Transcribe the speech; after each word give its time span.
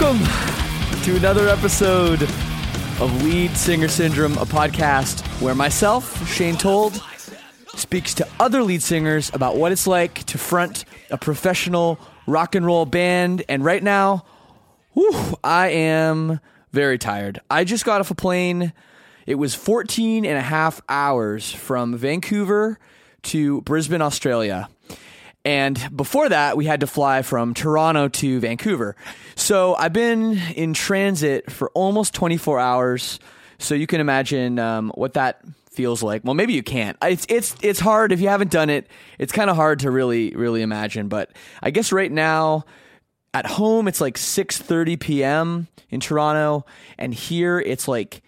Welcome 0.00 0.26
to 1.02 1.14
another 1.14 1.48
episode 1.48 2.20
of 2.22 3.22
Lead 3.22 3.52
Singer 3.52 3.86
Syndrome, 3.86 4.32
a 4.38 4.44
podcast 4.44 5.20
where 5.40 5.54
myself, 5.54 6.28
Shane 6.28 6.56
Told, 6.56 7.00
speaks 7.76 8.12
to 8.14 8.26
other 8.40 8.64
lead 8.64 8.82
singers 8.82 9.30
about 9.32 9.56
what 9.56 9.70
it's 9.70 9.86
like 9.86 10.24
to 10.24 10.36
front 10.36 10.84
a 11.12 11.16
professional 11.16 12.00
rock 12.26 12.56
and 12.56 12.66
roll 12.66 12.86
band. 12.86 13.44
And 13.48 13.64
right 13.64 13.82
now, 13.82 14.24
whew, 14.94 15.36
I 15.44 15.68
am 15.68 16.40
very 16.72 16.98
tired. 16.98 17.40
I 17.48 17.62
just 17.62 17.84
got 17.84 18.00
off 18.00 18.10
a 18.10 18.16
plane. 18.16 18.72
It 19.26 19.36
was 19.36 19.54
14 19.54 20.24
and 20.24 20.36
a 20.36 20.42
half 20.42 20.80
hours 20.88 21.52
from 21.52 21.96
Vancouver 21.96 22.80
to 23.24 23.60
Brisbane, 23.60 24.02
Australia. 24.02 24.68
And 25.44 25.90
before 25.94 26.28
that, 26.28 26.56
we 26.56 26.64
had 26.64 26.80
to 26.80 26.86
fly 26.86 27.22
from 27.22 27.52
Toronto 27.52 28.08
to 28.08 28.40
Vancouver. 28.40 28.96
So 29.34 29.74
I've 29.74 29.92
been 29.92 30.38
in 30.56 30.72
transit 30.72 31.50
for 31.52 31.70
almost 31.70 32.14
24 32.14 32.58
hours. 32.58 33.20
So 33.58 33.74
you 33.74 33.86
can 33.86 34.00
imagine 34.00 34.58
um, 34.58 34.90
what 34.94 35.14
that 35.14 35.42
feels 35.70 36.02
like. 36.02 36.24
Well, 36.24 36.34
maybe 36.34 36.54
you 36.54 36.62
can't. 36.62 36.96
It's 37.02 37.26
it's 37.28 37.54
it's 37.60 37.80
hard 37.80 38.12
if 38.12 38.20
you 38.20 38.28
haven't 38.28 38.50
done 38.50 38.70
it. 38.70 38.86
It's 39.18 39.32
kind 39.32 39.50
of 39.50 39.56
hard 39.56 39.80
to 39.80 39.90
really 39.90 40.34
really 40.34 40.62
imagine. 40.62 41.08
But 41.08 41.30
I 41.62 41.70
guess 41.70 41.92
right 41.92 42.10
now 42.10 42.64
at 43.32 43.46
home 43.46 43.88
it's 43.88 44.00
like 44.00 44.16
6:30 44.16 44.98
p.m. 44.98 45.68
in 45.90 46.00
Toronto, 46.00 46.64
and 46.98 47.12
here 47.12 47.60
it's 47.60 47.86
like 47.88 48.22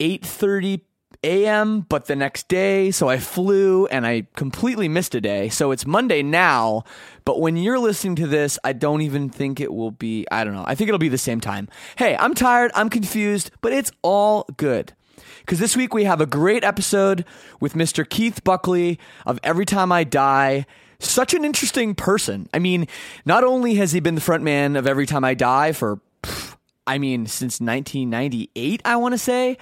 8:30 0.00 0.80
a.m. 1.24 1.80
But 1.80 2.06
the 2.06 2.14
next 2.14 2.48
day, 2.48 2.90
so 2.90 3.08
I 3.08 3.18
flew 3.18 3.86
and 3.86 4.06
I 4.06 4.26
completely 4.36 4.88
missed 4.88 5.14
a 5.14 5.20
day. 5.20 5.48
So 5.48 5.70
it's 5.72 5.86
Monday 5.86 6.22
now. 6.22 6.84
But 7.24 7.40
when 7.40 7.56
you're 7.56 7.78
listening 7.78 8.16
to 8.16 8.26
this, 8.26 8.58
I 8.62 8.72
don't 8.72 9.00
even 9.00 9.30
think 9.30 9.58
it 9.60 9.72
will 9.72 9.90
be. 9.90 10.26
I 10.30 10.44
don't 10.44 10.54
know. 10.54 10.64
I 10.66 10.74
think 10.74 10.88
it'll 10.88 10.98
be 10.98 11.08
the 11.08 11.18
same 11.18 11.40
time. 11.40 11.68
Hey, 11.96 12.16
I'm 12.16 12.34
tired. 12.34 12.70
I'm 12.74 12.90
confused, 12.90 13.50
but 13.60 13.72
it's 13.72 13.90
all 14.02 14.46
good. 14.56 14.92
Because 15.40 15.58
this 15.58 15.76
week 15.76 15.92
we 15.92 16.04
have 16.04 16.20
a 16.20 16.26
great 16.26 16.64
episode 16.64 17.24
with 17.60 17.74
Mr. 17.74 18.08
Keith 18.08 18.44
Buckley 18.44 18.98
of 19.26 19.38
Every 19.42 19.66
Time 19.66 19.92
I 19.92 20.04
Die. 20.04 20.66
Such 20.98 21.34
an 21.34 21.44
interesting 21.44 21.94
person. 21.94 22.48
I 22.54 22.58
mean, 22.58 22.86
not 23.24 23.44
only 23.44 23.74
has 23.74 23.92
he 23.92 24.00
been 24.00 24.14
the 24.14 24.20
frontman 24.20 24.78
of 24.78 24.86
Every 24.86 25.06
Time 25.06 25.24
I 25.24 25.34
Die 25.34 25.72
for, 25.72 26.00
pff, 26.22 26.56
I 26.86 26.98
mean, 26.98 27.26
since 27.26 27.60
1998, 27.60 28.82
I 28.84 28.96
want 28.96 29.12
to 29.12 29.18
say. 29.18 29.56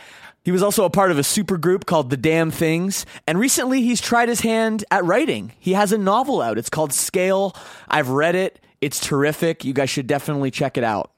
He 0.45 0.51
was 0.51 0.63
also 0.63 0.85
a 0.85 0.91
part 0.91 1.11
of 1.11 1.19
a 1.19 1.23
super 1.23 1.57
group 1.57 1.87
called 1.87 2.11
The 2.11 2.17
Damn 2.17 2.51
Things, 2.51 3.07
and 3.27 3.39
recently 3.39 3.83
he's 3.83 4.01
tried 4.01 4.29
his 4.29 4.41
hand 4.41 4.85
at 4.91 5.05
writing. 5.05 5.53
He 5.59 5.75
has 5.75 5.93
a 5.93 5.99
novel 5.99 6.41
out. 6.41 6.59
It's 6.59 6.71
called 6.71 6.93
Scale. 6.93 7.55
I've 7.89 8.09
read 8.09 8.35
it. 8.35 8.59
It's 8.81 8.99
terrific. 8.99 9.65
You 9.65 9.73
guys 9.73 9.91
should 9.91 10.09
definitely 10.09 10.51
check 10.51 10.77
it 10.77 10.85
out. 10.85 11.13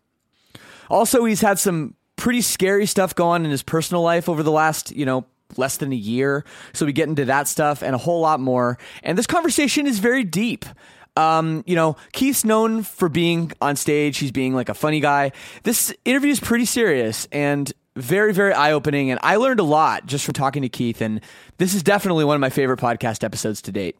Also, 0.90 1.24
he's 1.24 1.40
had 1.40 1.58
some 1.58 1.94
pretty 2.16 2.42
scary 2.42 2.86
stuff 2.86 3.14
going 3.14 3.40
on 3.40 3.44
in 3.46 3.50
his 3.50 3.62
personal 3.62 4.02
life 4.02 4.28
over 4.28 4.42
the 4.42 4.50
last, 4.50 4.92
you 4.92 5.06
know, 5.06 5.24
less 5.56 5.78
than 5.78 5.92
a 5.92 5.96
year. 5.96 6.44
So 6.72 6.84
we 6.84 6.92
get 6.92 7.08
into 7.08 7.24
that 7.24 7.48
stuff 7.48 7.82
and 7.82 7.94
a 7.94 7.98
whole 7.98 8.20
lot 8.20 8.40
more. 8.40 8.78
And 9.02 9.16
this 9.16 9.26
conversation 9.26 9.86
is 9.86 9.98
very 9.98 10.24
deep. 10.24 10.66
Um, 11.16 11.62
you 11.66 11.76
know, 11.76 11.96
Keith's 12.12 12.44
known 12.44 12.82
for 12.82 13.08
being 13.08 13.52
on 13.60 13.76
stage. 13.76 14.18
He's 14.18 14.32
being 14.32 14.54
like 14.54 14.68
a 14.68 14.74
funny 14.74 15.00
guy. 15.00 15.32
This 15.62 15.94
interview 16.04 16.30
is 16.30 16.40
pretty 16.40 16.64
serious 16.64 17.28
and 17.30 17.72
very, 17.96 18.32
very 18.32 18.52
eye 18.52 18.72
opening. 18.72 19.10
And 19.10 19.20
I 19.22 19.36
learned 19.36 19.60
a 19.60 19.64
lot 19.64 20.06
just 20.06 20.24
from 20.24 20.34
talking 20.34 20.62
to 20.62 20.68
Keith. 20.68 21.00
And 21.00 21.20
this 21.58 21.74
is 21.74 21.82
definitely 21.82 22.24
one 22.24 22.34
of 22.34 22.40
my 22.40 22.50
favorite 22.50 22.80
podcast 22.80 23.24
episodes 23.24 23.62
to 23.62 23.72
date. 23.72 23.96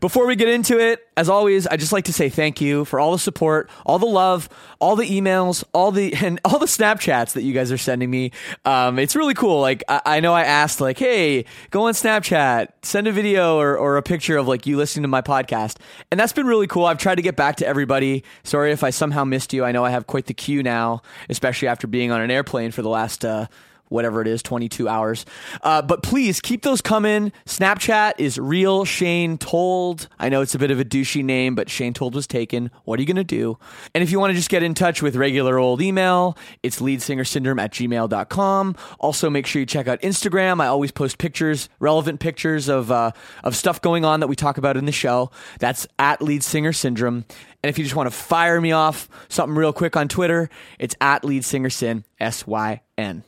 Before 0.00 0.26
we 0.26 0.36
get 0.36 0.48
into 0.48 0.78
it, 0.78 1.06
as 1.16 1.28
always, 1.28 1.66
I 1.66 1.76
just 1.76 1.92
like 1.92 2.04
to 2.04 2.12
say 2.12 2.28
thank 2.28 2.60
you 2.60 2.84
for 2.84 3.00
all 3.00 3.12
the 3.12 3.18
support, 3.18 3.68
all 3.84 3.98
the 3.98 4.06
love, 4.06 4.48
all 4.80 4.96
the 4.96 5.04
emails, 5.04 5.64
all 5.72 5.90
the 5.90 6.14
and 6.22 6.40
all 6.44 6.58
the 6.58 6.66
Snapchats 6.66 7.32
that 7.32 7.42
you 7.42 7.52
guys 7.52 7.72
are 7.72 7.78
sending 7.78 8.10
me. 8.10 8.32
Um, 8.64 8.98
it's 8.98 9.16
really 9.16 9.34
cool. 9.34 9.60
Like 9.60 9.82
I, 9.88 10.00
I, 10.04 10.20
know 10.20 10.32
I 10.34 10.42
asked, 10.42 10.80
like, 10.80 10.98
hey, 10.98 11.44
go 11.70 11.82
on 11.82 11.94
Snapchat, 11.94 12.68
send 12.82 13.06
a 13.06 13.12
video 13.12 13.58
or, 13.58 13.76
or 13.76 13.96
a 13.96 14.02
picture 14.02 14.36
of 14.36 14.46
like 14.46 14.66
you 14.66 14.76
listening 14.76 15.02
to 15.02 15.08
my 15.08 15.22
podcast, 15.22 15.78
and 16.10 16.18
that's 16.18 16.32
been 16.32 16.46
really 16.46 16.66
cool. 16.66 16.86
I've 16.86 16.98
tried 16.98 17.16
to 17.16 17.22
get 17.22 17.36
back 17.36 17.56
to 17.56 17.66
everybody. 17.66 18.24
Sorry 18.44 18.72
if 18.72 18.84
I 18.84 18.90
somehow 18.90 19.24
missed 19.24 19.52
you. 19.52 19.64
I 19.64 19.72
know 19.72 19.84
I 19.84 19.90
have 19.90 20.06
quite 20.06 20.26
the 20.26 20.34
queue 20.34 20.62
now, 20.62 21.02
especially 21.28 21.68
after 21.68 21.86
being 21.86 22.10
on 22.10 22.20
an 22.20 22.30
airplane 22.30 22.70
for 22.70 22.82
the 22.82 22.88
last. 22.88 23.24
Uh, 23.24 23.46
whatever 23.88 24.20
it 24.20 24.28
is, 24.28 24.42
22 24.42 24.88
hours. 24.88 25.24
Uh, 25.62 25.82
but 25.82 26.02
please 26.02 26.40
keep 26.40 26.62
those 26.62 26.80
coming. 26.80 27.32
Snapchat 27.46 28.14
is 28.18 28.38
real 28.38 28.84
Shane 28.84 29.38
Told. 29.38 30.08
I 30.18 30.28
know 30.28 30.40
it's 30.40 30.54
a 30.54 30.58
bit 30.58 30.70
of 30.70 30.80
a 30.80 30.84
douchey 30.84 31.24
name, 31.24 31.54
but 31.54 31.68
Shane 31.68 31.94
Told 31.94 32.14
was 32.14 32.26
taken. 32.26 32.70
What 32.84 32.98
are 32.98 33.02
you 33.02 33.06
going 33.06 33.16
to 33.16 33.24
do? 33.24 33.58
And 33.94 34.02
if 34.02 34.10
you 34.10 34.20
want 34.20 34.30
to 34.30 34.34
just 34.34 34.50
get 34.50 34.62
in 34.62 34.74
touch 34.74 35.02
with 35.02 35.16
regular 35.16 35.58
old 35.58 35.82
email, 35.82 36.36
it's 36.62 36.80
leadsingersyndrome 36.80 37.60
at 37.60 37.72
gmail.com. 37.72 38.76
Also, 39.00 39.30
make 39.30 39.46
sure 39.46 39.60
you 39.60 39.66
check 39.66 39.88
out 39.88 40.00
Instagram. 40.02 40.60
I 40.60 40.66
always 40.66 40.92
post 40.92 41.18
pictures, 41.18 41.68
relevant 41.78 42.20
pictures 42.20 42.68
of, 42.68 42.90
uh, 42.90 43.12
of 43.44 43.56
stuff 43.56 43.80
going 43.80 44.04
on 44.04 44.20
that 44.20 44.26
we 44.26 44.36
talk 44.36 44.58
about 44.58 44.76
in 44.76 44.84
the 44.84 44.92
show. 44.92 45.30
That's 45.58 45.86
at 45.98 46.22
Lead 46.22 46.42
Singer 46.42 46.72
Syndrome. 46.72 47.24
And 47.62 47.70
if 47.70 47.78
you 47.78 47.84
just 47.84 47.96
want 47.96 48.08
to 48.08 48.16
fire 48.16 48.60
me 48.60 48.72
off 48.72 49.08
something 49.28 49.56
real 49.56 49.72
quick 49.72 49.96
on 49.96 50.08
Twitter, 50.08 50.48
it's 50.78 50.94
at 51.00 51.24
Lead 51.24 51.44
Singer 51.44 51.70
Syn, 51.70 52.04
S 52.20 52.46
Y 52.46 52.82
N. 52.96 53.24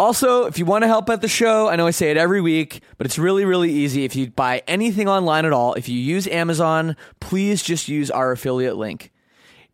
Also, 0.00 0.46
if 0.46 0.58
you 0.58 0.64
want 0.64 0.82
to 0.82 0.88
help 0.88 1.10
out 1.10 1.20
the 1.20 1.28
show, 1.28 1.68
I 1.68 1.76
know 1.76 1.86
I 1.86 1.90
say 1.90 2.10
it 2.10 2.16
every 2.16 2.40
week, 2.40 2.80
but 2.96 3.06
it's 3.06 3.18
really, 3.18 3.44
really 3.44 3.70
easy. 3.70 4.06
If 4.06 4.16
you 4.16 4.30
buy 4.30 4.62
anything 4.66 5.10
online 5.10 5.44
at 5.44 5.52
all, 5.52 5.74
if 5.74 5.90
you 5.90 5.98
use 6.00 6.26
Amazon, 6.26 6.96
please 7.20 7.62
just 7.62 7.86
use 7.86 8.10
our 8.10 8.32
affiliate 8.32 8.78
link. 8.78 9.12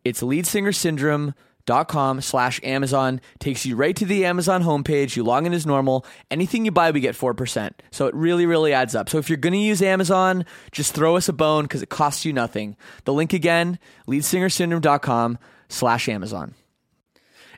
It's 0.03 0.21
leadsingersyndrome.com 0.21 2.19
slash 2.19 2.59
Amazon. 2.61 3.21
Takes 3.39 3.65
you 3.65 3.77
right 3.77 3.95
to 3.95 4.03
the 4.03 4.25
Amazon 4.25 4.63
homepage. 4.63 5.15
You 5.15 5.23
log 5.23 5.45
in 5.45 5.53
as 5.53 5.65
normal. 5.65 6.05
Anything 6.29 6.65
you 6.65 6.71
buy, 6.71 6.91
we 6.91 6.99
get 6.99 7.15
4%. 7.15 7.71
So 7.91 8.07
it 8.07 8.13
really, 8.13 8.45
really 8.45 8.73
adds 8.73 8.95
up. 8.95 9.07
So 9.07 9.19
if 9.19 9.29
you're 9.29 9.37
going 9.37 9.53
to 9.53 9.59
use 9.59 9.81
Amazon, 9.81 10.43
just 10.73 10.93
throw 10.93 11.15
us 11.15 11.29
a 11.29 11.33
bone 11.33 11.63
because 11.63 11.81
it 11.81 11.89
costs 11.89 12.25
you 12.25 12.33
nothing. 12.33 12.75
The 13.05 13.13
link 13.13 13.31
again, 13.31 13.79
leadsingersyndrome.com 14.09 15.37
slash 15.69 16.09
Amazon. 16.09 16.53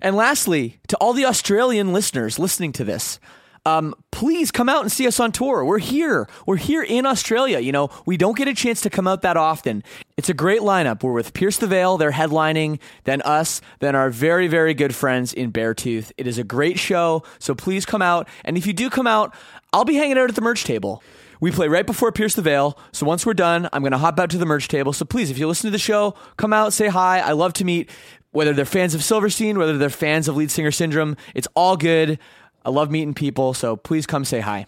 And 0.01 0.15
lastly, 0.15 0.79
to 0.87 0.97
all 0.97 1.13
the 1.13 1.25
Australian 1.25 1.93
listeners 1.93 2.39
listening 2.39 2.71
to 2.73 2.83
this, 2.83 3.19
um, 3.65 3.93
please 4.11 4.51
come 4.51 4.69
out 4.69 4.81
and 4.81 4.91
see 4.91 5.05
us 5.05 5.19
on 5.19 5.31
tour. 5.31 5.63
We're 5.65 5.79
here. 5.79 6.27
We're 6.45 6.57
here 6.57 6.81
in 6.81 7.05
Australia. 7.05 7.59
You 7.59 7.71
know, 7.71 7.89
we 8.05 8.17
don't 8.17 8.37
get 8.37 8.47
a 8.47 8.53
chance 8.53 8.81
to 8.81 8.89
come 8.89 9.07
out 9.07 9.21
that 9.21 9.37
often. 9.37 9.83
It's 10.17 10.29
a 10.29 10.33
great 10.33 10.61
lineup. 10.61 11.03
We're 11.03 11.13
with 11.13 11.33
Pierce 11.33 11.57
the 11.57 11.67
Veil, 11.67 11.97
they're 11.97 12.11
headlining, 12.11 12.79
then 13.03 13.21
us, 13.23 13.61
then 13.79 13.95
our 13.95 14.09
very, 14.09 14.47
very 14.47 14.73
good 14.73 14.95
friends 14.95 15.33
in 15.33 15.51
Beartooth. 15.51 16.11
It 16.17 16.27
is 16.27 16.37
a 16.37 16.43
great 16.43 16.79
show, 16.79 17.23
so 17.37 17.53
please 17.53 17.85
come 17.85 18.01
out. 18.01 18.27
And 18.43 18.57
if 18.57 18.65
you 18.65 18.73
do 18.73 18.89
come 18.89 19.07
out, 19.07 19.33
I'll 19.71 19.85
be 19.85 19.95
hanging 19.95 20.17
out 20.17 20.29
at 20.29 20.35
the 20.35 20.41
merch 20.41 20.63
table. 20.63 21.03
We 21.41 21.51
play 21.51 21.69
right 21.69 21.85
before 21.85 22.11
Pierce 22.11 22.35
the 22.35 22.41
Veil, 22.41 22.77
so 22.91 23.05
once 23.05 23.25
we're 23.25 23.33
done, 23.33 23.69
I'm 23.71 23.81
going 23.81 23.93
to 23.93 23.97
hop 23.97 24.19
out 24.19 24.29
to 24.31 24.37
the 24.37 24.45
merch 24.45 24.67
table. 24.67 24.91
So 24.91 25.05
please, 25.05 25.31
if 25.31 25.37
you 25.37 25.47
listen 25.47 25.69
to 25.69 25.71
the 25.71 25.77
show, 25.77 26.15
come 26.35 26.51
out, 26.51 26.73
say 26.73 26.87
hi. 26.87 27.19
I 27.19 27.31
love 27.31 27.53
to 27.53 27.65
meet 27.65 27.89
whether 28.31 28.53
they're 28.53 28.65
fans 28.65 28.93
of 28.93 29.03
Silverstein, 29.03 29.57
whether 29.57 29.77
they're 29.77 29.89
fans 29.89 30.27
of 30.27 30.35
Lead 30.35 30.51
Singer 30.51 30.71
Syndrome. 30.71 31.17
It's 31.33 31.47
all 31.55 31.77
good. 31.77 32.19
I 32.65 32.69
love 32.69 32.91
meeting 32.91 33.13
people, 33.13 33.53
so 33.53 33.75
please 33.75 34.05
come 34.05 34.25
say 34.25 34.41
hi. 34.41 34.65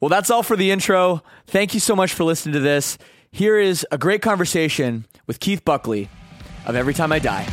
Well, 0.00 0.08
that's 0.08 0.30
all 0.30 0.42
for 0.42 0.56
the 0.56 0.70
intro. 0.70 1.22
Thank 1.46 1.74
you 1.74 1.80
so 1.80 1.94
much 1.94 2.14
for 2.14 2.24
listening 2.24 2.54
to 2.54 2.60
this. 2.60 2.96
Here 3.30 3.58
is 3.58 3.86
a 3.92 3.98
great 3.98 4.22
conversation 4.22 5.06
with 5.26 5.40
Keith 5.40 5.64
Buckley 5.64 6.08
of 6.66 6.74
Every 6.74 6.94
Time 6.94 7.12
I 7.12 7.18
Die. 7.18 7.46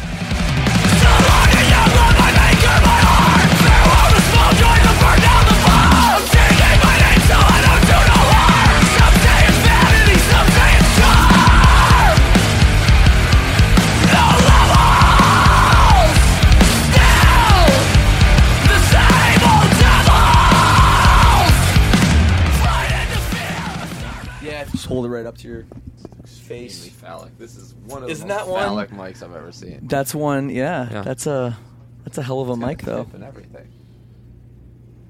Just 24.87 24.93
hold 24.93 25.05
it 25.05 25.09
right 25.09 25.25
up 25.25 25.37
to 25.39 25.47
your 25.47 25.65
face. 26.25 26.87
Phallic. 26.89 27.37
This 27.37 27.57
is 27.57 27.73
one 27.85 28.03
of 28.03 28.09
Isn't 28.09 28.27
the 28.27 28.33
most 28.33 28.45
that 28.45 28.51
one? 28.51 28.63
phallic 28.63 28.89
mics 28.91 29.21
I've 29.23 29.35
ever 29.35 29.51
seen. 29.51 29.79
That's 29.83 30.15
one. 30.15 30.49
Yeah, 30.49 30.89
Yeah. 30.91 31.01
that's 31.01 31.27
a 31.27 31.57
that's 32.03 32.17
a 32.17 32.23
hell 32.23 32.41
of 32.41 32.49
a 32.49 32.57
mic 32.57 32.79
though. 32.81 33.07
And 33.13 33.23
everything. 33.23 33.67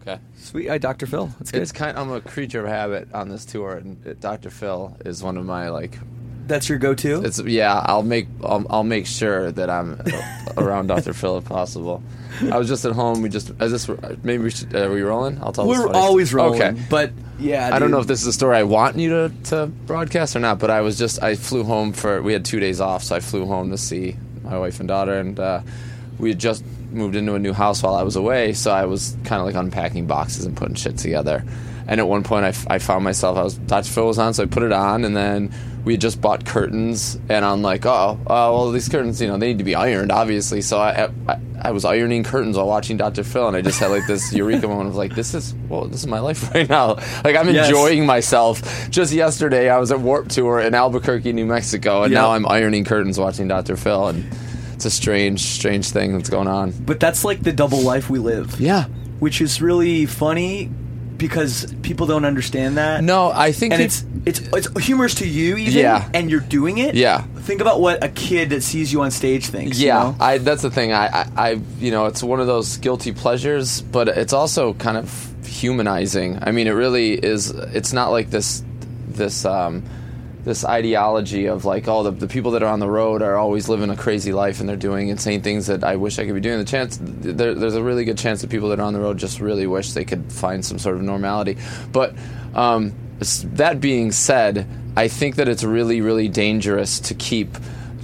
Okay. 0.02 0.20
Sweet, 0.38 0.70
eye, 0.70 0.78
Dr. 0.78 1.06
Phil. 1.06 1.28
That's 1.38 1.52
good. 1.52 1.62
It's 1.62 1.72
kind. 1.74 1.98
I'm 1.98 2.12
a 2.12 2.22
creature 2.22 2.62
of 2.64 2.68
habit 2.68 3.10
on 3.14 3.28
this 3.30 3.44
tour, 3.46 3.74
and 3.76 4.20
Dr. 4.22 4.50
Phil 4.50 4.96
is 5.06 5.22
one 5.22 5.38
of 5.38 5.46
my 5.46 5.70
like. 5.70 6.00
That's 6.48 6.70
your 6.70 6.78
go-to. 6.78 7.26
It's 7.26 7.40
yeah. 7.42 7.82
I'll 7.86 8.04
make. 8.04 8.28
I'll, 8.42 8.66
I'll 8.70 8.84
make 8.86 9.06
sure 9.06 9.52
that 9.52 9.70
I'm 9.70 10.02
around 10.58 10.88
Dr. 10.88 11.14
Phil 11.14 11.38
if 11.38 11.46
possible. 11.46 12.02
I 12.52 12.58
was 12.58 12.68
just 12.68 12.86
at 12.86 12.94
home. 12.94 13.22
We 13.22 13.30
just. 13.30 13.52
Is 13.62 13.72
this 13.72 13.90
maybe 14.24 14.44
we 14.44 14.50
should? 14.52 14.76
Are 14.76 14.92
we 14.92 15.02
rolling? 15.02 15.42
I'll 15.42 15.52
tell. 15.52 15.68
We're 15.68 15.92
always 15.92 16.30
story. 16.30 16.44
rolling. 16.44 16.62
Okay. 16.62 16.82
but 16.90 17.12
yeah, 17.40 17.70
I 17.72 17.80
don't 17.80 17.92
know 17.92 18.00
if 18.00 18.08
this 18.08 18.22
is 18.22 18.28
a 18.28 18.34
story 18.34 18.58
I 18.58 18.64
want 18.64 18.98
you 18.98 19.10
to, 19.10 19.32
to 19.46 19.68
broadcast 19.68 20.36
or 20.36 20.40
not, 20.40 20.60
but 20.60 20.70
I 20.70 20.82
was 20.82 20.98
just 20.98 21.22
I 21.22 21.36
flew 21.36 21.64
home 21.64 21.94
for 21.94 22.22
we 22.22 22.34
had 22.34 22.46
two 22.46 22.60
days 22.60 22.82
off, 22.82 23.04
so 23.04 23.16
I 23.16 23.20
flew 23.20 23.46
home 23.46 23.72
to 23.72 23.78
see 23.78 24.16
my 24.44 24.58
wife 24.58 24.80
and 24.80 24.88
daughter, 24.88 25.18
and 25.18 25.40
uh, 25.40 25.62
we 26.20 26.30
had 26.30 26.40
just 26.40 26.64
moved 26.92 27.16
into 27.16 27.36
a 27.36 27.40
new 27.40 27.54
house 27.54 27.84
while 27.84 27.96
I 27.96 28.04
was 28.04 28.16
away, 28.16 28.54
so 28.54 28.72
I 28.72 28.86
was 28.86 29.18
kind 29.24 29.40
of 29.40 29.46
like 29.46 29.56
unpacking 29.56 30.08
boxes 30.08 30.46
and 30.46 30.56
putting 30.56 30.76
shit 30.76 30.98
together. 30.98 31.44
And 31.90 32.00
at 32.02 32.08
one 32.08 32.24
point, 32.24 32.44
I, 32.46 32.50
f- 32.50 32.68
I 32.70 32.80
found 32.80 33.04
myself 33.06 33.38
I 33.38 33.44
was 33.44 33.56
Dr. 33.56 33.90
Phil 33.90 34.08
was 34.08 34.20
on, 34.20 34.34
so 34.34 34.44
I 34.44 34.46
put 34.46 34.64
it 34.64 34.74
on, 34.74 35.06
and 35.06 35.16
then 35.16 35.54
we 35.86 35.94
had 35.94 36.02
just 36.02 36.20
bought 36.20 36.46
curtains, 36.46 37.18
and 37.30 37.46
I'm 37.46 37.62
like, 37.62 37.86
oh, 37.86 38.20
uh, 38.28 38.28
well, 38.28 38.72
these 38.72 38.90
curtains, 38.90 39.22
you 39.22 39.28
know, 39.30 39.38
they 39.38 39.48
need 39.48 39.60
to 39.60 39.64
be 39.64 39.74
ironed, 39.76 40.12
obviously. 40.12 40.62
So 40.62 40.80
I, 40.80 41.10
I 41.30 41.40
I 41.60 41.72
was 41.72 41.86
ironing 41.86 42.24
curtains 42.24 42.56
while 42.58 42.68
watching 42.68 42.98
Dr. 42.98 43.24
Phil, 43.24 43.48
and 43.48 43.56
I 43.56 43.62
just 43.62 43.80
had 43.80 43.90
like 43.90 44.06
this 44.06 44.34
eureka 44.42 44.68
moment 44.68 44.90
of 44.90 44.96
like, 44.98 45.16
this 45.16 45.34
is 45.34 45.54
well, 45.70 45.86
this 45.86 46.02
is 46.02 46.08
my 46.08 46.20
life 46.20 46.54
right 46.54 46.68
now. 46.68 46.96
Like 47.24 47.38
I'm 47.38 47.48
Yes. 47.50 47.70
enjoying 47.70 48.06
myself. 48.06 48.90
Just 48.90 49.14
yesterday, 49.14 49.70
I 49.70 49.78
was 49.78 49.92
at 49.94 50.00
Warp 50.02 50.28
Tour 50.28 50.60
in 50.60 50.76
Albuquerque, 50.76 51.32
New 51.32 51.46
Mexico, 51.46 52.04
and 52.04 52.12
Yep. 52.12 52.22
now 52.22 52.32
I'm 52.32 52.46
ironing 52.48 52.84
curtains 52.84 53.18
watching 53.18 53.48
Dr. 53.48 53.78
Phil, 53.78 54.08
and 54.10 54.26
it's 54.74 54.84
a 54.86 54.92
strange, 54.92 55.40
strange 55.40 55.90
thing 55.90 56.18
that's 56.18 56.30
going 56.30 56.50
on. 56.50 56.72
But 56.72 57.00
that's 57.00 57.24
like 57.24 57.42
the 57.44 57.54
double 57.54 57.80
life 57.82 58.10
we 58.10 58.20
live. 58.20 58.60
Yeah. 58.60 58.86
which 59.20 59.40
is 59.42 59.62
really 59.62 60.06
funny 60.06 60.70
because 61.18 61.74
people 61.82 62.08
don't 62.08 62.26
understand 62.26 62.78
that. 62.78 63.04
No, 63.04 63.32
I 63.34 63.52
think 63.52 63.74
and 63.74 63.82
it's 63.82 64.06
it's 64.26 64.40
it's 64.54 64.86
humorous 64.86 65.16
to 65.16 65.28
you 65.28 65.58
even. 65.58 65.74
Yeah. 65.74 66.10
and 66.14 66.30
you're 66.30 66.40
doing 66.40 66.78
it. 66.78 66.96
Yeah. 66.96 67.22
think 67.22 67.62
about 67.62 67.80
what 67.80 68.04
a 68.04 68.10
kid 68.10 68.50
that 68.52 68.62
sees 68.62 68.92
you 68.92 69.02
on 69.02 69.12
stage 69.12 69.48
thinks. 69.48 69.80
you 69.80 69.88
Yeah, 69.88 70.04
know? 70.04 70.16
I, 70.20 70.38
that's 70.38 70.62
the 70.62 70.70
thing. 70.72 70.92
I, 70.94 71.08
I, 71.08 71.32
I, 71.38 71.50
you 71.80 71.92
know, 71.92 72.06
it's 72.06 72.22
one 72.22 72.40
of 72.40 72.48
those 72.48 72.78
guilty 72.78 73.14
pleasures, 73.14 73.82
but 73.82 74.08
it's 74.10 74.34
also 74.34 74.74
kind 74.74 74.98
of 74.98 75.34
humanizing. 75.46 76.40
I 76.42 76.52
mean, 76.52 76.68
it 76.68 76.72
really 76.72 77.14
is. 77.14 77.50
It's 77.52 77.94
not 77.94 78.10
like 78.12 78.30
this, 78.30 78.64
this, 79.08 79.46
um, 79.46 79.84
this 80.48 80.64
ideology 80.64 81.46
of 81.46 81.66
like, 81.66 81.88
oh, 81.90 82.04
the, 82.04 82.12
the 82.12 82.28
people 82.28 82.52
that 82.52 82.64
are 82.64 82.72
on 82.72 82.80
the 82.80 82.90
road 82.90 83.22
are 83.22 83.36
always 83.36 83.68
living 83.68 83.90
a 83.90 83.98
crazy 83.98 84.32
life 84.32 84.62
and 84.62 84.70
they're 84.70 84.78
doing 84.78 85.10
insane 85.10 85.42
things 85.42 85.68
that 85.68 85.84
I 85.84 85.98
wish 85.98 86.20
I 86.20 86.26
could 86.26 86.34
be 86.34 86.40
doing. 86.40 86.58
The 86.58 86.66
chance, 86.66 86.98
there, 87.02 87.54
there's 87.54 87.76
a 87.76 87.84
really 87.84 88.06
good 88.06 88.18
chance 88.18 88.42
that 88.42 88.50
people 88.50 88.70
that 88.70 88.80
are 88.80 88.84
on 88.84 88.94
the 88.94 89.02
road 89.02 89.18
just 89.18 89.42
really 89.42 89.68
wish 89.68 89.92
they 89.92 90.06
could 90.06 90.32
find 90.32 90.64
some 90.64 90.80
sort 90.80 90.96
of 90.96 91.02
normality. 91.02 91.58
But 91.92 92.16
um, 92.56 92.94
that 93.20 93.82
being 93.82 94.14
said, 94.14 94.68
I 94.96 95.10
think 95.10 95.36
that 95.36 95.50
it's 95.50 95.66
really, 95.66 96.00
really 96.00 96.30
dangerous 96.30 97.02
to 97.02 97.14
keep 97.14 97.58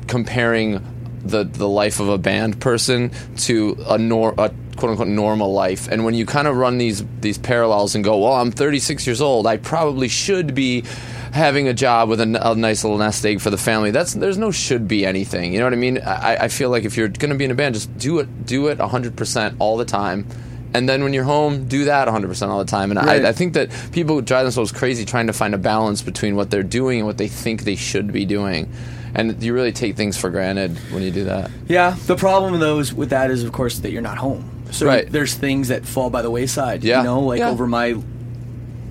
comparing 0.08 0.86
the 1.24 1.46
the 1.46 1.70
life 1.70 2.02
of 2.02 2.10
a 2.10 2.18
band 2.18 2.60
person 2.60 3.10
to 3.38 3.78
a 3.88 3.98
nor 3.98 4.34
a 4.38 4.52
quote 4.76 4.92
unquote 4.92 5.08
normal 5.08 5.54
life. 5.54 5.88
And 5.88 6.04
when 6.04 6.14
you 6.14 6.26
kind 6.26 6.48
of 6.48 6.58
run 6.58 6.78
these 6.78 7.04
these 7.22 7.38
parallels 7.38 7.96
and 7.96 8.04
go, 8.04 8.18
well, 8.18 8.34
I'm 8.34 8.52
36 8.52 9.08
years 9.08 9.22
old, 9.22 9.48
I 9.48 9.56
probably 9.56 10.10
should 10.10 10.54
be 10.54 10.84
having 11.34 11.68
a 11.68 11.74
job 11.74 12.10
with 12.10 12.22
a 12.22 12.26
nice 12.56 12.84
little 12.84 12.98
nest 13.00 13.26
egg 13.26 13.42
for 13.42 13.50
the 13.50 13.58
family. 13.58 13.92
That's 13.92 14.14
there's 14.14 14.38
no 14.38 14.52
should 14.52 14.88
be 14.88 15.06
anything. 15.06 15.52
You 15.52 15.60
know 15.60 15.66
what 15.66 15.74
I 15.74 15.78
mean? 15.78 15.98
I, 16.00 16.44
I 16.44 16.48
feel 16.48 16.70
like 16.70 16.86
if 16.86 16.96
you're 16.96 17.08
going 17.10 17.32
to 17.32 17.36
be 17.38 17.44
in 17.46 17.52
a 17.52 17.56
band, 17.56 17.74
just 17.76 17.96
do 17.98 18.20
it 18.20 18.46
do 18.46 18.68
it 18.68 18.78
100 18.78 19.18
percent 19.18 19.56
all 19.60 19.76
the 19.78 19.86
time. 19.86 20.28
And 20.76 20.88
then 20.90 21.04
when 21.04 21.14
you're 21.14 21.24
home, 21.24 21.68
do 21.68 21.86
that 21.86 22.08
100% 22.08 22.48
all 22.48 22.58
the 22.58 22.66
time. 22.66 22.90
And 22.90 22.98
Right. 23.00 23.24
I, 23.26 23.30
I 23.30 23.32
think 23.32 23.54
that 23.54 23.70
people 23.92 24.20
drive 24.22 24.46
themselves 24.46 24.72
crazy 24.72 25.06
trying 25.06 25.28
to 25.28 25.34
find 25.34 25.54
a 25.54 25.58
balance 25.60 26.02
between 26.02 26.36
what 26.36 26.50
they're 26.50 26.64
doing 26.64 26.98
and 26.98 27.06
what 27.06 27.20
they 27.20 27.28
think 27.28 27.64
they 27.64 27.76
should 27.76 28.12
be 28.12 28.26
doing. 28.26 28.72
And 29.14 29.42
you 29.44 29.54
really 29.54 29.72
take 29.72 29.96
things 29.96 30.18
for 30.18 30.32
granted 30.32 30.76
when 30.92 31.04
you 31.04 31.12
do 31.12 31.26
that. 31.26 31.52
Yeah, 31.68 31.96
the 32.08 32.16
problem 32.16 32.60
though 32.60 32.80
is 32.80 32.92
with 32.92 33.12
that 33.12 33.30
is 33.30 33.44
of 33.44 33.52
course 33.52 33.80
that 33.80 33.92
you're 33.92 34.02
not 34.02 34.18
home. 34.18 34.50
So 34.72 34.88
Right. 34.88 35.08
there's 35.12 35.36
things 35.36 35.68
that 35.68 35.86
fall 35.86 36.10
by 36.10 36.24
the 36.24 36.32
wayside. 36.32 36.84
Yeah. 36.84 37.00
You 37.00 37.04
know, 37.04 37.20
like 37.20 37.38
Yeah. 37.40 37.50
over 37.52 37.68
my 37.68 37.96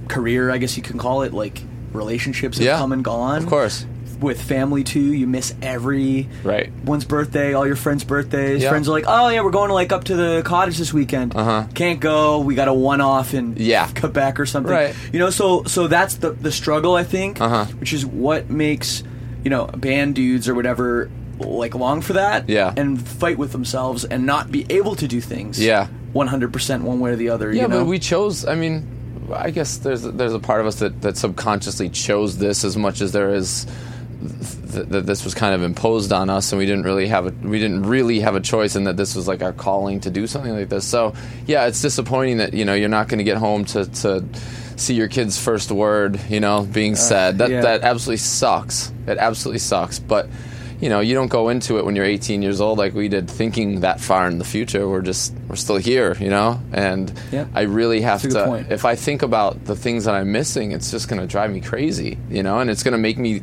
career, 0.08 0.50
I 0.52 0.58
guess 0.58 0.76
you 0.76 0.82
can 0.84 0.98
call 0.98 1.22
it, 1.22 1.32
like 1.32 1.62
relationships 1.94 2.58
have 2.58 2.66
Yeah. 2.66 2.78
come 2.78 2.92
and 2.92 3.02
gone. 3.04 3.38
Of 3.42 3.46
course. 3.46 3.86
With 4.20 4.40
family 4.40 4.84
too, 4.84 5.00
you 5.00 5.26
miss 5.26 5.52
every 5.62 6.28
Right. 6.44 6.70
one's 6.84 7.04
birthday, 7.04 7.54
all 7.54 7.66
your 7.66 7.74
friends' 7.74 8.04
birthdays. 8.04 8.62
Yeah. 8.62 8.68
Friends 8.68 8.88
are 8.88 8.92
like, 8.92 9.04
"Oh 9.08 9.28
yeah, 9.30 9.42
we're 9.42 9.50
going 9.50 9.66
to 9.68 9.74
like 9.74 9.90
up 9.92 10.04
to 10.04 10.14
the 10.14 10.42
cottage 10.44 10.78
this 10.78 10.92
weekend. 10.94 11.34
Uh-huh. 11.34 11.64
Can't 11.74 11.98
go. 11.98 12.38
We 12.38 12.54
got 12.54 12.68
a 12.68 12.72
one-off 12.72 13.34
in 13.34 13.54
Yeah. 13.58 13.88
Quebec 13.96 14.38
or 14.38 14.46
something. 14.46 14.72
Right. 14.72 14.94
You 15.12 15.18
know, 15.18 15.30
so 15.30 15.64
so 15.66 15.88
that's 15.88 16.14
the 16.16 16.30
the 16.30 16.52
struggle 16.52 16.94
I 16.94 17.02
think, 17.02 17.40
Uh-huh. 17.40 17.64
which 17.80 17.92
is 17.92 18.06
what 18.06 18.48
makes 18.48 19.02
you 19.42 19.50
know 19.50 19.66
band 19.76 20.14
dudes 20.14 20.48
or 20.48 20.54
whatever 20.54 21.10
like 21.40 21.74
long 21.74 22.00
for 22.00 22.12
that. 22.12 22.48
Yeah. 22.48 22.72
And 22.76 23.00
fight 23.02 23.38
with 23.38 23.50
themselves 23.50 24.04
and 24.04 24.24
not 24.24 24.52
be 24.52 24.64
able 24.70 24.94
to 24.94 25.08
do 25.08 25.20
things. 25.20 25.58
Yeah. 25.58 25.88
One 26.12 26.28
hundred 26.28 26.52
percent, 26.52 26.84
one 26.84 27.00
way 27.00 27.10
or 27.10 27.16
the 27.16 27.30
other. 27.30 27.50
Yeah, 27.52 27.62
you 27.62 27.68
know? 27.68 27.78
but 27.80 27.86
we 27.86 27.98
chose. 27.98 28.46
I 28.46 28.54
mean, 28.54 28.86
I 29.34 29.50
guess 29.50 29.78
there's 29.78 30.02
there's 30.02 30.34
a 30.34 30.38
part 30.38 30.60
of 30.60 30.66
us 30.66 30.76
that, 30.80 31.00
that 31.02 31.16
subconsciously 31.16 31.88
chose 31.88 32.38
this 32.38 32.64
as 32.64 32.76
much 32.76 33.00
as 33.00 33.12
there 33.12 33.34
is 33.34 33.66
th- 34.72 34.88
that 34.88 35.06
this 35.06 35.24
was 35.24 35.34
kind 35.34 35.54
of 35.54 35.62
imposed 35.62 36.12
on 36.12 36.30
us, 36.30 36.52
and 36.52 36.58
we 36.58 36.66
didn't 36.66 36.84
really 36.84 37.08
have 37.08 37.26
a 37.26 37.30
we 37.46 37.58
didn't 37.58 37.84
really 37.84 38.20
have 38.20 38.34
a 38.34 38.40
choice, 38.40 38.74
and 38.74 38.86
that 38.86 38.96
this 38.96 39.14
was 39.14 39.28
like 39.28 39.42
our 39.42 39.52
calling 39.52 40.00
to 40.00 40.10
do 40.10 40.26
something 40.26 40.52
like 40.52 40.68
this. 40.68 40.86
So 40.86 41.14
yeah, 41.46 41.66
it's 41.66 41.80
disappointing 41.82 42.38
that 42.38 42.54
you 42.54 42.64
know 42.64 42.74
you're 42.74 42.88
not 42.88 43.08
going 43.08 43.18
to 43.18 43.24
get 43.24 43.36
home 43.36 43.64
to 43.66 43.86
to 43.86 44.24
see 44.76 44.94
your 44.94 45.08
kid's 45.08 45.38
first 45.38 45.70
word, 45.70 46.20
you 46.28 46.40
know, 46.40 46.62
being 46.62 46.92
uh, 46.92 46.96
said. 46.96 47.38
That 47.38 47.50
yeah. 47.50 47.60
that 47.62 47.82
absolutely 47.82 48.18
sucks. 48.18 48.92
It 49.06 49.18
absolutely 49.18 49.60
sucks, 49.60 49.98
but. 49.98 50.28
You 50.82 50.88
know, 50.88 50.98
you 51.00 51.14
don't 51.14 51.28
go 51.28 51.48
into 51.48 51.78
it 51.78 51.84
when 51.84 51.94
you're 51.96 52.04
18 52.04 52.42
years 52.42 52.60
old 52.60 52.76
like 52.76 52.92
we 52.92 53.06
did, 53.08 53.30
thinking 53.30 53.80
that 53.80 54.00
far 54.00 54.26
in 54.26 54.38
the 54.38 54.44
future. 54.44 54.88
We're 54.88 55.00
just, 55.00 55.32
we're 55.48 55.54
still 55.54 55.76
here, 55.76 56.16
you 56.18 56.28
know. 56.28 56.60
And 56.72 57.10
Yeah. 57.30 57.46
I 57.54 57.62
really 57.62 58.00
have 58.00 58.20
That's 58.20 58.34
to. 58.34 58.44
point. 58.46 58.72
If 58.72 58.84
I 58.84 58.96
think 58.96 59.22
about 59.22 59.64
the 59.64 59.76
things 59.76 60.06
that 60.06 60.14
I'm 60.16 60.32
missing, 60.32 60.72
it's 60.72 60.90
just 60.90 61.08
going 61.08 61.20
to 61.20 61.26
drive 61.28 61.52
me 61.52 61.60
crazy, 61.60 62.18
you 62.28 62.42
know, 62.42 62.58
and 62.58 62.68
it's 62.68 62.82
going 62.82 62.92
to 62.92 62.98
make 62.98 63.16
me 63.16 63.40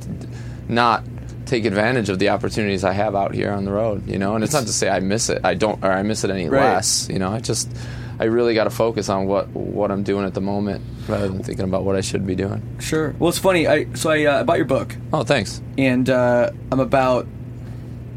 not 0.68 1.04
take 1.46 1.64
advantage 1.64 2.10
of 2.10 2.20
the 2.20 2.28
opportunities 2.30 2.84
I 2.84 2.92
have 2.92 3.16
out 3.16 3.34
here 3.34 3.52
on 3.52 3.64
the 3.64 3.72
road, 3.72 4.06
you 4.08 4.20
know. 4.20 4.36
And 4.36 4.44
it's 4.44 4.54
not 4.54 4.66
to 4.68 4.74
say 4.74 4.90
I 4.90 5.00
miss 5.00 5.30
it, 5.30 5.40
I 5.46 5.54
don't, 5.54 5.82
or 5.84 5.92
I 5.92 6.04
miss 6.04 6.26
it 6.26 6.30
any 6.32 6.50
Right. 6.50 6.74
less, 6.74 7.08
you 7.10 7.20
know. 7.20 7.32
I 7.32 7.40
just, 7.40 7.72
I 8.20 8.26
really 8.26 8.54
got 8.54 8.66
to 8.66 8.70
focus 8.70 9.08
on 9.10 9.28
what 9.28 9.48
what 9.50 9.92
I'm 9.92 10.04
doing 10.04 10.26
at 10.26 10.34
the 10.34 10.42
moment 10.42 10.84
rather 11.08 11.28
than 11.30 11.42
thinking 11.42 11.66
about 11.66 11.84
what 11.86 11.96
I 11.96 12.02
should 12.02 12.28
be 12.28 12.36
doing. 12.36 12.62
sure. 12.80 13.16
Well, 13.18 13.30
it's 13.30 13.40
funny. 13.40 13.68
I 13.68 13.92
so 13.94 14.10
I 14.10 14.26
uh, 14.26 14.44
bought 14.44 14.58
your 14.58 14.66
book. 14.66 14.96
Oh, 15.14 15.24
thanks. 15.24 15.62
and 15.78 16.10
uh, 16.10 16.52
I'm 16.72 16.80
about 16.80 17.28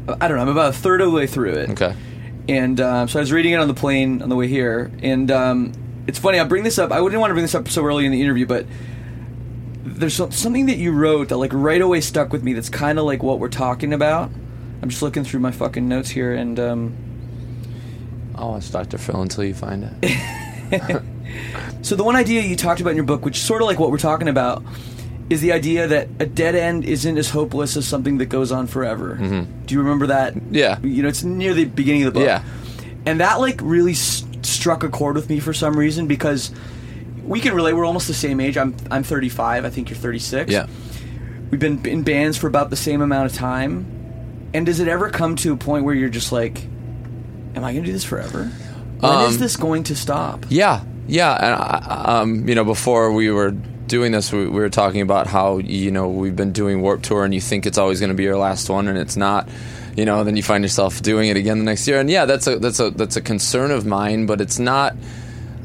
I 0.07 0.27
don't 0.27 0.35
know 0.37 0.43
I'm 0.43 0.49
about 0.49 0.71
a 0.71 0.77
third 0.77 0.99
of 1.01 1.09
the 1.09 1.15
way 1.15 1.27
through 1.27 1.53
it. 1.53 1.69
Okay. 1.71 1.95
and 2.49 2.79
um, 2.81 3.07
so 3.07 3.19
I 3.19 3.21
was 3.21 3.31
reading 3.31 3.53
it 3.53 3.57
on 3.57 3.67
the 3.69 3.73
plane 3.73 4.21
on 4.21 4.27
the 4.29 4.35
way 4.35 4.47
here, 4.49 4.91
and 5.01 5.31
um, 5.31 5.71
it's 6.07 6.19
funny. 6.19 6.39
I 6.39 6.43
bring 6.43 6.63
this 6.65 6.77
up. 6.77 6.91
I 6.91 6.99
wouldn't 6.99 7.21
want 7.21 7.31
to 7.31 7.35
bring 7.35 7.45
this 7.45 7.55
up 7.55 7.69
so 7.69 7.85
early 7.85 8.05
in 8.05 8.11
the 8.11 8.21
interview, 8.21 8.45
but 8.45 8.65
there's 9.85 10.15
something 10.15 10.65
that 10.65 10.77
you 10.77 10.91
wrote 10.91 11.29
that 11.29 11.37
like 11.37 11.53
right 11.53 11.81
away 11.81 12.01
stuck 12.01 12.33
with 12.33 12.43
me. 12.43 12.51
That's 12.53 12.69
kind 12.69 12.99
of 12.99 13.05
like 13.05 13.23
what 13.23 13.39
we're 13.39 13.47
talking 13.49 13.93
about. 13.93 14.29
I'm 14.81 14.89
just 14.89 15.01
looking 15.01 15.23
through 15.23 15.39
my 15.39 15.51
fucking 15.51 15.87
notes 15.87 16.09
here, 16.09 16.33
and 16.33 16.59
um, 16.59 16.93
Oh, 18.35 18.55
it's 18.55 18.69
Dr. 18.69 18.97
Phil 18.97 19.21
until 19.21 19.43
you 19.43 19.53
find 19.53 19.83
it. 20.01 21.01
so 21.81 21.95
the 21.95 22.03
one 22.03 22.15
idea 22.15 22.41
you 22.41 22.55
talked 22.55 22.81
about 22.81 22.91
in 22.91 22.95
your 22.95 23.05
book, 23.05 23.25
which 23.25 23.37
is 23.37 23.43
sort 23.43 23.61
of 23.61 23.67
like 23.67 23.79
what 23.79 23.91
we're 23.91 23.97
talking 23.97 24.27
about, 24.27 24.63
is 25.29 25.41
the 25.41 25.51
idea 25.51 25.87
that 25.87 26.07
a 26.19 26.25
dead 26.25 26.55
end 26.55 26.83
isn't 26.85 27.17
as 27.17 27.29
hopeless 27.29 27.77
as 27.77 27.87
something 27.87 28.17
that 28.17 28.25
goes 28.27 28.51
on 28.51 28.67
forever. 28.67 29.15
Do 29.65 29.73
you 29.73 29.79
remember 29.81 30.07
that? 30.07 30.33
Mm-hmm. 30.33 30.55
Yeah. 30.55 30.79
You 30.81 31.03
know, 31.03 31.09
it's 31.09 31.23
near 31.23 31.53
the 31.53 31.65
beginning 31.65 32.03
of 32.03 32.13
the 32.13 32.19
book. 32.19 32.27
Yeah. 32.27 32.43
And 33.05 33.19
that 33.19 33.39
like 33.39 33.59
really 33.61 33.93
s- 33.93 34.23
struck 34.41 34.83
a 34.83 34.89
chord 34.89 35.15
with 35.15 35.29
me 35.29 35.39
for 35.39 35.53
some 35.53 35.77
reason 35.77 36.07
because 36.07 36.51
we 37.23 37.39
can 37.39 37.53
relate. 37.55 37.73
We're 37.73 37.85
almost 37.85 38.07
the 38.07 38.13
same 38.13 38.39
age. 38.39 38.57
I'm 38.57 38.75
I'm 38.91 39.03
35. 39.03 39.65
I 39.65 39.69
think 39.69 39.89
you're 39.89 39.97
36. 39.97 40.51
Yeah. 40.51 40.67
We've 41.51 41.59
been 41.59 41.85
in 41.85 42.03
bands 42.03 42.37
for 42.37 42.47
about 42.47 42.69
the 42.69 42.75
same 42.75 43.01
amount 43.01 43.27
of 43.31 43.33
time. 43.37 44.49
And 44.53 44.65
does 44.65 44.79
it 44.79 44.87
ever 44.87 45.09
come 45.09 45.35
to 45.37 45.53
a 45.53 45.57
point 45.57 45.83
where 45.85 45.95
you're 45.95 46.09
just 46.09 46.31
like, 46.31 46.63
"Am 47.55 47.63
I 47.63 47.71
going 47.73 47.83
to 47.83 47.87
do 47.87 47.93
this 47.93 48.03
forever? 48.03 48.51
When 48.99 49.11
is 49.27 49.35
Um, 49.35 49.39
this 49.39 49.55
going 49.55 49.83
to 49.83 49.95
stop?" 49.95 50.45
Yeah, 50.49 50.81
yeah. 51.07 51.33
And 51.33 51.55
I, 51.55 52.19
um, 52.21 52.47
you 52.47 52.55
know, 52.55 52.63
before 52.63 53.11
we 53.11 53.29
were 53.31 53.51
doing 53.87 54.11
this, 54.11 54.31
we, 54.31 54.39
we 54.47 54.59
were 54.61 54.69
talking 54.69 55.01
about 55.01 55.27
how 55.27 55.57
you 55.57 55.91
know 55.91 56.07
we've 56.09 56.35
been 56.35 56.51
doing 56.53 56.81
Warp 56.81 57.01
Tour, 57.01 57.25
and 57.25 57.33
you 57.33 57.41
think 57.41 57.65
it's 57.65 57.77
always 57.77 57.99
going 57.99 58.09
to 58.09 58.15
be 58.15 58.23
your 58.23 58.37
last 58.37 58.69
one, 58.69 58.87
and 58.87 58.97
it's 58.97 59.17
not. 59.17 59.47
You 59.95 60.05
know, 60.05 60.23
then 60.23 60.35
you 60.35 60.41
find 60.41 60.63
yourself 60.63 61.03
doing 61.03 61.29
it 61.29 61.37
again 61.37 61.59
the 61.59 61.65
next 61.65 61.87
year, 61.87 61.99
and 61.99 62.09
yeah, 62.09 62.25
that's 62.25 62.47
a 62.47 62.57
that's 62.57 62.79
a 62.79 62.89
that's 62.91 63.15
a 63.15 63.21
concern 63.21 63.69
of 63.71 63.85
mine, 63.85 64.25
but 64.25 64.41
it's 64.41 64.57
not. 64.57 64.95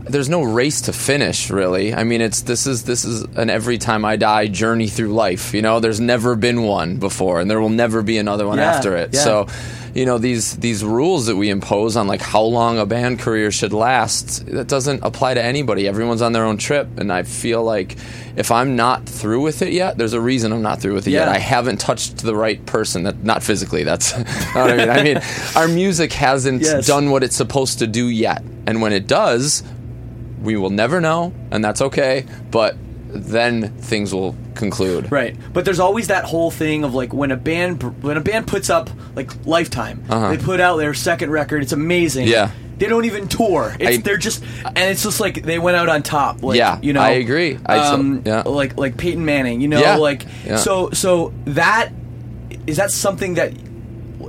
There's 0.08 0.28
no 0.28 0.42
race 0.42 0.80
to 0.82 0.92
finish, 0.92 1.50
really. 1.50 1.94
I 1.94 2.04
mean, 2.04 2.20
it's 2.20 2.42
this 2.42 2.66
is 2.66 2.84
this 2.84 3.04
is 3.04 3.22
an 3.36 3.50
every 3.50 3.78
time 3.78 4.04
I 4.04 4.16
die 4.16 4.46
journey 4.48 4.88
through 4.88 5.12
life. 5.12 5.54
You 5.54 5.62
know, 5.62 5.80
there's 5.80 6.00
never 6.00 6.34
been 6.36 6.62
one 6.62 6.96
before, 6.96 7.40
and 7.40 7.50
there 7.50 7.60
will 7.60 7.68
never 7.68 8.02
be 8.02 8.18
another 8.18 8.46
one 8.46 8.58
Yeah, 8.58 8.70
after 8.72 8.96
it. 8.96 9.10
yeah. 9.14 9.20
So, 9.20 9.46
you 9.94 10.04
know 10.04 10.18
these 10.18 10.56
these 10.58 10.84
rules 10.84 11.26
that 11.26 11.36
we 11.36 11.48
impose 11.50 11.96
on 11.96 12.06
like 12.06 12.20
how 12.20 12.42
long 12.42 12.78
a 12.78 12.84
band 12.86 13.18
career 13.18 13.50
should 13.50 13.72
last 13.72 14.44
that 14.46 14.68
doesn't 14.68 15.02
apply 15.02 15.32
to 15.34 15.42
anybody 15.42 15.88
everyone's 15.88 16.20
on 16.22 16.32
their 16.32 16.44
own 16.44 16.58
trip 16.58 16.86
and 16.98 17.10
i 17.10 17.22
feel 17.22 17.64
like 17.64 17.96
if 18.36 18.52
i'm 18.52 18.76
not 18.76 19.06
through 19.08 19.40
with 19.40 19.62
it 19.62 19.72
yet 19.72 19.96
there's 19.96 20.12
a 20.12 20.20
reason 20.20 20.52
i'm 20.52 20.60
not 20.62 20.78
through 20.80 20.92
with 20.94 21.08
it 21.08 21.12
yet 21.12 21.26
i 21.26 21.38
haven't 21.38 21.80
touched 21.80 22.18
the 22.18 22.36
right 22.36 22.64
person 22.66 23.04
that 23.04 23.24
not 23.24 23.42
physically 23.42 23.82
that's 23.82 24.12
i 24.54 24.76
mean 24.76 24.90
i 24.90 25.02
mean 25.02 25.18
our 25.56 25.66
music 25.66 26.12
hasn't 26.12 26.60
Yes. 26.62 26.86
done 26.86 27.10
what 27.10 27.24
it's 27.24 27.34
supposed 27.34 27.78
to 27.80 27.86
do 27.86 28.06
yet 28.08 28.44
and 28.66 28.82
when 28.82 28.92
it 28.92 29.06
does 29.06 29.64
we 30.42 30.56
will 30.56 30.70
never 30.70 31.00
know 31.00 31.32
and 31.50 31.64
that's 31.64 31.80
okay 31.80 32.24
but 32.50 32.76
then 33.10 33.68
things 33.78 34.12
will 34.14 34.36
conclude 34.54 35.10
Right, 35.10 35.34
but 35.54 35.64
there's 35.64 35.80
always 35.80 36.08
that 36.08 36.24
whole 36.24 36.50
thing 36.50 36.84
of 36.84 36.94
like 36.94 37.12
when 37.14 37.30
a 37.30 37.36
band 37.36 37.82
when 38.02 38.16
a 38.16 38.20
band 38.20 38.46
puts 38.46 38.68
up 38.68 38.90
like 39.16 39.30
Lifetime, 39.46 40.04
Uh-huh. 40.10 40.28
they 40.30 40.36
put 40.36 40.60
out 40.60 40.76
their 40.76 40.92
second 40.94 41.30
record. 41.30 41.62
It's 41.62 41.72
amazing. 41.72 42.26
Yeah. 42.28 42.50
they 42.76 42.86
don't 42.86 43.06
even 43.06 43.26
tour. 43.28 43.74
It's, 43.80 43.98
I- 43.98 44.00
they're 44.02 44.18
just 44.18 44.44
and 44.66 44.78
it's 44.78 45.02
just 45.04 45.20
like 45.20 45.42
they 45.42 45.58
went 45.58 45.76
out 45.78 45.88
on 45.88 46.02
top. 46.02 46.42
Like, 46.42 46.58
Yeah, 46.58 46.78
you 46.82 46.92
know, 46.92 47.00
I 47.00 47.10
agree. 47.12 47.58
I 47.64 47.78
so- 47.88 47.94
um, 47.94 48.22
yeah. 48.26 48.42
like 48.42 48.76
like 48.76 48.96
Peyton 48.98 49.24
Manning. 49.24 49.60
You 49.62 49.68
know, 49.68 49.80
Yeah, 49.80 49.96
like 49.96 50.26
yeah. 50.44 50.56
so 50.56 50.90
so 50.90 51.32
that 51.46 51.90
is 52.66 52.76
that 52.76 52.90
something 52.90 53.34
that. 53.34 53.52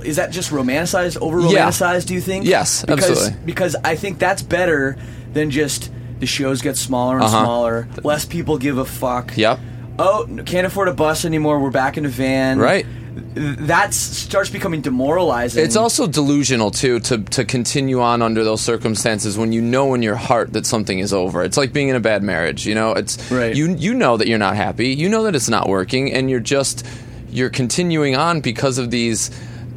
Is 0.04 0.16
that 0.16 0.30
just 0.30 0.50
romanticized, 0.50 1.18
over 1.20 1.40
Yeah. 1.40 1.66
romanticized? 1.68 2.06
Do 2.06 2.14
you 2.14 2.22
think? 2.22 2.46
Yes, 2.46 2.82
because, 2.86 3.10
absolutely. 3.10 3.38
Because 3.44 3.76
I 3.84 3.96
think 3.96 4.18
that's 4.18 4.40
better 4.40 4.96
than 5.34 5.50
just 5.50 5.90
the 6.20 6.26
shows 6.26 6.62
get 6.62 6.76
smaller 6.76 7.16
and 7.16 7.24
Uh-huh. 7.24 7.42
smaller. 7.44 7.88
Less 8.04 8.24
people 8.24 8.56
give 8.58 8.78
a 8.78 8.84
fuck 8.84 9.36
yep 9.36 9.58
oh, 10.00 10.26
can't 10.46 10.66
afford 10.66 10.88
a 10.88 10.94
bus 10.94 11.24
anymore. 11.24 11.60
We're 11.60 11.70
back 11.70 11.98
in 11.98 12.06
a 12.06 12.08
van. 12.08 12.58
Right. 12.58 12.86
That 13.34 13.92
starts 13.92 14.48
becoming 14.48 14.80
demoralizing. 14.80 15.62
It's 15.64 15.76
also 15.76 16.06
delusional 16.06 16.70
too 16.70 17.00
to 17.00 17.18
to 17.18 17.44
continue 17.44 18.00
on 18.00 18.22
under 18.22 18.42
those 18.44 18.60
circumstances 18.60 19.36
when 19.36 19.52
you 19.52 19.60
know 19.60 19.94
in 19.94 20.02
your 20.02 20.16
heart 20.16 20.52
that 20.54 20.64
something 20.64 20.98
is 21.00 21.12
over. 21.12 21.42
It's 21.42 21.56
like 21.56 21.72
being 21.72 21.88
in 21.88 21.96
a 21.96 22.00
bad 22.00 22.22
marriage. 22.22 22.66
You 22.66 22.74
know, 22.74 22.92
it's 22.92 23.18
Right. 23.30 23.54
you 23.54 23.74
you 23.74 23.94
know 23.94 24.16
that 24.16 24.26
you're 24.26 24.38
not 24.38 24.56
happy. 24.56 24.88
You 24.88 25.08
know 25.08 25.22
that 25.24 25.34
it's 25.36 25.48
not 25.50 25.68
working, 25.68 26.12
and 26.12 26.30
you're 26.30 26.40
just 26.40 26.86
you're 27.30 27.50
continuing 27.50 28.16
on 28.16 28.40
because 28.40 28.78
of 28.78 28.90
these 28.90 29.30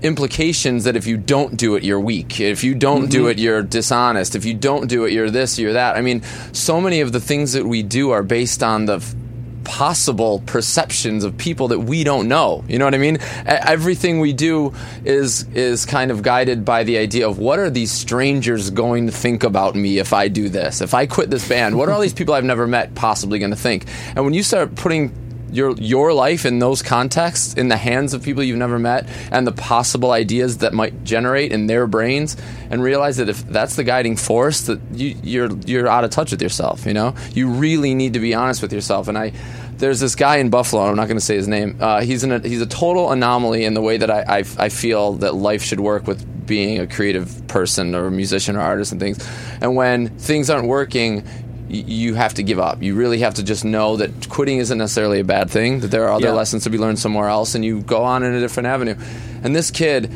implications 0.03 0.83
that 0.83 0.95
if 0.95 1.07
you 1.07 1.17
don't 1.17 1.57
do 1.57 1.75
it 1.75 1.83
you're 1.83 1.99
weak 1.99 2.39
if 2.39 2.63
you 2.63 2.75
don't 2.75 3.09
do 3.09 3.21
mm-hmm. 3.21 3.31
it 3.31 3.39
you're 3.39 3.61
dishonest 3.61 4.35
if 4.35 4.45
you 4.45 4.53
don't 4.53 4.87
do 4.87 5.05
it 5.05 5.13
you're 5.13 5.29
this 5.29 5.57
you're 5.57 5.73
that 5.73 5.95
i 5.95 6.01
mean 6.01 6.21
so 6.51 6.81
many 6.81 7.01
of 7.01 7.11
the 7.11 7.19
things 7.19 7.53
that 7.53 7.65
we 7.65 7.81
do 7.81 8.11
are 8.11 8.23
based 8.23 8.61
on 8.61 8.85
the 8.85 8.97
f- 8.97 9.15
possible 9.63 10.43
perceptions 10.45 11.23
of 11.23 11.37
people 11.37 11.69
that 11.69 11.79
we 11.79 12.03
don't 12.03 12.27
know. 12.27 12.63
You 12.67 12.79
know 12.79 12.85
what 12.85 12.93
I 12.93 12.97
mean? 12.97 13.17
Everything 13.45 14.19
we 14.19 14.33
do 14.33 14.73
is 15.05 15.47
is 15.53 15.85
kind 15.85 16.11
of 16.11 16.21
guided 16.21 16.65
by 16.65 16.83
the 16.83 16.97
idea 16.97 17.27
of 17.27 17.39
what 17.39 17.59
are 17.59 17.69
these 17.69 17.91
strangers 17.91 18.69
going 18.69 19.07
to 19.07 19.11
think 19.11 19.43
about 19.43 19.75
me 19.75 19.99
if 19.99 20.13
I 20.13 20.27
do 20.27 20.49
this? 20.49 20.81
If 20.81 20.93
I 20.93 21.05
quit 21.05 21.29
this 21.29 21.47
band, 21.47 21.77
what 21.77 21.89
are 21.89 21.93
all 21.93 22.01
these 22.01 22.13
people 22.19 22.33
I've 22.33 22.43
never 22.43 22.67
met 22.67 22.93
possibly 22.95 23.39
going 23.39 23.51
to 23.51 23.57
think? 23.57 23.85
And 24.15 24.25
when 24.25 24.33
you 24.33 24.43
start 24.43 24.75
putting 24.75 25.13
your 25.53 25.75
your 25.77 26.13
life 26.13 26.45
in 26.45 26.59
those 26.59 26.81
contexts 26.81 27.53
in 27.53 27.67
the 27.67 27.77
hands 27.77 28.13
of 28.13 28.23
people 28.23 28.43
you've 28.43 28.57
never 28.57 28.79
met 28.79 29.07
and 29.31 29.45
the 29.45 29.51
possible 29.51 30.11
ideas 30.11 30.57
that 30.59 30.73
might 30.73 31.03
generate 31.03 31.51
in 31.51 31.67
their 31.67 31.87
brains 31.87 32.35
and 32.69 32.81
realize 32.81 33.17
that 33.17 33.29
if 33.29 33.45
that's 33.47 33.75
the 33.75 33.83
guiding 33.83 34.17
force 34.17 34.61
that 34.61 34.81
you, 34.91 35.15
you're 35.23 35.55
you're 35.65 35.87
out 35.87 36.03
of 36.03 36.09
touch 36.09 36.31
with 36.31 36.41
yourself 36.41 36.85
you 36.85 36.93
know? 36.93 37.15
You 37.33 37.49
really 37.49 37.93
need 37.93 38.13
to 38.13 38.19
be 38.19 38.33
honest 38.33 38.61
with 38.61 38.73
yourself 38.73 39.07
and 39.07 39.17
I 39.17 39.31
there's 39.77 39.99
this 39.99 40.15
guy 40.15 40.37
in 40.37 40.49
Buffalo 40.49 40.83
I'm 40.83 40.95
not 40.95 41.07
going 41.07 41.17
to 41.17 41.25
say 41.25 41.35
his 41.35 41.47
name 41.47 41.77
uh, 41.79 42.01
he's 42.01 42.23
a, 42.23 42.39
he's 42.39 42.61
a 42.61 42.65
total 42.67 43.11
anomaly 43.11 43.65
in 43.65 43.73
the 43.73 43.81
way 43.81 43.97
that 43.97 44.09
I, 44.09 44.39
I 44.39 44.43
I 44.57 44.69
feel 44.69 45.13
that 45.13 45.35
life 45.35 45.63
should 45.63 45.79
work 45.79 46.07
with 46.07 46.25
being 46.45 46.79
a 46.79 46.87
creative 46.87 47.47
person 47.47 47.95
or 47.95 48.07
a 48.07 48.11
musician 48.11 48.55
or 48.55 48.61
artist 48.61 48.91
and 48.91 48.99
things 48.99 49.25
and 49.61 49.75
when 49.75 50.09
things 50.17 50.49
aren't 50.49 50.67
working 50.67 51.25
you 51.73 52.13
have 52.15 52.33
to 52.35 52.43
give 52.43 52.59
up. 52.59 52.81
You 52.81 52.95
really 52.95 53.19
have 53.19 53.33
to 53.35 53.43
just 53.43 53.65
know 53.65 53.97
that 53.97 54.29
quitting 54.29 54.57
isn't 54.59 54.77
necessarily 54.77 55.19
a 55.19 55.23
bad 55.23 55.49
thing, 55.49 55.79
that 55.81 55.87
there 55.91 56.03
are 56.07 56.13
other 56.13 56.27
Yeah. 56.27 56.33
lessons 56.33 56.63
to 56.63 56.69
be 56.69 56.77
learned 56.77 56.99
somewhere 56.99 57.27
else, 57.27 57.55
and 57.55 57.65
you 57.65 57.81
go 57.81 58.03
on 58.03 58.23
in 58.23 58.33
a 58.33 58.39
different 58.39 58.67
avenue. 58.67 58.95
And 59.43 59.55
this 59.55 59.71
kid 59.71 60.09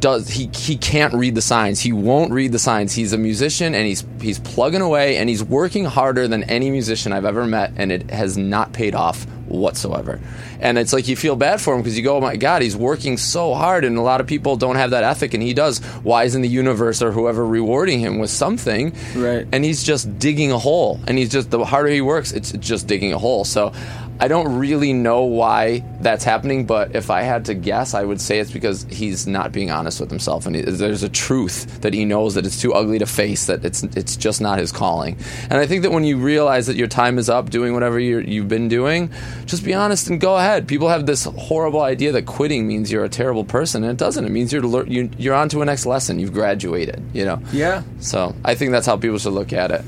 does 0.00 0.28
he 0.30 0.50
he 0.52 0.76
can't 0.76 1.14
read 1.14 1.34
the 1.36 1.42
signs. 1.42 1.78
He 1.78 1.92
won't 1.92 2.32
read 2.32 2.50
the 2.50 2.58
signs. 2.58 2.92
He's 2.92 3.12
a 3.12 3.18
musician 3.18 3.72
and 3.72 3.86
he's 3.86 4.04
he's 4.20 4.40
plugging 4.40 4.80
away 4.80 5.16
and 5.16 5.28
he's 5.28 5.44
working 5.44 5.84
harder 5.84 6.26
than 6.26 6.42
any 6.44 6.70
musician 6.70 7.12
I've 7.12 7.24
ever 7.24 7.46
met 7.46 7.70
and 7.76 7.92
it 7.92 8.10
has 8.10 8.36
not 8.36 8.72
paid 8.72 8.96
off 8.96 9.26
whatsoever. 9.52 10.20
And 10.60 10.78
it's 10.78 10.92
like 10.92 11.08
you 11.08 11.16
feel 11.16 11.36
bad 11.36 11.60
for 11.60 11.74
him 11.74 11.80
because 11.82 11.96
you 11.96 12.04
go, 12.04 12.16
oh 12.16 12.20
my 12.20 12.36
God, 12.36 12.62
he's 12.62 12.76
working 12.76 13.16
so 13.16 13.54
hard, 13.54 13.84
and 13.84 13.96
a 13.98 14.02
lot 14.02 14.20
of 14.20 14.26
people 14.26 14.56
don't 14.56 14.76
have 14.76 14.90
that 14.90 15.04
ethic, 15.04 15.34
and 15.34 15.42
he 15.42 15.54
does. 15.54 15.78
Why 16.02 16.24
isn't 16.24 16.42
the 16.42 16.48
universe 16.48 17.02
or 17.02 17.12
whoever 17.12 17.44
rewarding 17.44 18.00
him 18.00 18.18
with 18.18 18.30
something? 18.30 18.94
Right. 19.14 19.46
And 19.52 19.64
he's 19.64 19.82
just 19.82 20.18
digging 20.18 20.52
a 20.52 20.58
hole, 20.58 21.00
and 21.06 21.18
he's 21.18 21.30
just 21.30 21.50
the 21.50 21.64
harder 21.64 21.90
he 21.90 22.00
works, 22.00 22.32
it's 22.32 22.52
just 22.52 22.86
digging 22.86 23.12
a 23.12 23.18
hole. 23.18 23.44
So. 23.44 23.72
I 24.20 24.28
don't 24.28 24.58
really 24.58 24.92
know 24.92 25.24
why 25.24 25.84
that's 26.00 26.24
happening, 26.24 26.64
but 26.64 26.94
if 26.94 27.10
I 27.10 27.22
had 27.22 27.46
to 27.46 27.54
guess, 27.54 27.94
I 27.94 28.04
would 28.04 28.20
say 28.20 28.38
it's 28.38 28.52
because 28.52 28.84
he's 28.84 29.26
not 29.26 29.52
being 29.52 29.70
honest 29.70 30.00
with 30.00 30.10
himself, 30.10 30.46
and 30.46 30.54
he, 30.54 30.62
there's 30.62 31.02
a 31.02 31.08
truth 31.08 31.80
that 31.80 31.92
he 31.92 32.04
knows 32.04 32.34
that 32.34 32.46
it's 32.46 32.60
too 32.60 32.72
ugly 32.72 32.98
to 33.00 33.06
face, 33.06 33.46
that 33.46 33.64
it's 33.64 33.82
it's 33.82 34.16
just 34.16 34.40
not 34.40 34.58
his 34.58 34.70
calling. 34.70 35.16
And 35.44 35.54
I 35.54 35.66
think 35.66 35.82
that 35.82 35.90
when 35.90 36.04
you 36.04 36.18
realize 36.18 36.66
that 36.68 36.76
your 36.76 36.86
time 36.86 37.18
is 37.18 37.28
up 37.28 37.50
doing 37.50 37.74
whatever 37.74 37.98
you 37.98 38.18
you've 38.18 38.48
been 38.48 38.68
doing, 38.68 39.10
just 39.46 39.64
be 39.64 39.74
honest 39.74 40.08
and 40.08 40.20
go 40.20 40.36
ahead. 40.36 40.68
People 40.68 40.88
have 40.88 41.06
this 41.06 41.24
horrible 41.24 41.80
idea 41.80 42.12
that 42.12 42.26
quitting 42.26 42.66
means 42.66 42.92
you're 42.92 43.04
a 43.04 43.08
terrible 43.08 43.44
person, 43.44 43.82
and 43.82 43.90
it 43.92 43.98
doesn't. 43.98 44.24
It 44.24 44.30
means 44.30 44.52
you're 44.52 44.86
you, 44.86 45.10
you're 45.18 45.34
on 45.34 45.48
to 45.50 45.62
a 45.62 45.64
next 45.64 45.86
lesson. 45.86 46.18
You've 46.18 46.32
graduated. 46.32 47.02
You 47.12 47.24
know. 47.24 47.42
Yeah. 47.52 47.82
So 48.00 48.34
I 48.44 48.54
think 48.54 48.70
that's 48.70 48.86
how 48.86 48.96
people 48.96 49.18
should 49.18 49.32
look 49.32 49.52
at 49.52 49.70
it. 49.70 49.82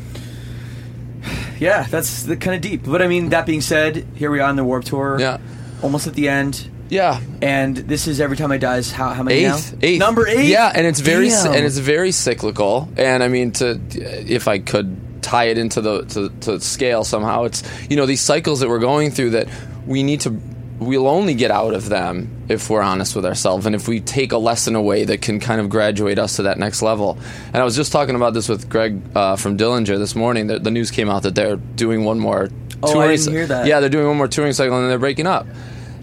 Yeah, 1.59 1.85
that's 1.85 2.25
the 2.25 2.37
kind 2.37 2.57
of 2.57 2.63
deep. 2.63 2.83
But 2.85 3.03
I 3.03 3.09
mean, 3.09 3.31
that 3.31 3.47
being 3.47 3.61
said, 3.61 4.07
here 4.15 4.31
we 4.31 4.41
are 4.41 4.49
on 4.49 4.57
the 4.57 4.65
Warp 4.65 4.85
Tour. 4.85 5.19
Yeah. 5.21 5.39
Almost 5.83 6.07
at 6.07 6.15
the 6.15 6.29
end. 6.29 6.71
Yeah. 6.89 7.21
And 7.43 7.77
this 7.77 8.07
is 8.07 8.21
every 8.21 8.37
time 8.37 8.53
I 8.53 8.59
die 8.59 8.79
is 8.79 8.93
how 8.93 9.11
how 9.11 9.23
many 9.23 9.45
eighth, 9.45 9.73
now? 9.73 9.79
eighth, 9.83 9.99
Number 10.01 10.29
eight. 10.29 10.47
Yeah, 10.47 10.71
and 10.75 10.87
it's 10.87 11.01
very 11.01 11.29
Damn. 11.29 11.55
and 11.55 11.65
it's 11.65 11.79
very 11.79 12.13
cyclical. 12.13 12.89
And 12.97 13.23
I 13.23 13.29
mean, 13.29 13.53
to 13.53 13.81
if 13.91 14.49
I 14.49 14.59
could 14.59 15.23
tie 15.23 15.45
it 15.45 15.59
into 15.59 15.81
the 15.81 16.05
to, 16.05 16.29
to 16.43 16.61
scale 16.61 17.03
somehow, 17.05 17.45
it's 17.45 17.63
you 17.89 17.97
know 17.97 18.07
these 18.07 18.21
cycles 18.21 18.61
that 18.61 18.69
we're 18.69 18.79
going 18.79 19.11
through 19.11 19.31
that 19.31 19.49
we 19.87 20.03
need 20.03 20.21
to. 20.23 20.41
We'll 20.81 21.07
only 21.07 21.35
get 21.35 21.51
out 21.51 21.73
of 21.73 21.89
them 21.89 22.45
if 22.49 22.69
we're 22.69 22.83
honest 22.83 23.15
with 23.15 23.25
ourselves 23.25 23.65
and 23.65 23.75
if 23.75 23.87
we 23.89 24.01
take 24.01 24.33
a 24.33 24.39
lesson 24.39 24.75
away 24.75 25.05
that 25.05 25.23
can 25.23 25.41
kind 25.41 25.61
of 25.61 25.71
graduate 25.71 26.19
us 26.19 26.37
to 26.37 26.43
that 26.43 26.59
next 26.59 26.83
level. 26.83 27.17
And 27.47 27.57
I 27.57 27.65
was 27.65 27.77
just 27.77 27.93
talking 27.93 28.17
about 28.17 28.35
this 28.35 28.49
with 28.49 28.69
Greg 28.69 29.01
uh, 29.15 29.37
from 29.37 29.57
Dillinger 29.57 29.99
this 29.99 30.15
morning. 30.17 30.49
The, 30.49 30.59
the 30.59 30.71
news 30.71 30.91
came 30.91 31.09
out 31.09 31.23
that 31.23 31.35
they're 31.35 31.57
doing 31.57 32.05
one 32.05 32.19
more 32.19 32.51
Oh, 32.83 33.01
I 33.01 33.17
didn't 33.17 33.33
hear 33.33 33.47
that. 33.47 33.67
Yeah, 33.67 33.81
they're 33.81 33.89
doing 33.89 34.07
one 34.07 34.17
more 34.17 34.29
touring 34.29 34.53
cycle 34.53 34.75
and 34.75 34.83
then 34.85 34.91
they're 34.91 34.99
breaking 34.99 35.27
up. 35.27 35.47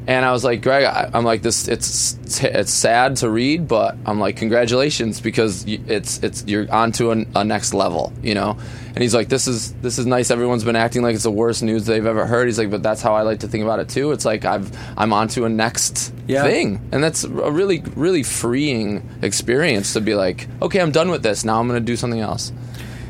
And 0.08 0.26
I 0.26 0.32
was 0.32 0.44
like, 0.44 0.64
Greg, 0.64 0.84
I, 0.84 1.12
I'm 1.14 1.24
like 1.24 1.44
this. 1.44 1.68
It's 1.68 2.18
it's 2.44 2.74
sad 2.74 3.18
to 3.18 3.30
read, 3.30 3.68
but 3.68 3.96
I'm 4.06 4.20
like, 4.20 4.36
congratulations 4.36 5.22
because 5.22 5.64
it's 5.68 6.18
it's 6.24 6.44
you're 6.48 6.70
on 6.74 6.92
to 6.94 7.12
a, 7.12 7.26
a 7.36 7.44
next 7.44 7.74
level, 7.76 8.12
you 8.24 8.34
know. 8.34 8.58
And 8.94 8.98
he's 8.98 9.14
like, 9.14 9.30
this 9.30 9.48
is 9.48 9.74
this 9.76 10.00
is 10.00 10.08
nice. 10.08 10.32
Everyone's 10.32 10.64
been 10.64 10.76
acting 10.76 11.04
like 11.04 11.14
it's 11.14 11.24
the 11.24 11.30
worst 11.32 11.62
news 11.62 11.86
they've 11.86 12.06
ever 12.06 12.26
heard. 12.26 12.48
He's 12.48 12.58
like, 12.58 12.72
but 12.72 12.82
that's 12.82 13.02
how 13.02 13.14
I 13.14 13.22
like 13.22 13.42
to 13.42 13.48
think 13.48 13.64
about 13.64 13.80
it 13.80 13.90
too. 13.90 14.12
It's 14.12 14.26
like 14.26 14.44
I've 14.44 14.76
I'm 14.98 15.14
on 15.14 15.28
to 15.30 15.46
a 15.46 15.50
next 15.50 16.12
Yeah. 16.28 16.44
thing, 16.44 16.82
and 16.92 17.04
that's 17.04 17.24
a 17.24 17.30
really 17.52 17.84
really 17.96 18.24
freeing 18.24 19.08
experience 19.22 19.94
to 19.94 20.02
be 20.02 20.16
like, 20.16 20.48
okay, 20.64 20.82
I'm 20.82 20.92
done 20.92 21.12
with 21.12 21.22
this. 21.22 21.46
Now 21.46 21.60
I'm 21.60 21.68
going 21.68 21.80
to 21.80 21.86
do 21.86 21.96
something 21.96 22.20
else. 22.20 22.52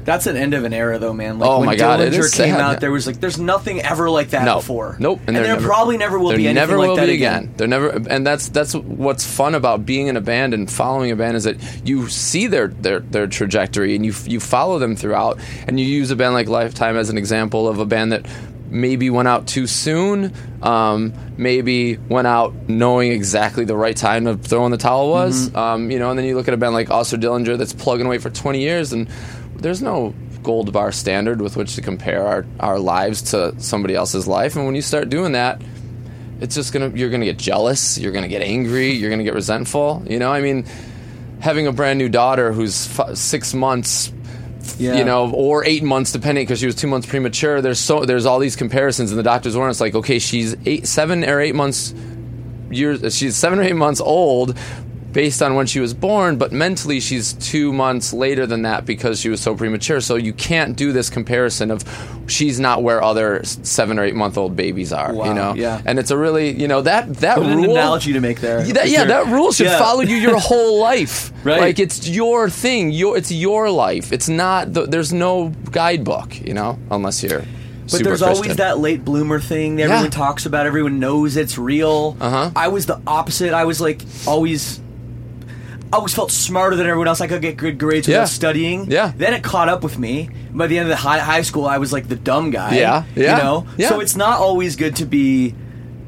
That's 0.03 0.25
an 0.27 0.35
end 0.37 0.53
of 0.53 0.63
an 0.63 0.73
era, 0.73 0.97
though, 0.99 1.13
man. 1.13 1.37
Like 1.39 1.49
Oh 1.49 1.57
when 1.59 1.65
my 1.67 1.75
God, 1.75 1.99
it 1.99 2.11
Dillinger 2.13 2.19
is 2.19 2.33
came 2.33 2.53
sad, 2.53 2.61
out, 2.61 2.71
man. 2.71 2.79
there 2.79 2.91
was 2.91 3.05
like, 3.07 3.19
there's 3.19 3.37
nothing 3.39 3.81
ever 3.81 4.09
like 4.09 4.29
that 4.31 4.43
No, 4.45 4.55
before. 4.55 4.95
Nope, 4.99 5.19
and, 5.27 5.35
there 5.35 5.43
never- 5.43 5.65
probably 5.65 5.97
never 5.97 6.17
will 6.17 6.29
be 6.29 6.47
anything 6.47 6.55
never 6.55 6.77
like 6.77 6.87
will 6.89 6.95
that 6.95 7.05
be 7.05 7.13
again. 7.13 7.53
There 7.57 7.67
never, 7.67 7.89
and 7.89 8.25
that's 8.25 8.49
that's 8.49 8.73
what's 8.73 9.25
fun 9.25 9.53
about 9.55 9.85
being 9.85 10.07
in 10.07 10.17
a 10.17 10.21
band 10.21 10.53
and 10.53 10.69
following 10.69 11.11
a 11.11 11.15
band 11.15 11.37
is 11.37 11.43
that 11.43 11.57
you 11.85 12.07
see 12.09 12.47
their 12.47 12.67
their 12.69 12.99
their 12.99 13.27
trajectory 13.27 13.95
and 13.95 14.05
you 14.05 14.13
you 14.25 14.39
follow 14.39 14.79
them 14.79 14.95
throughout, 14.95 15.39
and 15.67 15.79
you 15.79 15.85
use 15.85 16.09
a 16.11 16.15
band 16.15 16.33
like 16.33 16.47
Lifetime 16.47 16.97
as 16.97 17.09
an 17.09 17.17
example 17.17 17.67
of 17.67 17.79
a 17.79 17.85
band 17.85 18.11
that 18.11 18.25
maybe 18.69 19.09
went 19.09 19.27
out 19.27 19.47
too 19.47 19.67
soon, 19.67 20.33
um, 20.63 21.11
maybe 21.37 21.97
went 21.97 22.25
out 22.25 22.53
knowing 22.69 23.11
exactly 23.11 23.65
the 23.65 23.75
right 23.75 23.97
time 23.97 24.23
to 24.23 24.37
throw 24.37 24.63
in 24.65 24.71
the 24.71 24.77
towel 24.77 25.09
was, 25.09 25.49
Mm-hmm. 25.49 25.57
um, 25.57 25.91
you 25.91 25.99
know, 25.99 26.09
and 26.09 26.17
then 26.17 26.25
you 26.25 26.35
look 26.37 26.47
at 26.47 26.53
a 26.53 26.57
band 26.57 26.73
like 26.73 26.89
Oscar 26.89 27.17
Dillinger 27.17 27.57
that's 27.57 27.73
plugging 27.73 28.05
away 28.05 28.17
for 28.17 28.29
20 28.29 28.61
years, 28.61 28.93
and 28.93 29.09
there's 29.61 29.81
no 29.81 30.13
gold 30.43 30.73
bar 30.73 30.91
standard 30.91 31.41
with 31.41 31.55
which 31.55 31.75
to 31.75 31.81
compare 31.81 32.25
our, 32.25 32.45
our 32.59 32.79
lives 32.79 33.21
to 33.31 33.53
somebody 33.61 33.95
else's 33.95 34.27
life, 34.27 34.55
and 34.55 34.65
when 34.65 34.75
you 34.75 34.81
start 34.81 35.09
doing 35.09 35.33
that, 35.33 35.61
it's 36.39 36.55
just 36.55 36.73
gonna 36.73 36.89
you're 36.95 37.09
gonna 37.11 37.25
get 37.25 37.37
jealous, 37.37 37.97
you're 37.97 38.11
gonna 38.11 38.27
get 38.27 38.41
angry, 38.41 38.91
you're 38.91 39.09
gonna 39.11 39.23
get 39.23 39.33
resentful. 39.35 40.03
You 40.09 40.17
know, 40.19 40.31
I 40.31 40.41
mean, 40.41 40.65
having 41.39 41.67
a 41.67 41.71
brand 41.71 41.99
new 41.99 42.09
daughter 42.09 42.51
who's 42.51 42.99
f- 42.99 43.15
six 43.15 43.53
months 43.53 44.11
Yeah. 44.77 44.95
you 44.95 45.03
know, 45.03 45.31
or 45.31 45.63
eight 45.65 45.83
months, 45.83 46.11
depending, 46.11 46.43
because 46.45 46.59
she 46.59 46.65
was 46.65 46.75
two 46.75 46.87
months 46.87 47.05
premature. 47.07 47.61
There's 47.61 47.79
so 47.79 48.05
there's 48.05 48.25
all 48.25 48.39
these 48.39 48.55
comparisons, 48.55 49.11
and 49.11 49.19
the 49.19 49.23
doctors 49.23 49.55
were. 49.55 49.69
It's 49.69 49.79
like, 49.81 49.93
okay, 49.95 50.17
she's 50.19 50.55
eight, 50.65 50.87
seven 50.87 51.23
or 51.23 51.39
eight 51.39 51.53
months 51.55 51.93
years. 52.71 53.15
She's 53.15 53.35
seven 53.35 53.59
or 53.59 53.63
eight 53.63 53.75
months 53.75 54.01
old, 54.01 54.57
based 55.11 55.41
on 55.41 55.55
when 55.55 55.65
she 55.67 55.79
was 55.79 55.93
born, 55.93 56.37
but 56.37 56.51
mentally 56.51 56.99
she's 56.99 57.33
two 57.33 57.73
months 57.73 58.13
later 58.13 58.45
than 58.45 58.61
that 58.61 58.85
because 58.85 59.19
she 59.19 59.29
was 59.29 59.41
so 59.41 59.55
premature. 59.55 59.99
So 60.01 60.15
you 60.15 60.31
can't 60.33 60.75
do 60.77 60.91
this 60.93 61.09
comparison 61.09 61.69
of 61.71 61.83
she's 62.27 62.59
not 62.59 62.81
where 62.83 63.03
other 63.03 63.43
seven 63.43 63.99
or 63.99 64.03
eight 64.03 64.15
month 64.15 64.37
old 64.37 64.55
babies 64.55 64.93
are. 64.93 65.13
Wow, 65.13 65.25
you 65.25 65.33
know, 65.33 65.53
yeah. 65.53 65.81
and 65.85 65.99
it's 65.99 66.11
a 66.11 66.17
really 66.17 66.51
you 66.51 66.67
know 66.67 66.81
that 66.81 67.13
that 67.15 67.39
What 67.39 67.47
an 67.49 67.57
rule 67.57 67.71
analogy 67.71 68.13
to 68.13 68.21
make 68.21 68.39
there. 68.39 68.65
yeah, 68.65 68.73
that, 68.73 68.89
yeah, 68.89 69.03
that 69.05 69.27
rule 69.27 69.51
should 69.51 69.65
Yeah. 69.67 69.79
follow 69.79 70.01
you 70.01 70.15
your 70.15 70.39
whole 70.49 70.79
life. 70.79 71.31
Right. 71.43 71.59
Like 71.59 71.79
it's 71.79 72.07
your 72.07 72.49
thing. 72.49 72.91
Your 72.91 73.17
it's 73.17 73.31
your 73.31 73.69
life. 73.69 74.13
It's 74.13 74.29
not. 74.29 74.73
The, 74.73 74.85
there's 74.85 75.11
no 75.11 75.49
guidebook. 75.71 76.39
You 76.39 76.53
know, 76.53 76.79
unless 76.89 77.21
you're. 77.23 77.43
But 77.91 78.03
there's 78.05 78.21
always 78.21 78.55
that 78.55 78.77
late 78.79 79.03
bloomer 79.03 79.41
thing 79.41 79.75
that 79.75 79.83
everyone 79.83 80.05
Yeah. 80.05 80.09
talks 80.11 80.45
about. 80.45 80.65
Everyone 80.65 80.99
knows 80.99 81.35
it's 81.35 81.57
real. 81.57 82.15
Uh-huh. 82.21 82.51
I 82.55 82.69
was 82.69 82.85
the 82.85 83.01
opposite. 83.05 83.53
I 83.53 83.65
was 83.65 83.81
like 83.81 84.01
always. 84.25 84.79
I 85.93 85.97
always 85.97 86.13
felt 86.13 86.31
smarter 86.31 86.75
than 86.77 86.87
everyone 86.87 87.07
else. 87.09 87.19
I 87.21 87.27
could 87.27 87.41
get 87.41 87.57
good 87.57 87.77
grades 87.77 88.07
Yeah. 88.07 88.19
without 88.19 88.29
studying. 88.29 88.89
Yeah. 88.89 89.11
Then 89.15 89.33
it 89.33 89.43
caught 89.43 89.67
up 89.69 89.83
with 89.83 89.99
me. 89.99 90.29
By 90.53 90.67
the 90.67 90.77
end 90.77 90.85
of 90.85 90.89
the 90.89 90.95
high 90.95 91.19
high 91.19 91.41
school, 91.41 91.65
I 91.65 91.79
was 91.79 91.91
like 91.91 92.07
the 92.07 92.15
dumb 92.15 92.49
guy. 92.51 92.75
Yeah, 92.75 93.03
yeah, 93.15 93.37
You 93.37 93.43
know. 93.43 93.65
yeah. 93.77 93.89
So 93.89 93.99
it's 93.99 94.15
not 94.15 94.39
always 94.39 94.75
good 94.77 94.95
to 94.97 95.05
be 95.05 95.53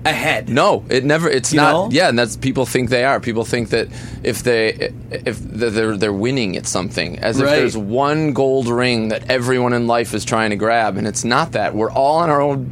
ahead. 0.05 0.49
No, 0.49 0.83
it 0.89 1.03
never. 1.03 1.29
It's 1.29 1.51
You 1.53 1.57
not. 1.61 1.71
know? 1.71 1.89
Yeah, 1.91 2.09
and 2.09 2.17
that's 2.19 2.35
people 2.37 2.65
think 2.65 2.89
they 2.89 3.03
are. 3.05 3.19
People 3.19 3.43
think 3.45 3.69
that 3.69 3.87
if 4.23 4.43
they 4.43 4.91
if 5.11 5.39
they're 5.39 5.97
they're 5.97 6.13
winning 6.13 6.55
at 6.57 6.65
something, 6.67 7.19
as 7.19 7.39
if 7.39 7.45
Right. 7.45 7.55
there's 7.57 7.75
one 7.77 8.31
gold 8.33 8.67
ring 8.67 9.09
that 9.09 9.23
everyone 9.29 9.73
in 9.73 9.87
life 9.87 10.13
is 10.13 10.23
trying 10.25 10.49
to 10.51 10.55
grab, 10.57 10.97
and 10.97 11.07
it's 11.07 11.23
not 11.25 11.53
that. 11.53 11.75
We're 11.75 11.91
all 11.91 12.19
on 12.19 12.29
our 12.29 12.41
own. 12.41 12.71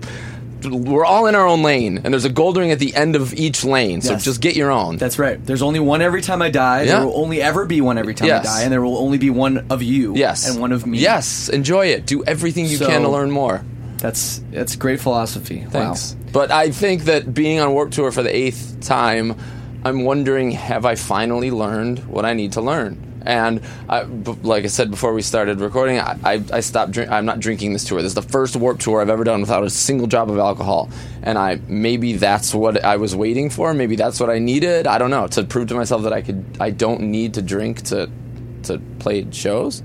We're 0.66 1.06
all 1.06 1.28
in 1.28 1.36
our 1.36 1.46
own 1.48 1.64
lane, 1.64 2.02
and 2.04 2.14
there's 2.14 2.26
a 2.26 2.30
gold 2.30 2.58
ring 2.58 2.72
at 2.72 2.80
the 2.80 2.96
end 2.96 3.16
of 3.16 3.34
each 3.34 3.64
lane. 3.64 4.02
So 4.02 4.14
Yes. 4.14 4.24
just 4.24 4.42
get 4.42 4.56
your 4.56 4.72
own. 4.72 4.98
That's 4.98 5.18
right. 5.20 5.44
There's 5.46 5.62
only 5.62 5.80
one 5.80 6.02
every 6.02 6.22
time 6.22 6.42
I 6.42 6.50
die. 6.50 6.84
Yeah. 6.84 6.98
There 6.98 7.06
will 7.08 7.18
only 7.18 7.42
ever 7.42 7.66
be 7.66 7.82
one 7.82 7.98
every 7.98 8.14
time 8.14 8.28
Yes. 8.28 8.46
I 8.48 8.60
die, 8.60 8.64
and 8.64 8.72
there 8.72 8.82
will 8.82 8.98
only 8.98 9.18
be 9.18 9.30
one 9.30 9.66
of 9.70 9.82
you. 9.82 10.14
yes, 10.16 10.48
And 10.50 10.60
one 10.60 10.72
of 10.72 10.86
me. 10.86 11.00
Yes, 11.00 11.50
enjoy 11.50 11.88
it. 11.88 12.06
Do 12.06 12.24
everything 12.26 12.66
you 12.66 12.78
So- 12.78 12.88
can 12.88 13.02
to 13.02 13.10
learn 13.10 13.32
more. 13.32 13.62
That's 14.00 14.42
that's 14.52 14.76
great 14.76 15.00
philosophy. 15.00 15.66
Thanks. 15.70 16.16
But 16.34 16.50
I 16.52 16.72
think 16.72 17.06
that 17.06 17.34
being 17.34 17.60
on 17.60 17.72
Warp 17.74 17.92
Tour 17.92 18.12
for 18.12 18.24
the 18.24 18.36
eighth 18.36 18.78
time, 18.82 19.36
I'm 19.86 20.04
wondering, 20.06 20.52
have 20.52 20.86
I 20.86 20.96
finally 20.96 21.52
learned 21.52 22.00
what 22.08 22.26
I 22.26 22.34
need 22.34 22.54
to 22.54 22.62
learn? 22.62 22.98
And 23.24 23.62
I, 23.88 24.04
b- 24.04 24.36
like 24.44 24.64
I 24.64 24.68
said 24.68 24.90
before 24.92 25.14
we 25.14 25.22
started 25.22 25.60
recording, 25.60 26.00
I, 26.00 26.18
I, 26.24 26.44
I 26.54 26.60
stopped. 26.62 26.92
Drink, 26.92 27.12
I'm 27.12 27.26
not 27.26 27.40
drinking 27.40 27.74
this 27.74 27.86
tour. 27.86 28.02
This 28.02 28.10
is 28.12 28.16
the 28.16 28.22
first 28.22 28.56
Warp 28.56 28.80
Tour 28.80 29.02
I've 29.02 29.10
ever 29.10 29.24
done 29.24 29.42
without 29.42 29.64
a 29.64 29.70
single 29.70 30.08
drop 30.08 30.30
of 30.30 30.38
alcohol. 30.38 30.90
And 31.24 31.38
I 31.38 31.60
maybe 31.68 32.14
that's 32.14 32.54
what 32.54 32.84
I 32.84 32.98
was 32.98 33.16
waiting 33.16 33.50
for. 33.50 33.74
Maybe 33.74 33.96
that's 33.96 34.20
what 34.20 34.30
I 34.30 34.40
needed. 34.40 34.88
I 34.88 34.98
don't 34.98 35.12
know 35.12 35.28
to 35.28 35.44
prove 35.44 35.68
to 35.70 35.76
myself 35.76 36.04
that 36.04 36.14
I 36.14 36.22
could. 36.22 36.58
I 36.60 36.72
don't 36.72 37.02
need 37.02 37.36
to 37.36 37.42
drink 37.42 37.84
to 37.84 38.10
to 38.64 38.80
play 39.00 39.26
shows. 39.32 39.84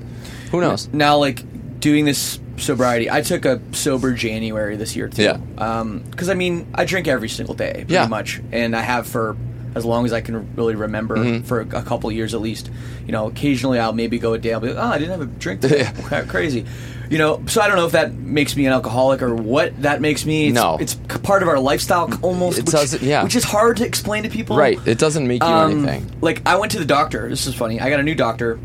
Who 0.50 0.60
knows? 0.60 0.88
now 0.92 1.18
like 1.18 1.44
doing 1.80 2.04
this 2.04 2.38
sobriety 2.56 3.10
i 3.10 3.20
took 3.20 3.44
a 3.44 3.60
sober 3.72 4.14
january 4.14 4.76
this 4.76 4.96
year 4.96 5.08
too 5.08 5.22
Yeah. 5.24 5.38
Um, 5.58 5.98
because 6.10 6.30
i 6.30 6.34
mean 6.34 6.66
i 6.74 6.86
drink 6.86 7.06
every 7.06 7.28
single 7.28 7.54
day 7.54 7.72
pretty 7.74 7.92
Yeah. 7.92 8.06
much 8.06 8.40
and 8.50 8.74
i 8.74 8.80
have 8.80 9.06
for 9.06 9.36
as 9.76 9.84
long 9.84 10.04
as 10.04 10.12
i 10.12 10.20
can 10.20 10.52
really 10.56 10.74
remember 10.74 11.16
Mm-hmm. 11.16 11.44
for 11.46 11.60
a 11.60 11.82
couple 11.82 12.10
years 12.10 12.34
at 12.34 12.40
least 12.40 12.68
you 13.06 13.12
know 13.12 13.28
occasionally 13.28 13.78
i'll 13.78 13.92
maybe 13.92 14.18
go 14.18 14.32
a 14.34 14.38
day 14.38 14.52
i'll 14.52 14.58
be 14.60 14.68
like 14.72 14.76
oh 14.84 14.88
i 14.88 14.98
didn't 14.98 15.12
have 15.12 15.20
a 15.20 15.26
drink 15.38 15.60
today 15.60 15.88
Cra- 16.04 16.26
crazy 16.34 16.64
you 17.10 17.18
know 17.18 17.40
so 17.46 17.60
i 17.60 17.68
don't 17.68 17.76
know 17.76 17.86
if 17.86 17.92
that 17.92 18.12
makes 18.14 18.56
me 18.56 18.66
an 18.66 18.72
alcoholic 18.72 19.22
or 19.22 19.34
what 19.34 19.80
that 19.82 20.00
makes 20.00 20.24
me 20.26 20.48
it's, 20.48 20.54
No. 20.54 20.78
it's 20.80 20.94
part 21.22 21.42
of 21.42 21.48
our 21.48 21.60
lifestyle 21.60 22.10
almost 22.22 22.58
It 22.58 22.64
which, 22.64 22.72
doesn't- 22.72 23.02
yeah. 23.02 23.22
which 23.22 23.36
is 23.36 23.44
hard 23.44 23.76
to 23.76 23.86
explain 23.86 24.24
to 24.24 24.28
people 24.30 24.56
Right. 24.56 24.78
It 24.86 24.98
doesn't 24.98 25.28
make 25.28 25.42
you 25.42 25.48
um, 25.48 25.86
anything. 25.86 26.10
Like 26.20 26.42
I 26.46 26.56
went 26.56 26.72
to 26.72 26.78
the 26.78 26.84
doctor. 26.84 27.28
This 27.28 27.46
is 27.46 27.54
funny. 27.54 27.78
I 27.80 27.90
got 27.90 28.00
a 28.00 28.02
new 28.02 28.14
doctor, 28.14 28.58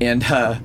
and 0.00 0.22
uh, 0.24 0.58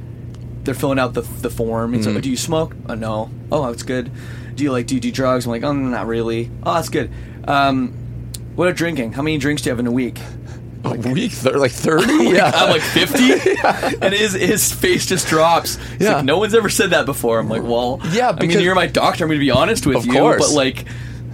they're 0.63 0.73
filling 0.73 0.99
out 0.99 1.13
the 1.13 1.21
the 1.21 1.49
form. 1.49 1.93
It's 1.93 2.05
Mm-hmm. 2.05 2.15
like, 2.15 2.23
do 2.23 2.29
you 2.29 2.37
smoke? 2.37 2.75
Oh, 2.89 2.95
no. 2.95 3.29
Oh, 3.51 3.67
that's 3.71 3.83
good. 3.83 4.11
Do 4.55 4.63
you 4.63 4.71
like 4.71 4.87
do 4.87 4.95
you 4.95 5.01
do 5.01 5.11
drugs? 5.11 5.45
I'm 5.45 5.51
like, 5.51 5.63
oh, 5.63 5.73
not 5.73 6.07
really. 6.07 6.49
Oh, 6.63 6.73
that's 6.75 6.89
good. 6.89 7.11
Um, 7.47 7.93
what 8.55 8.67
about 8.67 8.77
drinking? 8.77 9.13
How 9.13 9.21
many 9.21 9.37
drinks 9.37 9.61
do 9.61 9.69
you 9.69 9.71
have 9.71 9.79
in 9.79 9.87
a 9.87 9.91
week? 9.91 10.19
A 10.83 10.93
week, 10.97 11.31
They're 11.31 11.57
like 11.57 11.71
thirty. 11.71 12.13
yeah, 12.35 12.51
I'm 12.53 12.69
like 12.69 12.81
50, 12.83 13.97
and 14.01 14.13
his 14.13 14.33
his 14.33 14.71
face 14.71 15.07
just 15.07 15.27
drops. 15.27 15.77
He's 15.93 16.01
Yeah. 16.01 16.17
like, 16.17 16.25
no 16.25 16.37
one's 16.37 16.53
ever 16.53 16.69
said 16.69 16.91
that 16.91 17.07
before. 17.07 17.39
I'm 17.39 17.49
like, 17.49 17.63
well, 17.63 17.99
Yeah, 18.11 18.27
I 18.29 18.31
mean, 18.33 18.49
because- 18.49 18.61
you're 18.61 18.75
my 18.75 18.85
doctor. 18.85 19.23
I'm 19.23 19.29
going 19.29 19.39
to 19.39 19.43
be 19.43 19.49
honest 19.49 19.87
with 19.87 19.97
Of 19.97 20.05
you, 20.05 20.13
course. 20.13 20.47
but 20.47 20.55
like, 20.55 20.85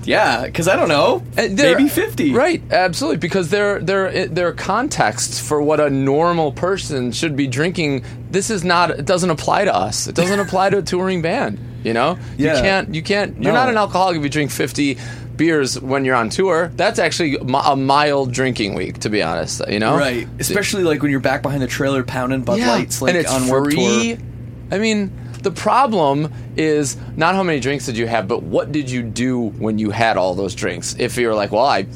yeah, 0.05 0.45
because 0.45 0.69
I 0.69 0.77
don't 0.77 0.88
know, 0.88 1.21
maybe 1.36 1.89
50, 1.89 2.34
Right, 2.34 2.63
absolutely, 2.71 3.17
because 3.17 3.49
there 3.49 3.79
there 3.81 4.25
there 4.27 4.47
are 4.47 4.53
contexts 4.53 5.41
for 5.45 5.62
what 5.62 5.81
a 5.81 5.89
normal 5.89 6.53
person 6.53 7.12
should 7.12 7.36
be 7.36 7.47
drinking. 7.47 8.05
This 8.31 8.49
is 8.49 8.63
not. 8.63 8.91
It 8.91 9.05
doesn't 9.05 9.29
apply 9.31 9.65
to 9.65 9.75
us. 9.75 10.07
It 10.07 10.15
doesn't 10.15 10.39
apply 10.39 10.69
to 10.69 10.77
a 10.77 10.81
touring 10.81 11.21
band. 11.21 11.60
You 11.84 11.93
know, 11.93 12.17
Yeah. 12.38 12.55
you 12.55 12.62
can't. 12.62 12.95
You 12.95 13.01
can't. 13.03 13.34
You're 13.43 13.51
No. 13.53 13.60
not 13.60 13.67
an 13.69 13.75
alcoholic 13.75 14.15
if 14.15 14.23
you 14.23 14.29
drink 14.29 14.51
50 14.51 14.97
beers 15.41 15.80
when 15.80 16.06
you're 16.06 16.15
on 16.15 16.30
tour. 16.30 16.71
That's 16.75 16.99
actually 16.99 17.36
a 17.36 17.75
mild 17.75 18.32
drinking 18.32 18.75
week, 18.75 18.99
to 18.99 19.10
be 19.10 19.23
honest. 19.23 19.60
You 19.67 19.80
know, 19.80 19.97
Right, 19.97 20.27
especially 20.38 20.84
like 20.84 21.01
when 21.01 21.10
you're 21.10 21.19
back 21.19 21.41
behind 21.41 21.63
the 21.63 21.67
trailer 21.67 22.04
pounding 22.04 22.43
Bud 22.43 22.60
Lights, 22.60 23.01
like 23.01 23.15
and 23.15 23.17
it's 23.17 23.34
on 23.34 23.47
free. 23.47 24.17
Tour. 24.17 24.25
I 24.71 24.77
mean, 24.77 25.12
the 25.41 25.49
problem 25.49 26.32
is 26.56 26.95
not 27.17 27.34
how 27.34 27.41
many 27.41 27.60
drinks 27.60 27.88
did 27.88 27.97
you 27.97 28.06
have, 28.06 28.27
but 28.27 28.43
what 28.43 28.71
did 28.71 28.91
you 28.91 29.01
do 29.01 29.47
when 29.49 29.80
you 29.80 29.89
had 29.89 30.15
all 30.15 30.36
those 30.36 30.54
drinks? 30.54 30.95
If 30.99 31.17
you're 31.17 31.34
like, 31.34 31.51
well, 31.51 31.65
I 31.65 31.88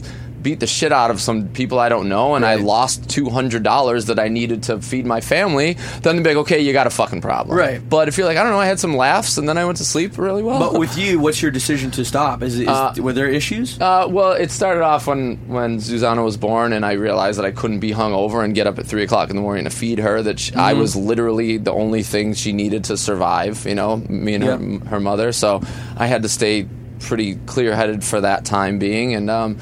beat 0.45 0.59
the 0.59 0.67
shit 0.67 0.91
out 0.91 1.09
of 1.09 1.19
some 1.19 1.49
people 1.49 1.79
I 1.79 1.89
don't 1.89 2.07
know 2.07 2.35
and 2.35 2.45
I 2.45 2.55
lost 2.55 3.09
two 3.09 3.29
hundred 3.31 3.63
dollars 3.63 4.05
that 4.05 4.19
I 4.19 4.27
needed 4.29 4.61
to 4.63 4.79
feed 4.79 5.05
my 5.05 5.19
family, 5.19 5.73
then 6.03 6.15
they'd 6.15 6.23
be 6.23 6.29
like, 6.29 6.37
okay, 6.45 6.59
you 6.61 6.71
got 6.71 6.85
a 6.85 6.91
fucking 6.91 7.21
problem. 7.21 7.57
Right. 7.57 7.81
But 7.89 8.07
if 8.07 8.17
you're 8.17 8.27
like, 8.27 8.37
I 8.37 8.43
don't 8.43 8.51
know, 8.51 8.59
I 8.59 8.67
had 8.67 8.79
some 8.79 8.95
laughs 8.95 9.39
and 9.39 9.49
then 9.49 9.57
I 9.57 9.65
went 9.65 9.79
to 9.79 9.83
sleep 9.85 10.19
really 10.19 10.43
well. 10.43 10.59
But 10.59 10.79
with 10.79 10.97
you, 11.03 11.19
what's 11.19 11.41
your 11.41 11.49
decision 11.49 11.89
to 11.91 12.05
stop? 12.05 12.43
Is, 12.43 12.59
is 12.59 12.99
were 13.01 13.11
there 13.11 13.27
issues? 13.27 13.81
Uh, 13.81 14.05
well, 14.07 14.33
it 14.33 14.51
started 14.51 14.83
off 14.83 15.07
when 15.07 15.37
when 15.47 15.79
Susanna 15.81 16.23
was 16.23 16.37
born, 16.37 16.73
and 16.73 16.85
I 16.85 16.93
realized 16.93 17.39
that 17.39 17.45
I 17.45 17.51
couldn't 17.51 17.79
be 17.79 17.91
hungover 17.91 18.43
and 18.45 18.53
get 18.53 18.67
up 18.67 18.77
at 18.77 18.85
three 18.85 19.03
o'clock 19.03 19.31
in 19.31 19.35
the 19.35 19.41
morning 19.41 19.63
to 19.63 19.71
feed 19.71 19.97
her. 19.97 20.21
That 20.21 20.39
she, 20.39 20.53
I 20.53 20.73
was 20.73 20.95
literally 20.95 21.57
the 21.57 21.73
only 21.73 22.03
thing 22.03 22.35
she 22.35 22.53
needed 22.53 22.83
to 22.85 22.97
survive. 22.97 23.65
You 23.65 23.75
know, 23.75 23.97
me 23.97 24.35
and 24.35 24.43
Yeah. 24.43 24.57
her, 24.57 24.89
her 24.91 24.99
mother. 24.99 25.31
So 25.31 25.61
I 25.97 26.05
had 26.05 26.21
to 26.21 26.29
stay 26.29 26.67
pretty 26.99 27.35
clear 27.45 27.75
headed 27.75 28.03
for 28.03 28.21
that 28.21 28.45
time 28.45 28.79
being. 28.79 29.15
And 29.15 29.29
um, 29.29 29.57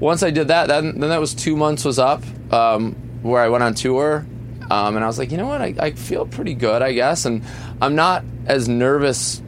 once 0.00 0.22
I 0.22 0.30
did 0.30 0.48
that, 0.48 0.68
then 0.68 0.98
then 1.00 1.10
that 1.10 1.20
was 1.20 1.34
two 1.34 1.56
months 1.56 1.84
was 1.84 1.98
up, 1.98 2.22
um, 2.52 2.94
where 3.22 3.42
I 3.42 3.48
went 3.48 3.64
on 3.64 3.74
tour. 3.74 4.26
Um, 4.70 4.96
and 4.96 5.02
I 5.04 5.06
was 5.06 5.18
like, 5.18 5.30
you 5.30 5.38
know 5.38 5.46
what, 5.46 5.62
I, 5.62 5.74
I 5.78 5.90
feel 5.92 6.26
pretty 6.26 6.52
good, 6.52 6.82
I 6.82 6.92
guess, 6.92 7.24
and 7.24 7.42
I'm 7.80 7.94
not 7.94 8.22
as 8.46 8.68
nervous 8.68 9.40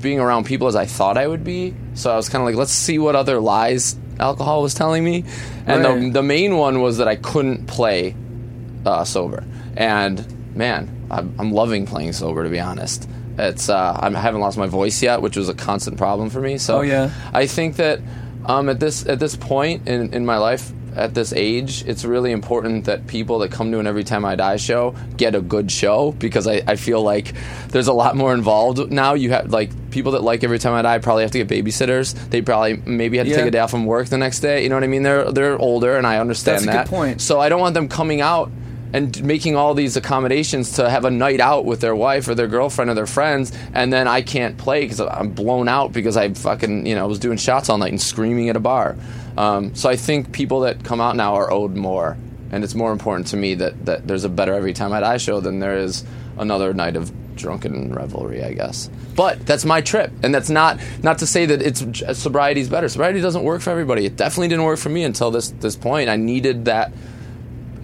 being 0.00 0.20
around 0.20 0.46
people 0.46 0.68
as 0.68 0.74
I 0.74 0.86
thought 0.86 1.18
I 1.18 1.26
would 1.26 1.44
be. 1.44 1.74
So 1.92 2.10
I 2.10 2.16
was 2.16 2.30
kind 2.30 2.40
of 2.40 2.46
like, 2.46 2.56
let's 2.56 2.72
see 2.72 2.98
what 2.98 3.14
other 3.14 3.40
lies 3.40 3.94
alcohol 4.18 4.62
was 4.62 4.72
telling 4.72 5.04
me, 5.04 5.24
and 5.66 5.84
Right. 5.84 6.00
the 6.00 6.10
the 6.10 6.22
main 6.22 6.56
one 6.56 6.80
was 6.80 6.96
that 6.98 7.08
I 7.08 7.16
couldn't 7.16 7.66
play 7.66 8.14
uh, 8.86 9.04
sober. 9.04 9.44
And 9.76 10.56
man, 10.56 10.88
I'm, 11.10 11.34
I'm 11.38 11.52
loving 11.52 11.84
playing 11.86 12.12
sober 12.14 12.42
to 12.44 12.48
be 12.50 12.60
honest. 12.60 13.06
It's 13.36 13.68
uh, 13.68 13.98
I'm- 14.00 14.14
haven't 14.14 14.40
lost 14.40 14.56
my 14.56 14.66
voice 14.66 15.02
yet, 15.02 15.20
which 15.20 15.36
was 15.36 15.48
a 15.50 15.54
constant 15.54 15.98
problem 15.98 16.30
for 16.30 16.40
me. 16.40 16.56
So 16.58 16.78
Oh, 16.78 16.80
yeah. 16.82 17.10
I 17.34 17.46
think 17.46 17.76
that 17.76 18.00
um, 18.46 18.68
at 18.68 18.80
this 18.80 19.06
at 19.06 19.18
this 19.18 19.36
point 19.36 19.88
in, 19.88 20.12
in 20.12 20.24
my 20.26 20.38
life, 20.38 20.70
at 20.96 21.12
this 21.14 21.32
age, 21.32 21.84
it's 21.88 22.04
really 22.04 22.30
important 22.30 22.84
that 22.84 23.06
people 23.08 23.40
that 23.40 23.50
come 23.50 23.72
to 23.72 23.80
an 23.80 23.86
Every 23.86 24.04
Time 24.04 24.24
I 24.24 24.36
Die 24.36 24.56
show 24.56 24.94
get 25.16 25.34
a 25.34 25.40
good 25.40 25.72
show 25.72 26.12
because 26.12 26.46
I, 26.46 26.62
I 26.66 26.76
feel 26.76 27.02
like 27.02 27.34
there's 27.68 27.88
a 27.88 27.92
lot 27.92 28.14
more 28.16 28.32
involved 28.32 28.92
now. 28.92 29.14
You 29.14 29.30
have 29.30 29.50
like 29.52 29.70
people 29.90 30.12
that 30.12 30.22
like 30.22 30.44
Every 30.44 30.58
Time 30.60 30.72
I 30.74 30.82
Die 30.82 30.98
probably 30.98 31.22
have 31.24 31.32
to 31.32 31.42
get 31.44 31.48
babysitters. 31.48 32.14
They 32.30 32.42
probably 32.42 32.76
maybe 32.76 33.18
have 33.18 33.26
to 33.26 33.30
Yeah. 33.30 33.38
take 33.38 33.46
a 33.46 33.50
day 33.50 33.58
off 33.58 33.70
from 33.72 33.86
work 33.86 34.06
the 34.08 34.18
next 34.18 34.40
day. 34.40 34.62
You 34.62 34.68
know 34.68 34.76
what 34.76 34.84
I 34.84 34.88
mean? 34.88 35.02
They're 35.02 35.32
they're 35.32 35.58
older, 35.58 35.96
and 35.96 36.06
I 36.06 36.18
understand 36.18 36.56
That's 36.58 36.64
a 36.64 36.66
that. 36.66 36.86
good 36.86 36.90
point. 36.96 37.20
So 37.20 37.40
I 37.40 37.48
don't 37.48 37.60
want 37.60 37.74
them 37.74 37.88
coming 37.88 38.20
out 38.20 38.50
and 38.94 39.24
making 39.24 39.56
all 39.56 39.74
these 39.74 39.96
accommodations 39.96 40.74
to 40.74 40.88
have 40.88 41.04
a 41.04 41.10
night 41.10 41.40
out 41.40 41.64
with 41.64 41.80
their 41.80 41.96
wife 41.96 42.28
or 42.28 42.36
their 42.36 42.46
girlfriend 42.46 42.88
or 42.88 42.94
their 42.94 43.08
friends, 43.08 43.52
and 43.72 43.92
then 43.92 44.06
I 44.06 44.22
can't 44.22 44.56
play 44.56 44.82
because 44.82 45.00
I'm 45.00 45.30
blown 45.30 45.68
out 45.68 45.92
because 45.92 46.16
I 46.16 46.32
fucking 46.32 46.86
you 46.86 46.94
know 46.94 47.08
was 47.08 47.18
doing 47.18 47.36
shots 47.36 47.68
all 47.68 47.76
night 47.76 47.90
and 47.90 48.00
screaming 48.00 48.50
at 48.50 48.56
a 48.56 48.60
bar. 48.60 48.96
Um, 49.36 49.74
so 49.74 49.90
I 49.90 49.96
think 49.96 50.30
people 50.30 50.60
that 50.60 50.84
come 50.84 51.00
out 51.00 51.16
now 51.16 51.34
are 51.34 51.50
owed 51.50 51.74
more, 51.74 52.16
and 52.52 52.62
it's 52.62 52.76
more 52.76 52.92
important 52.92 53.26
to 53.28 53.36
me 53.36 53.56
that 53.56 53.84
that 53.84 54.06
there's 54.06 54.22
a 54.22 54.28
better 54.28 54.54
every 54.54 54.72
time 54.72 54.92
I 54.92 55.00
die 55.00 55.16
show 55.16 55.40
than 55.40 55.58
there 55.58 55.76
is 55.76 56.04
another 56.38 56.72
night 56.72 56.94
of 56.94 57.12
drunken 57.34 57.92
revelry, 57.92 58.44
I 58.44 58.52
guess. 58.52 58.88
But 59.16 59.44
that's 59.44 59.64
my 59.64 59.80
trip, 59.80 60.12
and 60.22 60.32
that's 60.32 60.50
not 60.50 60.78
not 61.02 61.18
to 61.18 61.26
say 61.26 61.46
that 61.46 61.60
it's 61.60 61.84
sobriety's 62.16 62.68
better. 62.68 62.88
Sobriety 62.88 63.20
doesn't 63.20 63.42
work 63.42 63.60
for 63.60 63.70
everybody. 63.70 64.06
It 64.06 64.14
definitely 64.14 64.48
didn't 64.48 64.66
work 64.66 64.78
for 64.78 64.88
me 64.88 65.02
until 65.02 65.32
this 65.32 65.50
this 65.50 65.74
point. 65.74 66.08
I 66.08 66.14
needed 66.14 66.66
that 66.66 66.92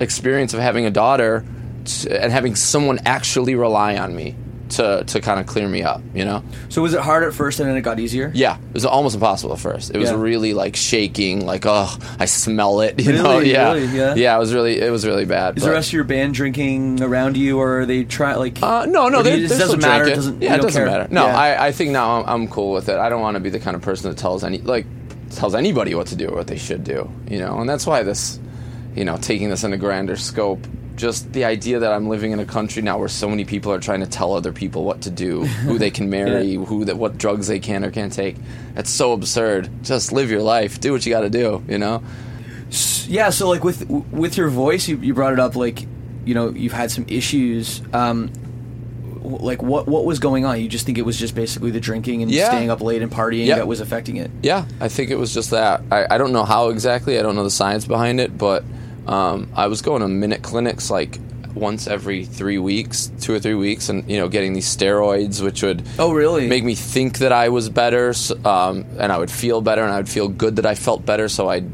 experience 0.01 0.55
of 0.55 0.61
having 0.61 0.87
a 0.87 0.91
daughter 0.91 1.45
t- 1.85 2.11
and 2.11 2.33
having 2.33 2.55
someone 2.57 2.99
actually 3.07 3.55
rely 3.55 3.97
on 3.97 4.15
me 4.17 4.35
to 4.71 5.03
to 5.05 5.21
kind 5.21 5.41
of 5.41 5.47
clear 5.47 5.67
me 5.67 5.83
up, 5.83 6.01
you 6.15 6.25
know? 6.25 6.45
So 6.69 6.81
was 6.81 6.95
it 6.95 7.01
hard 7.01 7.25
at 7.25 7.35
first 7.35 7.59
and 7.59 7.69
then 7.69 7.77
it 7.77 7.81
got 7.81 7.99
easier? 7.99 8.31
Yeah, 8.33 8.57
it 8.57 8.73
was 8.75 8.85
almost 8.85 9.17
impossible 9.17 9.53
at 9.55 9.59
first. 9.59 9.91
It 9.93 9.99
was 9.99 10.11
Yeah. 10.11 10.17
really 10.21 10.55
like 10.55 10.77
shaking, 10.77 11.45
like 11.45 11.65
oh, 11.67 11.93
I 12.21 12.27
smell 12.27 12.81
it, 12.83 13.01
you 13.05 13.13
know? 13.13 13.39
Really? 13.39 13.51
Yeah, 13.53 13.73
Really? 13.73 13.87
Yeah? 14.23 14.37
it 14.37 14.39
was 14.39 14.55
really 14.55 14.79
it 14.81 14.91
was 14.93 15.05
really 15.05 15.25
bad. 15.25 15.57
Is 15.59 15.65
the 15.65 15.73
rest 15.73 15.89
of 15.89 15.95
your 15.95 16.05
band 16.05 16.35
drinking 16.35 17.03
around 17.03 17.37
you, 17.37 17.59
or 17.59 17.81
are 17.81 17.87
they 17.87 18.05
try 18.05 18.37
like? 18.37 18.63
Uh, 18.63 18.87
no, 18.87 19.09
no, 19.09 19.23
they, 19.25 19.39
you- 19.39 19.47
it 19.47 19.49
doesn't 19.49 19.81
matter. 19.83 20.05
It 20.07 20.15
doesn't. 20.15 20.41
yeah, 20.41 20.55
it 20.55 20.63
doesn't 20.63 20.73
care? 20.81 20.87
matter. 20.87 21.13
No, 21.13 21.27
Yeah. 21.27 21.37
I, 21.37 21.67
I 21.67 21.73
think 21.73 21.91
now 21.91 22.21
I'm, 22.23 22.29
I'm 22.43 22.49
cool 22.49 22.71
with 22.73 22.89
it. 22.89 22.97
I 22.97 23.09
don't 23.09 23.21
want 23.23 23.35
to 23.35 23.41
be 23.41 23.51
the 23.51 23.59
kind 23.61 23.75
of 23.75 23.83
person 23.83 24.09
that 24.09 24.19
tells 24.19 24.45
any 24.45 24.59
like 24.59 24.87
tells 25.31 25.57
anybody 25.57 25.97
what 25.97 26.07
to 26.09 26.17
do 26.17 26.29
or 26.29 26.37
what 26.37 26.47
they 26.47 26.59
should 26.59 26.85
do. 26.85 27.11
You 27.29 27.41
know, 27.41 27.59
and 27.59 27.69
that's 27.69 27.89
why 27.89 28.05
this, 28.05 28.39
you 28.95 29.05
know, 29.05 29.17
taking 29.17 29.49
this 29.51 29.65
in 29.65 29.73
a 29.73 29.77
grander 29.77 30.17
scope. 30.17 30.67
Just 30.97 31.33
the 31.33 31.45
idea 31.47 31.79
that 31.79 31.93
I'm 31.93 32.09
living 32.11 32.33
in 32.33 32.41
a 32.41 32.45
country 32.45 32.83
now 32.83 32.99
where 32.99 33.09
so 33.09 33.29
many 33.29 33.47
people 33.47 33.73
are 33.73 33.79
trying 33.81 34.01
to 34.01 34.07
tell 34.07 34.35
other 34.35 34.53
people 34.53 34.85
what 34.85 35.01
to 35.03 35.11
do, 35.11 35.45
who 35.45 35.79
they 35.79 35.91
can 35.91 36.11
marry, 36.19 36.55
who 36.55 36.85
that 36.85 36.99
what 36.99 37.17
drugs 37.17 37.47
they 37.47 37.59
can 37.59 37.85
or 37.85 37.91
can't 37.91 38.13
take. 38.13 38.37
That's 38.75 38.91
so 38.91 39.13
absurd. 39.13 39.71
Just 39.83 40.13
live 40.13 40.31
your 40.31 40.43
life. 40.43 40.79
Do 40.79 40.93
what 40.93 41.07
you 41.07 41.11
got 41.13 41.23
to 41.23 41.31
do. 41.31 41.65
You 41.69 41.79
know. 41.79 42.03
yeah. 43.07 43.31
So 43.31 43.49
like 43.49 43.65
with 43.65 43.89
with 43.89 44.37
your 44.37 44.49
voice, 44.51 44.89
you, 44.89 44.97
you 44.99 45.15
brought 45.15 45.33
it 45.33 45.39
up. 45.41 45.57
Like 45.57 45.87
you 46.27 46.35
know, 46.35 46.51
you've 46.51 46.73
had 46.75 46.91
some 46.91 47.07
issues. 47.09 47.81
Um, 47.95 48.31
like 49.23 49.63
what 49.63 49.87
what 49.89 50.05
was 50.05 50.19
going 50.19 50.45
on? 50.45 50.61
You 50.61 50.69
just 50.69 50.85
think 50.85 50.99
it 50.99 51.07
was 51.07 51.17
just 51.19 51.35
basically 51.35 51.71
the 51.71 51.81
drinking 51.81 52.23
and 52.23 52.31
Yeah. 52.31 52.49
staying 52.49 52.71
up 52.71 52.83
late 52.83 53.01
and 53.01 53.11
partying 53.11 53.47
Yep. 53.47 53.57
that 53.59 53.67
was 53.67 53.81
affecting 53.81 54.17
it. 54.17 54.31
Yeah, 54.43 54.67
I 54.81 54.89
think 54.89 55.11
it 55.11 55.17
was 55.17 55.33
just 55.33 55.51
that. 55.51 55.83
I, 55.91 56.07
I 56.15 56.19
don't 56.19 56.33
know 56.33 56.45
how 56.45 56.69
exactly. 56.69 57.19
I 57.19 57.23
don't 57.23 57.37
know 57.37 57.45
the 57.45 57.51
science 57.51 57.87
behind 57.87 58.21
it, 58.21 58.37
but 58.37 58.65
um, 59.07 59.49
I 59.55 59.67
was 59.67 59.83
going 59.83 60.03
to 60.03 60.09
minute 60.09 60.43
clinics 60.43 60.91
like 60.91 61.19
once 61.55 61.89
every 61.89 62.25
three 62.25 62.59
weeks, 62.59 63.11
two 63.21 63.35
or 63.35 63.41
three 63.41 63.55
weeks, 63.55 63.89
and 63.89 64.09
you 64.09 64.19
know, 64.19 64.29
getting 64.29 64.53
these 64.53 64.67
steroids, 64.75 65.43
which 65.43 65.63
would 65.63 65.83
Oh, 65.99 66.13
really? 66.13 66.47
make 66.49 66.63
me 66.65 66.75
think 66.77 67.19
that 67.19 67.33
I 67.33 67.49
was 67.49 67.69
better, 67.69 68.15
um, 68.45 68.85
and 68.99 69.11
I 69.11 69.19
would 69.19 69.31
feel 69.31 69.61
better, 69.61 69.83
and 69.83 69.93
I 69.93 69.97
would 69.97 70.09
feel 70.09 70.29
good 70.29 70.57
that 70.57 70.67
I 70.67 70.75
felt 70.77 71.05
better, 71.05 71.29
so 71.29 71.49
I'd 71.49 71.69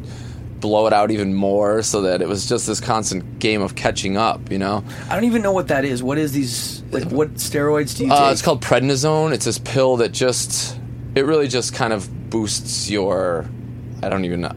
blow 0.61 0.87
it 0.87 0.95
out 0.95 1.11
even 1.11 1.35
more, 1.35 1.83
so 1.83 2.01
that 2.03 2.23
it 2.23 2.29
was 2.29 2.49
just 2.49 2.67
this 2.67 2.81
constant 2.81 3.39
game 3.39 3.61
of 3.61 3.75
catching 3.75 4.17
up. 4.17 4.51
You 4.51 4.59
know. 4.59 4.83
I 5.11 5.15
don't 5.15 5.25
even 5.25 5.43
know 5.43 5.53
what 5.53 5.69
that 5.69 5.85
is. 5.85 6.03
What 6.03 6.17
is 6.17 6.33
these? 6.33 6.83
Like 6.91 7.05
what 7.11 7.35
steroids 7.35 7.97
do 7.99 8.07
you 8.07 8.13
Uh, 8.13 8.25
take? 8.29 8.33
it's 8.33 8.43
called 8.43 8.63
prednisone. 8.63 9.33
It's 9.33 9.45
this 9.45 9.59
pill 9.59 9.99
that 9.99 10.13
just 10.13 10.79
it 11.15 11.27
really 11.27 11.49
just 11.49 11.75
kind 11.75 11.93
of 11.93 12.31
boosts 12.31 12.89
your 12.91 13.45
I 14.03 14.09
don't 14.09 14.25
even 14.25 14.43
know 14.43 14.53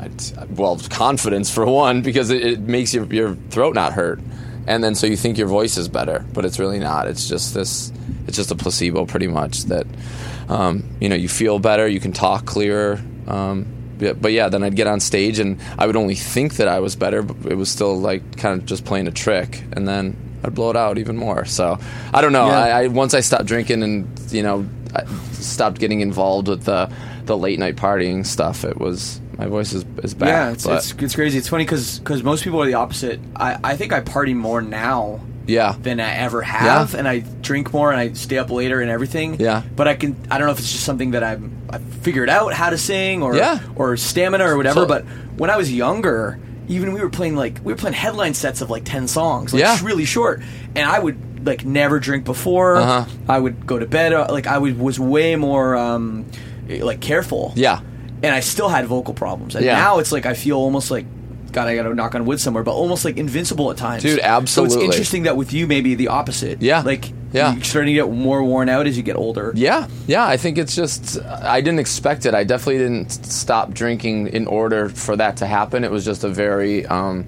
well 0.49 0.79
confidence 0.89 1.53
for 1.53 1.65
one 1.65 2.01
because 2.01 2.29
it, 2.29 2.43
it 2.43 2.59
makes 2.59 2.93
your 2.93 3.05
your 3.05 3.35
throat 3.49 3.75
not 3.75 3.93
hurt, 3.93 4.19
and 4.67 4.83
then 4.83 4.95
so 4.95 5.07
you 5.07 5.15
think 5.15 5.37
your 5.37 5.47
voice 5.47 5.77
is 5.77 5.87
better, 5.87 6.25
but 6.33 6.45
it's 6.45 6.59
really 6.59 6.79
not. 6.79 7.07
It's 7.07 7.27
just 7.27 7.53
this. 7.53 7.91
It's 8.27 8.37
just 8.37 8.51
a 8.51 8.55
placebo, 8.55 9.05
pretty 9.05 9.27
much. 9.27 9.63
That 9.65 9.87
um, 10.47 10.83
you 10.99 11.09
know 11.09 11.15
you 11.15 11.29
feel 11.29 11.59
better, 11.59 11.87
you 11.87 11.99
can 11.99 12.11
talk 12.11 12.45
clearer. 12.45 13.01
Um, 13.27 13.65
but 13.99 14.31
yeah, 14.31 14.47
then 14.47 14.63
I'd 14.63 14.75
get 14.75 14.87
on 14.87 15.01
stage 15.01 15.39
and 15.39 15.59
I 15.77 15.85
would 15.85 15.97
only 15.97 16.15
think 16.15 16.55
that 16.55 16.69
I 16.69 16.79
was 16.79 16.95
better, 16.95 17.21
but 17.21 17.51
it 17.51 17.55
was 17.55 17.69
still 17.69 17.99
like 17.99 18.37
kind 18.37 18.59
of 18.59 18.65
just 18.65 18.85
playing 18.85 19.07
a 19.07 19.11
trick, 19.11 19.61
and 19.73 19.87
then 19.87 20.15
I'd 20.43 20.55
blow 20.55 20.69
it 20.69 20.77
out 20.77 20.97
even 20.97 21.17
more. 21.17 21.45
So 21.45 21.77
I 22.13 22.21
don't 22.21 22.31
know. 22.31 22.47
Yeah. 22.47 22.59
I, 22.59 22.83
I 22.83 22.87
once 22.87 23.13
I 23.13 23.19
stopped 23.19 23.45
drinking 23.45 23.83
and 23.83 24.19
you 24.31 24.43
know 24.43 24.67
I 24.95 25.05
stopped 25.33 25.79
getting 25.79 26.01
involved 26.01 26.47
with 26.47 26.63
the 26.63 26.91
the 27.25 27.37
late 27.37 27.59
night 27.59 27.75
partying 27.75 28.25
stuff, 28.25 28.63
it 28.63 28.79
was 28.79 29.19
my 29.39 29.47
voice 29.47 29.73
is, 29.73 29.85
is 30.03 30.13
back. 30.13 30.27
yeah, 30.29 30.51
it's, 30.51 30.65
it's 30.65 30.91
it's 30.93 31.15
crazy. 31.15 31.37
It's 31.37 31.47
funny 31.47 31.63
because 31.65 32.23
most 32.23 32.43
people 32.43 32.61
are 32.61 32.65
the 32.67 32.75
opposite. 32.75 33.19
I 33.35 33.57
I 33.63 33.75
think 33.77 33.93
I 33.93 34.01
party 34.01 34.33
more 34.33 34.61
now 34.61 35.21
yeah, 35.47 35.75
than 35.81 35.99
I 35.99 36.13
ever 36.17 36.43
have, 36.43 36.93
Yeah. 36.93 36.99
and 36.99 37.07
I 37.07 37.19
drink 37.41 37.73
more 37.73 37.89
and 37.91 37.99
I 37.99 38.13
stay 38.13 38.37
up 38.37 38.51
later 38.51 38.81
and 38.81 38.91
everything. 38.91 39.39
Yeah. 39.39 39.63
But 39.75 39.87
I 39.87 39.95
can 39.95 40.15
I 40.29 40.37
don't 40.37 40.45
know 40.47 40.53
if 40.53 40.59
it's 40.59 40.71
just 40.71 40.83
something 40.85 41.11
that 41.11 41.23
I've 41.23 41.43
I've 41.71 41.83
figured 42.03 42.29
out 42.29 42.53
how 42.53 42.69
to 42.69 42.77
sing 42.77 43.23
or 43.23 43.35
Yeah. 43.35 43.59
or 43.75 43.97
stamina 43.97 44.45
or 44.45 44.57
whatever. 44.57 44.81
So- 44.81 44.85
but 44.85 45.05
when 45.37 45.49
I 45.49 45.57
was 45.57 45.71
younger, 45.73 46.37
even 46.67 46.93
we 46.93 47.01
were 47.01 47.09
playing 47.09 47.35
like 47.35 47.59
we 47.63 47.73
were 47.73 47.77
playing 47.77 47.95
headline 47.95 48.33
sets 48.35 48.61
of 48.61 48.69
like 48.69 48.83
ten 48.85 49.07
songs, 49.07 49.53
like 49.53 49.61
Yeah. 49.61 49.79
really 49.83 50.05
short, 50.05 50.41
and 50.75 50.87
I 50.87 50.99
would 50.99 51.17
like 51.47 51.65
never 51.65 51.99
drink 51.99 52.25
before. 52.25 52.75
Uh-huh. 52.75 53.05
I 53.27 53.39
would 53.39 53.65
go 53.65 53.79
to 53.79 53.85
bed 53.87 54.13
uh, 54.13 54.27
like 54.29 54.45
I 54.45 54.57
would, 54.57 54.77
was 54.79 54.99
way 54.99 55.35
more 55.37 55.75
um, 55.77 56.25
like 56.67 56.99
careful. 56.99 57.53
yeah, 57.55 57.79
and 58.23 58.33
I 58.35 58.39
still 58.41 58.69
had 58.69 58.85
vocal 58.85 59.13
problems. 59.13 59.55
And 59.55 59.63
Yeah. 59.65 59.75
now 59.75 59.99
it's 59.99 60.11
like 60.11 60.25
I 60.25 60.33
feel 60.33 60.57
almost 60.57 60.91
like 60.91 61.05
God, 61.51 61.67
I 61.67 61.75
got 61.75 61.83
to 61.83 61.95
knock 61.95 62.13
on 62.13 62.25
wood 62.25 62.39
somewhere, 62.39 62.63
but 62.63 62.73
almost 62.73 63.03
like 63.05 63.17
invincible 63.17 63.71
at 63.71 63.77
times. 63.77 64.03
Dude, 64.03 64.19
So 64.19 64.23
absolutely. 64.25 64.75
it's 64.85 64.85
interesting 64.93 65.23
that 65.23 65.35
with 65.35 65.51
you, 65.51 65.65
maybe 65.65 65.95
the 65.95 66.09
opposite. 66.09 66.61
Yeah. 66.61 66.81
like 66.81 67.11
Yeah. 67.31 67.53
you're 67.55 67.63
starting 67.63 67.87
to 67.95 68.01
get 68.03 68.11
more 68.11 68.43
worn 68.43 68.69
out 68.69 68.85
as 68.85 68.95
you 68.97 69.01
get 69.01 69.15
older. 69.15 69.51
Yeah, 69.55 69.87
yeah. 70.05 70.25
I 70.27 70.37
think 70.37 70.59
it's 70.59 70.75
just 70.75 71.17
I 71.25 71.61
didn't 71.61 71.79
expect 71.79 72.27
it. 72.27 72.35
I 72.35 72.43
definitely 72.43 72.77
didn't 72.77 73.09
stop 73.25 73.73
drinking 73.73 74.27
in 74.27 74.45
order 74.45 74.89
for 74.89 75.15
that 75.15 75.37
to 75.37 75.47
happen. 75.47 75.83
It 75.83 75.89
was 75.89 76.05
just 76.05 76.23
a 76.23 76.29
very, 76.29 76.85
um, 76.85 77.25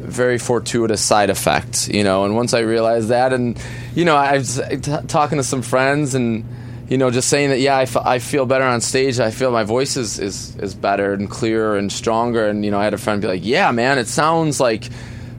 very 0.00 0.38
fortuitous 0.38 1.00
side 1.00 1.28
effect, 1.28 1.88
you 1.88 2.04
know. 2.04 2.24
And 2.24 2.36
once 2.36 2.54
I 2.54 2.60
realized 2.60 3.08
that, 3.08 3.32
and 3.32 3.58
you 3.94 4.04
know, 4.04 4.14
I 4.16 4.34
was 4.38 4.60
t- 4.70 4.92
talking 5.08 5.38
to 5.38 5.44
some 5.44 5.62
friends 5.62 6.14
and. 6.14 6.44
You 6.88 6.96
know, 6.96 7.10
just 7.10 7.28
saying 7.28 7.50
that, 7.50 7.60
yeah, 7.60 7.76
I, 7.76 7.82
f- 7.82 7.96
I 7.98 8.18
feel 8.18 8.46
better 8.46 8.64
on 8.64 8.80
stage. 8.80 9.20
I 9.20 9.30
feel 9.30 9.50
my 9.50 9.64
voice 9.64 9.96
is, 9.96 10.18
is, 10.18 10.56
is 10.56 10.74
better 10.74 11.12
and 11.12 11.28
clearer 11.28 11.76
and 11.76 11.92
stronger. 11.92 12.48
And, 12.48 12.64
you 12.64 12.70
know, 12.70 12.78
I 12.80 12.84
had 12.84 12.94
a 12.94 12.98
friend 12.98 13.20
be 13.20 13.28
like, 13.28 13.44
yeah, 13.44 13.70
man, 13.72 13.98
it 13.98 14.08
sounds 14.08 14.58
like 14.58 14.88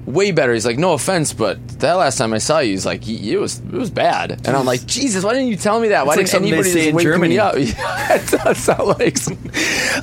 way 0.09 0.31
better. 0.31 0.53
He's 0.53 0.65
like, 0.65 0.77
no 0.77 0.93
offense, 0.93 1.33
but 1.33 1.65
that 1.79 1.93
last 1.93 2.17
time 2.17 2.33
I 2.33 2.39
saw 2.39 2.59
you, 2.59 2.71
he's 2.71 2.85
like, 2.85 3.07
it 3.07 3.37
was 3.37 3.59
it 3.59 3.71
was 3.71 3.89
bad. 3.89 4.31
And 4.45 4.49
I'm 4.49 4.65
like, 4.65 4.85
Jesus, 4.85 5.23
why 5.23 5.33
didn't 5.33 5.49
you 5.49 5.55
tell 5.55 5.79
me 5.79 5.89
that? 5.89 6.05
Why 6.05 6.15
like 6.15 6.25
didn't 6.25 6.41
they 6.41 6.47
anybody 6.49 6.69
say 6.69 6.75
just 6.79 6.89
in 6.89 6.95
wake 6.95 7.03
Germany. 7.03 7.35
me 7.35 7.39
up? 7.39 7.55
Yeah, 7.59 8.15
it 8.15 8.27
does 8.29 8.57
sound 8.57 8.87
like. 8.99 9.17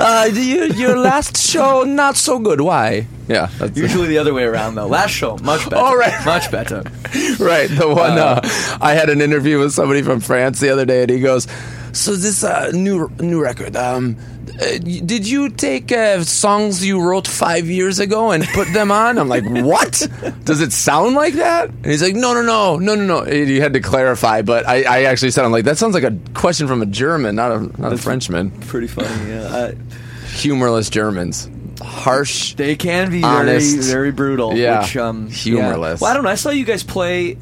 Uh, 0.01 0.31
you, 0.33 0.67
your 0.75 0.99
last 0.99 1.37
show 1.37 1.83
not 1.83 2.17
so 2.17 2.39
good. 2.39 2.61
Why? 2.61 3.07
Yeah, 3.29 3.47
that's 3.59 3.77
Usually 3.77 4.07
the 4.07 4.19
other 4.19 4.33
way 4.33 4.45
around 4.45 4.77
though. 4.77 4.87
Last 4.87 5.11
show, 5.11 5.37
much 5.39 5.69
better. 5.69 5.83
All 5.83 5.97
right. 5.97 6.25
much 6.25 6.51
better. 6.51 6.83
right. 7.41 7.69
The 7.69 7.87
one 7.89 8.19
uh, 8.19 8.41
I 8.81 8.95
had 8.95 9.11
an 9.11 9.21
interview 9.21 9.59
with 9.59 9.73
somebody 9.73 10.03
from 10.03 10.21
France 10.21 10.61
the 10.61 10.71
other 10.71 10.85
day, 10.85 11.03
and 11.03 11.11
he 11.11 11.21
goes, 11.21 11.49
"So 11.97 12.15
this 12.17 12.45
uh, 12.45 12.71
new 12.73 13.09
new 13.19 13.43
record, 13.43 13.77
um, 13.77 14.17
uh, 14.61 14.79
did 14.79 15.27
you 15.27 15.49
take 15.51 15.91
uh, 15.93 16.23
songs 16.25 16.85
you 16.85 17.01
wrote 17.01 17.27
five 17.27 17.67
years 17.67 17.99
ago 17.99 18.31
and 18.31 18.45
put 18.45 18.73
them 18.73 18.91
on?" 18.91 19.19
I'm 19.19 19.29
like, 19.29 19.45
"What? 19.47 20.07
Does 20.45 20.61
it 20.61 20.73
sound 20.73 21.15
like 21.15 21.35
that?" 21.35 21.69
And 21.71 21.87
he's 21.87 22.03
like, 22.03 22.15
"No, 22.15 22.35
no, 22.35 22.43
no, 22.43 22.77
no, 22.77 22.95
no, 22.95 23.05
no." 23.05 23.25
He 23.25 23.59
had 23.61 23.73
to 23.75 23.81
clarify, 23.81 24.43
but 24.43 24.67
I, 24.69 25.05
actually 25.05 25.31
said 25.31 25.45
I'm 25.45 25.53
like 25.53 25.65
that 25.65 25.79
sounds 25.79 25.95
like 25.95 26.05
a 26.05 26.17
question 26.35 26.67
from 26.69 26.83
a 26.83 26.87
German, 26.87 27.35
not 27.37 27.53
a 27.53 27.81
not 27.81 27.93
a 27.93 27.99
Frenchman. 27.99 28.51
Pretty 28.63 28.87
funny. 28.87 29.09
Yeah, 29.31 29.43
uh, 29.43 29.73
Humorless 30.37 30.91
Germans, 30.91 31.49
harsh. 31.81 32.55
they 32.55 32.77
can 32.77 33.11
be 33.11 33.23
Honest. 33.23 33.77
very 33.77 33.87
very 33.87 34.13
brutal. 34.13 34.55
Yeah. 34.55 34.83
which, 34.83 34.97
um, 34.97 35.29
Humorless. 35.31 36.01
Yeah. 36.01 36.05
Well, 36.05 36.11
I 36.11 36.15
don't 36.15 36.25
know. 36.25 36.31
I 36.31 36.35
saw 36.35 36.51
you 36.51 36.65
guys 36.65 36.83
play 36.83 37.39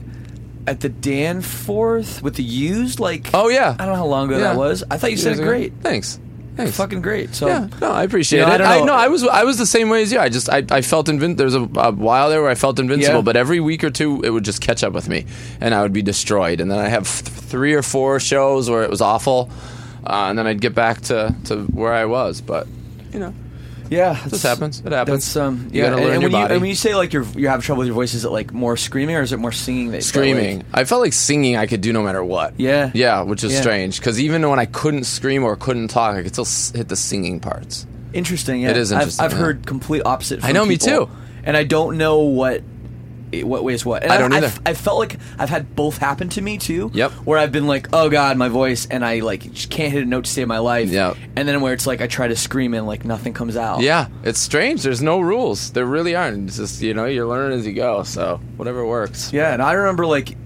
at 0.66 0.80
the 0.80 0.88
Danforth 0.88 2.22
with 2.22 2.34
The 2.36 2.42
Used 2.42 3.00
like. 3.00 3.28
Oh 3.34 3.48
yeah. 3.48 3.74
I 3.78 3.84
don't 3.84 3.92
know 3.94 3.98
how 4.00 4.06
long 4.06 4.28
ago 4.28 4.38
Yeah. 4.38 4.44
that 4.52 4.56
was. 4.56 4.84
I 4.90 4.96
thought 4.96 5.10
you 5.10 5.16
sounded 5.16 5.40
ago. 5.40 5.48
great. 5.48 5.72
Thanks. 5.80 6.18
Thanks. 6.56 6.76
fucking 6.76 7.02
great. 7.02 7.34
So 7.34 7.48
Yeah, 7.48 7.66
no, 7.80 7.90
I 7.90 8.04
appreciate 8.04 8.38
You 8.40 8.46
know, 8.46 8.52
I 8.52 8.54
it. 8.54 8.60
I, 8.60 8.78
know. 8.78 8.84
no, 8.86 8.94
I 8.94 9.08
was 9.08 9.24
I 9.24 9.42
was 9.42 9.58
the 9.58 9.66
same 9.66 9.88
way 9.88 10.02
as 10.02 10.12
you. 10.12 10.20
I 10.20 10.28
just 10.28 10.48
I, 10.48 10.62
I 10.70 10.82
felt 10.82 11.08
invin- 11.08 11.36
There's 11.36 11.56
a, 11.56 11.62
a 11.76 11.90
while 11.90 12.30
there 12.30 12.42
where 12.42 12.50
I 12.50 12.54
felt 12.54 12.78
invincible, 12.78 13.16
Yeah. 13.18 13.22
but 13.22 13.36
every 13.36 13.58
week 13.60 13.82
or 13.82 13.90
two 13.90 14.22
it 14.22 14.30
would 14.30 14.44
just 14.44 14.60
catch 14.60 14.84
up 14.84 14.92
with 14.92 15.08
me, 15.08 15.26
and 15.60 15.74
I 15.74 15.82
would 15.82 15.92
be 15.92 16.02
destroyed. 16.02 16.60
And 16.60 16.70
then 16.70 16.78
I 16.78 16.86
have 16.88 17.04
th- 17.08 17.36
three 17.50 17.74
or 17.74 17.82
four 17.82 18.20
shows 18.20 18.70
where 18.70 18.84
it 18.84 18.90
was 18.90 19.00
awful, 19.00 19.50
uh, 20.06 20.26
and 20.28 20.38
then 20.38 20.46
I'd 20.46 20.60
get 20.60 20.74
back 20.76 21.00
to, 21.02 21.34
to 21.46 21.62
where 21.64 21.92
I 21.92 22.04
was. 22.04 22.40
But 22.40 22.68
you 23.12 23.18
know, 23.18 23.34
yeah, 23.90 24.14
this 24.26 24.42
happens. 24.42 24.80
It 24.84 24.92
happens. 24.92 25.24
That's 25.24 25.36
um, 25.36 25.68
You 25.72 25.82
yeah. 25.82 25.90
gotta 25.90 26.02
learn 26.02 26.12
and 26.14 26.22
your 26.22 26.30
when 26.30 26.40
you 26.40 26.44
body. 26.44 26.54
and 26.54 26.60
when 26.62 26.68
you 26.70 26.76
say 26.76 26.94
like 26.94 27.12
you're 27.12 27.24
you 27.36 27.48
have 27.48 27.62
trouble 27.62 27.80
with 27.80 27.86
your 27.88 27.94
voice, 27.94 28.14
is 28.14 28.24
it 28.24 28.30
like 28.30 28.52
more 28.52 28.76
screaming 28.76 29.16
or 29.16 29.22
is 29.22 29.32
it 29.32 29.38
more 29.38 29.52
singing? 29.52 29.90
That 29.90 29.98
you 29.98 30.02
felt 30.02 30.26
like- 30.26 30.34
screaming. 30.36 30.64
I 30.72 30.84
felt 30.84 31.00
like 31.02 31.12
singing 31.12 31.56
I 31.56 31.66
could 31.66 31.80
do 31.80 31.92
no 31.92 32.02
matter 32.02 32.22
what. 32.24 32.54
Yeah. 32.58 32.90
Yeah, 32.94 33.22
which 33.22 33.44
is 33.44 33.52
Yeah. 33.52 33.60
strange 33.60 33.98
because 33.98 34.20
even 34.20 34.48
when 34.48 34.58
I 34.58 34.66
couldn't 34.66 35.04
scream 35.04 35.44
or 35.44 35.56
couldn't 35.56 35.88
talk, 35.88 36.16
I 36.16 36.22
could 36.22 36.32
still 36.34 36.78
hit 36.78 36.88
the 36.88 36.96
singing 36.96 37.40
parts. 37.40 37.86
Interesting. 38.12 38.62
Yeah, 38.62 38.70
It 38.70 38.76
is 38.76 38.92
interesting, 38.92 39.24
I've, 39.24 39.32
I've 39.32 39.38
yeah. 39.38 39.44
heard 39.44 39.66
complete 39.66 40.02
opposite. 40.04 40.40
From 40.40 40.48
I 40.48 40.52
know, 40.52 40.64
me 40.64 40.76
too. 40.78 41.08
And 41.42 41.56
I 41.56 41.64
don't 41.64 41.98
know 41.98 42.20
what 42.20 42.62
what 43.42 43.64
way 43.64 43.74
is 43.74 43.84
what. 43.84 44.02
And 44.04 44.12
I 44.12 44.18
don't 44.18 44.32
I've, 44.32 44.44
either. 44.44 44.60
I've, 44.64 44.68
I 44.68 44.74
felt 44.74 44.98
like 44.98 45.16
I've 45.38 45.48
had 45.48 45.74
both 45.74 45.98
happen 45.98 46.28
to 46.30 46.40
me 46.42 46.58
too. 46.58 46.90
Yep. 46.94 47.10
Where 47.24 47.38
I've 47.38 47.52
been 47.52 47.66
like, 47.66 47.88
oh 47.92 48.08
god, 48.08 48.36
my 48.36 48.48
voice, 48.48 48.86
and 48.86 49.04
I 49.04 49.20
like 49.20 49.50
just 49.52 49.70
can't 49.70 49.92
hit 49.92 50.02
a 50.02 50.06
note 50.06 50.26
to 50.26 50.30
save 50.30 50.46
my 50.46 50.58
life. 50.58 50.90
Yep. 50.90 51.16
And 51.36 51.48
then 51.48 51.60
where 51.60 51.72
it's 51.72 51.86
like 51.86 52.00
I 52.00 52.06
try 52.06 52.28
to 52.28 52.36
scream 52.36 52.74
and 52.74 52.86
like 52.86 53.04
nothing 53.04 53.32
comes 53.32 53.56
out. 53.56 53.80
Yeah, 53.80 54.08
it's 54.22 54.38
strange. 54.38 54.82
There's 54.82 55.02
no 55.02 55.20
rules. 55.20 55.72
There 55.72 55.86
really 55.86 56.14
aren't. 56.14 56.48
It's 56.48 56.56
just 56.58 56.80
you 56.82 56.94
know 56.94 57.06
you're 57.06 57.26
learning 57.26 57.58
as 57.58 57.66
you 57.66 57.72
go. 57.72 58.02
So 58.04 58.40
whatever 58.56 58.86
works. 58.86 59.32
Yeah, 59.32 59.52
and 59.52 59.62
I 59.62 59.72
remember 59.72 60.06
like 60.06 60.36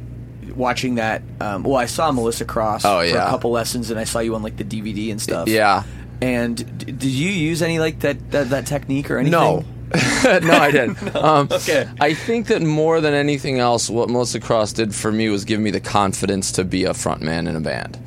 watching 0.54 0.96
that. 0.96 1.22
Um, 1.40 1.62
well, 1.62 1.76
I 1.76 1.86
saw 1.86 2.10
Melissa 2.12 2.44
Cross 2.44 2.84
Oh, 2.84 3.00
for 3.00 3.04
yeah. 3.06 3.26
a 3.26 3.30
couple 3.30 3.50
lessons, 3.50 3.90
and 3.90 3.98
I 4.00 4.04
saw 4.04 4.20
you 4.20 4.34
on 4.34 4.42
like 4.42 4.56
the 4.56 4.64
DVD 4.64 5.10
and 5.10 5.20
stuff. 5.20 5.48
Yeah. 5.48 5.82
And 6.20 6.56
d- 6.78 6.86
did 6.86 7.04
you 7.04 7.30
use 7.30 7.62
any 7.62 7.78
like 7.78 8.00
that 8.00 8.30
that, 8.32 8.50
that 8.50 8.66
technique 8.66 9.10
or 9.10 9.18
anything? 9.18 9.32
No. 9.38 9.64
no, 10.24 10.52
I 10.52 10.70
didn't. 10.70 10.98
Um, 11.16 11.48
Okay. 11.50 11.88
I 12.00 12.14
think 12.14 12.48
that 12.48 12.62
more 12.62 13.00
than 13.00 13.14
anything 13.14 13.58
else, 13.58 13.88
what 13.90 14.08
Melissa 14.10 14.40
Cross 14.40 14.74
did 14.74 14.94
for 14.94 15.10
me 15.10 15.28
was 15.28 15.44
give 15.44 15.60
me 15.60 15.70
the 15.70 15.80
confidence 15.80 16.52
to 16.52 16.64
be 16.64 16.84
a 16.84 16.94
front 16.94 17.22
man 17.22 17.46
in 17.46 17.56
a 17.56 17.60
band. 17.60 17.98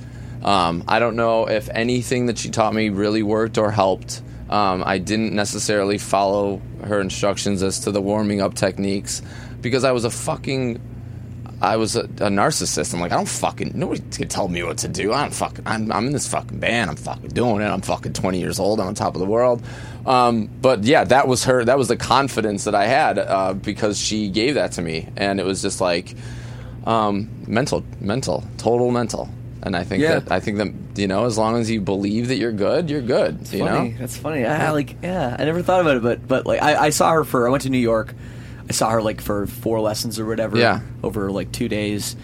Um, 0.44 0.84
I 0.88 1.00
don't 1.00 1.15
know 1.15 1.48
if 1.48 1.70
anything 1.70 2.28
that 2.28 2.38
she 2.38 2.50
taught 2.50 2.74
me 2.74 2.89
really 2.89 3.24
worked 3.24 3.58
or 3.58 3.72
helped. 3.72 4.22
Um, 4.50 4.84
I 4.86 4.98
didn't 4.98 5.34
necessarily 5.34 5.98
follow 5.98 6.62
her 6.84 7.00
instructions 7.00 7.63
as 7.63 7.80
to 7.82 7.91
the 7.91 8.02
warming 8.02 8.41
up 8.41 8.54
techniques 8.56 9.22
because 9.62 9.84
I 9.84 9.91
was 9.91 10.04
a 10.04 10.10
fucking 10.10 10.82
I 11.62 11.78
was 11.78 11.96
a, 11.96 12.02
a 12.02 12.30
narcissist. 12.30 12.94
I'm 12.94 13.00
like, 13.00 13.12
I 13.12 13.17
don't 13.17 13.30
fucking 13.30 13.74
nobody 13.76 14.02
can 14.12 14.28
tell 14.28 14.48
me 14.48 14.63
what 14.63 14.80
to 14.80 14.88
do. 14.88 15.13
I 15.13 15.22
don't 15.22 15.34
fucking. 15.34 15.63
I'm, 15.67 15.91
I'm 15.91 16.08
in 16.08 16.13
this 16.13 16.28
fucking 16.28 16.60
band. 16.60 16.89
I'm 16.89 16.96
fucking 16.96 17.30
doing 17.30 17.62
it. 17.62 17.65
I'm 17.65 17.82
fucking 17.82 18.13
20 18.13 18.39
years 18.39 18.60
old. 18.60 18.80
I'm 18.80 18.88
on 18.88 18.96
top 18.96 19.13
of 19.13 19.20
the 19.20 19.28
world. 19.28 19.63
Um, 20.06 20.50
but 20.62 20.84
yeah, 20.84 21.04
that 21.06 21.28
was 21.28 21.44
her. 21.46 21.64
That 21.66 21.78
was 21.78 21.88
the 21.88 21.98
confidence 21.98 22.64
that 22.64 22.74
I 22.76 22.88
had 22.88 23.20
uh, 23.20 23.54
because 23.54 24.00
she 24.00 24.30
gave 24.30 24.56
that 24.56 24.74
to 24.74 24.82
me, 24.82 25.08
and 25.16 25.40
it 25.40 25.46
was 25.46 25.62
just 25.62 25.80
like 25.82 26.16
um, 26.86 27.30
mental, 27.48 27.84
mental, 28.00 28.44
total 28.58 28.92
mental. 28.92 29.30
And 29.64 29.76
I 29.76 29.84
think 29.84 30.02
Yeah. 30.02 30.20
that 30.20 30.32
I 30.32 30.40
think 30.40 30.58
that 30.58 30.74
you 31.00 31.08
know, 31.08 31.26
as 31.26 31.38
long 31.38 31.56
as 31.58 31.70
you 31.70 31.82
believe 31.82 32.30
that 32.30 32.38
you're 32.38 32.52
good, 32.52 32.90
you're 32.90 33.02
good. 33.02 33.48
you 33.52 33.60
funny. 33.60 33.90
know. 33.92 33.98
That's 34.00 34.18
funny. 34.18 34.44
I, 34.44 34.72
like, 34.72 34.96
yeah, 35.04 35.36
I 35.38 35.46
never 35.46 35.62
thought 35.62 35.82
about 35.82 35.98
it, 35.98 36.04
but 36.04 36.28
but 36.28 36.46
like, 36.48 36.62
I, 36.64 36.86
I 36.86 36.90
saw 36.90 37.12
her 37.14 37.24
for. 37.24 37.48
I 37.48 37.52
went 37.52 37.64
to 37.64 37.70
New 37.70 37.78
York. 37.78 38.14
I 38.68 38.74
saw 38.74 38.90
her 38.90 39.02
like 39.04 39.22
for 39.22 39.46
four 39.46 39.80
lessons 39.82 40.20
or 40.20 40.26
whatever. 40.26 40.58
Yeah. 40.58 40.80
Over 41.04 41.32
like 41.32 41.52
two 41.52 41.70
days, 41.70 42.16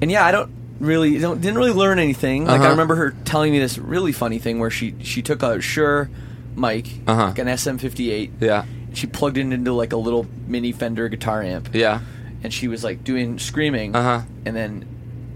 and 0.00 0.10
yeah, 0.12 0.24
I 0.24 0.30
don't 0.30 0.52
really 0.78 1.18
don't 1.18 1.40
didn't 1.40 1.58
really 1.58 1.72
learn 1.72 1.98
anything. 1.98 2.44
Like 2.44 2.60
I 2.60 2.64
Uh-huh. 2.64 2.70
remember 2.70 2.94
her 2.94 3.10
telling 3.24 3.50
me 3.50 3.58
this 3.58 3.76
really 3.76 4.12
funny 4.12 4.38
thing 4.38 4.60
where 4.60 4.70
she 4.70 4.94
she 5.02 5.22
took 5.22 5.42
a 5.42 5.60
Shure 5.60 6.08
mic, 6.56 6.86
Uh-huh. 7.06 7.26
like 7.26 7.38
an 7.38 7.46
SM58. 7.48 8.30
Yeah. 8.40 8.64
She 8.92 9.06
plugged 9.06 9.38
it 9.38 9.42
into 9.42 9.72
like 9.72 9.92
a 9.92 9.96
little 9.96 10.26
mini 10.46 10.72
Fender 10.72 11.08
guitar 11.08 11.42
amp. 11.42 11.70
Yeah. 11.74 12.00
And 12.42 12.52
she 12.52 12.68
was 12.68 12.82
like 12.82 13.04
doing 13.04 13.38
screaming. 13.38 13.94
Uh-huh. 13.94 14.22
And 14.44 14.56
then. 14.56 14.86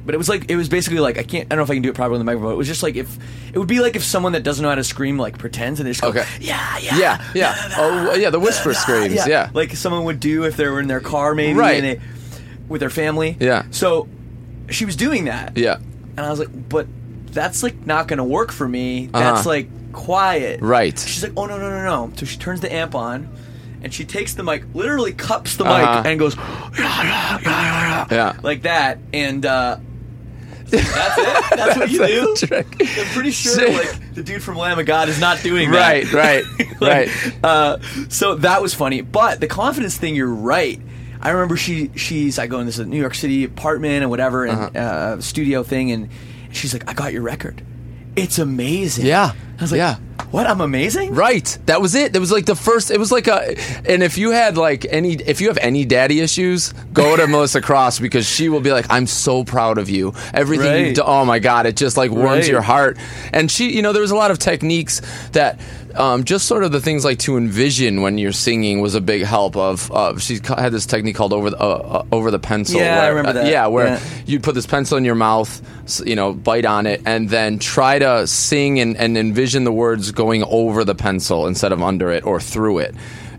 But 0.07 0.14
it 0.14 0.18
was 0.18 0.29
like 0.29 0.50
it 0.50 0.57
was 0.57 0.68
basically 0.68 0.98
like 1.00 1.16
I 1.16 1.22
can't 1.22 1.46
I 1.46 1.48
don't 1.50 1.59
know 1.59 1.62
if 1.64 1.70
I 1.70 1.74
can 1.74 1.83
do 1.83 1.88
it 1.88 1.94
properly 1.94 2.16
on 2.16 2.27
the 2.27 2.31
microphone. 2.31 2.53
It 2.53 2.57
was 2.57 2.66
just 2.68 2.83
like 2.83 2.94
if 2.96 3.16
it 3.55 3.59
would 3.59 3.68
be 3.68 3.81
like 3.81 3.96
if 3.96 4.05
someone 4.05 4.33
that 4.33 4.42
doesn't 4.42 4.62
know 4.62 4.68
how 4.68 4.74
to 4.74 4.85
scream 4.85 5.16
like 5.18 5.38
pretends 5.38 5.81
and 5.81 5.87
they 5.87 5.92
just 5.92 6.03
go 6.03 6.09
Okay. 6.09 6.27
yeah 6.40 6.77
yeah 6.79 6.98
Yeah. 6.98 7.24
Yeah. 7.35 7.68
Oh, 7.79 8.14
yeah. 8.14 8.29
The 8.29 8.38
whisper 8.38 8.74
screams. 8.74 9.27
Yeah. 9.27 9.48
like 9.55 9.74
someone 9.77 10.05
would 10.05 10.20
do 10.20 10.44
if 10.44 10.59
they 10.59 10.68
were 10.68 10.79
in 10.81 10.88
their 10.88 11.00
car 11.00 11.35
maybe 11.35 11.59
Right. 11.59 11.81
they, 11.81 12.00
with 12.68 12.81
their 12.81 12.90
family 12.90 13.38
Yeah. 13.40 13.64
so 13.70 14.07
she 14.68 14.85
was 14.85 14.94
doing 14.94 15.24
that 15.24 15.57
Yeah. 15.57 15.77
and 16.18 16.20
I 16.20 16.29
was 16.29 16.38
like 16.38 16.68
but 16.68 16.87
that's 17.33 17.62
like 17.62 17.87
not 17.87 18.07
gonna 18.07 18.24
work 18.24 18.53
for 18.53 18.68
me 18.68 19.07
that's 19.11 19.40
Uh-huh. 19.40 19.48
like 19.48 19.70
quiet 19.94 20.61
Right. 20.61 20.98
she's 20.98 21.22
like 21.22 21.33
oh 21.37 21.46
no 21.46 21.57
no 21.59 21.70
no 21.70 21.83
no 21.85 22.12
so 22.16 22.26
she 22.26 22.37
turns 22.37 22.61
the 22.61 22.72
amp 22.72 22.94
on 22.94 23.28
and 23.83 23.92
she 23.94 24.04
takes 24.04 24.35
the 24.35 24.42
mic 24.42 24.64
literally 24.74 25.12
cups 25.12 25.57
the 25.57 25.64
Uh-huh. 25.64 25.98
mic 26.02 26.07
and 26.07 26.18
goes 26.18 26.35
yeah 26.37 26.78
yeah 26.78 27.38
yeah 27.40 27.40
yeah 27.42 28.07
Yeah. 28.11 28.37
like 28.42 28.62
that 28.62 28.98
and 29.12 29.44
uh 29.46 29.78
that's 30.66 31.18
it. 31.18 31.50
That's 31.57 31.76
what 31.76 31.90
you 31.90 32.04
do. 32.07 32.35
The 32.40 32.46
trick. 32.46 32.66
I'm 32.80 33.07
pretty 33.14 33.30
sure 33.30 33.70
like 33.70 34.14
the 34.14 34.22
dude 34.24 34.42
from 34.42 34.57
Lamb 34.57 34.78
of 34.78 34.87
God 34.87 35.09
is 35.09 35.20
not 35.20 35.40
doing 35.42 35.70
that. 35.70 36.12
Right, 36.12 36.12
right, 36.12 36.80
right. 36.80 37.44
Uh, 37.44 37.78
so 38.09 38.37
that 38.37 38.61
was 38.62 38.74
funny, 38.74 39.00
but 39.02 39.40
the 39.40 39.46
confidence 39.46 39.96
thing, 39.96 40.16
you're 40.16 40.26
right. 40.26 40.80
I 41.20 41.30
remember 41.30 41.57
she 41.57 41.90
she's 41.96 42.38
I 42.38 42.46
go 42.48 42.59
in 42.59 42.66
this 42.66 42.78
New 42.78 42.98
York 42.98 43.14
City 43.14 43.44
apartment 43.44 44.02
and 44.02 44.11
whatever 44.11 44.46
and 44.46 44.76
uh 44.76 45.20
studio 45.20 45.62
thing, 45.62 45.92
and 45.92 46.09
she's 46.50 46.72
like, 46.72 46.88
"I 46.88 46.94
got 46.94 47.12
your 47.12 47.22
record. 47.22 47.62
It's 48.16 48.38
amazing." 48.38 49.07
Yeah. 49.07 49.33
I 49.59 49.62
was 49.62 49.70
like, 49.70 49.79
Yeah. 49.79 49.96
"What? 50.33 50.46
I'm 50.48 50.61
amazing." 50.61 51.14
Right. 51.14 51.57
That 51.66 51.81
was 51.81 51.94
it. 51.94 52.12
That 52.12 52.20
was 52.20 52.33
like 52.33 52.44
the 52.44 52.57
first. 52.57 52.90
It 52.90 52.98
was 52.98 53.12
like 53.12 53.29
a. 53.29 53.57
And 53.88 54.03
if 54.03 54.18
you 54.18 54.33
had 54.33 54.57
like 54.57 54.85
any, 54.90 55.14
if 55.14 55.40
you 55.40 55.46
have 55.48 55.59
any 55.59 55.85
daddy 55.85 56.20
issues, 56.20 56.72
go 56.92 57.16
to 57.16 57.27
Melissa 57.35 57.61
Cross 57.61 58.00
because 58.00 58.27
she 58.29 58.48
will 58.48 58.61
be 58.61 58.72
like, 58.72 58.87
"I'm 58.90 59.07
so 59.07 59.44
proud 59.44 59.79
of 59.79 59.88
you. 59.88 60.12
Everything 60.33 60.66
Right. 60.66 60.87
you've 60.87 60.96
done. 60.96 61.07
Oh 61.09 61.24
my 61.24 61.38
god, 61.38 61.66
it 61.66 61.77
just 61.77 61.96
like 61.96 62.11
warms 62.11 62.24
Right. 62.44 62.48
your 62.48 62.62
heart." 62.62 62.98
And 63.33 63.48
she, 63.50 63.74
you 63.74 63.81
know, 63.83 63.92
there 63.92 64.03
was 64.03 64.11
a 64.11 64.16
lot 64.16 64.31
of 64.33 64.38
techniques 64.38 65.00
that. 65.33 65.61
Um, 65.96 66.24
just 66.24 66.46
sort 66.46 66.64
of 66.64 66.72
the 66.72 66.80
things 66.80 67.04
like 67.04 67.18
to 67.20 67.37
envision 67.37 68.02
when 68.02 68.18
you're 68.18 68.33
singing 68.33 68.80
was 68.80 68.94
a 68.94 69.00
big 69.00 69.22
help. 69.22 69.57
Of, 69.57 69.90
of 69.92 70.20
she 70.22 70.40
had 70.46 70.70
this 70.72 70.87
technique 70.87 71.14
called 71.16 71.33
over 71.33 71.50
the 71.50 71.59
uh, 71.59 71.64
uh, 71.66 72.04
over 72.11 72.30
the 72.30 72.38
pencil. 72.38 72.80
Yeah, 72.80 72.96
I 72.96 72.98
where, 73.07 73.14
remember 73.14 73.30
uh, 73.40 73.42
that. 73.44 73.50
yeah, 73.50 73.66
where 73.68 73.87
Yeah. 73.87 74.00
you'd 74.26 74.42
put 74.42 74.54
this 74.54 74.66
pencil 74.66 74.98
in 74.98 75.04
your 75.04 75.14
mouth, 75.14 75.62
you 76.07 76.16
know, 76.16 76.33
bite 76.33 76.64
on 76.64 76.87
it, 76.87 77.02
and 77.07 77.28
then 77.30 77.59
try 77.59 77.98
to 78.00 78.26
sing 78.26 78.80
and, 78.80 78.96
and 78.96 79.16
envision 79.16 79.64
the 79.64 79.72
words 79.72 80.11
going 80.11 80.42
over 80.44 80.85
the 80.85 80.94
pencil 80.94 81.46
instead 81.46 81.70
of 81.72 81.83
under 81.83 82.11
it 82.11 82.24
or 82.26 82.40
through 82.40 82.78
it. 82.78 82.94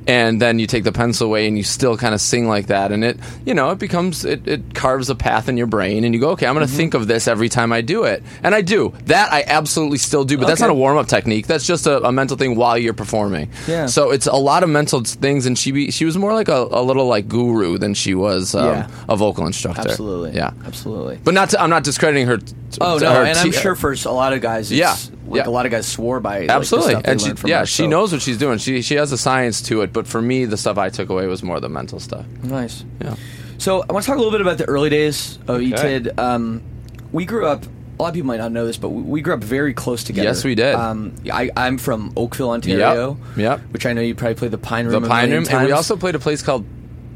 And 0.08 0.40
then 0.40 0.60
you 0.60 0.68
take 0.68 0.84
the 0.84 0.92
pencil 0.92 1.26
away 1.28 1.48
and 1.48 1.58
you 1.58 1.64
still 1.64 1.98
kind 1.98 2.14
of 2.14 2.22
sing 2.22 2.48
like 2.48 2.68
that. 2.68 2.92
And 2.92 3.04
it, 3.04 3.18
you 3.44 3.56
know, 3.56 3.72
it 3.72 3.80
becomes, 3.80 4.24
it, 4.24 4.48
it 4.48 4.76
carves 4.76 5.10
a 5.10 5.16
path 5.16 5.50
in 5.50 5.58
your 5.58 5.66
brain. 5.66 6.04
And 6.04 6.14
you 6.14 6.22
go, 6.22 6.30
okay, 6.32 6.46
I'm 6.46 6.54
going 6.54 6.68
to 6.68 6.72
think 6.72 6.94
of 6.94 7.08
this 7.08 7.28
every 7.28 7.50
time 7.50 7.74
I 7.74 7.82
do 7.82 8.04
it. 8.04 8.22
And 8.44 8.54
I 8.54 8.62
do. 8.62 8.94
That 9.06 9.34
I 9.34 9.44
absolutely 9.48 9.98
still 9.98 10.24
do. 10.24 10.38
But 10.38 10.46
that's 10.46 10.62
not 10.62 10.70
a 10.70 10.76
warm 10.76 10.98
up 10.98 11.08
technique. 11.08 11.48
That's 11.48 11.66
just 11.66 11.88
a, 11.88 12.04
a 12.06 12.12
mental 12.12 12.38
thing 12.38 12.56
while 12.56 12.78
you're 12.78 12.94
performing. 12.94 13.50
Yeah. 13.68 13.88
So 13.88 14.12
it's 14.12 14.28
a 14.28 14.36
lot 14.36 14.62
of 14.62 14.70
mental 14.70 15.02
things. 15.04 15.48
And 15.48 15.58
she, 15.58 15.72
be, 15.72 15.90
she 15.90 16.06
was 16.06 16.18
more 16.18 16.34
like 16.34 16.50
a, 16.50 16.68
a 16.70 16.84
little 16.84 17.08
like 17.08 17.28
guru 17.28 17.80
than 17.80 17.96
she 17.96 18.14
was 18.14 18.54
um, 18.54 18.66
Yeah. 18.66 18.90
a 19.10 19.16
vocal 19.16 19.48
instructor. 19.48 19.90
Absolutely. 19.90 20.34
Yeah. 20.36 20.52
Absolutely. 20.66 21.20
But 21.24 21.34
not. 21.34 21.50
To, 21.50 21.62
I'm 21.62 21.72
not 21.72 21.84
discrediting 21.84 22.28
her. 22.28 22.38
t- 22.38 22.54
Oh 22.82 22.98
no, 22.98 23.24
and 23.24 23.38
I'm 23.38 23.52
sure 23.54 23.74
for 23.74 23.94
a 23.94 24.12
lot 24.12 24.34
of 24.34 24.42
guys, 24.42 24.70
it's, 24.70 24.78
Yeah, 24.78 24.98
like 25.28 25.44
yeah. 25.44 25.50
a 25.50 25.52
lot 25.52 25.66
of 25.66 25.72
guys 25.72 25.88
swore 25.88 26.20
by 26.20 26.42
the 26.48 26.52
Absolutely, 26.52 26.96
and 27.06 27.20
she, 27.22 27.34
from 27.34 27.50
yeah, 27.50 27.60
her, 27.62 27.66
she 27.66 27.84
so- 27.84 27.90
knows 27.90 28.12
what 28.12 28.22
she's 28.22 28.38
doing. 28.38 28.58
She 28.58 28.82
she 28.82 28.96
has 28.96 29.12
a 29.12 29.18
science 29.18 29.62
to 29.64 29.82
it. 29.82 29.92
But 29.94 30.08
for 30.08 30.22
me, 30.22 30.46
the 30.46 30.58
stuff 30.58 30.78
I 30.78 30.90
took 30.90 31.10
away 31.10 31.28
was 31.28 31.44
more 31.44 31.60
the 31.60 31.70
mental 31.70 32.00
stuff. 32.00 32.26
Nice. 32.44 32.84
Yeah. 33.02 33.16
So 33.58 33.84
I 33.88 33.94
want 33.94 34.04
to 34.04 34.08
talk 34.08 34.18
a 34.18 34.20
little 34.22 34.32
bit 34.32 34.42
about 34.42 34.58
the 34.58 34.66
early 34.66 34.90
days 34.90 35.38
of 35.48 35.62
Okay. 35.62 35.72
ETID. 35.72 36.20
Um, 36.20 36.62
we 37.12 37.26
grew 37.26 37.46
up. 37.46 37.66
A 37.98 38.02
lot 38.02 38.10
of 38.10 38.14
people 38.16 38.28
might 38.28 38.38
not 38.40 38.52
know 38.52 38.68
this, 38.68 38.76
but 38.76 38.90
we, 38.90 39.02
we 39.04 39.22
grew 39.22 39.34
up 39.34 39.42
very 39.42 39.74
close 39.74 40.04
together. 40.04 40.28
Yes, 40.28 40.44
we 40.44 40.54
did. 40.54 40.76
Um, 40.76 41.16
I, 41.32 41.50
I'm 41.56 41.78
from 41.78 42.12
Oakville, 42.18 42.50
Ontario. 42.50 43.18
yep. 43.38 43.62
Which 43.72 43.86
I 43.86 43.94
know 43.94 44.02
you 44.02 44.14
probably 44.16 44.36
played 44.36 44.52
the 44.52 44.58
Pine 44.58 44.88
Room. 44.88 45.06
a 45.06 45.08
Pine 45.08 45.32
Room, 45.32 45.46
and 45.50 45.66
we 45.66 45.72
also 45.72 45.96
played 45.96 46.14
a 46.16 46.20
place 46.20 46.42
called 46.42 46.66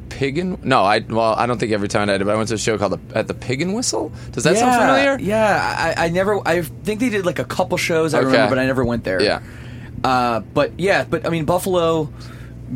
Piggin. 0.09 0.63
No, 0.63 0.83
I 0.83 0.99
well, 0.99 1.33
I 1.35 1.45
don't 1.45 1.57
think 1.59 1.71
every 1.71 1.87
time 1.87 2.09
I 2.09 2.17
did, 2.17 2.25
but 2.25 2.33
I 2.33 2.37
went 2.37 2.49
to 2.49 2.55
a 2.55 2.57
show 2.57 2.77
called 2.77 2.93
the, 2.93 3.17
at 3.17 3.27
the 3.27 3.33
Piggin 3.33 3.73
Whistle. 3.75 4.11
Does 4.31 4.43
that 4.43 4.57
sound 4.57 4.75
familiar? 4.75 5.17
Yeah, 5.19 5.93
I, 5.97 6.05
I 6.05 6.09
never. 6.09 6.45
I 6.47 6.61
think 6.61 6.99
they 6.99 7.09
did 7.09 7.25
like 7.25 7.39
a 7.39 7.45
couple 7.45 7.77
shows. 7.77 8.13
I 8.13 8.19
Okay. 8.19 8.27
remember, 8.27 8.55
but 8.55 8.59
I 8.61 8.65
never 8.65 8.83
went 8.83 9.03
there. 9.03 9.21
Yeah. 9.21 9.41
Uh, 10.03 10.39
but 10.41 10.79
yeah, 10.79 11.05
but 11.09 11.25
I 11.25 11.29
mean 11.29 11.45
Buffalo. 11.45 12.11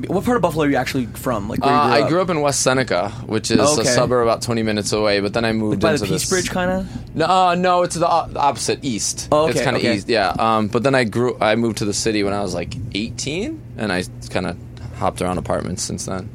What 0.07 0.25
part 0.25 0.37
of 0.37 0.41
Buffalo 0.41 0.65
are 0.65 0.69
you 0.69 0.75
actually 0.75 1.05
from? 1.05 1.47
Like 1.47 1.63
where 1.63 1.71
Uh, 1.71 1.77
I 2.03 2.09
grew 2.09 2.19
up 2.19 2.29
in 2.31 2.41
West 2.41 2.61
Seneca, 2.61 3.09
which 3.27 3.51
is 3.51 3.59
Okay. 3.59 3.83
a 3.83 3.85
suburb 3.85 4.23
about 4.23 4.41
20 4.41 4.63
minutes 4.63 4.91
away. 4.91 5.19
But 5.19 5.33
then 5.33 5.45
I 5.45 5.51
moved 5.53 5.81
by 5.81 5.91
into 5.91 6.05
the 6.05 6.09
Peace 6.11 6.21
this- 6.21 6.29
Bridge, 6.31 6.49
kind 6.49 6.71
of. 6.71 7.15
No, 7.15 7.25
uh, 7.27 7.53
no, 7.55 7.83
it's 7.83 7.93
the, 7.95 8.07
opposite, 8.07 8.79
east. 8.81 9.27
Oh, 9.31 9.45
It's 9.45 9.57
okay, 9.57 9.63
kind 9.65 9.75
of 9.77 9.83
okay. 9.83 9.93
east, 9.97 10.09
yeah. 10.09 10.33
Um, 10.39 10.67
but 10.67 10.81
then 10.81 10.95
I 10.95 11.03
grew, 11.03 11.37
I 11.39 11.53
moved 11.55 11.77
to 11.77 11.85
the 11.85 11.93
city 11.93 12.23
when 12.23 12.33
I 12.33 12.41
was 12.41 12.55
like 12.55 12.73
18, 12.95 13.61
and 13.77 13.91
I 13.93 14.03
kind 14.31 14.47
of 14.47 14.57
hopped 14.97 15.21
around 15.21 15.37
apartments 15.37 15.83
since 15.83 16.05
then. 16.07 16.27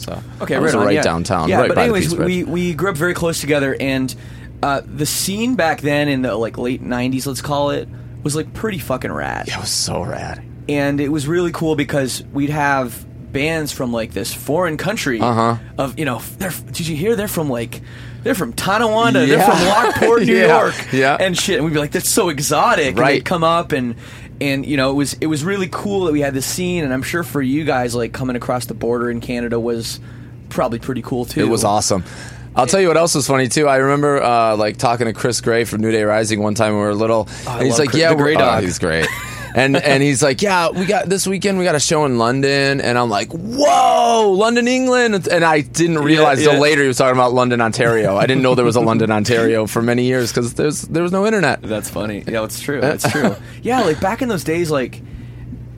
So 0.00 0.22
Okay, 0.40 0.54
I 0.56 0.58
was 0.58 0.74
right, 0.74 0.80
on, 0.80 0.86
right 0.86 0.94
yeah. 0.94 1.02
downtown, 1.02 1.48
Yeah, 1.48 1.60
right 1.60 1.68
but 1.68 1.78
anyways, 1.78 2.14
we 2.14 2.44
we 2.44 2.74
grew 2.74 2.90
up 2.90 2.96
very 2.96 3.14
close 3.14 3.40
together, 3.40 3.76
and 3.78 4.14
uh, 4.62 4.82
the 4.84 5.06
scene 5.06 5.54
back 5.56 5.80
then 5.80 6.08
in 6.08 6.22
the 6.22 6.34
like 6.34 6.58
late 6.58 6.82
'90s, 6.82 7.26
let's 7.26 7.42
call 7.42 7.70
it, 7.70 7.88
was 8.22 8.34
like 8.36 8.52
pretty 8.54 8.78
fucking 8.78 9.12
rad. 9.12 9.48
It 9.48 9.56
was 9.58 9.70
so 9.70 10.02
rad. 10.02 10.42
and 10.68 11.00
it 11.00 11.08
was 11.08 11.26
really 11.26 11.52
cool 11.52 11.74
because 11.76 12.22
we'd 12.32 12.50
have 12.50 13.06
bands 13.32 13.72
from 13.72 13.92
like 13.92 14.12
this 14.12 14.34
foreign 14.34 14.76
country 14.76 15.20
Uh-huh. 15.20 15.56
of 15.78 15.98
you 15.98 16.04
know 16.04 16.20
they're 16.38 16.50
did 16.72 16.86
you 16.88 16.96
hear 16.96 17.14
they're 17.14 17.28
from 17.28 17.48
like 17.48 17.80
they're 18.24 18.34
from 18.34 18.52
Tonawanda 18.52 19.24
they're 19.24 19.40
from 19.40 19.64
Lockport 19.68 20.22
New 20.24 20.34
Yeah. 20.36 20.60
York 20.62 20.74
Yeah. 20.92 21.16
and 21.20 21.38
shit 21.38 21.56
and 21.56 21.64
we'd 21.64 21.72
be 21.74 21.78
like 21.78 21.92
that's 21.92 22.10
so 22.10 22.28
exotic 22.28 22.88
and 22.88 22.98
Right. 22.98 23.12
they'd 23.14 23.24
come 23.24 23.44
up 23.44 23.70
and 23.72 23.94
and 24.40 24.64
you 24.66 24.76
know 24.76 24.90
it 24.90 24.94
was 24.94 25.14
it 25.14 25.26
was 25.26 25.44
really 25.44 25.68
cool 25.70 26.04
that 26.06 26.12
we 26.12 26.20
had 26.20 26.34
this 26.34 26.46
scene 26.46 26.84
and 26.84 26.92
I'm 26.92 27.02
sure 27.02 27.22
for 27.22 27.42
you 27.42 27.64
guys 27.64 27.94
like 27.94 28.12
coming 28.12 28.36
across 28.36 28.66
the 28.66 28.74
border 28.74 29.10
in 29.10 29.20
Canada 29.20 29.58
was 29.60 30.00
probably 30.48 30.78
pretty 30.78 31.02
cool 31.02 31.24
too 31.24 31.40
It 31.40 31.48
was 31.48 31.64
awesome. 31.64 32.04
I'll 32.56 32.66
tell 32.66 32.80
you 32.80 32.88
what 32.88 32.96
else 32.96 33.14
was 33.14 33.26
funny 33.28 33.48
too. 33.48 33.68
I 33.68 33.76
remember 33.76 34.20
uh, 34.20 34.56
like 34.56 34.76
talking 34.76 35.06
to 35.06 35.12
Chris 35.12 35.40
Gray 35.40 35.64
from 35.64 35.80
New 35.82 35.92
Day 35.92 36.02
Rising 36.02 36.42
one 36.42 36.54
time 36.54 36.72
when 36.72 36.82
we 36.82 36.88
were 36.88 36.94
little. 36.94 37.28
I 37.46 37.58
and 37.58 37.66
he's 37.66 37.78
like, 37.78 37.90
Chris- 37.90 38.00
"Yeah, 38.00 38.12
we're 38.12 38.34
oh, 38.40 38.60
he's 38.60 38.80
great." 38.80 39.06
and 39.54 39.76
and 39.76 40.02
he's 40.02 40.22
like, 40.22 40.42
"Yeah, 40.42 40.70
we 40.70 40.86
got 40.86 41.08
this 41.08 41.26
weekend. 41.26 41.58
We 41.58 41.64
got 41.64 41.74
a 41.74 41.80
show 41.80 42.04
in 42.04 42.18
London." 42.18 42.80
And 42.80 42.98
I'm 42.98 43.10
like, 43.10 43.30
"Whoa, 43.32 44.30
London, 44.32 44.68
England!" 44.68 45.28
And 45.28 45.44
I 45.44 45.60
didn't 45.60 45.98
realize 45.98 46.42
yeah. 46.42 46.52
till 46.52 46.60
later 46.60 46.82
he 46.82 46.88
was 46.88 46.98
talking 46.98 47.16
about 47.16 47.32
London, 47.32 47.60
Ontario. 47.60 48.16
I 48.16 48.26
didn't 48.26 48.42
know 48.42 48.54
there 48.54 48.64
was 48.64 48.76
a 48.76 48.80
London, 48.80 49.10
Ontario 49.10 49.66
for 49.66 49.82
many 49.82 50.04
years 50.04 50.32
because 50.32 50.54
there's 50.54 50.82
there 50.82 51.02
was 51.02 51.12
no 51.12 51.26
internet. 51.26 51.62
That's 51.62 51.90
funny. 51.90 52.24
Yeah, 52.26 52.44
it's 52.44 52.60
true. 52.60 52.80
That's 52.80 53.04
uh, 53.04 53.10
true. 53.10 53.36
yeah, 53.62 53.82
like 53.82 54.00
back 54.00 54.22
in 54.22 54.28
those 54.28 54.44
days, 54.44 54.70
like, 54.70 55.00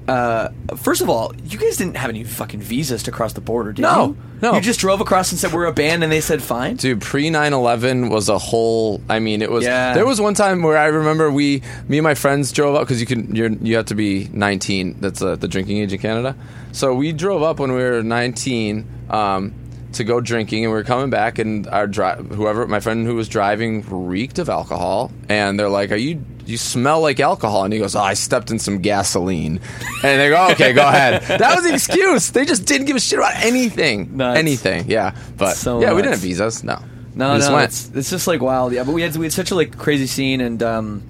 uh, 0.09 0.49
first 0.77 1.01
of 1.01 1.09
all, 1.09 1.33
you 1.45 1.59
guys 1.59 1.77
didn't 1.77 1.97
have 1.97 2.11
any 2.11 2.25
fucking 2.25 2.61
visas 2.61 3.03
to 3.05 3.13
cross 3.13 3.33
the 3.35 3.41
border, 3.41 3.73
did 3.73 3.83
No, 3.83 4.07
you? 4.09 4.17
no. 4.43 4.55
You 4.55 4.61
just 4.61 4.81
drove 4.81 5.01
across 5.01 5.31
and 5.31 5.39
said 5.39 5.53
we're 5.53 5.67
a 5.67 5.73
band, 5.73 6.03
and 6.03 6.11
they 6.13 6.21
said 6.21 6.43
fine. 6.43 6.77
Dude, 6.77 7.01
pre 7.01 7.31
9/11 7.31 8.11
was 8.11 8.29
a 8.29 8.39
whole. 8.39 9.01
I 9.09 9.19
mean, 9.21 9.43
it 9.43 9.51
was. 9.51 9.65
Yeah. 9.65 9.95
There 9.95 10.07
was 10.07 10.21
one 10.21 10.35
time 10.35 10.63
where 10.63 10.77
I 10.77 10.87
remember 10.87 11.31
we, 11.31 11.63
me 11.89 11.99
and 11.99 12.05
my 12.05 12.15
friends 12.15 12.51
drove 12.53 12.75
up 12.75 12.83
because 12.83 13.01
you 13.01 13.07
can, 13.07 13.35
you're, 13.35 13.51
you 13.51 13.77
have 13.77 13.87
to 13.87 13.95
be 13.95 14.29
19. 14.33 15.01
That's 15.01 15.23
uh, 15.23 15.37
the 15.37 15.49
drinking 15.49 15.79
age 15.79 15.93
in 15.93 16.01
Canada. 16.01 16.37
So 16.73 16.95
we 16.95 17.13
drove 17.13 17.43
up 17.43 17.59
when 17.61 17.73
we 17.73 17.83
were 17.83 18.03
19 18.03 18.89
um, 19.11 19.55
to 19.93 20.05
go 20.05 20.21
drinking, 20.21 20.65
and 20.65 20.73
we 20.73 20.79
were 20.79 20.85
coming 20.85 21.11
back, 21.11 21.39
and 21.39 21.67
our 21.69 21.87
dri- 21.87 22.17
whoever 22.31 22.67
my 22.67 22.81
friend 22.81 23.07
who 23.07 23.15
was 23.15 23.29
driving 23.29 23.83
reeked 23.89 24.39
of 24.39 24.49
alcohol, 24.49 25.13
and 25.29 25.61
they're 25.61 25.69
like, 25.69 25.93
"Are 25.93 25.97
you?" 25.97 26.25
You 26.45 26.57
smell 26.57 27.01
like 27.01 27.21
alcohol, 27.21 27.65
and 27.65 27.73
he 27.73 27.79
goes, 27.79 27.95
"Oh, 27.95 28.01
I 28.01 28.15
stepped 28.15 28.51
in 28.51 28.59
some 28.59 28.79
gasoline," 28.79 29.61
and 30.03 30.21
they 30.21 30.29
go, 30.29 30.49
"Okay, 30.51 30.73
go 30.73 30.87
ahead." 30.87 31.23
That 31.39 31.55
was 31.55 31.65
the 31.65 31.75
excuse. 31.75 32.31
They 32.31 32.45
just 32.45 32.67
didn't 32.67 32.87
give 32.87 32.97
a 32.97 33.01
shit 33.01 33.19
about 33.19 33.37
anything, 33.37 34.17
Nuts. 34.17 34.39
anything. 34.39 34.91
Yeah, 34.91 35.15
but 35.37 35.55
So 35.57 35.81
yeah, 35.81 35.93
we 35.93 36.03
didn't 36.03 36.15
have 36.15 36.21
visas. 36.21 36.65
No, 36.65 36.81
No, 37.15 37.35
we 37.35 37.39
no, 37.39 37.59
it's, 37.59 37.91
it's 37.95 38.11
just 38.11 38.27
like 38.27 38.41
wild. 38.41 38.73
Yeah, 38.73 38.85
but 38.85 38.93
we 38.93 39.03
had 39.03 39.17
we 39.17 39.27
had 39.27 39.33
such 39.33 39.51
a 39.51 39.55
like 39.55 39.77
crazy 39.79 40.07
scene, 40.07 40.41
and 40.41 40.63
um, 40.63 41.03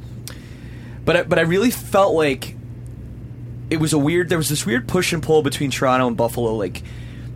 but 1.04 1.16
I, 1.16 1.22
but 1.22 1.38
I 1.38 1.42
really 1.42 1.70
felt 1.70 2.14
like 2.14 2.54
it 3.70 3.78
was 3.80 3.92
a 3.92 3.98
weird. 3.98 4.28
There 4.28 4.38
was 4.38 4.48
this 4.50 4.66
weird 4.66 4.86
push 4.86 5.12
and 5.12 5.22
pull 5.22 5.42
between 5.42 5.70
Toronto 5.70 6.06
and 6.06 6.16
Buffalo. 6.16 6.54
Like 6.54 6.82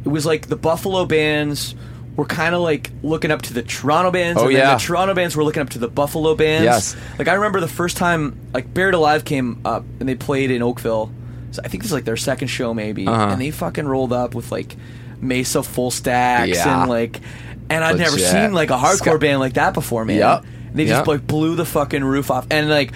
it 0.05 0.09
was 0.09 0.27
like 0.27 0.49
the 0.49 0.57
Buffalo 0.57 1.07
bands 1.07 1.75
were 2.17 2.25
kind 2.25 2.55
of 2.55 2.63
like 2.63 2.91
looking 3.03 3.31
up 3.31 3.43
to 3.43 3.53
the 3.55 3.63
Toronto 3.63 4.11
bands. 4.11 4.41
Oh, 4.41 4.45
and 4.47 4.53
yeah. 4.55 4.75
the 4.75 4.81
Toronto 4.81 5.15
bands 5.15 5.37
were 5.37 5.45
looking 5.45 5.61
up 5.63 5.71
to 5.71 5.79
the 5.79 5.89
Buffalo 5.89 6.35
bands. 6.35 6.65
Yes. 6.65 6.97
Like 7.19 7.29
I 7.29 7.35
remember 7.35 7.61
the 7.61 7.69
first 7.69 7.97
time 7.99 8.39
like 8.55 8.73
Buried 8.73 8.95
Alive 8.95 9.25
came 9.25 9.61
up 9.65 9.85
and 10.01 10.09
they 10.09 10.15
played 10.15 10.51
in 10.51 10.63
Oakville. 10.63 11.13
So 11.53 11.61
I 11.65 11.69
think 11.69 11.83
this 11.83 11.91
is 11.91 11.95
like 11.95 12.05
their 12.05 12.17
second 12.17 12.49
show 12.49 12.73
maybe, 12.75 13.07
Uh-huh. 13.07 13.29
and 13.33 13.41
they 13.41 13.51
fucking 13.51 13.87
rolled 13.87 14.13
up 14.13 14.35
with 14.35 14.51
like 14.51 14.77
Mesa 15.21 15.63
full 15.63 15.91
stacks 15.91 16.49
Yeah. 16.57 16.81
and 16.83 16.91
like. 16.91 17.21
And 17.69 17.83
I'd 17.83 17.99
never 17.99 18.17
seen 18.19 18.53
like 18.53 18.71
a 18.71 18.77
hardcore 18.79 19.19
band 19.19 19.41
like 19.41 19.55
that 19.55 19.75
before, 19.75 20.05
man. 20.05 20.19
Yep. 20.19 20.45
And 20.69 20.75
they 20.77 20.87
just 20.87 21.07
like 21.09 21.27
blew 21.27 21.57
the 21.57 21.65
fucking 21.65 22.05
roof 22.05 22.31
off. 22.31 22.47
And 22.51 22.71
like 22.71 22.93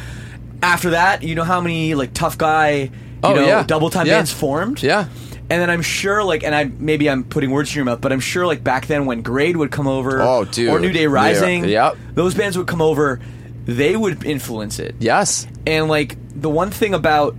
after 0.63 0.91
that, 0.91 1.23
you 1.25 1.35
know 1.35 1.43
how 1.45 1.61
many 1.61 1.95
like 1.95 2.15
tough 2.15 2.39
guy, 2.39 2.71
you 2.73 2.91
Oh, 3.23 3.35
know, 3.35 3.45
yeah. 3.47 3.63
double 3.65 3.91
time 3.91 4.07
Yeah. 4.07 4.15
bands 4.19 4.33
formed? 4.33 4.83
Yeah. 4.83 5.07
And 5.51 5.61
then 5.61 5.69
I'm 5.69 5.83
sure 5.83 6.23
like 6.23 6.45
and 6.45 6.55
I 6.55 6.65
maybe 6.79 7.11
I'm 7.11 7.25
putting 7.25 7.51
words 7.51 7.71
in 7.71 7.77
your 7.77 7.85
mouth, 7.85 8.01
but 8.01 8.13
I'm 8.13 8.21
sure 8.21 8.47
like 8.47 8.63
back 8.63 8.87
then 8.87 9.05
when 9.07 9.23
Grade 9.23 9.57
would 9.57 9.71
come 9.73 9.89
over 9.89 10.23
Oh, 10.23 10.45
dude. 10.45 10.69
or 10.71 10.79
New 10.79 10.93
Day 10.93 11.03
Yeah. 11.03 11.09
Rising, 11.09 11.65
Yep. 11.65 11.97
those 12.15 12.35
bands 12.35 12.57
would 12.57 12.69
come 12.69 12.81
over, 12.81 13.19
they 13.67 13.97
would 13.97 14.25
influence 14.25 14.79
it. 14.79 14.95
Yes. 15.01 15.47
And 15.67 15.89
like 15.89 16.17
the 16.41 16.49
one 16.49 16.71
thing 16.71 16.95
about 16.95 17.35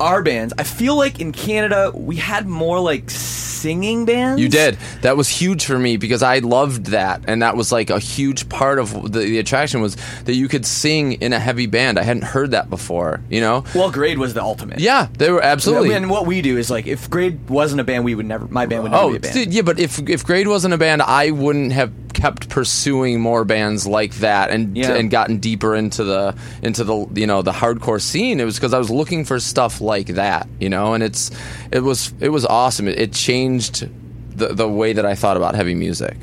our 0.00 0.22
bands, 0.22 0.52
I 0.58 0.64
feel 0.64 0.96
like 0.96 1.20
in 1.20 1.32
Canada 1.32 1.92
we 1.94 2.16
had 2.16 2.46
more 2.46 2.80
like 2.80 3.10
singing 3.10 4.06
bands. 4.06 4.40
You 4.40 4.48
did. 4.48 4.78
That 5.02 5.16
was 5.16 5.28
huge 5.28 5.64
for 5.66 5.78
me 5.78 5.96
because 5.98 6.22
I 6.22 6.38
loved 6.38 6.86
that, 6.86 7.22
and 7.26 7.42
that 7.42 7.56
was 7.56 7.70
like 7.70 7.90
a 7.90 7.98
huge 7.98 8.48
part 8.48 8.78
of 8.78 9.12
the, 9.12 9.20
the 9.20 9.38
attraction 9.38 9.82
was 9.82 9.96
that 10.24 10.34
you 10.34 10.48
could 10.48 10.64
sing 10.64 11.12
in 11.14 11.32
a 11.34 11.38
heavy 11.38 11.66
band. 11.66 11.98
I 11.98 12.02
hadn't 12.02 12.24
heard 12.24 12.52
that 12.52 12.70
before. 12.70 13.20
You 13.28 13.40
know? 13.42 13.64
Well, 13.74 13.90
Grade 13.90 14.18
was 14.18 14.32
the 14.34 14.42
ultimate. 14.42 14.80
Yeah, 14.80 15.08
they 15.18 15.30
were 15.30 15.42
absolutely. 15.42 15.94
And 15.94 16.08
what 16.08 16.26
we 16.26 16.40
do 16.42 16.56
is 16.56 16.70
like, 16.70 16.86
if 16.86 17.10
Grade 17.10 17.50
wasn't 17.50 17.80
a 17.80 17.84
band, 17.84 18.04
we 18.04 18.14
would 18.14 18.26
never. 18.26 18.46
My 18.48 18.64
band 18.66 18.84
would 18.84 18.92
never 18.92 19.02
Oh, 19.04 19.08
be 19.10 19.16
a 19.16 19.18
oh, 19.18 19.20
band. 19.22 19.34
dude, 19.34 19.52
yeah, 19.54 19.62
but 19.62 19.78
if 19.78 19.98
if 20.08 20.24
Grade 20.24 20.48
wasn't 20.48 20.72
a 20.74 20.78
band, 20.78 21.02
I 21.02 21.30
wouldn't 21.30 21.72
have 21.72 21.92
kept 22.12 22.48
pursuing 22.48 23.20
more 23.20 23.44
bands 23.44 23.86
like 23.86 24.12
that 24.16 24.50
and 24.50 24.76
Yeah. 24.76 24.94
and 24.94 25.10
gotten 25.10 25.38
deeper 25.38 25.76
into 25.76 26.02
the 26.04 26.34
into 26.62 26.82
the 26.84 27.06
you 27.14 27.26
know 27.26 27.42
the 27.42 27.52
hardcore 27.52 28.00
scene. 28.00 28.40
It 28.40 28.44
was 28.44 28.56
because 28.56 28.72
I 28.74 28.78
was 28.78 28.90
looking 28.90 29.24
for 29.24 29.38
stuff 29.38 29.80
like 29.80 29.89
that, 29.98 30.48
you 30.58 30.68
know, 30.68 30.94
and 30.94 31.02
it's 31.02 31.30
it 31.72 31.80
was 31.80 32.12
it 32.20 32.30
was 32.30 32.46
awesome. 32.46 32.88
It, 32.88 32.98
it 32.98 33.12
changed 33.12 33.88
the 34.36 34.48
the 34.48 34.68
way 34.68 34.92
that 34.92 35.04
I 35.04 35.14
thought 35.14 35.36
about 35.36 35.54
heavy 35.54 35.74
music. 35.74 36.16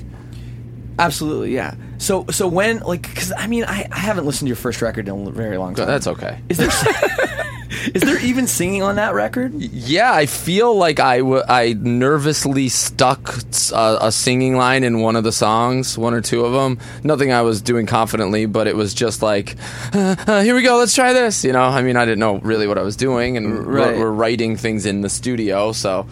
Absolutely, 1.00 1.54
yeah. 1.54 1.76
So, 2.00 2.26
so 2.32 2.48
when 2.48 2.80
like, 2.80 3.04
because 3.04 3.32
I 3.38 3.48
mean, 3.48 3.64
I, 3.66 3.88
I 3.92 4.00
haven't 4.00 4.26
listened 4.26 4.48
to 4.48 4.50
your 4.50 4.56
first 4.56 4.82
record 4.82 5.08
in 5.08 5.28
a 5.28 5.32
very 5.32 5.58
long 5.58 5.76
time. 5.76 5.88
That's 5.88 6.08
okay. 6.08 6.40
Is 6.50 6.58
there 6.58 6.70
is 7.94 8.02
there 8.02 8.20
even 8.24 8.48
singing 8.48 8.82
on 8.84 8.96
that 8.96 9.14
record? 9.14 9.54
Yeah, 9.54 10.12
I 10.14 10.26
feel 10.26 10.76
like 10.76 11.00
I, 11.00 11.20
w- 11.20 11.44
I 11.48 11.74
nervously 11.80 12.70
stuck 12.70 13.36
a, 13.74 13.98
a 14.02 14.12
singing 14.12 14.56
line 14.56 14.84
in 14.84 15.00
one 15.02 15.16
of 15.16 15.24
the 15.24 15.32
songs, 15.32 15.98
one 15.98 16.14
or 16.14 16.22
two 16.22 16.46
of 16.46 16.54
them. 16.54 16.80
Nothing 17.04 17.32
I 17.32 17.42
was 17.42 17.62
doing 17.62 17.86
confidently, 17.86 18.46
but 18.46 18.68
it 18.68 18.76
was 18.76 18.94
just 18.94 19.22
like, 19.22 19.56
uh, 19.94 20.16
uh, 20.28 20.42
here 20.44 20.56
we 20.56 20.62
go, 20.64 20.78
let's 20.78 20.96
try 20.96 21.14
this. 21.14 21.44
You 21.44 21.54
know, 21.54 21.64
I 21.64 21.82
mean, 21.82 21.98
I 21.98 22.06
didn't 22.06 22.20
know 22.20 22.38
really 22.40 22.68
what 22.68 22.78
I 22.78 22.84
was 22.84 22.96
doing, 22.96 23.38
and 23.38 23.66
Right. 23.66 23.96
we're, 23.96 24.06
we're 24.06 24.12
writing 24.12 24.56
things 24.58 24.86
in 24.86 25.02
the 25.02 25.10
studio, 25.10 25.72
so. 25.72 26.08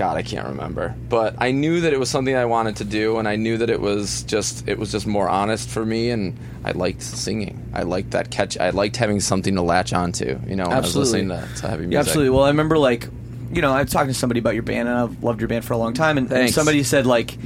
God, 0.00 0.16
I 0.16 0.22
can't 0.22 0.48
remember, 0.48 0.94
but 1.10 1.34
I 1.36 1.50
knew 1.50 1.82
that 1.82 1.92
it 1.92 1.98
was 1.98 2.08
something 2.08 2.34
I 2.34 2.46
wanted 2.46 2.76
to 2.76 2.84
do, 2.84 3.18
and 3.18 3.28
I 3.28 3.36
knew 3.36 3.58
that 3.58 3.68
it 3.68 3.82
was 3.82 4.22
just 4.22 4.66
it 4.66 4.78
was 4.78 4.90
just 4.90 5.06
more 5.06 5.28
honest 5.28 5.68
for 5.68 5.84
me, 5.84 6.08
and 6.08 6.38
I 6.64 6.70
liked 6.70 7.02
singing. 7.02 7.70
I 7.74 7.82
liked 7.82 8.12
that 8.12 8.30
catch. 8.30 8.56
I 8.56 8.70
liked 8.70 8.96
having 8.96 9.20
something 9.20 9.54
to 9.56 9.60
latch 9.60 9.92
onto. 9.92 10.40
You 10.46 10.56
know, 10.56 10.64
when 10.64 10.72
I 10.72 10.80
was 10.80 10.96
Absolutely. 10.96 11.26
listening 11.26 11.54
to, 11.54 11.60
to 11.60 11.68
heavy 11.68 11.82
music. 11.82 11.92
Yeah, 11.92 11.98
absolutely. 11.98 12.30
Well, 12.30 12.44
I 12.44 12.48
remember 12.48 12.78
like, 12.78 13.10
you 13.52 13.60
know, 13.60 13.72
I 13.72 13.82
was 13.82 13.92
talking 13.92 14.08
to 14.08 14.14
somebody 14.14 14.40
about 14.40 14.54
your 14.54 14.62
band, 14.62 14.88
and 14.88 14.96
I've 14.96 15.22
loved 15.22 15.42
your 15.42 15.48
band 15.48 15.66
for 15.66 15.74
a 15.74 15.76
long 15.76 15.92
time, 15.92 16.16
and, 16.16 16.32
and 16.32 16.50
somebody 16.50 16.82
said 16.82 17.04
like, 17.04 17.36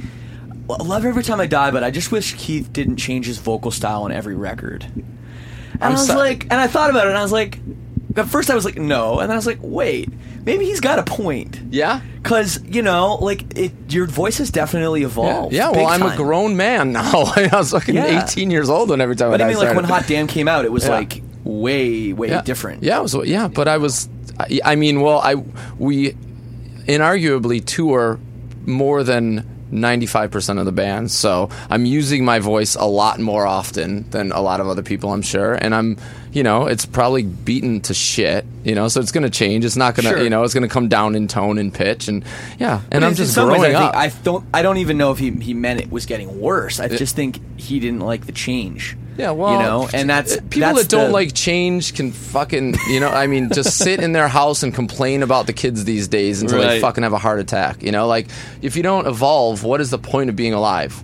I 0.69 0.81
love 0.81 1.03
every 1.03 1.23
time 1.23 1.41
I 1.41 1.47
die, 1.47 1.71
but 1.71 1.83
I 1.83 1.91
just 1.91 2.13
wish 2.13 2.35
Keith 2.37 2.71
didn't 2.71 2.95
change 2.95 3.25
his 3.25 3.37
vocal 3.37 3.69
style 3.69 4.03
on 4.03 4.13
every 4.13 4.35
record. 4.35 4.85
And 4.93 5.03
i 5.81 5.87
I'm 5.87 5.91
was 5.91 6.07
so- 6.07 6.17
like, 6.17 6.43
and 6.43 6.53
I 6.53 6.67
thought 6.67 6.89
about 6.89 7.07
it, 7.07 7.09
and 7.09 7.17
I 7.17 7.21
was 7.21 7.33
like, 7.33 7.59
at 8.15 8.29
first 8.29 8.49
I 8.49 8.55
was 8.55 8.63
like, 8.63 8.77
no, 8.77 9.19
and 9.19 9.29
then 9.29 9.33
I 9.33 9.35
was 9.35 9.45
like, 9.45 9.59
wait, 9.61 10.07
maybe 10.45 10.65
he's 10.65 10.79
got 10.79 10.99
a 10.99 11.03
point. 11.03 11.59
Yeah. 11.69 12.01
Cause 12.23 12.59
you 12.63 12.81
know, 12.81 13.15
like 13.15 13.57
it, 13.57 13.71
your 13.89 14.05
voice 14.07 14.37
has 14.39 14.49
definitely 14.49 15.03
evolved. 15.03 15.53
yeah 15.53 15.69
big 15.69 15.77
well, 15.77 15.87
I'm 15.87 16.01
a 16.01 16.15
grown 16.15 16.55
man 16.57 16.91
now. 16.93 17.11
I 17.35 17.49
was 17.51 17.71
fucking 17.71 17.95
Yeah. 17.95 18.23
18 18.25 18.49
years 18.51 18.69
old 18.69 18.89
when 18.89 19.01
every 19.01 19.15
time 19.15 19.31
But 19.31 19.41
I 19.41 19.45
I 19.45 19.47
mean, 19.49 19.57
like 19.57 19.75
when 19.75 19.85
Hot 19.85 20.07
Damn 20.07 20.27
came 20.27 20.47
out, 20.47 20.65
it 20.65 20.71
was 20.71 20.85
Yeah. 20.85 20.91
like 20.91 21.21
way, 21.43 22.13
way 22.13 22.29
yeah. 22.29 22.41
different. 22.41 22.81
Yeah, 22.83 22.99
it 22.99 23.03
was, 23.03 23.15
yeah, 23.25 23.47
but 23.47 23.67
I 23.67 23.77
was. 23.77 24.09
I, 24.39 24.59
I 24.65 24.75
mean, 24.75 25.01
well, 25.01 25.19
I 25.19 25.35
we 25.77 26.15
inarguably 26.87 27.63
tour 27.63 28.19
more 28.65 29.03
than 29.03 29.43
95% 29.71 30.59
of 30.59 30.65
the 30.65 30.71
band. 30.71 31.11
So 31.11 31.49
I'm 31.69 31.85
using 31.85 32.23
my 32.25 32.39
voice 32.39 32.75
a 32.75 32.85
lot 32.85 33.19
more 33.19 33.45
often 33.45 34.09
than 34.09 34.31
a 34.31 34.41
lot 34.41 34.59
of 34.59 34.67
other 34.67 34.83
people, 34.83 35.11
I'm 35.11 35.21
sure. 35.21 35.53
And 35.53 35.73
I'm, 35.75 35.97
you 36.35 36.43
know, 36.43 36.67
it's 36.67 36.85
probably 36.85 37.23
beaten 37.23 37.79
to 37.81 37.93
shit, 37.93 38.45
you 38.63 38.75
know, 38.75 38.87
so 38.89 38.99
it's 38.99 39.11
going 39.13 39.23
to 39.23 39.29
change. 39.29 39.63
It's 39.65 39.77
not 39.77 39.95
going 39.95 40.03
to, 40.03 40.09
Sure. 40.11 40.21
you 40.23 40.29
know, 40.29 40.43
it's 40.43 40.53
going 40.53 40.67
to 40.67 40.69
come 40.69 40.89
down 40.89 41.15
in 41.15 41.27
tone 41.29 41.57
and 41.57 41.73
pitch. 41.73 42.09
And 42.09 42.25
yeah, 42.59 42.81
and 42.91 43.01
But 43.01 43.03
I'm 43.05 43.15
just 43.15 43.37
ways, 43.37 43.45
growing 43.45 43.73
I 43.73 43.79
up. 43.79 43.93
think, 43.93 43.95
I 43.95 44.23
don't. 44.23 44.45
I 44.53 44.61
don't 44.61 44.77
even 44.77 44.97
know 44.97 45.11
if 45.11 45.17
he 45.17 45.31
he 45.31 45.53
meant 45.53 45.79
it 45.79 45.89
was 45.89 46.05
getting 46.05 46.39
worse. 46.41 46.79
I 46.81 46.89
just 46.89 47.15
think 47.15 47.39
he 47.57 47.79
didn't 47.79 48.01
like 48.01 48.25
the 48.25 48.31
change. 48.33 48.97
Yeah, 49.17 49.31
well, 49.31 49.53
you 49.53 49.59
know, 49.59 49.89
and 49.93 50.09
that's 50.09 50.33
uh, 50.35 50.41
people 50.49 50.59
that's 50.73 50.81
that 50.81 50.89
don't 50.89 51.07
the- 51.07 51.13
like 51.13 51.33
change 51.33 51.93
can 51.93 52.11
fucking, 52.11 52.75
you 52.89 52.99
know, 52.99 53.07
I 53.07 53.27
mean, 53.27 53.49
just 53.53 53.77
sit 53.85 54.01
in 54.01 54.11
their 54.11 54.27
house 54.27 54.61
and 54.61 54.75
complain 54.75 55.23
about 55.23 55.47
the 55.47 55.53
kids 55.53 55.85
these 55.85 56.09
days 56.09 56.41
until 56.41 56.59
they 56.59 56.81
fucking 56.81 57.01
have 57.03 57.13
a 57.13 57.17
heart 57.17 57.39
attack. 57.39 57.81
You 57.81 57.93
know, 57.93 58.07
like 58.07 58.27
if 58.61 58.75
you 58.75 58.83
don't 58.83 59.07
evolve, 59.07 59.63
what 59.63 59.79
is 59.79 59.89
the 59.89 59.97
point 59.97 60.29
of 60.29 60.35
being 60.35 60.53
alive? 60.53 61.01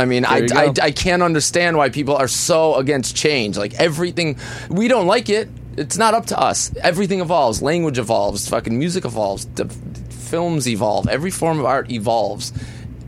I 0.00 0.04
mean, 0.06 0.24
I, 0.24 0.46
I. 0.54 0.72
I 0.82 0.90
can't 0.90 1.22
understand 1.22 1.76
why 1.76 1.90
people 1.90 2.16
are 2.16 2.28
so 2.28 2.74
against 2.76 3.14
change. 3.16 3.56
Like 3.58 3.74
everything, 3.74 4.36
we 4.68 4.88
don't 4.88 5.06
like 5.06 5.28
it. 5.28 5.48
It's 5.76 5.96
not 5.98 6.14
up 6.14 6.26
to 6.26 6.38
us. 6.38 6.72
Everything 6.82 7.20
evolves. 7.20 7.62
Language 7.62 7.98
evolves. 7.98 8.48
Fucking 8.48 8.76
music 8.78 9.04
evolves. 9.04 9.46
The, 9.54 9.66
films 10.30 10.68
evolve. 10.68 11.08
Every 11.08 11.30
form 11.30 11.58
of 11.58 11.64
art 11.66 11.90
evolves. 11.90 12.52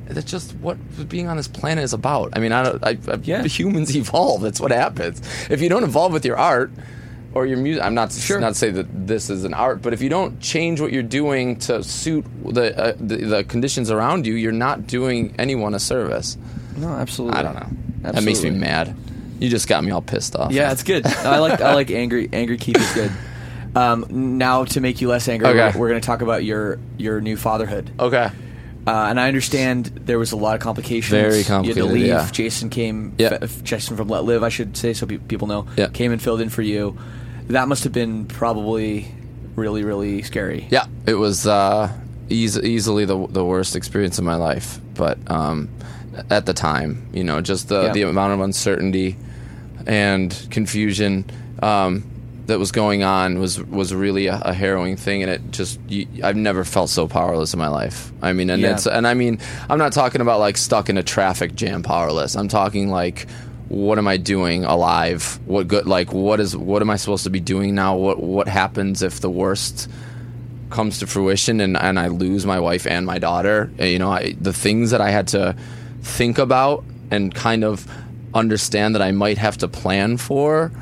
that's 0.09 0.31
just 0.31 0.53
what 0.57 0.77
being 1.09 1.29
on 1.29 1.37
this 1.37 1.49
planet 1.49 1.85
is 1.85 1.93
about. 1.93 2.31
I 2.37 2.41
mean, 2.41 2.53
I, 2.53 2.63
don't, 2.65 2.85
I, 2.85 2.99
I 3.13 3.19
Yeah. 3.23 3.45
humans 3.45 3.95
evolve. 4.03 4.43
That's 4.43 4.61
what 4.61 4.71
happens. 4.73 5.21
If 5.49 5.61
you 5.63 5.69
don't 5.69 5.85
evolve 5.85 6.13
with 6.13 6.25
your 6.25 6.37
art 6.37 6.71
or 7.33 7.47
your 7.47 7.59
music, 7.59 7.83
I'm 7.85 7.95
not 7.95 8.13
Sure. 8.13 8.41
not 8.41 8.51
to 8.51 8.55
say 8.55 8.71
that 8.71 9.07
this 9.07 9.31
is 9.31 9.45
an 9.45 9.55
art, 9.55 9.83
but 9.83 9.93
if 9.93 10.03
you 10.03 10.09
don't 10.09 10.41
change 10.41 10.81
what 10.81 10.93
you're 10.93 11.03
doing 11.21 11.57
to 11.61 11.83
suit 11.83 12.25
the, 12.45 12.77
uh, 12.79 12.93
the 12.99 13.17
the 13.35 13.45
conditions 13.45 13.91
around 13.91 14.27
you, 14.27 14.35
you're 14.35 14.53
not 14.69 14.87
doing 14.87 15.35
anyone 15.39 15.75
a 15.75 15.81
service. 15.81 16.37
No, 16.77 16.89
absolutely. 16.89 17.39
I 17.39 17.43
don't 17.43 17.55
know. 17.55 17.69
That 18.13 18.25
makes 18.25 18.43
me 18.43 18.51
mad. 18.51 18.97
You 19.39 19.49
just 19.49 19.69
got 19.69 19.83
me 19.83 19.91
all 19.91 20.03
pissed 20.03 20.37
off. 20.37 20.53
Yeah, 20.53 20.71
it's 20.73 20.83
good. 20.83 21.05
I 21.07 21.39
like 21.39 21.61
I 21.61 21.75
like 21.75 21.91
angry 21.91 22.29
angry 22.33 22.59
Keith 22.59 22.77
is 22.81 22.93
good. 22.93 23.11
Um, 23.75 24.07
now 24.39 24.65
to 24.67 24.81
make 24.81 25.01
you 25.01 25.09
less 25.09 25.27
angry, 25.29 25.49
Okay. 25.49 25.73
we're, 25.75 25.81
we're 25.83 25.89
going 25.89 26.01
to 26.01 26.07
talk 26.07 26.21
about 26.23 26.45
your 26.45 26.79
your 26.99 27.21
new 27.21 27.37
fatherhood. 27.37 27.91
Okay. 27.99 28.31
Uh, 28.87 28.91
and 28.91 29.19
I 29.21 29.29
understand 29.29 29.87
there 29.87 30.19
was 30.19 30.33
a 30.33 30.37
lot 30.37 30.55
of 30.57 30.61
complications. 30.61 31.11
Very 31.11 31.45
complicated. 31.45 31.77
You 31.77 31.83
had 31.85 31.89
to 31.89 31.95
leave. 31.95 32.07
yeah. 32.07 32.29
Jason 32.33 32.69
came. 32.69 33.15
Yeah. 33.19 33.39
f- 33.41 33.63
Jason 33.63 33.97
from 33.97 34.09
Let 34.09 34.25
Live, 34.25 34.43
I 34.43 34.49
should 34.49 34.77
say, 34.77 34.93
so 34.93 35.07
pe- 35.07 35.19
people 35.19 35.47
know. 35.47 35.67
Yeah. 35.77 35.89
Came 35.89 36.11
and 36.13 36.21
filled 36.21 36.41
in 36.41 36.49
for 36.49 36.63
you. 36.63 36.99
That 37.49 37.69
must 37.69 37.85
have 37.85 37.93
been 37.93 38.27
probably 38.27 39.13
really, 39.57 39.85
really 39.85 40.23
scary. 40.23 40.67
Yeah, 40.71 40.87
it 41.07 41.15
was 41.15 41.47
uh, 41.47 41.93
eas- 42.29 42.59
easily 42.59 43.05
the 43.05 43.27
the 43.29 43.45
worst 43.45 43.75
experience 43.77 44.19
of 44.19 44.25
my 44.25 44.37
life. 44.37 44.81
But 44.95 45.19
um, 45.31 45.69
at 46.31 46.47
the 46.47 46.53
time, 46.55 47.07
you 47.13 47.25
know, 47.25 47.41
just 47.41 47.69
the 47.69 47.85
Yeah. 47.85 47.93
the 47.93 48.03
amount 48.03 48.33
of 48.35 48.41
uncertainty 48.41 49.17
and 49.87 50.35
confusion 50.51 51.25
um, 51.63 52.05
that 52.47 52.59
was 52.59 52.73
going 52.73 53.03
on 53.03 53.39
was 53.39 53.63
was 53.63 53.95
really 53.95 54.27
a, 54.27 54.41
a 54.45 54.53
harrowing 54.53 54.97
thing, 54.97 55.23
and 55.23 55.31
it 55.31 55.51
just 55.51 55.79
you, 55.89 56.07
I've 56.23 56.37
never 56.37 56.65
felt 56.65 56.91
so 56.91 57.07
powerless 57.09 57.53
in 57.55 57.59
my 57.59 57.69
life. 57.69 58.13
I 58.21 58.33
mean, 58.33 58.51
and 58.51 58.61
Yeah. 58.63 58.73
it's 58.73 58.87
and 58.87 59.07
I 59.07 59.15
mean, 59.15 59.39
I'm 59.71 59.79
not 59.79 59.93
talking 59.93 60.21
about 60.21 60.41
like 60.41 60.57
stuck 60.57 60.89
in 60.89 60.99
a 60.99 61.03
traffic 61.03 61.55
jam 61.55 61.83
powerless. 61.83 62.37
I'm 62.37 62.49
talking 62.49 62.89
like. 62.91 63.27
What 63.69 63.97
am 63.97 64.07
I 64.07 64.19
doing 64.19 64.65
alive? 64.67 65.39
What 65.47 65.67
good? 65.67 65.87
Like, 65.87 66.13
what 66.13 66.41
is? 66.41 66.55
What 66.55 66.83
am 66.83 66.91
I 66.91 66.97
supposed 66.97 67.25
to 67.25 67.31
be 67.31 67.41
doing 67.41 67.75
now? 67.75 67.97
What 67.97 68.23
What 68.23 68.47
happens 68.47 69.01
if 69.03 69.21
the 69.21 69.31
worst 69.31 69.89
comes 70.69 70.99
to 70.99 71.07
fruition 71.07 71.59
and, 71.59 71.79
and 71.79 71.99
I 71.99 72.09
lose 72.09 72.45
my 72.45 72.61
wife 72.61 72.87
and 72.87 73.07
my 73.07 73.19
daughter, 73.19 73.71
you 73.79 73.99
know, 73.99 74.11
I, 74.11 74.35
the 74.39 74.53
things 74.53 74.91
that 74.91 75.01
I 75.01 75.09
had 75.11 75.29
to 75.29 75.57
think 76.03 76.39
about 76.39 76.85
and 77.11 77.35
kind 77.35 77.65
of 77.65 77.87
understand 78.35 78.95
that 78.95 79.03
I 79.03 79.13
might 79.13 79.39
have 79.39 79.59
to 79.59 79.69
plan 79.69 80.17
for, 80.17 80.73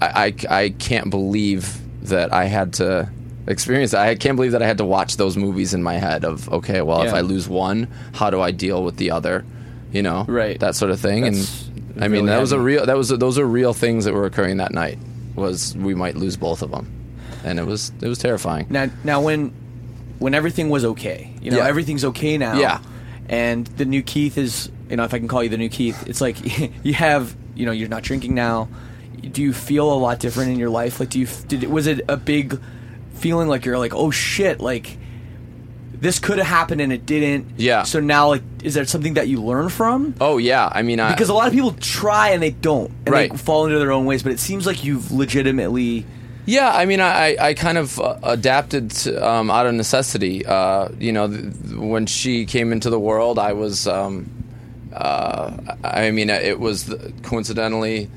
I, 0.00 0.34
I, 0.48 0.60
I 0.62 0.68
can't 0.70 1.10
believe 1.10 1.80
that 2.08 2.32
I 2.32 2.44
had 2.44 2.74
to 2.74 3.08
experience 3.46 3.90
that. 3.92 4.06
I 4.06 4.14
can't 4.14 4.36
believe 4.36 4.52
that 4.52 4.62
I 4.62 4.66
had 4.66 4.78
to 4.78 4.84
watch 4.84 5.16
those 5.16 5.36
movies 5.36 5.74
in 5.74 5.82
my 5.82 5.94
head 5.94 6.24
of, 6.24 6.48
okay, 6.50 6.80
well, 6.82 7.02
if 7.02 7.12
I 7.12 7.20
lose 7.20 7.48
one, 7.48 7.88
how 8.14 8.30
do 8.30 8.40
I 8.40 8.50
deal 8.50 8.82
with 8.82 8.96
the 8.96 9.10
other? 9.10 9.44
You 9.92 10.02
know, 10.02 10.24
Right. 10.28 10.58
That 10.58 10.74
sort 10.74 10.90
of 10.90 10.98
thing. 11.00 11.22
That's 11.22 11.68
and 11.94 12.04
I 12.04 12.08
mean, 12.08 12.22
really 12.24 12.26
that 12.34 12.40
was 12.40 12.52
a 12.52 12.58
real, 12.58 12.86
that 12.86 12.96
was, 12.96 13.08
those 13.10 13.38
are 13.38 13.46
real 13.46 13.72
things 13.72 14.04
that 14.06 14.14
were 14.14 14.26
occurring 14.26 14.56
that 14.56 14.72
night 14.72 14.98
was 15.36 15.76
we 15.76 15.94
might 15.94 16.16
lose 16.16 16.36
both 16.36 16.62
of 16.62 16.70
them. 16.70 16.90
And 17.44 17.58
it 17.60 17.66
was, 17.66 17.92
it 18.00 18.08
was 18.08 18.18
terrifying. 18.18 18.66
Now, 18.70 18.88
now 19.04 19.20
when 19.20 19.52
when 20.18 20.32
everything 20.32 20.70
was 20.70 20.84
okay, 20.84 21.32
you 21.42 21.50
know, 21.50 21.58
Yeah. 21.58 21.66
everything's 21.66 22.04
okay 22.06 22.38
now. 22.38 22.58
Yeah. 22.58 22.80
And 23.34 23.66
the 23.66 23.84
new 23.84 24.02
Keith 24.02 24.38
is, 24.38 24.70
you 24.88 24.96
know, 24.96 25.04
if 25.04 25.12
I 25.12 25.18
can 25.18 25.26
call 25.28 25.42
you 25.42 25.48
the 25.48 25.58
new 25.58 25.68
Keith, 25.68 26.06
it's 26.06 26.20
like 26.20 26.36
you 26.84 26.94
have, 26.94 27.34
you 27.56 27.66
know, 27.66 27.72
you're 27.72 27.88
not 27.88 28.02
drinking 28.02 28.34
now. 28.34 28.68
Do 29.20 29.42
you 29.42 29.52
feel 29.52 29.92
a 29.92 29.98
lot 29.98 30.20
different 30.20 30.52
in 30.52 30.58
your 30.58 30.70
life? 30.70 31.00
Like, 31.00 31.10
do 31.10 31.18
you 31.18 31.26
did 31.48 31.64
it 31.64 31.70
was 31.70 31.86
it 31.86 32.00
a 32.08 32.16
big 32.16 32.60
feeling 33.14 33.48
like 33.48 33.64
you're 33.64 33.78
like, 33.78 33.94
oh 33.94 34.10
shit, 34.10 34.60
like 34.60 34.98
this 35.94 36.18
could 36.18 36.38
have 36.38 36.46
happened 36.46 36.80
and 36.80 36.92
it 36.92 37.06
didn't. 37.06 37.58
Yeah. 37.58 37.84
So 37.84 37.98
now, 37.98 38.28
like, 38.28 38.42
is 38.62 38.74
there 38.74 38.84
something 38.84 39.14
that 39.14 39.26
you 39.28 39.42
learn 39.42 39.68
from? 39.70 40.14
Oh 40.20 40.36
yeah, 40.38 40.68
I 40.70 40.82
mean, 40.82 41.00
I, 41.00 41.12
Because 41.12 41.30
a 41.30 41.34
lot 41.34 41.46
of 41.46 41.54
people 41.54 41.72
try 41.80 42.30
and 42.30 42.42
they 42.42 42.50
don't, 42.50 42.90
and 43.06 43.06
they 43.06 43.10
Right. 43.30 43.40
fall 43.40 43.64
into 43.66 43.78
their 43.78 43.92
own 43.92 44.04
ways. 44.04 44.22
But 44.22 44.32
it 44.32 44.40
seems 44.40 44.66
like 44.66 44.84
you've 44.84 45.10
legitimately. 45.10 46.04
Yeah, 46.46 46.70
I 46.72 46.84
mean, 46.86 47.00
I, 47.00 47.36
I 47.38 47.54
kind 47.54 47.78
of 47.78 47.98
uh, 48.00 48.18
adapted 48.22 48.90
to, 48.90 49.26
um, 49.28 49.50
out 49.50 49.66
of 49.66 49.74
necessity. 49.74 50.44
Uh, 50.44 50.88
you 50.98 51.12
know, 51.12 51.28
th- 51.28 51.52
when 51.76 52.06
she 52.06 52.44
came 52.46 52.72
into 52.72 52.90
the 52.90 53.00
world, 53.00 53.38
I 53.38 53.52
was, 53.54 53.86
um, 53.86 54.30
uh, 54.92 55.52
I 55.82 56.10
mean, 56.10 56.30
it 56.30 56.58
was 56.60 56.86
the- 56.86 57.12
coincidentally. 57.22 58.10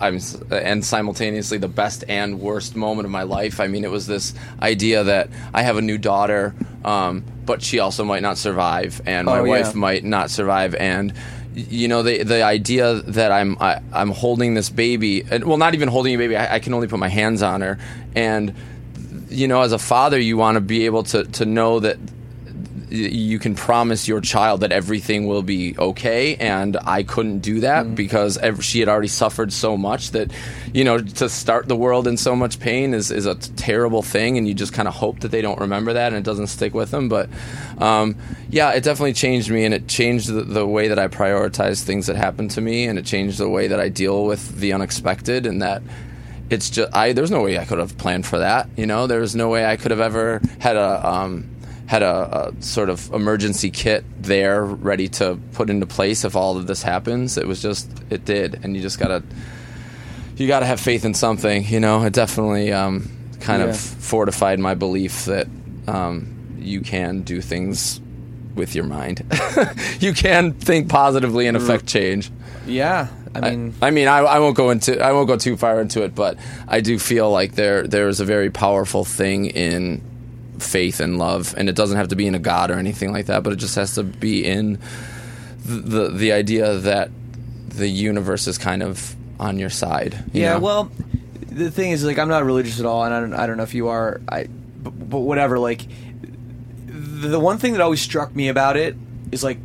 I'm, 0.00 0.18
and 0.50 0.82
simultaneously 0.82 1.58
the 1.58 1.68
best 1.68 2.04
and 2.08 2.40
worst 2.40 2.74
moment 2.74 3.04
of 3.04 3.10
my 3.12 3.24
life. 3.24 3.60
I 3.60 3.66
mean, 3.66 3.84
it 3.84 3.90
was 3.90 4.06
this 4.06 4.32
idea 4.62 5.04
that 5.04 5.28
I 5.52 5.60
have 5.60 5.76
a 5.76 5.82
new 5.82 5.98
daughter, 5.98 6.54
um, 6.86 7.22
but 7.44 7.60
she 7.60 7.80
also 7.80 8.02
might 8.02 8.22
not 8.22 8.38
survive, 8.38 9.02
and 9.04 9.26
my 9.26 9.40
Oh, 9.40 9.44
yeah. 9.44 9.50
wife 9.50 9.74
might 9.74 10.02
not 10.02 10.30
survive, 10.30 10.74
and 10.74 11.12
you 11.54 11.88
know 11.88 12.02
the 12.02 12.22
the 12.22 12.42
idea 12.42 12.94
that 12.94 13.30
I'm 13.32 13.56
I, 13.60 13.80
I'm 13.92 14.10
holding 14.10 14.54
this 14.54 14.70
baby, 14.70 15.24
and, 15.30 15.44
well, 15.44 15.56
not 15.56 15.74
even 15.74 15.88
holding 15.88 16.14
a 16.14 16.18
baby. 16.18 16.36
I, 16.36 16.56
I 16.56 16.58
can 16.58 16.74
only 16.74 16.88
put 16.88 16.98
my 16.98 17.08
hands 17.08 17.42
on 17.42 17.60
her, 17.60 17.78
and 18.14 18.54
you 19.28 19.48
know, 19.48 19.62
as 19.62 19.72
a 19.72 19.78
father, 19.78 20.18
you 20.18 20.36
want 20.36 20.56
to 20.56 20.60
be 20.60 20.86
able 20.86 21.04
to 21.04 21.24
to 21.24 21.44
know 21.44 21.80
that 21.80 21.98
you 22.94 23.38
can 23.38 23.54
promise 23.54 24.06
your 24.08 24.20
child 24.20 24.60
that 24.60 24.72
everything 24.72 25.26
will 25.26 25.42
be 25.42 25.74
okay 25.78 26.36
and 26.36 26.76
i 26.86 27.02
couldn't 27.02 27.40
do 27.40 27.60
that 27.60 27.86
Mm. 27.86 27.94
because 27.94 28.38
ev- 28.38 28.64
she 28.64 28.80
had 28.80 28.88
already 28.88 29.08
suffered 29.08 29.52
so 29.52 29.76
much 29.76 30.10
that 30.12 30.30
you 30.72 30.84
know 30.84 30.98
to 30.98 31.28
start 31.28 31.66
the 31.68 31.76
world 31.76 32.06
in 32.06 32.16
so 32.16 32.36
much 32.36 32.60
pain 32.60 32.94
is, 32.94 33.10
is 33.10 33.26
a 33.26 33.34
terrible 33.34 34.02
thing 34.02 34.38
and 34.38 34.46
you 34.46 34.54
just 34.54 34.72
kind 34.72 34.86
of 34.88 34.94
hope 34.94 35.20
that 35.20 35.30
they 35.30 35.42
don't 35.42 35.58
remember 35.60 35.92
that 35.94 36.08
and 36.12 36.16
it 36.16 36.24
doesn't 36.24 36.46
stick 36.46 36.72
with 36.74 36.90
them 36.90 37.08
but 37.08 37.28
um, 37.78 38.14
yeah 38.50 38.70
it 38.72 38.84
definitely 38.84 39.12
changed 39.12 39.50
me 39.50 39.64
and 39.64 39.74
it 39.74 39.88
changed 39.88 40.28
the, 40.28 40.42
the 40.42 40.66
way 40.66 40.88
that 40.88 40.98
i 40.98 41.08
prioritize 41.08 41.82
things 41.82 42.06
that 42.06 42.16
happen 42.16 42.48
to 42.48 42.60
me 42.60 42.84
and 42.86 42.98
it 42.98 43.04
changed 43.04 43.38
the 43.38 43.48
way 43.48 43.66
that 43.66 43.80
i 43.80 43.88
deal 43.88 44.24
with 44.24 44.60
the 44.60 44.72
unexpected 44.72 45.46
and 45.46 45.60
that 45.62 45.82
it's 46.50 46.68
just 46.68 46.94
I 46.94 47.14
there's 47.14 47.30
no 47.30 47.42
way 47.42 47.58
I 47.58 47.64
could 47.64 47.78
have 47.78 47.96
planned 47.96 48.26
for 48.26 48.38
that. 48.40 48.68
You 48.76 48.84
know, 48.84 49.06
there's 49.06 49.34
no 49.34 49.48
way 49.48 49.64
I 49.64 49.76
could 49.78 49.90
have 49.90 50.00
ever 50.00 50.42
had 50.58 50.76
a 50.76 51.08
um, 51.08 51.48
had 51.86 52.02
a, 52.02 52.48
a 52.58 52.62
sort 52.62 52.88
of 52.88 53.12
emergency 53.12 53.70
kit 53.70 54.04
there 54.20 54.64
ready 54.64 55.08
to 55.08 55.38
put 55.52 55.68
into 55.70 55.86
place 55.86 56.24
if 56.24 56.34
all 56.34 56.56
of 56.56 56.66
this 56.66 56.82
happens. 56.82 57.36
It 57.36 57.46
was 57.46 57.60
just 57.60 57.88
it 58.10 58.24
did, 58.24 58.60
and 58.62 58.74
you 58.74 58.82
just 58.82 58.98
gotta 58.98 59.22
you 60.36 60.46
gotta 60.48 60.66
have 60.66 60.80
faith 60.80 61.04
in 61.04 61.14
something. 61.14 61.64
You 61.64 61.80
know, 61.80 62.02
it 62.04 62.12
definitely 62.12 62.72
um, 62.72 63.08
kind 63.40 63.62
Yeah. 63.62 63.68
of 63.70 63.76
fortified 63.78 64.58
my 64.58 64.74
belief 64.74 65.26
that 65.26 65.46
um, 65.86 66.56
you 66.58 66.80
can 66.80 67.20
do 67.22 67.40
things 67.40 68.00
with 68.54 68.74
your 68.74 68.84
mind. 68.84 69.22
you 70.00 70.12
can 70.14 70.52
think 70.52 70.88
positively 70.88 71.46
and 71.46 71.56
affect 71.56 71.86
change. 71.86 72.30
Yeah, 72.66 73.08
I 73.34 73.50
mean, 73.50 73.74
I, 73.82 73.88
I 73.88 73.90
mean, 73.90 74.08
I, 74.08 74.18
I 74.20 74.38
won't 74.38 74.56
go 74.56 74.70
into 74.70 74.98
I 75.04 75.12
won't 75.12 75.28
go 75.28 75.36
too 75.36 75.56
far 75.58 75.80
into 75.82 76.02
it, 76.02 76.14
but 76.14 76.38
I 76.66 76.80
do 76.80 76.98
feel 76.98 77.30
like 77.30 77.56
there 77.56 77.86
there 77.86 78.08
is 78.08 78.20
a 78.20 78.24
very 78.24 78.50
powerful 78.50 79.04
thing 79.04 79.46
in 79.46 80.00
faith 80.58 81.00
and 81.00 81.18
love, 81.18 81.54
and 81.56 81.68
it 81.68 81.74
doesn't 81.74 81.96
have 81.96 82.08
to 82.08 82.16
be 82.16 82.26
in 82.26 82.34
a 82.34 82.38
god 82.38 82.70
or 82.70 82.74
anything 82.78 83.12
like 83.12 83.26
that, 83.26 83.42
but 83.42 83.52
it 83.52 83.56
just 83.56 83.74
has 83.76 83.94
to 83.96 84.02
be 84.04 84.44
in 84.44 84.78
the 85.64 85.74
the, 85.76 86.08
the 86.10 86.32
idea 86.32 86.74
that 86.78 87.10
the 87.68 87.88
universe 87.88 88.46
is 88.46 88.56
kind 88.58 88.82
of 88.82 89.14
on 89.40 89.58
your 89.58 89.70
side. 89.70 90.14
you 90.32 90.42
Yeah, 90.42 90.54
know? 90.54 90.60
well, 90.60 90.90
the 91.50 91.70
thing 91.70 91.90
is, 91.90 92.04
like, 92.04 92.18
I'm 92.18 92.28
not 92.28 92.44
religious 92.44 92.78
at 92.80 92.86
all, 92.86 93.02
and 93.04 93.12
I 93.14 93.20
don't, 93.20 93.34
I 93.34 93.46
don't 93.46 93.56
know 93.56 93.62
if 93.64 93.74
you 93.74 93.88
are. 93.88 94.20
I, 94.28 94.44
but, 94.46 94.90
but 94.90 95.18
whatever. 95.20 95.58
Like, 95.58 95.82
the, 96.86 97.38
one 97.40 97.58
thing 97.58 97.72
that 97.72 97.80
always 97.80 98.00
struck 98.00 98.34
me 98.34 98.48
about 98.48 98.76
it 98.76 98.96
is 99.32 99.42
like, 99.42 99.58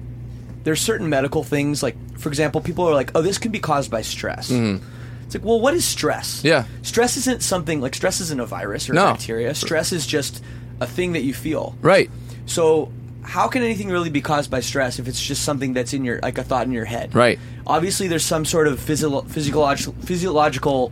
there's 0.64 0.82
certain 0.82 1.10
medical 1.10 1.44
things. 1.44 1.82
Like, 1.84 1.96
for 2.20 2.30
example, 2.30 2.62
people 2.62 2.86
are 2.88 2.94
like, 2.94 3.12
"Oh, 3.16 3.22
this 3.22 3.38
can 3.38 3.52
be 3.52 3.60
caused 3.60 3.90
by 3.92 4.02
stress." 4.02 4.50
It's 4.52 5.36
like, 5.36 5.44
well, 5.46 5.60
what 5.62 5.74
is 5.76 5.86
stress? 5.86 6.38
Mm-hmm. 6.40 6.48
Yeah. 6.48 6.66
stress 6.82 7.16
isn't 7.18 7.44
something 7.44 7.82
like 7.82 7.94
stress 7.96 8.20
isn't 8.20 8.40
a 8.40 8.46
virus 8.48 8.90
or 8.90 8.94
No. 8.94 9.10
a 9.10 9.12
bacteria. 9.14 9.54
Stress 9.56 9.92
is 9.94 10.06
just 10.08 10.44
a 10.82 10.88
thing 10.88 11.14
that 11.14 11.24
you 11.24 11.34
feel. 11.34 11.76
right. 11.82 12.10
So 12.46 12.92
how 13.22 13.48
can 13.48 13.62
anything 13.62 13.90
really 13.90 14.10
be 14.10 14.22
caused 14.22 14.50
by 14.50 14.60
stress 14.62 14.98
if 14.98 15.08
it's 15.08 15.22
just 15.22 15.44
something 15.44 15.74
that's 15.74 15.94
in 15.94 16.04
your 16.04 16.20
like 16.22 16.38
a 16.40 16.44
thought 16.44 16.66
in 16.66 16.72
your 16.72 16.86
head? 16.86 17.14
Right. 17.14 17.38
Obviously, 17.68 18.08
there's 18.08 18.26
some 18.26 18.44
sort 18.46 18.68
of 18.68 18.80
physio- 18.80 19.22
physiological 19.22 19.94
physiological 20.02 20.92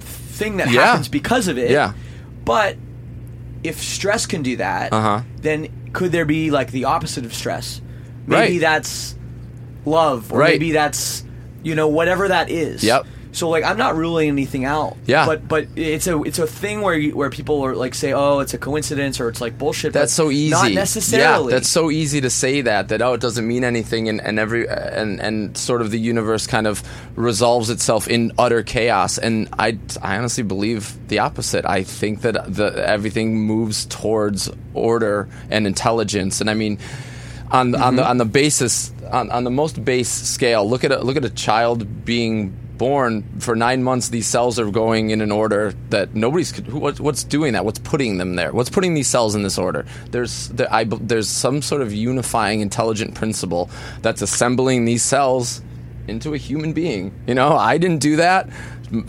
thing 0.00 0.56
that 0.58 0.70
Yeah. 0.70 0.86
happens 0.86 1.08
because 1.08 1.48
of 1.48 1.58
it. 1.58 1.70
Yeah. 1.70 1.92
But 2.44 2.76
if 3.62 3.80
stress 3.82 4.24
can 4.24 4.42
do 4.42 4.56
that, 4.56 4.92
Uh-huh. 4.92 5.20
then 5.42 5.68
could 5.92 6.12
there 6.12 6.24
be 6.24 6.50
like 6.50 6.70
the 6.70 6.84
opposite 6.84 7.24
of 7.26 7.34
stress? 7.34 7.80
Maybe 8.26 8.52
Right. 8.54 8.60
that's 8.60 9.14
love, 9.84 10.32
or 10.32 10.38
Right. 10.38 10.52
maybe 10.52 10.72
that's 10.72 11.24
you 11.62 11.74
know 11.74 11.88
whatever 11.88 12.28
that 12.28 12.48
is. 12.50 12.82
Yep. 12.84 13.04
So 13.38 13.48
like 13.48 13.64
I'm 13.64 13.78
not 13.78 13.96
ruling 13.96 14.28
anything 14.28 14.64
out. 14.64 14.96
Yeah. 15.06 15.26
But 15.26 15.46
but 15.46 15.68
it's 15.76 16.06
a 16.06 16.20
it's 16.22 16.38
a 16.38 16.46
thing 16.46 16.82
where 16.82 16.94
you, 16.94 17.16
where 17.16 17.30
people 17.30 17.62
are 17.64 17.74
like 17.76 17.94
say 17.94 18.12
oh 18.12 18.40
it's 18.40 18.54
a 18.54 18.58
coincidence 18.58 19.20
or 19.20 19.28
it's 19.28 19.40
like 19.40 19.56
bullshit. 19.56 19.92
That's 19.92 20.12
so 20.12 20.30
easy. 20.30 20.50
Not 20.50 20.72
necessarily. 20.72 21.52
Yeah, 21.52 21.58
that's 21.58 21.68
so 21.68 21.90
easy 21.90 22.20
to 22.20 22.30
say 22.30 22.62
that 22.62 22.88
that 22.88 23.00
oh 23.00 23.14
it 23.14 23.20
doesn't 23.20 23.46
mean 23.46 23.64
anything 23.64 24.08
and, 24.08 24.20
and 24.20 24.38
every 24.38 24.68
and 24.68 25.20
and 25.20 25.56
sort 25.56 25.80
of 25.80 25.90
the 25.90 25.98
universe 26.00 26.46
kind 26.46 26.66
of 26.66 26.82
resolves 27.16 27.70
itself 27.70 28.08
in 28.08 28.32
utter 28.38 28.62
chaos 28.62 29.18
and 29.18 29.48
I 29.58 29.78
I 30.02 30.16
honestly 30.18 30.42
believe 30.44 30.96
the 31.08 31.20
opposite. 31.20 31.64
I 31.64 31.84
think 31.84 32.22
that 32.22 32.52
the 32.54 32.66
everything 32.86 33.36
moves 33.38 33.86
towards 33.86 34.50
order 34.74 35.28
and 35.50 35.66
intelligence 35.66 36.40
and 36.40 36.50
I 36.50 36.54
mean 36.54 36.78
on 37.50 37.74
on 37.74 37.80
Mm-hmm. 37.80 37.96
the 37.96 38.08
on 38.08 38.16
the 38.18 38.24
basis 38.24 38.92
on, 39.10 39.30
on 39.30 39.44
the 39.44 39.50
most 39.50 39.82
base 39.84 40.10
scale. 40.10 40.68
Look 40.68 40.84
at 40.84 40.92
a, 40.92 40.98
look 41.02 41.16
at 41.16 41.24
a 41.24 41.30
child 41.30 42.04
being 42.04 42.52
born 42.78 43.24
for 43.40 43.54
nine 43.54 43.82
months. 43.82 44.08
These 44.08 44.26
cells 44.26 44.58
are 44.58 44.70
going 44.70 45.10
in 45.10 45.20
an 45.20 45.32
order 45.32 45.74
that 45.90 46.14
nobody's 46.14 46.56
who, 46.56 46.78
what, 46.78 47.00
what's 47.00 47.24
doing 47.24 47.52
that. 47.52 47.64
What's 47.64 47.80
putting 47.80 48.18
them 48.18 48.36
there? 48.36 48.52
What's 48.52 48.70
putting 48.70 48.94
these 48.94 49.08
cells 49.08 49.34
in 49.34 49.42
this 49.42 49.58
order? 49.58 49.84
There's 50.10 50.48
there, 50.48 50.72
I, 50.72 50.84
there's 50.84 51.28
some 51.28 51.60
sort 51.60 51.82
of 51.82 51.92
unifying 51.92 52.60
intelligent 52.60 53.14
principle 53.14 53.68
that's 54.00 54.22
assembling 54.22 54.84
these 54.84 55.02
cells 55.02 55.60
into 56.06 56.34
a 56.34 56.38
human 56.38 56.72
being. 56.72 57.12
You 57.26 57.34
know, 57.34 57.56
I 57.56 57.78
didn't 57.78 58.00
do 58.00 58.16
that. 58.16 58.48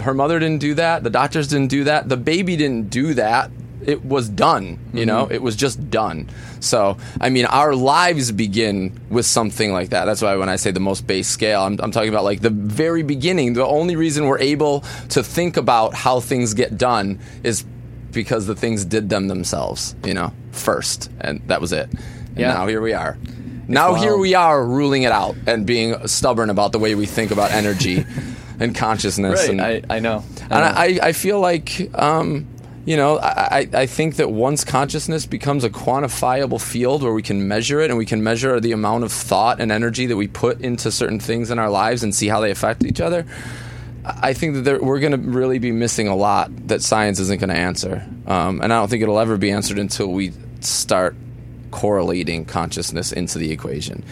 Her 0.01 0.13
mother 0.13 0.39
didn't 0.39 0.59
do 0.59 0.73
that. 0.73 1.03
The 1.03 1.09
doctors 1.09 1.47
didn't 1.47 1.69
do 1.69 1.85
that. 1.85 2.09
The 2.09 2.17
baby 2.17 2.57
didn't 2.57 2.89
do 2.89 3.13
that. 3.13 3.49
It 3.85 4.03
was 4.05 4.27
done. 4.29 4.77
You 4.93 5.05
know, 5.05 5.25
Mm-hmm. 5.25 5.33
it 5.33 5.41
was 5.41 5.55
just 5.55 5.89
done. 5.89 6.29
So, 6.59 6.97
I 7.21 7.29
mean, 7.29 7.45
our 7.45 7.75
lives 7.75 8.31
begin 8.31 8.99
with 9.09 9.25
something 9.25 9.71
like 9.71 9.89
that. 9.89 10.05
That's 10.05 10.21
why 10.21 10.35
when 10.35 10.49
I 10.49 10.57
say 10.57 10.71
the 10.71 10.79
most 10.79 11.07
base 11.07 11.27
scale, 11.27 11.61
I'm, 11.61 11.77
I'm 11.81 11.91
talking 11.91 12.09
about 12.09 12.23
like 12.23 12.41
the 12.41 12.49
very 12.49 13.03
beginning. 13.03 13.53
The 13.53 13.65
only 13.65 13.95
reason 13.95 14.25
we're 14.25 14.39
able 14.39 14.81
to 15.09 15.23
think 15.23 15.55
about 15.57 15.93
how 15.93 16.19
things 16.19 16.53
get 16.53 16.77
done 16.77 17.19
is 17.43 17.63
because 18.11 18.47
the 18.47 18.55
things 18.55 18.85
did 18.85 19.09
them 19.09 19.27
themselves, 19.27 19.95
you 20.03 20.13
know, 20.13 20.33
first. 20.51 21.09
And 21.21 21.41
that 21.47 21.61
was 21.61 21.71
it. 21.71 21.89
And 21.91 22.37
Yeah. 22.37 22.53
now 22.53 22.67
here 22.67 22.81
we 22.81 22.93
are. 22.93 23.17
Now 23.67 23.93
here 23.93 24.17
we 24.17 24.33
are 24.33 24.65
ruling 24.65 25.03
it 25.03 25.11
out 25.11 25.35
and 25.45 25.65
being 25.65 26.07
stubborn 26.07 26.49
about 26.49 26.71
the 26.71 26.79
way 26.79 26.95
we 26.95 27.05
think 27.05 27.29
about 27.31 27.51
energy 27.51 28.03
and 28.59 28.73
consciousness. 28.75 29.41
Right. 29.41 29.49
And, 29.51 29.61
I, 29.61 29.81
I 29.89 29.99
know. 29.99 30.23
and 30.41 30.53
I, 30.53 30.99
I 31.03 31.11
feel 31.13 31.39
like, 31.39 31.89
um, 31.93 32.47
you 32.89 32.97
know, 32.97 33.19
I, 33.19 33.69
I 33.71 33.85
think 33.85 34.15
that 34.15 34.31
once 34.31 34.63
consciousness 34.63 35.27
becomes 35.27 35.63
a 35.63 35.69
quantifiable 35.69 36.59
field 36.59 37.03
where 37.03 37.13
we 37.13 37.21
can 37.21 37.47
measure 37.47 37.81
it 37.81 37.91
and 37.91 37.99
we 37.99 38.05
can 38.07 38.23
measure 38.23 38.59
the 38.59 38.71
amount 38.71 39.03
of 39.03 39.11
thought 39.11 39.61
and 39.61 39.71
energy 39.71 40.07
that 40.07 40.15
we 40.15 40.27
put 40.27 40.59
into 40.61 40.89
certain 40.89 41.19
things 41.19 41.51
in 41.51 41.59
our 41.59 41.69
lives 41.69 42.01
and 42.01 42.15
see 42.15 42.27
how 42.27 42.39
they 42.39 42.49
affect 42.49 42.83
each 42.83 42.99
other, 42.99 43.27
I 44.03 44.33
think 44.33 44.55
that 44.55 44.61
there, 44.61 44.81
we're 44.81 44.99
going 44.99 45.11
to 45.11 45.19
really 45.19 45.59
be 45.59 45.71
missing 45.71 46.07
a 46.07 46.15
lot 46.15 46.49
that 46.67 46.81
science 46.81 47.19
isn't 47.19 47.39
going 47.39 47.51
to 47.51 47.55
answer. 47.55 48.03
Um, 48.25 48.59
and 48.59 48.73
I 48.73 48.77
don't 48.77 48.89
think 48.89 49.03
it'll 49.03 49.19
ever 49.19 49.37
be 49.37 49.51
answered 49.51 49.77
until 49.77 50.07
we 50.07 50.33
start 50.61 51.15
correlating 51.69 52.43
consciousness 52.43 53.11
into 53.11 53.37
the 53.37 53.51
equation. 53.51 54.03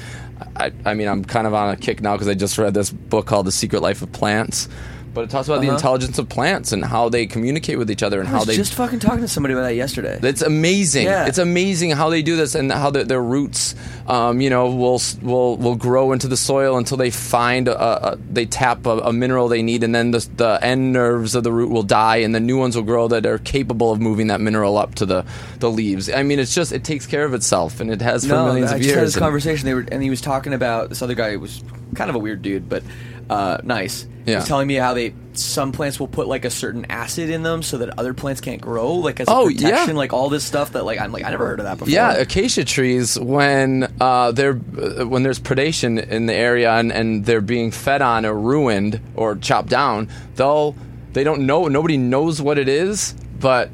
I, 0.55 0.71
I 0.85 0.93
mean, 0.93 1.07
I'm 1.07 1.25
kind 1.25 1.47
of 1.47 1.55
on 1.55 1.73
a 1.73 1.77
kick 1.77 1.99
now 1.99 2.13
because 2.13 2.27
I 2.27 2.35
just 2.35 2.59
read 2.59 2.75
this 2.75 2.91
book 2.91 3.25
called 3.25 3.47
The 3.47 3.51
Secret 3.51 3.81
Life 3.81 4.03
of 4.03 4.11
Plants. 4.11 4.69
But 5.17 5.23
it 5.23 5.29
talks 5.31 5.47
about 5.47 5.61
the 5.61 5.67
Uh-huh. 5.69 5.77
intelligence 5.77 6.19
of 6.19 6.29
plants 6.29 6.71
and 6.71 6.85
how 6.85 7.09
they 7.09 7.25
communicate 7.25 7.79
with 7.79 7.89
each 7.89 8.03
other 8.03 8.19
and 8.19 8.29
I 8.29 8.31
how 8.33 8.43
they 8.43 8.55
just 8.55 8.75
fucking 8.75 8.99
talking 8.99 9.21
to 9.21 9.27
somebody 9.27 9.55
about 9.55 9.63
that 9.63 9.73
yesterday. 9.73 10.19
it's 10.21 10.43
amazing. 10.43 11.05
Yeah. 11.07 11.25
It's 11.25 11.39
amazing 11.39 11.89
how 11.91 12.11
they 12.11 12.21
do 12.21 12.35
this 12.35 12.53
and 12.53 12.71
how 12.71 12.91
the, 12.91 13.03
their 13.03 13.21
roots, 13.21 13.73
um, 14.05 14.41
you 14.41 14.51
know, 14.51 14.69
will 14.69 15.01
will 15.23 15.57
will 15.57 15.75
grow 15.75 16.11
into 16.11 16.27
the 16.27 16.37
soil 16.37 16.77
until 16.77 16.97
they 16.97 17.09
find 17.09 17.67
a, 17.67 18.09
a 18.13 18.15
they 18.31 18.45
tap 18.45 18.85
a, 18.85 18.99
a 18.99 19.11
mineral 19.11 19.47
they 19.47 19.63
need, 19.63 19.81
and 19.83 19.95
then 19.95 20.11
the, 20.11 20.19
the 20.35 20.59
end 20.61 20.93
nerves 20.93 21.33
of 21.33 21.43
the 21.43 21.51
root 21.51 21.71
will 21.71 21.81
die, 21.81 22.17
and 22.17 22.35
the 22.35 22.39
new 22.39 22.59
ones 22.59 22.75
will 22.75 22.83
grow 22.83 23.07
that 23.07 23.25
are 23.25 23.39
capable 23.39 23.91
of 23.91 23.99
moving 23.99 24.27
that 24.27 24.39
mineral 24.39 24.77
up 24.77 24.93
to 24.95 25.05
the 25.07 25.25
the 25.59 25.71
leaves. 25.71 26.11
I 26.11 26.21
mean, 26.21 26.37
it's 26.37 26.53
just 26.53 26.71
it 26.71 26.83
takes 26.83 27.07
care 27.07 27.25
of 27.25 27.33
itself, 27.33 27.79
and 27.79 27.89
it 27.89 28.01
has 28.03 28.21
for 28.23 28.33
no, 28.33 28.45
millions 28.45 28.71
I 28.71 28.75
of 28.75 28.81
just 28.83 28.93
had 28.93 29.01
years. 29.01 29.13
this 29.15 29.19
conversation. 29.19 29.65
They 29.65 29.73
were, 29.73 29.85
and 29.91 30.03
he 30.03 30.11
was 30.11 30.21
talking 30.21 30.53
about 30.53 30.89
this 30.89 31.01
other 31.01 31.15
guy 31.15 31.31
who 31.31 31.39
was 31.39 31.63
kind 31.95 32.11
of 32.11 32.15
a 32.15 32.19
weird 32.19 32.43
dude, 32.43 32.69
but 32.69 32.83
uh, 33.31 33.57
nice. 33.63 34.05
Yeah. 34.27 34.35
was 34.39 34.47
telling 34.47 34.67
me 34.67 34.75
how 34.75 34.93
they 34.93 35.13
some 35.33 35.71
plants 35.71 35.99
will 35.99 36.07
put 36.07 36.27
like 36.27 36.45
a 36.45 36.49
certain 36.49 36.85
acid 36.89 37.29
in 37.29 37.43
them 37.43 37.61
so 37.63 37.77
that 37.77 37.97
other 37.99 38.13
plants 38.13 38.41
can't 38.41 38.59
grow, 38.61 38.93
like 38.95 39.19
as 39.19 39.27
a 39.27 39.31
Oh, 39.31 39.47
yeah. 39.47 39.69
protection, 39.69 39.95
like 39.95 40.11
all 40.13 40.29
this 40.29 40.43
stuff 40.43 40.73
that 40.73 40.83
like 40.85 40.99
I'm 40.99 41.11
like 41.11 41.23
I 41.23 41.29
never 41.29 41.45
heard 41.47 41.59
of 41.59 41.65
that 41.65 41.77
before. 41.77 41.91
Yeah, 41.91 42.13
acacia 42.13 42.65
trees 42.65 43.17
when 43.19 43.91
uh, 44.01 44.31
they're 44.33 44.59
uh, 44.77 45.05
when 45.05 45.23
there's 45.23 45.39
predation 45.39 46.05
in 46.07 46.25
the 46.25 46.33
area 46.33 46.71
and, 46.73 46.91
and 46.91 47.25
they're 47.25 47.41
being 47.41 47.71
fed 47.71 48.01
on 48.01 48.25
or 48.25 48.33
ruined 48.37 48.99
or 49.15 49.35
chopped 49.35 49.69
down, 49.69 50.09
they'll 50.35 50.75
they 51.13 51.23
don't 51.23 51.45
know 51.45 51.67
nobody 51.67 51.97
knows 51.97 52.41
what 52.41 52.57
it 52.57 52.67
is, 52.67 53.13
but 53.39 53.69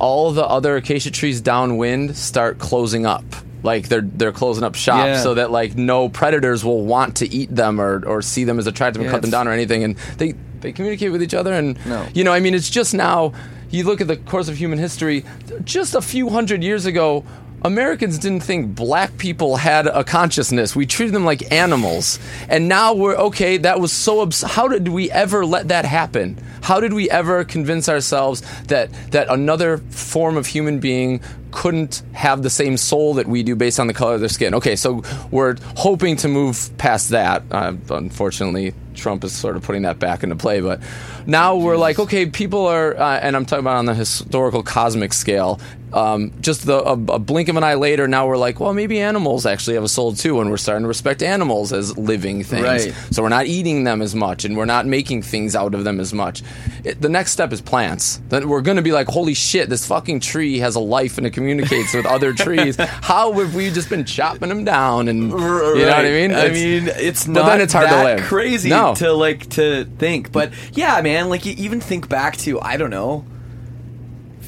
all 0.00 0.32
the 0.32 0.44
other 0.44 0.76
acacia 0.76 1.10
trees 1.10 1.40
downwind 1.40 2.16
start 2.16 2.58
closing 2.58 3.06
up. 3.06 3.22
Like 3.62 3.88
they're 3.88 4.00
they're 4.02 4.32
closing 4.32 4.64
up 4.64 4.74
shop 4.74 5.06
Yeah. 5.06 5.20
so 5.22 5.34
that 5.34 5.50
like 5.50 5.76
no 5.76 6.08
predators 6.08 6.64
will 6.64 6.84
want 6.84 7.16
to 7.16 7.32
eat 7.32 7.54
them 7.54 7.80
or, 7.80 8.04
or 8.06 8.20
see 8.22 8.44
them 8.44 8.58
as 8.58 8.66
attractive 8.66 9.00
and 9.00 9.06
Yeah, 9.06 9.12
cut 9.12 9.22
them 9.22 9.30
down 9.30 9.46
or 9.48 9.52
anything 9.52 9.84
and 9.84 9.96
they 10.18 10.34
they 10.60 10.72
communicate 10.72 11.12
with 11.12 11.22
each 11.22 11.34
other 11.34 11.52
and 11.52 11.76
No. 11.86 12.06
you 12.14 12.24
know 12.24 12.32
I 12.32 12.40
mean 12.40 12.54
it's 12.54 12.70
just 12.70 12.92
now 12.94 13.32
you 13.70 13.84
look 13.84 14.00
at 14.00 14.08
the 14.08 14.16
course 14.16 14.48
of 14.48 14.56
human 14.56 14.78
history 14.78 15.24
just 15.64 15.94
a 15.94 16.02
few 16.02 16.28
hundred 16.28 16.62
years 16.62 16.86
ago 16.86 17.24
Americans 17.64 18.18
didn't 18.18 18.42
think 18.42 18.74
black 18.74 19.16
people 19.18 19.56
had 19.56 19.86
a 19.86 20.02
consciousness. 20.02 20.74
We 20.74 20.86
treated 20.86 21.14
them 21.14 21.24
like 21.24 21.52
animals. 21.52 22.18
And 22.48 22.68
now 22.68 22.92
we're 22.94 23.16
okay, 23.16 23.56
that 23.58 23.80
was 23.80 23.92
so 23.92 24.22
abs- 24.22 24.42
how 24.42 24.68
did 24.68 24.88
we 24.88 25.10
ever 25.10 25.46
let 25.46 25.68
that 25.68 25.84
happen? 25.84 26.38
How 26.62 26.80
did 26.80 26.92
we 26.92 27.08
ever 27.10 27.44
convince 27.44 27.88
ourselves 27.88 28.42
that 28.64 28.90
that 29.12 29.28
another 29.28 29.78
form 29.78 30.36
of 30.36 30.46
human 30.46 30.80
being 30.80 31.20
couldn't 31.52 32.02
have 32.12 32.42
the 32.42 32.50
same 32.50 32.76
soul 32.76 33.14
that 33.14 33.26
we 33.26 33.42
do 33.42 33.54
based 33.54 33.78
on 33.78 33.86
the 33.86 33.94
color 33.94 34.14
of 34.14 34.20
their 34.20 34.28
skin? 34.28 34.54
Okay, 34.54 34.74
so 34.74 35.02
we're 35.30 35.56
hoping 35.76 36.16
to 36.16 36.28
move 36.28 36.70
past 36.78 37.10
that. 37.10 37.42
Uh, 37.50 37.74
unfortunately, 37.90 38.74
Trump 38.94 39.22
is 39.24 39.32
sort 39.32 39.56
of 39.56 39.62
putting 39.62 39.82
that 39.82 39.98
back 39.98 40.22
into 40.22 40.36
play, 40.36 40.60
but 40.60 40.80
now 41.26 41.56
we're 41.56 41.76
like, 41.76 41.98
okay, 41.98 42.26
people 42.26 42.66
are, 42.66 42.96
uh, 42.96 43.18
and 43.20 43.36
I'm 43.36 43.44
talking 43.44 43.64
about 43.64 43.76
on 43.76 43.86
the 43.86 43.94
historical 43.94 44.62
cosmic 44.62 45.12
scale. 45.12 45.60
Um, 45.92 46.32
just 46.40 46.64
the, 46.66 46.78
a, 46.82 46.92
a 46.92 47.18
blink 47.18 47.48
of 47.48 47.56
an 47.56 47.64
eye 47.64 47.74
later, 47.74 48.08
now 48.08 48.26
we're 48.26 48.36
like, 48.36 48.60
well, 48.60 48.72
maybe 48.72 48.98
animals 49.00 49.44
actually 49.46 49.74
have 49.74 49.84
a 49.84 49.88
soul 49.88 50.12
too, 50.14 50.40
and 50.40 50.50
we're 50.50 50.56
starting 50.56 50.82
to 50.84 50.88
respect 50.88 51.22
animals 51.22 51.72
as 51.72 51.96
living 51.98 52.42
things. 52.44 52.64
Right. 52.64 52.94
So 53.10 53.22
we're 53.22 53.28
not 53.28 53.46
eating 53.46 53.84
them 53.84 54.00
as 54.02 54.14
much, 54.14 54.44
and 54.44 54.56
we're 54.56 54.64
not 54.64 54.86
making 54.86 55.22
things 55.22 55.54
out 55.54 55.74
of 55.74 55.84
them 55.84 56.00
as 56.00 56.12
much. 56.14 56.42
It, 56.84 57.00
the 57.00 57.08
next 57.08 57.32
step 57.32 57.52
is 57.52 57.60
plants. 57.60 58.20
Then 58.28 58.48
we're 58.48 58.62
going 58.62 58.76
to 58.76 58.82
be 58.82 58.92
like, 58.92 59.06
holy 59.08 59.34
shit, 59.34 59.68
this 59.68 59.86
fucking 59.86 60.20
tree 60.20 60.58
has 60.58 60.74
a 60.76 60.80
life 60.80 61.18
and 61.18 61.26
it 61.26 61.30
communicates 61.32 61.94
with 61.94 62.06
other 62.06 62.32
trees. 62.32 62.76
How 62.78 63.32
have 63.32 63.54
we 63.54 63.70
just 63.70 63.88
been 63.90 64.04
chopping 64.04 64.48
them 64.48 64.64
down? 64.64 65.08
And 65.08 65.30
you 65.30 65.36
know 65.38 65.74
what 65.74 65.88
I 65.88 66.02
mean? 66.04 66.32
I 66.32 66.46
It's- 66.46 66.52
mean, 66.52 66.88
it's 66.88 67.26
not 67.28 67.46
then 67.46 67.60
it's 67.60 67.72
hard 67.72 67.88
to 67.88 67.94
that 67.94 68.04
live. 68.04 68.20
crazy 68.22 68.70
No. 68.70 68.94
to 68.96 69.12
like 69.12 69.48
to 69.50 69.84
think. 69.98 70.32
But 70.32 70.52
yeah, 70.72 71.00
man, 71.02 71.28
like 71.28 71.44
you 71.44 71.54
even 71.58 71.80
think 71.80 72.08
back 72.08 72.36
to 72.38 72.60
I 72.60 72.76
don't 72.76 72.90
know, 72.90 73.24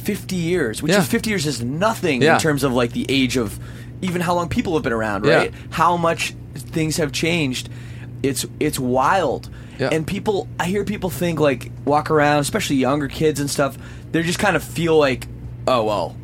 fifty 0.04 0.36
years, 0.36 0.82
which 0.82 0.92
Yeah. 0.92 1.00
is 1.00 1.06
fifty 1.06 1.30
years 1.30 1.46
is 1.46 1.62
nothing 1.62 2.22
Yeah. 2.22 2.34
in 2.34 2.40
terms 2.40 2.62
of 2.64 2.72
like 2.72 2.92
the 2.92 3.06
age 3.08 3.36
of 3.36 3.58
even 4.02 4.20
how 4.20 4.34
long 4.34 4.48
people 4.48 4.74
have 4.74 4.82
been 4.82 4.92
around, 4.92 5.24
Yeah. 5.24 5.34
right? 5.36 5.54
How 5.70 5.96
much 5.96 6.34
things 6.54 6.96
have 6.98 7.10
changed. 7.12 7.68
It's 8.22 8.46
it's 8.60 8.78
wild. 8.78 9.48
Yeah. 9.78 9.88
And 9.90 10.06
people, 10.06 10.46
I 10.60 10.66
hear 10.66 10.84
people 10.84 11.10
think 11.10 11.40
like 11.40 11.70
walk 11.84 12.10
around, 12.10 12.40
especially 12.40 12.76
younger 12.76 13.08
kids 13.08 13.40
and 13.40 13.50
stuff. 13.50 13.76
They 14.12 14.22
just 14.22 14.38
kind 14.38 14.54
of 14.56 14.62
feel 14.62 14.96
like, 14.96 15.26
oh 15.66 15.82
well, 15.84 16.16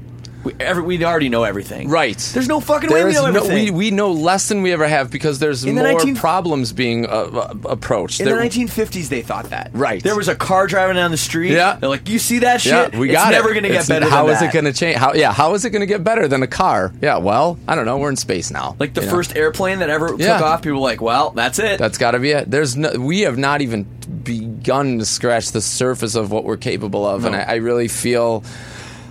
we, 0.44 0.54
every, 0.58 0.82
we 0.82 1.04
already 1.04 1.28
know 1.28 1.44
everything. 1.44 1.88
Right. 1.88 2.16
There's 2.16 2.48
no 2.48 2.60
fucking 2.60 2.90
way 2.90 3.04
we 3.04 3.12
know 3.12 3.30
no, 3.30 3.42
everything. 3.44 3.64
we, 3.64 3.70
we 3.70 3.90
know 3.90 4.12
less 4.12 4.48
than 4.48 4.62
we 4.62 4.72
ever 4.72 4.88
have 4.88 5.10
because 5.10 5.38
there's 5.38 5.64
In 5.64 5.74
the 5.74 5.82
more 5.82 5.92
19 5.92 6.16
problems 6.16 6.72
being 6.72 7.06
uh, 7.06 7.08
uh, 7.08 7.54
approached. 7.64 8.20
In 8.20 8.26
There- 8.26 8.36
the 8.36 8.48
1950s, 8.48 9.08
they 9.08 9.22
thought 9.22 9.50
that. 9.50 9.70
Right. 9.72 10.02
There 10.02 10.16
was 10.16 10.28
a 10.28 10.34
car 10.34 10.66
driving 10.66 10.96
down 10.96 11.10
the 11.10 11.16
street. 11.16 11.52
Yeah. 11.52 11.76
They're 11.76 11.90
like, 11.90 12.08
"You 12.08 12.18
see 12.18 12.40
that 12.40 12.60
shit? 12.60 12.92
Yeah, 12.92 12.98
we 12.98 13.10
it's 13.10 13.16
got 13.16 13.32
never 13.32 13.50
going 13.50 13.64
to 13.64 13.68
get 13.68 13.86
better. 13.88 14.08
How 14.08 14.28
is 14.28 14.40
it 14.42 14.52
going 14.52 14.64
to 14.64 14.72
change? 14.72 14.96
How 14.96 15.12
yeah? 15.14 15.32
How 15.32 15.54
is 15.54 15.64
it 15.64 15.70
going 15.70 15.80
to 15.80 15.86
get 15.86 16.02
better 16.02 16.26
than 16.28 16.42
a 16.42 16.46
car? 16.46 16.92
Yeah, 17.02 17.18
well, 17.18 17.58
I 17.68 17.74
don't 17.74 17.84
know. 17.84 17.98
We're 17.98 18.10
in 18.10 18.16
space 18.16 18.50
now. 18.50 18.76
Like 18.78 18.94
the 18.94 19.02
you 19.02 19.06
know? 19.06 19.12
first 19.12 19.36
airplane 19.36 19.80
that 19.80 19.90
ever 19.90 20.14
Yeah. 20.16 20.38
took 20.38 20.46
off, 20.46 20.62
people 20.62 20.80
were 20.80 20.84
like, 20.86 21.00
"Well, 21.00 21.30
that's 21.30 21.58
it." 21.58 21.78
That's 21.78 21.98
got 21.98 22.12
to 22.12 22.18
be 22.18 22.30
it. 22.30 22.50
There's 22.50 22.76
no, 22.76 22.92
we 22.98 23.20
have 23.20 23.36
not 23.38 23.60
even 23.60 23.84
begun 24.24 24.98
to 24.98 25.04
scratch 25.04 25.52
the 25.52 25.60
surface 25.60 26.14
of 26.14 26.30
what 26.32 26.44
we're 26.44 26.56
capable 26.56 27.06
of, 27.06 27.24
and 27.24 27.34
I, 27.36 27.42
I 27.42 27.54
really 27.56 27.88
feel, 27.88 28.42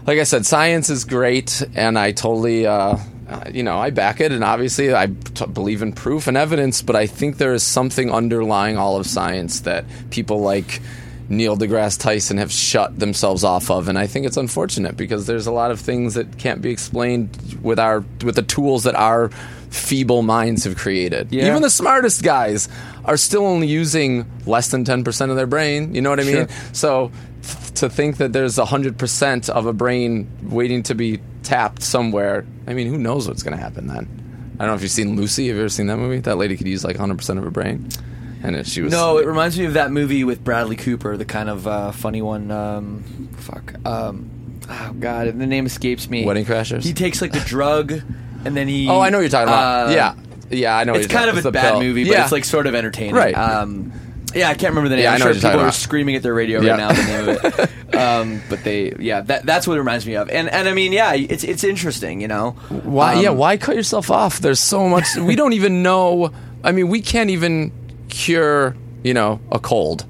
like 0.06 0.20
I 0.20 0.24
said, 0.24 0.46
science 0.46 0.90
is 0.90 1.06
great, 1.06 1.64
and 1.76 1.98
I 1.98 2.12
totally, 2.12 2.66
uh, 2.66 2.98
uh, 3.28 3.44
you 3.54 3.64
know, 3.64 3.78
I 3.78 3.90
back 3.92 4.22
it, 4.22 4.32
and 4.32 4.44
obviously 4.44 4.94
I 4.94 5.08
t- 5.08 5.46
believe 5.46 5.82
in 5.82 5.94
proof 5.94 6.28
and 6.28 6.36
evidence, 6.36 6.82
but 6.82 6.96
I 6.96 7.06
think 7.06 7.38
there 7.38 7.54
is 7.54 7.64
something 7.64 8.12
underlying 8.12 8.78
all 8.78 8.98
of 8.98 9.06
science 9.06 9.62
that 9.62 9.86
people 10.10 10.40
like. 10.40 10.82
Neil 11.30 11.56
deGrasse 11.56 12.00
Tyson 12.00 12.38
have 12.38 12.52
shut 12.52 13.00
themselves 13.00 13.44
off 13.44 13.70
of, 13.70 13.88
and 13.88 13.98
I 13.98 14.08
think 14.08 14.26
it's 14.26 14.38
unfortunate 14.38 14.98
because 14.98 15.28
there's 15.28 15.48
a 15.48 15.52
lot 15.52 15.70
of 15.72 15.80
things 15.80 16.16
that 16.16 16.38
can't 16.38 16.62
be 16.62 16.72
explained 16.72 17.60
with 17.62 17.80
our 17.80 18.04
with 18.24 18.36
the 18.36 18.42
tools 18.42 18.84
that 18.84 18.96
our 18.96 19.30
feeble 19.70 20.24
minds 20.24 20.64
have 20.64 20.76
created. 20.76 21.32
Yeah. 21.32 21.48
Even 21.48 21.62
the 21.62 21.70
smartest 21.70 22.24
guys 22.24 22.68
are 23.06 23.18
still 23.18 23.46
only 23.46 23.68
using 23.68 24.26
less 24.48 24.70
than 24.72 24.84
10% 24.84 25.30
of 25.30 25.36
their 25.36 25.46
brain. 25.46 25.94
You 25.94 26.02
know 26.02 26.10
what 26.10 26.20
I 26.20 26.24
mean? 26.24 26.48
Sure. 26.48 26.48
So 26.74 27.12
f- 27.44 27.74
to 27.76 27.90
think 27.90 28.18
that 28.18 28.34
there's 28.34 28.58
100% 28.58 29.50
of 29.50 29.66
a 29.68 29.74
brain 29.74 30.28
waiting 30.42 30.82
to 30.84 30.96
be 30.96 31.20
tapped 31.44 31.84
somewhere, 31.84 32.48
I 32.66 32.74
mean, 32.74 32.88
who 32.88 32.98
knows 32.98 33.28
what's 33.28 33.44
going 33.44 33.56
to 33.56 33.62
happen 33.62 33.86
then? 33.88 34.08
I 34.60 34.64
don't 34.64 34.70
know 34.70 34.74
if 34.76 34.82
you've 34.82 34.92
seen 34.92 35.16
Lucy. 35.16 35.48
Have 35.48 35.56
you 35.56 35.62
ever 35.62 35.70
seen 35.70 35.88
that 35.88 35.98
movie? 35.98 36.20
That 36.20 36.38
lady 36.38 36.58
could 36.58 36.68
use 36.68 36.84
like 36.84 36.98
100% 36.98 37.38
of 37.38 37.44
her 37.44 37.52
brain. 37.52 37.88
And 38.42 38.56
it, 38.56 38.68
she 38.68 38.82
was. 38.82 38.92
no, 38.92 39.18
it 39.18 39.26
reminds 39.28 39.60
me 39.60 39.66
of 39.66 39.74
that 39.74 39.92
movie 39.92 40.24
with 40.24 40.44
Bradley 40.44 40.76
Cooper, 40.76 41.18
the 41.18 41.26
kind 41.26 41.50
of 41.50 41.68
uh, 41.68 41.92
funny 41.92 42.22
one. 42.22 42.52
Um, 42.52 43.30
fuck. 43.38 43.74
Um, 43.86 44.60
oh 44.70 44.94
God, 45.00 45.28
the 45.28 45.46
name 45.48 45.66
escapes 45.66 46.10
me. 46.10 46.26
Wedding 46.26 46.46
Crashers? 46.46 46.84
He 46.84 46.94
takes 46.94 47.22
like 47.22 47.32
the 47.34 47.42
drug. 47.42 47.92
and 47.92 48.56
then 48.56 48.68
he. 48.68 48.88
Oh, 48.90 49.00
I 49.02 49.10
know 49.10 49.18
what 49.18 49.22
you're 49.24 49.30
talking 49.30 49.50
about. 49.50 49.90
uh, 49.90 49.92
yeah, 49.92 50.16
yeah, 50.50 50.78
I 50.78 50.84
know. 50.86 50.94
It's 50.94 51.08
kind 51.08 51.30
of 51.30 51.46
a 51.46 51.52
bad 51.52 51.72
pill. 51.74 51.82
movie, 51.82 52.06
but 52.06 52.14
yeah. 52.14 52.24
it's 52.24 52.32
like 52.32 52.46
sort 52.46 52.66
of 52.68 52.76
entertaining. 52.76 53.16
Right. 53.16 53.38
Um, 53.38 53.92
yeah, 54.34 54.48
I 54.50 54.54
can't 54.54 54.72
remember 54.72 54.90
the 54.90 54.96
name. 54.96 55.04
Yeah, 55.04 55.12
I 55.12 55.14
I'm 55.16 55.20
know 55.20 55.26
sure 55.26 55.34
what 55.34 55.42
you're 55.42 55.52
people 55.52 55.60
are 55.62 55.64
about. 55.66 55.74
screaming 55.74 56.16
at 56.16 56.22
their 56.24 56.34
radio 56.36 56.62
Yeah. 56.62 56.72
right 56.72 56.78
now 56.78 56.92
the 56.94 57.04
name 57.04 57.30
of 57.30 57.60
it. 57.90 57.96
um, 57.96 58.42
but 58.48 58.64
they, 58.64 58.94
yeah, 59.00 59.22
that, 59.22 59.44
that's 59.44 59.68
what 59.68 59.74
it 59.76 59.80
reminds 59.80 60.06
me 60.06 60.16
of. 60.16 60.30
And 60.30 60.48
and 60.50 60.70
I 60.70 60.74
mean, 60.74 60.92
yeah, 60.94 61.14
it's 61.14 61.44
it's 61.44 61.64
interesting, 61.64 62.22
you 62.22 62.28
know. 62.28 62.52
Why? 62.70 63.16
Um, 63.16 63.24
yeah. 63.24 63.30
Why 63.32 63.58
cut 63.58 63.76
yourself 63.76 64.12
off? 64.12 64.40
There's 64.40 64.60
so 64.60 64.88
much. 64.88 65.16
we 65.18 65.36
don't 65.36 65.54
even 65.54 65.82
know. 65.84 66.32
I 66.64 66.72
mean, 66.72 66.90
we 66.90 67.02
can't 67.02 67.32
even 67.32 67.72
cure, 68.10 68.76
you 69.04 69.14
know, 69.14 69.40
a 69.52 69.60
cold, 69.60 70.06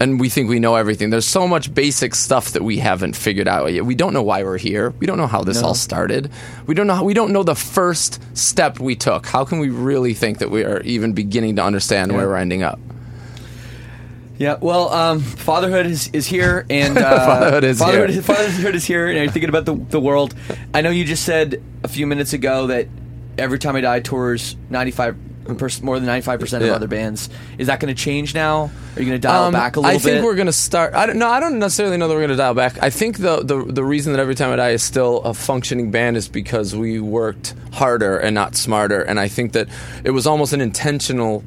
and 0.00 0.18
we 0.18 0.28
think 0.28 0.48
we 0.48 0.58
know 0.58 0.74
everything. 0.74 1.10
There's 1.10 1.26
so 1.26 1.46
much 1.46 1.72
basic 1.72 2.14
stuff 2.14 2.52
that 2.52 2.62
we 2.62 2.78
haven't 2.78 3.14
figured 3.14 3.46
out 3.46 3.72
yet. 3.72 3.84
We 3.84 3.94
don't 3.94 4.12
know 4.12 4.22
why 4.22 4.42
we're 4.42 4.58
here. 4.58 4.90
We 4.98 5.06
don't 5.06 5.18
know 5.18 5.26
how 5.26 5.42
this 5.42 5.62
all 5.62 5.74
started. 5.74 6.30
We 6.66 6.74
don't 6.74 6.86
know. 6.86 6.94
How, 6.94 7.04
we 7.04 7.14
don't 7.14 7.32
know 7.32 7.42
the 7.42 7.54
first 7.54 8.20
step 8.36 8.80
we 8.80 8.96
took. 8.96 9.26
How 9.26 9.44
can 9.44 9.60
we 9.60 9.68
really 9.68 10.14
think 10.14 10.38
that 10.38 10.50
we 10.50 10.64
are 10.64 10.80
even 10.80 11.12
beginning 11.12 11.56
to 11.56 11.62
understand 11.62 12.12
where 12.12 12.26
we're 12.26 12.36
ending 12.36 12.62
up? 12.62 12.80
Yeah, 14.38 14.56
well, 14.60 14.88
um, 14.88 15.20
fatherhood 15.20 15.86
is, 15.86 16.08
is 16.08 16.26
here, 16.26 16.66
and 16.68 16.98
uh, 16.98 17.26
Fatherhood 17.26 17.62
is 17.62 17.78
fatherhood, 17.78 18.10
here. 18.10 18.22
Fatherhood 18.22 18.74
is 18.74 18.84
here, 18.84 19.06
and 19.06 19.18
you're 19.18 19.30
thinking 19.30 19.50
about 19.50 19.66
the, 19.66 19.74
the 19.74 20.00
world. 20.00 20.34
I 20.74 20.80
know 20.80 20.90
you 20.90 21.04
just 21.04 21.24
said 21.24 21.62
a 21.84 21.88
few 21.88 22.08
minutes 22.08 22.32
ago 22.32 22.66
that 22.66 22.88
every 23.38 23.60
time 23.60 23.76
I 23.76 23.82
die 23.82 24.00
tours 24.00 24.56
ninety 24.68 24.90
five 24.90 25.16
more 25.48 25.98
than 25.98 26.06
ninety 26.06 26.24
five 26.24 26.40
percent 26.40 26.62
of 26.62 26.68
Yeah. 26.68 26.74
other 26.74 26.88
bands. 26.88 27.28
Is 27.58 27.66
that 27.66 27.80
going 27.80 27.94
to 27.94 28.00
change 28.00 28.34
now? 28.34 28.70
Are 28.96 29.00
you 29.00 29.06
going 29.08 29.20
to 29.20 29.26
dial 29.26 29.44
Um, 29.44 29.52
back 29.52 29.76
a 29.76 29.80
little 29.80 29.92
bit? 29.92 29.96
I 29.96 30.02
think 30.02 30.16
bit? 30.18 30.24
we're 30.24 30.34
going 30.34 30.46
to 30.46 30.52
start. 30.52 30.94
I 30.94 31.06
don't 31.06 31.18
know. 31.18 31.28
I 31.28 31.40
don't 31.40 31.58
necessarily 31.58 31.96
know 31.96 32.08
that 32.08 32.14
we're 32.14 32.20
going 32.20 32.30
to 32.30 32.36
dial 32.36 32.54
back. 32.54 32.82
I 32.82 32.90
think 32.90 33.18
the, 33.18 33.42
the 33.42 33.64
the 33.64 33.84
reason 33.84 34.12
that 34.12 34.20
every 34.20 34.34
time 34.34 34.52
I 34.52 34.56
die 34.56 34.70
is 34.70 34.82
still 34.82 35.22
a 35.22 35.34
functioning 35.34 35.90
band 35.90 36.16
is 36.16 36.28
because 36.28 36.74
we 36.76 37.00
worked 37.00 37.54
harder 37.72 38.16
and 38.18 38.34
not 38.34 38.54
smarter. 38.56 39.02
And 39.02 39.18
I 39.18 39.28
think 39.28 39.52
that 39.52 39.68
it 40.04 40.10
was 40.10 40.26
almost 40.26 40.52
an 40.52 40.60
intentional 40.60 41.42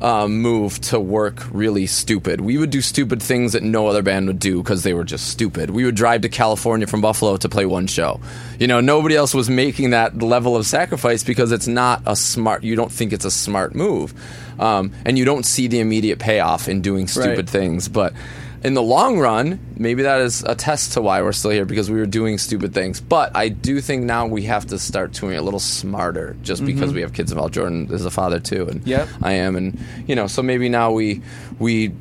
um, 0.00 0.38
move 0.40 0.80
to 0.80 0.98
work 0.98 1.46
really 1.52 1.86
stupid. 1.86 2.40
We 2.40 2.56
would 2.56 2.70
do 2.70 2.80
stupid 2.80 3.22
things 3.22 3.52
that 3.52 3.62
no 3.62 3.86
other 3.86 4.02
band 4.02 4.26
would 4.28 4.38
do 4.38 4.62
because 4.62 4.82
they 4.82 4.94
were 4.94 5.04
just 5.04 5.28
stupid. 5.28 5.70
We 5.70 5.84
would 5.84 5.94
drive 5.94 6.22
to 6.22 6.28
California 6.28 6.86
from 6.86 7.00
Buffalo 7.00 7.36
to 7.36 7.48
play 7.48 7.66
one 7.66 7.86
show. 7.86 8.20
You 8.58 8.66
know, 8.66 8.80
nobody 8.80 9.14
else 9.16 9.34
was 9.34 9.50
making 9.50 9.90
that 9.90 10.22
level 10.22 10.56
of 10.56 10.66
sacrifice 10.66 11.22
because 11.22 11.52
it's 11.52 11.66
not 11.66 12.02
a 12.06 12.16
smart. 12.16 12.64
You 12.64 12.76
don't 12.76 12.90
think 12.92 13.12
it's 13.12 13.24
a 13.26 13.30
smart 13.30 13.74
move, 13.74 14.14
um, 14.58 14.92
and 15.04 15.18
you 15.18 15.24
don't 15.24 15.44
see 15.44 15.66
the 15.68 15.80
immediate 15.80 16.18
payoff 16.18 16.68
in 16.68 16.80
doing 16.80 17.06
stupid 17.06 17.36
Right. 17.38 17.48
things. 17.50 17.88
But 17.88 18.14
in 18.62 18.74
the 18.74 18.82
long 18.82 19.18
run, 19.18 19.58
maybe 19.76 20.02
that 20.02 20.20
is 20.20 20.42
a 20.44 20.54
test 20.54 20.92
to 20.92 21.00
why 21.00 21.22
we're 21.22 21.32
still 21.32 21.50
here 21.50 21.64
because 21.64 21.90
we 21.90 21.98
were 21.98 22.06
doing 22.06 22.36
stupid 22.36 22.74
things. 22.74 23.00
But 23.00 23.34
I 23.34 23.48
do 23.48 23.80
think 23.80 24.04
now 24.04 24.26
we 24.26 24.42
have 24.42 24.66
to 24.66 24.78
start 24.78 25.12
doing 25.12 25.34
it 25.34 25.38
a 25.38 25.42
little 25.42 25.60
smarter 25.60 26.36
just 26.42 26.64
because 26.64 26.90
mm-hmm. 26.90 26.96
we 26.96 27.00
have 27.02 27.12
kids 27.12 27.32
involved. 27.32 27.54
Jordan 27.54 27.88
is 27.90 28.04
a 28.04 28.10
father 28.10 28.38
too, 28.40 28.68
and 28.68 28.86
Yep. 28.86 29.08
I 29.22 29.32
am, 29.32 29.56
and 29.56 29.78
you 30.06 30.14
know, 30.14 30.26
so 30.26 30.42
maybe 30.42 30.68
now 30.68 30.92
we 30.92 31.22
we 31.58 31.92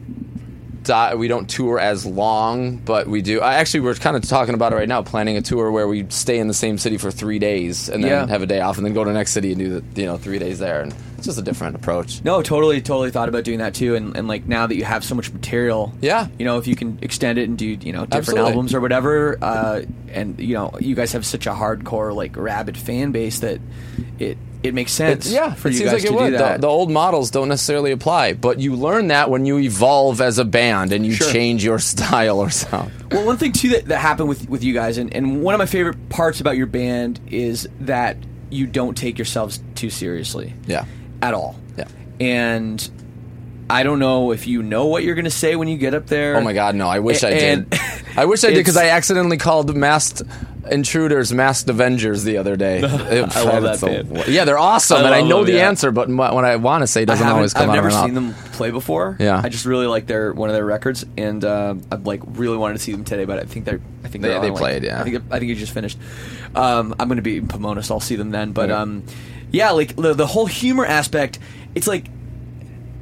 di- 0.84 1.16
we 1.16 1.28
don't 1.28 1.50
tour 1.50 1.80
as 1.80 2.06
long, 2.06 2.78
but 2.78 3.08
we 3.08 3.22
do. 3.22 3.42
I 3.42 3.56
actually 3.56 3.82
we're 3.82 3.96
kind 3.96 4.16
of 4.18 4.24
talking 4.28 4.54
about 4.56 4.74
it 4.74 4.78
right 4.78 4.88
now, 4.88 5.02
planning 5.02 5.38
a 5.38 5.42
tour 5.42 5.72
where 5.72 5.88
we 5.88 6.06
stay 6.10 6.40
in 6.40 6.48
the 6.48 6.54
same 6.54 6.78
city 6.78 6.98
for 6.98 7.12
three 7.12 7.40
days 7.40 7.90
and 7.90 8.04
then 8.04 8.12
Yeah. 8.12 8.28
have 8.28 8.42
a 8.42 8.46
day 8.48 8.62
off, 8.62 8.78
and 8.78 8.86
then 8.86 8.94
go 8.94 9.04
to 9.04 9.10
the 9.10 9.14
next 9.14 9.32
city 9.32 9.52
and 9.52 9.60
do 9.60 9.82
the 9.94 10.02
you 10.02 10.08
know 10.08 10.18
three 10.18 10.40
days 10.40 10.60
there, 10.60 10.82
and 10.82 10.94
it's 11.18 11.26
just 11.26 11.38
a 11.38 11.42
different 11.42 11.76
approach. 11.76 12.24
No, 12.24 12.42
totally, 12.42 12.82
totally 12.82 13.12
thought 13.12 13.28
about 13.30 13.44
doing 13.44 13.60
that 13.60 13.74
too. 13.74 13.96
And, 13.96 14.16
and 14.16 14.28
like 14.28 14.48
now 14.48 14.68
that 14.68 14.76
you 14.76 14.86
have 14.86 15.04
so 15.04 15.16
much 15.16 15.32
material, 15.34 15.92
Yeah. 16.02 16.28
you 16.38 16.46
know, 16.46 16.58
if 16.58 16.68
you 16.68 16.76
can 16.76 16.98
extend 17.02 17.38
it 17.38 17.50
and 17.50 17.58
do 17.58 17.66
you 17.66 17.92
know 17.92 18.06
different 18.06 18.14
Absolutely. 18.30 18.50
albums 18.52 18.74
or 18.74 18.80
whatever, 18.80 19.38
uh, 19.42 19.82
and 20.14 20.40
you 20.40 20.54
know, 20.54 20.72
you 20.80 20.96
guys 20.96 21.12
have 21.12 21.26
such 21.26 21.46
a 21.46 21.52
hardcore 21.52 22.16
like 22.16 22.36
rabid 22.38 22.78
fan 22.78 23.12
base 23.12 23.40
that 23.40 23.60
it 24.18 24.38
it 24.62 24.74
makes 24.74 24.91
sense. 24.91 25.28
It's- 25.28 25.34
yeah, 25.34 25.53
for 25.53 25.70
it 25.70 25.72
you 25.72 25.78
seems 25.80 25.91
guys 25.91 26.01
like 26.01 26.03
it 26.03 26.07
to 26.07 26.14
would. 26.22 26.26
do 26.28 26.32
The, 26.34 26.38
that. 26.38 26.62
the 26.62 26.68
old 26.68 26.91
models 26.91 27.32
don't 27.32 27.47
necessarily 27.47 27.91
apply, 27.91 28.34
but 28.34 28.60
you 28.60 28.76
learn 28.76 29.07
that 29.07 29.30
when 29.30 29.45
you 29.45 29.57
evolve 29.60 30.20
as 30.22 30.38
a 30.38 30.45
band 30.45 30.91
and 30.91 31.05
you 31.05 31.14
Sure. 31.14 31.32
change 31.32 31.64
your 31.64 31.80
style 31.93 32.39
or 32.39 32.49
sound. 32.49 32.91
Well, 33.12 33.26
one 33.26 33.38
thing 33.38 33.51
too 33.53 33.70
that, 33.70 33.86
that 33.86 33.99
happened 33.99 34.28
with 34.30 34.49
with 34.49 34.64
you 34.64 34.74
guys, 34.74 34.97
and, 34.97 35.14
and 35.16 35.41
one 35.41 35.53
of 35.55 35.60
my 35.60 35.66
favorite 35.66 36.10
parts 36.10 36.41
about 36.41 36.57
your 36.57 36.68
band 36.68 37.20
is 37.32 37.68
that 37.82 38.18
you 38.49 38.66
don't 38.68 38.97
take 38.97 39.18
yourselves 39.18 39.60
too 39.76 39.89
seriously. 39.89 40.53
Yeah. 40.68 40.86
At 41.22 41.34
all. 41.34 41.55
Yeah. 41.78 41.86
And 42.20 42.89
I 43.70 43.84
don't 43.84 43.99
know 43.99 44.32
if 44.32 44.47
you 44.47 44.64
know 44.64 44.88
what 44.88 45.03
you're 45.03 45.16
going 45.16 45.26
to 45.26 45.32
say 45.32 45.55
when 45.55 45.68
you 45.68 45.78
get 45.78 45.93
up 45.93 46.07
there. 46.07 46.36
Oh 46.36 46.41
my 46.41 46.53
God, 46.53 46.74
no! 46.76 46.88
I 46.88 46.99
wish 46.99 47.24
I 47.24 47.30
did. 47.30 47.74
I 48.18 48.26
wish 48.26 48.43
I 48.43 48.49
did 48.49 48.57
because 48.57 48.78
I 48.86 48.88
accidentally 48.88 49.38
called 49.38 49.76
masked 49.76 50.24
intruders 50.70 51.32
masked 51.34 51.70
Avengers 51.70 52.24
the 52.24 52.38
other 52.38 52.55
day. 52.55 52.78
I 52.84 53.43
love 53.43 53.64
that 53.64 53.80
band. 53.82 54.28
Yeah, 54.28 54.45
they're 54.45 54.57
awesome, 54.57 54.97
I 54.97 55.05
and 55.05 55.16
I 55.16 55.22
know 55.22 55.38
them, 55.38 55.47
the 55.47 55.53
yeah. 55.60 55.68
answer, 55.68 55.91
but 55.91 56.10
m- 56.10 56.18
what 56.18 56.43
I 56.45 56.55
want 56.57 56.82
to 56.84 56.88
say 56.88 57.05
doesn't 57.05 57.26
always 57.28 57.53
come 57.53 57.64
I've 57.64 57.70
out 57.70 57.76
never 57.76 57.88
of 57.88 57.93
my 57.93 58.05
seen 58.05 58.14
them 58.14 58.34
play 58.53 58.72
before. 58.72 59.16
Yeah. 59.20 59.41
I 59.43 59.49
just 59.49 59.66
really 59.66 59.88
like 59.88 60.05
their 60.07 60.34
one 60.34 60.49
of 60.49 60.55
their 60.55 60.66
records, 60.66 61.05
and 61.18 61.43
uh, 61.45 61.76
I've 61.91 62.05
like 62.05 62.22
really 62.26 62.57
wanted 62.57 62.74
to 62.76 62.80
see 62.80 62.91
them 62.91 63.03
today, 63.03 63.26
but 63.26 63.39
I 63.39 63.43
think 63.43 63.66
they're 63.66 63.82
I 64.03 64.07
think 64.10 64.24
They- 64.24 64.30
they 64.30 64.36
on, 64.36 64.43
like- 64.49 64.55
played, 64.57 64.84
yeah. 64.84 64.99
I 64.99 65.03
think 65.03 65.24
I 65.32 65.39
think 65.39 65.51
it 65.51 65.55
just 65.55 65.74
finished. 65.74 65.97
Um, 66.55 66.95
I'm 66.99 67.07
going 67.07 67.18
to 67.18 67.22
be 67.22 67.38
in 67.38 67.47
Pomona, 67.47 67.84
so 67.84 67.95
I'll 67.95 67.99
see 67.99 68.16
them 68.16 68.32
then. 68.32 68.51
But 68.51 68.70
Yeah. 68.70 68.82
um, 68.82 69.03
yeah, 69.51 69.72
like 69.72 69.95
the, 69.95 70.14
the 70.14 70.28
whole 70.28 70.45
humor 70.45 70.86
aspect, 70.86 71.39
it's 71.76 71.88
like 71.88 72.05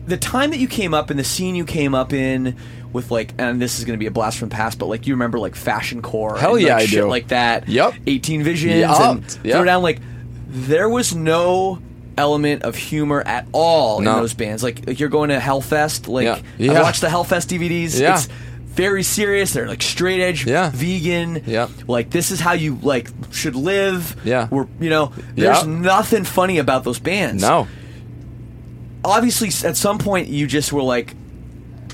the 0.06 0.18
time 0.18 0.52
that 0.52 0.60
you 0.60 0.68
came 0.68 0.94
up 0.94 1.10
and 1.10 1.20
the 1.20 1.24
scene 1.24 1.56
you 1.56 1.66
came 1.66 1.94
up 1.94 2.14
in 2.14 2.56
with 2.98 3.10
like, 3.12 3.34
and 3.38 3.62
this 3.62 3.80
is 3.80 3.86
going 3.86 3.98
to 3.98 4.00
be 4.00 4.08
a 4.08 4.12
blast 4.12 4.38
from 4.38 4.50
the 4.50 4.56
past, 4.56 4.78
but 4.80 4.88
like 4.88 5.08
you 5.08 5.14
remember 5.14 5.40
like 5.40 5.56
Fashion 5.56 6.02
Core, 6.02 6.38
Hell 6.38 6.56
and, 6.56 6.64
yeah, 6.66 6.74
like, 6.74 6.84
I 6.84 6.86
shit 6.88 7.00
do. 7.04 7.08
like 7.08 7.28
that. 7.30 7.70
Yep. 7.70 7.94
18 8.06 8.44
Visions, 8.44 8.76
Yup, 8.82 9.00
and 9.18 9.40
yep. 9.46 9.56
Throwdown 9.56 9.82
like 9.82 10.00
there 10.50 10.90
was 10.90 11.16
no 11.16 11.80
element 12.18 12.64
of 12.64 12.76
humor 12.76 13.22
at 13.22 13.48
all 13.54 14.02
No. 14.02 14.16
in 14.16 14.22
those 14.22 14.34
bands. 14.34 14.64
Like, 14.64 14.86
like 14.88 15.00
you're 15.00 15.08
going 15.10 15.30
to 15.30 15.38
Hellfest. 15.38 16.08
Like 16.10 16.26
Yeah. 16.26 16.34
I 16.34 16.42
Yeah. 16.74 16.82
watched 16.82 17.02
the 17.02 17.08
Hellfest 17.08 17.48
DVDs. 17.48 18.00
Yeah. 18.00 18.16
It's 18.16 18.28
very 18.66 19.04
serious. 19.04 19.54
They're 19.54 19.68
like 19.68 19.82
straight 19.84 20.20
edge, 20.22 20.46
Yeah. 20.46 20.72
vegan. 20.74 21.44
Yeah. 21.46 21.68
Like 21.88 22.10
this 22.10 22.32
is 22.32 22.40
how 22.40 22.54
you 22.54 22.78
like 22.82 23.10
should 23.32 23.56
live. 23.56 24.16
Yeah. 24.26 24.48
We're 24.50 24.68
you 24.80 24.90
know 24.90 25.12
there's 25.36 25.64
Yeah. 25.64 25.72
nothing 25.72 26.24
funny 26.24 26.58
about 26.58 26.84
those 26.84 27.00
bands. 27.00 27.42
No, 27.44 27.68
Obviously, 29.06 29.50
at 29.68 29.78
some 29.78 30.00
point 30.00 30.28
you 30.28 30.48
just 30.48 30.74
were 30.74 30.82
like. 30.84 31.14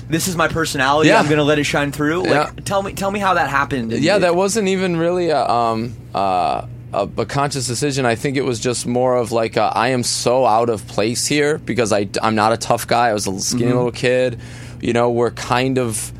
This 0.08 0.28
is 0.28 0.36
my 0.36 0.48
personality. 0.48 1.08
Yeah. 1.08 1.18
I'm 1.20 1.28
gonna 1.28 1.44
let 1.44 1.58
it 1.58 1.64
shine 1.64 1.92
through. 1.92 2.22
Like, 2.22 2.30
Yeah. 2.30 2.50
tell 2.64 2.82
me, 2.82 2.92
tell 2.92 3.10
me 3.10 3.20
how 3.20 3.34
that 3.34 3.48
happened. 3.48 3.92
Yeah, 3.92 4.18
that 4.18 4.34
wasn't 4.36 4.68
even 4.68 4.96
really 4.96 5.30
a, 5.30 5.48
um, 5.48 5.94
uh, 6.14 6.66
a, 6.92 7.08
a 7.18 7.26
conscious 7.26 7.66
decision. 7.66 8.04
I 8.06 8.14
think 8.14 8.36
it 8.36 8.44
was 8.44 8.60
just 8.60 8.86
more 8.86 9.16
of 9.16 9.32
like 9.32 9.56
a, 9.56 9.62
I 9.74 9.88
am 9.88 10.02
so 10.02 10.44
out 10.46 10.68
of 10.70 10.86
place 10.86 11.26
here 11.26 11.58
because 11.58 11.92
I 11.92 12.08
I'm 12.22 12.34
not 12.34 12.52
a 12.52 12.56
tough 12.56 12.86
guy. 12.86 13.08
I 13.08 13.12
was 13.14 13.26
a 13.26 13.38
skinny 13.40 13.64
Mm-hmm. 13.66 13.76
little 13.76 13.92
kid. 13.92 14.40
You 14.80 14.92
know, 14.92 15.10
we're 15.10 15.30
kind 15.32 15.78
of 15.78 16.12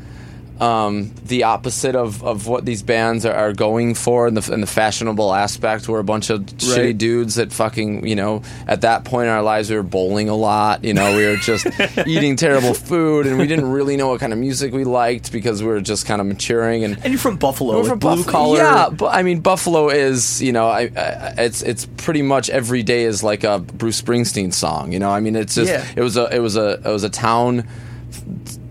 um, 0.61 1.11
the 1.25 1.43
opposite 1.43 1.95
of, 1.95 2.23
of 2.23 2.47
what 2.47 2.63
these 2.65 2.81
bands 2.81 3.25
are, 3.25 3.33
are 3.33 3.53
going 3.53 3.93
for 3.93 4.27
and 4.27 4.37
the, 4.37 4.53
in 4.53 4.61
the 4.61 4.67
fashionable 4.67 5.33
aspect. 5.33 5.89
We're 5.89 5.99
a 5.99 6.03
bunch 6.03 6.29
of 6.29 6.41
shitty 6.41 6.97
dudes 6.97 7.35
that 7.35 7.51
fucking, 7.51 8.07
you 8.07 8.15
know, 8.15 8.41
at 8.67 8.81
that 8.81 9.03
point 9.03 9.27
in 9.27 9.33
our 9.33 9.41
lives, 9.41 9.69
we 9.69 9.75
were 9.75 9.83
bowling 9.83 10.29
a 10.29 10.35
lot. 10.35 10.83
You 10.83 10.93
know, 10.93 11.15
we 11.17 11.25
were 11.25 11.35
just 11.35 11.67
eating 12.07 12.35
terrible 12.37 12.73
food 12.73 13.27
and 13.27 13.37
we 13.37 13.47
didn't 13.47 13.69
really 13.69 13.97
know 13.97 14.07
what 14.07 14.19
kind 14.19 14.31
of 14.31 14.39
music 14.39 14.73
we 14.73 14.83
liked 14.85 15.31
because 15.31 15.61
we 15.61 15.67
were 15.67 15.81
just 15.81 16.05
kind 16.05 16.21
of 16.21 16.27
maturing. 16.27 16.83
And 16.85 16.97
And 17.03 17.07
you're 17.11 17.19
from 17.19 17.35
Buffalo, 17.37 17.81
we're 17.81 17.89
from 17.89 17.99
blue 17.99 18.15
Buffalo. 18.17 18.31
collar. 18.31 18.57
Yeah, 18.59 18.89
but 18.89 19.13
I 19.13 19.23
mean, 19.23 19.41
Buffalo 19.41 19.89
is 19.89 20.41
you 20.41 20.53
know, 20.53 20.67
I, 20.67 20.83
I, 20.95 21.33
it's 21.37 21.61
it's 21.63 21.85
pretty 21.97 22.21
much 22.21 22.49
every 22.49 22.83
day 22.83 23.03
is 23.03 23.23
like 23.23 23.43
a 23.43 23.59
Bruce 23.59 24.01
Springsteen 24.01 24.53
song. 24.53 24.93
You 24.93 24.99
know, 24.99 25.09
I 25.09 25.19
mean, 25.19 25.35
it's 25.35 25.55
just 25.55 25.69
Yeah. 25.71 25.85
it 25.95 26.01
was 26.01 26.15
a 26.17 26.33
it 26.33 26.39
was 26.39 26.55
a 26.55 26.73
it 26.85 26.85
was 26.91 27.03
a 27.03 27.09
town 27.09 27.67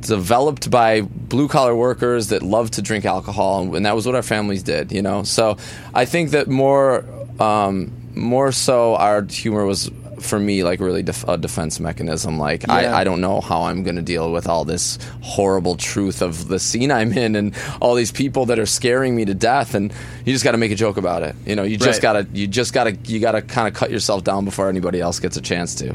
developed 0.04 0.70
by 0.70 1.00
blue 1.02 1.48
collar 1.48 1.74
workers 1.74 2.28
that 2.28 2.42
love 2.42 2.70
to 2.72 2.82
drink 2.82 3.04
alcohol, 3.04 3.74
and 3.74 3.84
that 3.86 3.94
was 3.94 4.06
what 4.06 4.14
our 4.14 4.22
families 4.22 4.62
did. 4.62 4.92
You 4.92 5.02
know, 5.02 5.22
so 5.24 5.56
I 5.92 6.04
think 6.04 6.30
that 6.30 6.48
more 6.48 7.04
um, 7.40 7.90
more 8.14 8.52
so 8.52 8.94
our 8.96 9.22
humor 9.22 9.64
was. 9.66 9.90
For 10.20 10.38
me, 10.38 10.62
like 10.64 10.80
really 10.80 11.02
def- 11.02 11.28
a 11.28 11.36
defense 11.36 11.78
mechanism. 11.80 12.38
Like 12.38 12.62
Yeah. 12.66 12.72
I, 12.74 13.00
I 13.00 13.04
don't 13.04 13.20
know 13.20 13.42
how 13.42 13.64
I'm 13.64 13.82
going 13.82 13.96
to 13.96 14.00
deal 14.02 14.32
with 14.32 14.48
all 14.48 14.64
this 14.64 14.96
horrible 15.20 15.76
truth 15.76 16.22
of 16.22 16.48
the 16.48 16.58
scene 16.58 16.90
I'm 16.90 17.12
in 17.12 17.36
and 17.36 17.52
all 17.82 17.94
these 17.94 18.12
people 18.12 18.46
that 18.46 18.58
are 18.58 18.64
scaring 18.64 19.14
me 19.14 19.26
to 19.26 19.34
death. 19.34 19.74
And 19.74 19.92
you 20.24 20.32
just 20.32 20.42
got 20.44 20.52
to 20.52 20.56
make 20.56 20.70
a 20.72 20.76
joke 20.76 20.96
about 20.96 21.24
it. 21.24 21.34
You 21.44 21.56
know, 21.56 21.62
you 21.64 21.76
just 21.76 21.98
Right. 21.98 22.02
gotta, 22.02 22.26
you 22.32 22.46
just 22.46 22.72
gotta, 22.72 22.92
you 23.04 23.18
gotta 23.20 23.42
kind 23.42 23.68
of 23.68 23.74
cut 23.74 23.90
yourself 23.90 24.24
down 24.24 24.46
before 24.46 24.70
anybody 24.70 24.98
else 24.98 25.18
gets 25.20 25.36
a 25.36 25.42
chance 25.42 25.74
to. 25.74 25.94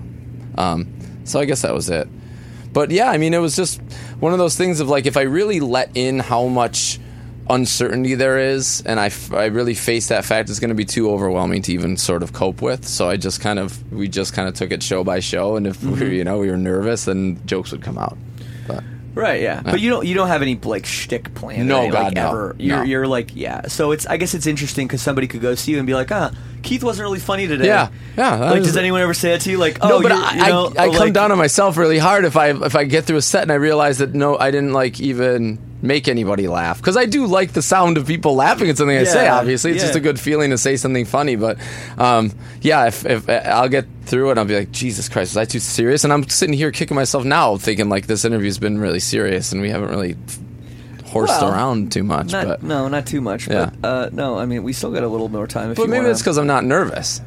Um, 0.60 0.94
so 1.24 1.40
I 1.40 1.46
guess 1.46 1.64
that 1.64 1.74
was 1.74 1.90
it. 1.90 2.08
But 2.72 2.92
yeah, 2.92 3.10
I 3.10 3.18
mean, 3.18 3.34
it 3.34 3.40
was 3.40 3.56
just 3.56 3.82
one 4.20 4.32
of 4.34 4.40
those 4.40 4.56
things 4.56 4.80
of 4.80 4.90
like, 4.90 5.06
if 5.06 5.18
I 5.18 5.22
really 5.22 5.60
let 5.60 5.92
in 5.96 6.20
how 6.20 6.46
much 6.48 7.00
uncertainty 7.50 8.14
there 8.16 8.38
is, 8.38 8.82
and 8.86 9.00
I, 9.00 9.08
f- 9.08 9.34
I 9.34 9.46
really 9.46 9.74
face 9.74 10.10
that 10.10 10.24
fact, 10.26 10.50
it's 10.50 10.60
going 10.60 10.70
to 10.70 10.76
be 10.76 10.86
too 10.86 11.10
overwhelming 11.10 11.64
to 11.64 11.74
even 11.74 11.98
sort 11.98 12.22
of 12.22 12.32
cope 12.34 12.62
with. 12.62 12.88
So 12.88 13.10
I 13.10 13.18
just 13.18 13.42
kind 13.42 13.58
of, 13.58 13.92
we 13.92 14.08
just 14.08 14.34
kind 14.34 14.48
of 14.48 14.54
took 14.54 14.72
it 14.72 14.84
show 14.84 15.04
by 15.04 15.20
show, 15.20 15.56
and 15.56 15.66
if 15.66 15.84
we, 15.84 15.92
were, 16.00 16.06
you 16.06 16.24
know, 16.24 16.38
we 16.40 16.50
were 16.52 16.58
nervous, 16.58 17.06
then 17.06 17.44
jokes 17.48 17.72
would 17.72 17.82
come 17.82 17.98
out. 17.98 18.18
But 18.68 18.84
Right, 19.16 19.42
yeah. 19.42 19.62
But 19.64 19.80
you 19.82 19.90
don't 19.90 20.06
you 20.06 20.14
don't 20.14 20.28
have 20.28 20.44
any 20.44 20.56
like 20.56 20.86
shtick 20.86 21.34
plan. 21.34 21.68
No, 21.68 21.80
any, 21.82 21.92
like, 21.92 22.04
God, 22.04 22.14
no. 22.14 22.28
ever. 22.30 22.56
You're 22.60 22.78
No. 22.78 22.84
you're 22.84 23.08
like 23.08 23.36
yeah. 23.36 23.68
So 23.68 23.92
it's 23.92 24.06
I 24.06 24.18
guess 24.18 24.36
it's 24.36 24.46
interesting 24.46 24.88
because 24.88 25.02
somebody 25.02 25.28
could 25.28 25.42
go 25.42 25.56
see 25.56 25.72
you 25.72 25.80
and 25.80 25.88
be 25.88 25.96
like, 25.96 26.12
ah, 26.12 26.32
Keith 26.62 26.84
wasn't 26.84 27.06
really 27.06 27.20
funny 27.20 27.48
today. 27.48 27.68
Yeah, 27.68 27.90
yeah, 28.18 28.36
Like, 28.36 28.64
does 28.64 28.78
anyone 28.78 29.02
ever 29.02 29.14
say 29.14 29.32
that 29.32 29.42
to 29.42 29.52
you? 29.52 29.58
Like, 29.58 29.80
oh, 29.82 29.90
no, 29.90 30.02
but 30.02 30.12
I, 30.12 30.34
you 30.34 30.48
know, 30.52 30.74
I, 30.78 30.84
I 30.84 30.88
come 30.88 30.96
like- 30.98 31.14
down 31.14 31.32
on 31.32 31.38
myself 31.38 31.78
really 31.78 31.98
hard 31.98 32.26
if 32.26 32.36
I 32.38 32.50
if 32.50 32.76
I 32.76 32.84
get 32.84 33.06
through 33.06 33.18
a 33.18 33.22
set 33.22 33.44
and 33.44 33.52
I 33.52 33.56
realize 33.56 34.00
that 34.00 34.14
no, 34.14 34.38
I 34.38 34.52
didn't 34.52 34.74
like 34.74 35.00
even 35.00 35.60
make 35.82 36.10
anybody 36.10 36.48
laugh 36.48 36.78
because 36.78 36.98
I 36.98 37.06
do 37.06 37.26
like 37.26 37.54
the 37.54 37.62
sound 37.62 37.98
of 37.98 38.06
people 38.06 38.36
laughing 38.36 38.70
at 38.70 38.78
something 38.78 38.98
I 38.98 39.06
say. 39.06 39.28
Obviously, 39.28 39.72
it's 39.72 39.82
just 39.82 39.96
a 39.96 40.02
good 40.02 40.20
feeling 40.20 40.50
to 40.50 40.58
say 40.58 40.76
something 40.76 41.06
funny. 41.06 41.36
But 41.38 41.58
um, 41.98 42.34
yeah, 42.62 42.88
if, 42.88 43.06
if 43.06 43.30
I'll 43.30 43.70
get 43.70 43.86
through 44.04 44.32
it, 44.32 44.38
I'll 44.38 44.46
be 44.46 44.56
like, 44.58 44.72
Jesus 44.72 45.08
Christ, 45.08 45.32
was 45.32 45.38
I 45.38 45.46
too 45.46 45.60
serious? 45.60 46.04
And 46.04 46.12
I'm 46.12 46.28
sitting 46.28 46.54
here 46.54 46.72
kicking 46.72 46.96
myself 46.96 47.24
now, 47.24 47.58
thinking 47.58 47.88
like 47.90 48.08
this 48.08 48.26
interview's 48.26 48.58
been 48.58 48.80
really 48.80 49.00
serious 49.00 49.52
and 49.54 49.62
we 49.62 49.70
haven't 49.70 49.90
really 49.90 50.18
horsed 51.10 51.42
Well, 51.42 51.52
around 51.52 51.92
too 51.92 52.04
much. 52.04 52.32
Not, 52.32 52.46
but 52.46 52.64
no, 52.64 52.88
not 52.88 53.06
too 53.06 53.22
much. 53.22 53.48
Yeah. 53.48 53.72
But 53.82 53.88
uh, 53.88 54.10
no, 54.14 54.38
I 54.38 54.46
mean, 54.46 54.64
we 54.64 54.74
still 54.74 54.92
got 54.92 55.04
a 55.04 55.08
little 55.08 55.30
more 55.30 55.48
time. 55.48 55.72
If 55.72 55.78
but 55.78 55.90
maybe 55.90 56.02
wanna, 56.02 56.12
it's 56.12 56.22
because 56.22 56.38
I'm 56.38 56.48
not 56.48 56.64
nervous. 56.64 57.22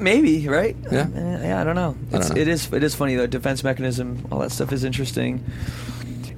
Maybe 0.00 0.48
right. 0.48 0.76
Yeah. 0.90 1.02
Uh, 1.02 1.20
yeah. 1.42 1.60
I 1.60 1.64
don't 1.64 1.76
know. 1.76 1.96
I 2.12 2.18
don't 2.18 2.34
know. 2.34 2.40
It 2.40 2.48
is. 2.48 2.72
It 2.72 2.82
is 2.82 2.94
funny 2.94 3.14
though. 3.14 3.26
Defense 3.26 3.62
mechanism, 3.62 4.26
all 4.32 4.40
that 4.40 4.50
stuff 4.50 4.72
is 4.72 4.84
interesting, 4.84 5.44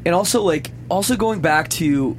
and 0.05 0.15
also 0.15 0.43
like 0.43 0.71
also 0.91 1.17
going 1.17 1.41
back 1.41 1.69
to 1.71 2.17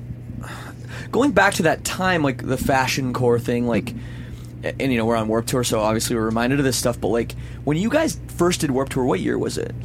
going 1.11 1.31
back 1.31 1.55
to 1.55 1.63
that 1.63 1.83
time, 1.83 2.23
like 2.23 2.45
the 2.45 2.57
fashion 2.57 3.13
core 3.13 3.39
thing, 3.39 3.67
like. 3.67 3.93
And 4.79 4.93
you 4.93 4.97
know 4.97 5.05
we're 5.05 5.17
on 5.17 5.27
Warped 5.27 5.49
Tour, 5.49 5.65
so 5.65 5.81
obviously 5.81 6.15
we're 6.15 6.23
reminded 6.23 6.57
of 6.57 6.63
this 6.63 6.77
stuff. 6.77 6.97
But 6.97 7.09
like 7.09 7.33
when 7.65 7.75
you 7.75 7.89
guys 7.89 8.17
first 8.37 8.61
did 8.61 8.71
Warped 8.71 8.93
Tour, 8.93 9.03
what 9.03 9.19
year 9.19 9.37
was 9.37 9.57
it? 9.57 9.75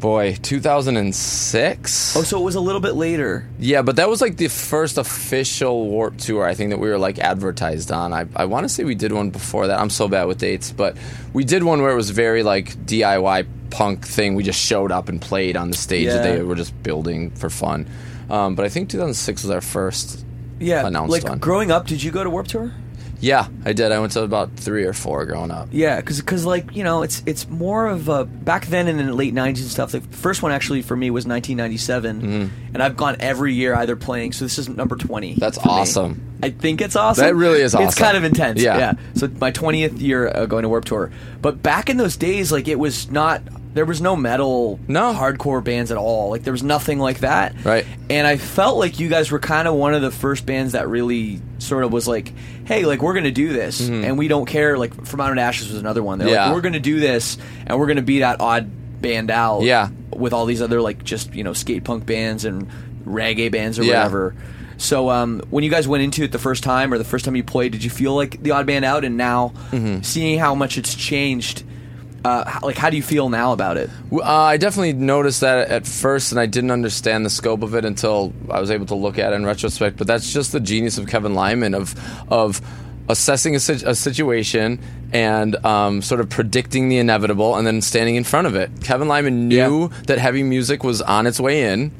Boy, 0.00 0.34
2006. 0.40 2.16
Oh, 2.16 2.22
so 2.22 2.40
it 2.40 2.42
was 2.42 2.54
a 2.54 2.60
little 2.60 2.80
bit 2.80 2.94
later. 2.94 3.46
Yeah, 3.58 3.82
but 3.82 3.96
that 3.96 4.08
was 4.08 4.22
like 4.22 4.38
the 4.38 4.48
first 4.48 4.96
official 4.96 5.88
Warped 5.88 6.20
Tour 6.20 6.46
I 6.46 6.54
think 6.54 6.70
that 6.70 6.78
we 6.78 6.88
were 6.88 6.98
like 6.98 7.18
advertised 7.18 7.92
on. 7.92 8.14
I, 8.14 8.26
I 8.34 8.46
want 8.46 8.64
to 8.64 8.68
say 8.70 8.84
we 8.84 8.94
did 8.94 9.12
one 9.12 9.28
before 9.28 9.66
that. 9.66 9.78
I'm 9.78 9.90
so 9.90 10.08
bad 10.08 10.24
with 10.24 10.38
dates, 10.38 10.72
but 10.72 10.96
we 11.34 11.44
did 11.44 11.62
one 11.62 11.82
where 11.82 11.90
it 11.90 11.96
was 11.96 12.08
very 12.10 12.42
like 12.42 12.70
DIY 12.86 13.46
punk 13.70 14.06
thing. 14.06 14.34
We 14.34 14.42
just 14.42 14.60
showed 14.60 14.90
up 14.90 15.10
and 15.10 15.20
played 15.20 15.56
on 15.56 15.70
the 15.70 15.76
stage 15.76 16.08
that 16.08 16.22
they 16.22 16.42
were 16.42 16.56
just 16.56 16.82
building 16.82 17.30
for 17.32 17.50
fun. 17.50 17.86
Um, 18.30 18.54
but 18.54 18.64
I 18.64 18.70
think 18.70 18.88
2006 18.88 19.42
was 19.42 19.50
our 19.50 19.60
first. 19.60 20.24
Yeah, 20.58 20.86
Announced 20.86 21.12
like 21.12 21.24
one. 21.24 21.38
growing 21.38 21.70
up, 21.70 21.86
did 21.86 22.02
you 22.02 22.10
go 22.10 22.22
to 22.24 22.30
Warped 22.30 22.50
Tour? 22.50 22.72
Yeah, 23.20 23.48
I 23.64 23.72
did. 23.74 23.92
I 23.92 23.98
went 23.98 24.12
to 24.12 24.22
about 24.22 24.56
three 24.56 24.84
or 24.84 24.92
four 24.92 25.26
growing 25.26 25.50
up. 25.50 25.68
Yeah, 25.72 25.96
because 26.00 26.20
cause 26.22 26.44
like 26.44 26.74
you 26.74 26.84
know, 26.84 27.02
it's 27.02 27.22
it's 27.26 27.48
more 27.48 27.86
of 27.86 28.08
a 28.08 28.24
back 28.24 28.66
then 28.66 28.88
in 28.88 28.96
the 28.96 29.12
late 29.12 29.34
'90s 29.34 29.46
and 29.46 29.56
stuff. 29.58 29.92
The 29.92 30.00
first 30.00 30.42
one 30.42 30.52
actually 30.52 30.82
for 30.82 30.96
me 30.96 31.10
was 31.10 31.26
1997, 31.26 32.50
and 32.74 32.82
I've 32.82 32.96
gone 32.96 33.16
every 33.20 33.52
year 33.54 33.74
either 33.74 33.94
playing. 33.96 34.32
So 34.32 34.44
this 34.44 34.58
is 34.58 34.68
number 34.68 34.96
20. 34.96 35.32
Mm-hmm. 35.32 35.40
That's 35.40 35.58
for 35.58 35.68
me. 35.68 35.74
awesome. 35.74 36.38
I 36.42 36.50
think 36.50 36.80
it's 36.80 36.96
awesome. 36.96 37.24
That 37.24 37.34
really 37.34 37.60
is 37.60 37.74
awesome. 37.74 37.88
It's 37.88 37.98
kind 37.98 38.16
of 38.16 38.24
intense. 38.24 38.62
Yeah. 38.62 38.78
Yeah. 38.78 38.92
So 39.14 39.28
my 39.28 39.52
20th 39.52 40.00
year 40.00 40.28
uh, 40.28 40.46
going 40.46 40.62
to 40.62 40.70
Warped 40.70 40.88
Tour, 40.88 41.10
but 41.42 41.62
back 41.62 41.90
in 41.90 41.98
those 41.98 42.16
days, 42.16 42.50
like 42.50 42.68
it 42.68 42.78
was 42.78 43.10
not. 43.10 43.42
There 43.72 43.84
was 43.84 44.00
no 44.00 44.16
metal, 44.16 44.80
No. 44.88 45.12
hardcore 45.14 45.62
bands 45.62 45.92
at 45.92 45.96
all. 45.96 46.30
Like 46.30 46.42
there 46.42 46.52
was 46.52 46.62
nothing 46.64 46.98
like 46.98 47.20
that. 47.20 47.54
Right. 47.64 47.86
And 48.08 48.26
I 48.26 48.36
felt 48.36 48.78
like 48.78 48.98
you 48.98 49.08
guys 49.08 49.30
were 49.30 49.38
kind 49.38 49.68
of 49.68 49.74
one 49.74 49.94
of 49.94 50.02
the 50.02 50.10
first 50.10 50.44
bands 50.44 50.72
that 50.72 50.88
really 50.88 51.40
sort 51.58 51.84
of 51.84 51.92
was 51.92 52.08
like, 52.08 52.32
hey, 52.64 52.84
like 52.84 53.00
we're 53.00 53.14
gonna 53.14 53.30
do 53.30 53.52
this, 53.52 53.80
and 53.88 54.18
we 54.18 54.26
don't 54.28 54.46
care. 54.46 54.76
Like 54.76 55.06
From 55.06 55.20
Autumn 55.20 55.36
to 55.36 55.42
Ashes 55.42 55.68
was 55.70 55.78
another 55.80 56.02
one. 56.02 56.18
They're 56.18 56.26
Mm-hmm. 56.28 56.34
Yeah. 56.34 56.46
like, 56.46 56.54
we're 56.54 56.60
gonna 56.62 56.80
do 56.80 56.98
this, 56.98 57.38
and 57.66 57.78
we're 57.78 57.86
gonna 57.86 58.02
be 58.02 58.20
that 58.20 58.40
odd 58.40 58.68
band 59.00 59.30
out. 59.30 59.62
Yeah. 59.62 59.88
With 60.14 60.32
all 60.32 60.46
these 60.46 60.60
other 60.62 60.80
like 60.82 61.04
just 61.04 61.32
you 61.34 61.44
know 61.44 61.52
skate 61.52 61.84
punk 61.84 62.04
bands 62.06 62.44
and 62.44 62.68
reggae 63.04 63.50
bands 63.52 63.78
or 63.78 63.84
Yeah. 63.84 63.98
whatever. 63.98 64.34
So 64.78 65.10
um, 65.10 65.42
when 65.50 65.62
you 65.62 65.70
guys 65.70 65.86
went 65.86 66.02
into 66.02 66.24
it 66.24 66.32
the 66.32 66.38
first 66.38 66.62
time 66.64 66.92
or 66.92 66.98
the 66.98 67.04
first 67.04 67.24
time 67.24 67.36
you 67.36 67.44
played, 67.44 67.72
did 67.72 67.84
you 67.84 67.90
feel 67.90 68.14
like 68.16 68.42
the 68.42 68.50
odd 68.52 68.66
band 68.66 68.84
out? 68.84 69.04
And 69.04 69.16
now 69.16 69.52
Mm-hmm. 69.70 70.02
seeing 70.02 70.38
how 70.38 70.54
much 70.54 70.76
it's 70.78 70.94
changed, 70.94 71.62
uh, 72.24 72.58
like 72.62 72.76
how 72.76 72.90
do 72.90 72.96
you 72.96 73.02
feel 73.02 73.28
now 73.28 73.52
about 73.52 73.76
it? 73.76 73.90
Uh, 74.12 74.22
I 74.22 74.56
definitely 74.56 74.92
noticed 74.92 75.40
that 75.40 75.68
at 75.70 75.86
first, 75.86 76.32
and 76.32 76.40
I 76.40 76.46
didn't 76.46 76.70
understand 76.70 77.24
the 77.24 77.30
scope 77.30 77.62
of 77.62 77.74
it 77.74 77.84
until 77.84 78.32
I 78.50 78.60
was 78.60 78.70
able 78.70 78.86
to 78.86 78.94
look 78.94 79.18
at 79.18 79.32
it 79.32 79.36
in 79.36 79.46
retrospect. 79.46 79.96
But 79.96 80.06
that's 80.06 80.32
just 80.32 80.52
the 80.52 80.60
genius 80.60 80.98
of 80.98 81.06
Kevin 81.06 81.34
Lyman 81.34 81.74
of 81.74 81.94
of 82.30 82.60
assessing 83.08 83.54
a, 83.54 83.58
a 83.58 83.94
situation 83.94 84.78
and 85.12 85.56
um, 85.66 86.00
sort 86.02 86.20
of 86.20 86.28
predicting 86.28 86.88
the 86.88 86.98
inevitable, 86.98 87.56
and 87.56 87.66
then 87.66 87.80
standing 87.82 88.14
in 88.16 88.22
front 88.24 88.46
of 88.46 88.54
it. 88.54 88.70
Kevin 88.84 89.08
Lyman 89.08 89.48
knew 89.48 89.88
Yeah. 89.90 90.00
that 90.06 90.18
heavy 90.18 90.42
music 90.44 90.84
was 90.84 91.02
on 91.02 91.26
its 91.26 91.40
way 91.40 91.64
in. 91.72 91.90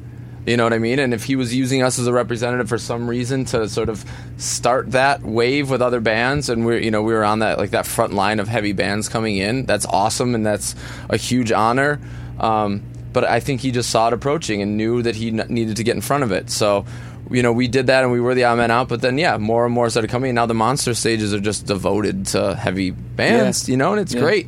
You 0.45 0.57
know 0.57 0.63
what 0.63 0.73
I 0.73 0.79
mean? 0.79 0.97
And 0.97 1.13
if 1.13 1.23
he 1.25 1.35
was 1.35 1.53
using 1.53 1.83
us 1.83 1.99
as 1.99 2.07
a 2.07 2.13
representative 2.13 2.67
for 2.67 2.79
some 2.79 3.07
reason 3.07 3.45
to 3.45 3.69
sort 3.69 3.89
of 3.89 4.03
start 4.37 4.91
that 4.91 5.21
wave 5.21 5.69
with 5.69 5.81
other 5.83 5.99
bands, 5.99 6.49
and 6.49 6.65
we're 6.65 6.79
you 6.79 6.89
know 6.91 7.03
we 7.03 7.13
were 7.13 7.23
on 7.23 7.39
that 7.39 7.59
like 7.59 7.71
that 7.71 7.85
front 7.85 8.13
line 8.13 8.39
of 8.39 8.47
heavy 8.47 8.73
bands 8.73 9.07
coming 9.07 9.37
in, 9.37 9.65
that's 9.65 9.85
awesome 9.85 10.33
and 10.33 10.43
that's 10.45 10.73
a 11.09 11.17
huge 11.17 11.51
honor. 11.51 11.99
Um, 12.39 12.81
but 13.13 13.23
I 13.23 13.39
think 13.39 13.61
he 13.61 13.71
just 13.71 13.89
saw 13.91 14.07
it 14.07 14.13
approaching 14.13 14.61
and 14.63 14.77
knew 14.77 15.01
that 15.03 15.15
he 15.15 15.27
n- 15.27 15.45
needed 15.49 15.75
to 15.77 15.83
get 15.83 15.95
in 15.95 16.01
front 16.01 16.23
of 16.23 16.31
it. 16.31 16.49
So. 16.49 16.85
You 17.29 17.43
know, 17.43 17.53
we 17.53 17.69
did 17.69 17.87
that 17.87 18.03
and 18.03 18.11
we 18.11 18.19
were 18.19 18.35
the 18.35 18.43
odd 18.43 18.57
man 18.57 18.71
out, 18.71 18.89
but 18.89 18.99
then 18.99 19.17
yeah, 19.17 19.37
more 19.37 19.63
and 19.63 19.73
more 19.73 19.89
started 19.89 20.11
coming. 20.11 20.31
And 20.31 20.35
now 20.35 20.47
the 20.47 20.53
monster 20.53 20.93
stages 20.93 21.33
are 21.33 21.39
just 21.39 21.65
devoted 21.65 22.25
to 22.27 22.55
heavy 22.55 22.91
bands, 22.91 23.69
Yeah. 23.69 23.71
you 23.71 23.77
know, 23.77 23.93
and 23.93 24.01
it's 24.01 24.13
Yeah. 24.13 24.19
great. 24.19 24.47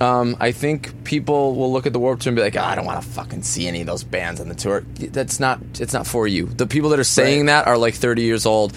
Um, 0.00 0.36
I 0.40 0.52
think 0.52 1.04
people 1.04 1.54
will 1.54 1.72
look 1.72 1.86
at 1.86 1.92
the 1.92 1.98
Warped 2.00 2.22
Tour 2.22 2.30
and 2.30 2.36
be 2.36 2.42
like, 2.42 2.56
"Ah, 2.58 2.68
"I 2.70 2.74
don't 2.74 2.84
want 2.84 3.00
to 3.02 3.08
fucking 3.08 3.42
see 3.42 3.68
any 3.68 3.80
of 3.80 3.86
those 3.86 4.02
bands 4.02 4.40
on 4.40 4.48
the 4.48 4.54
tour." 4.54 4.82
That's 4.98 5.38
not. 5.38 5.60
It's 5.78 5.92
not 5.92 6.06
for 6.06 6.26
you. 6.26 6.46
The 6.46 6.66
people 6.66 6.90
that 6.90 6.98
are 6.98 7.04
saying 7.04 7.40
Right. 7.42 7.46
that 7.46 7.66
are 7.66 7.78
like 7.78 7.94
30 7.94 8.22
years 8.22 8.44
old. 8.46 8.72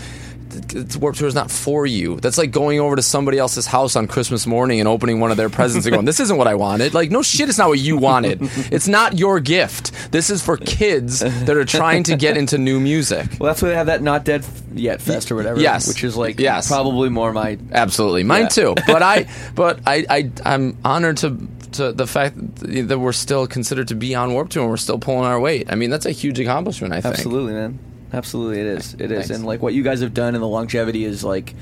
Warped 1.00 1.20
Tour 1.20 1.28
is 1.28 1.36
not 1.36 1.52
for 1.52 1.86
you. 1.86 2.20
That's 2.20 2.38
like 2.38 2.52
going 2.52 2.80
over 2.80 2.96
to 2.96 3.02
somebody 3.02 3.38
else's 3.38 3.66
house 3.66 3.96
on 3.96 4.08
Christmas 4.08 4.48
morning 4.48 4.80
and 4.80 4.88
opening 4.88 5.20
one 5.20 5.32
of 5.32 5.38
their 5.38 5.50
presents 5.50 5.86
and 5.86 5.94
going, 5.94 6.06
"This 6.06 6.20
isn't 6.20 6.38
what 6.38 6.48
I 6.48 6.56
wanted." 6.56 6.94
Like, 6.94 7.12
no 7.12 7.22
shit, 7.22 7.50
it's 7.50 7.58
not 7.58 7.70
what 7.70 7.80
you 7.80 7.98
wanted. 7.98 8.40
it's 8.72 8.88
not 8.88 9.18
your 9.18 9.40
gift. 9.40 9.92
This 10.12 10.30
is 10.30 10.42
for 10.42 10.58
kids 10.58 11.20
that 11.20 11.50
are 11.58 11.66
trying 11.66 12.04
to 12.04 12.16
get 12.16 12.38
into 12.38 12.58
new 12.58 12.80
music. 12.80 13.28
Well, 13.40 13.50
that's 13.50 13.62
why 13.62 13.70
they 13.70 13.76
have 13.76 13.88
that 13.88 14.02
Not 14.02 14.24
Dead 14.26 14.46
Yet 14.74 15.02
Fest 15.02 15.32
or 15.32 15.36
whatever. 15.36 15.60
Yes. 15.60 15.88
which 15.88 16.04
is 16.04 16.16
like 16.16 16.40
Yes. 16.40 16.68
probably 16.68 17.10
more 17.10 17.34
my 17.34 17.58
Absolutely, 17.72 18.24
mine 18.24 18.44
Yeah. 18.44 18.48
too. 18.50 18.76
But 18.88 19.02
I, 19.04 19.28
but 19.56 19.80
I, 19.86 20.06
I, 20.10 20.32
I'm 20.46 20.78
honored 20.84 21.18
to 21.18 21.38
to 21.74 21.92
the 21.92 22.08
fact 22.08 22.36
that 22.62 22.98
we're 22.98 23.12
still 23.12 23.46
considered 23.46 23.90
to 23.90 23.96
be 23.96 24.16
on 24.16 24.32
Warped 24.34 24.54
Tour 24.54 24.64
and 24.64 24.70
we're 24.72 24.78
still 24.78 24.98
pulling 25.00 25.26
our 25.26 25.40
weight. 25.40 25.68
I 25.72 25.76
mean, 25.76 25.90
that's 25.90 26.06
a 26.06 26.12
huge 26.12 26.40
accomplishment. 26.40 26.94
I 26.94 27.02
think. 27.02 27.16
Absolutely, 27.16 27.54
man. 27.54 27.80
Absolutely, 28.14 28.62
it 28.62 28.68
is. 28.68 28.94
It 28.94 29.12
is, 29.12 29.28
Thanks. 29.28 29.30
and 29.32 29.46
like 29.46 29.62
what 29.62 29.74
you 29.74 29.84
guys 29.84 30.02
have 30.02 30.14
done 30.14 30.34
and 30.34 30.42
the 30.42 30.48
longevity 30.48 31.04
is 31.04 31.24
like, 31.24 31.54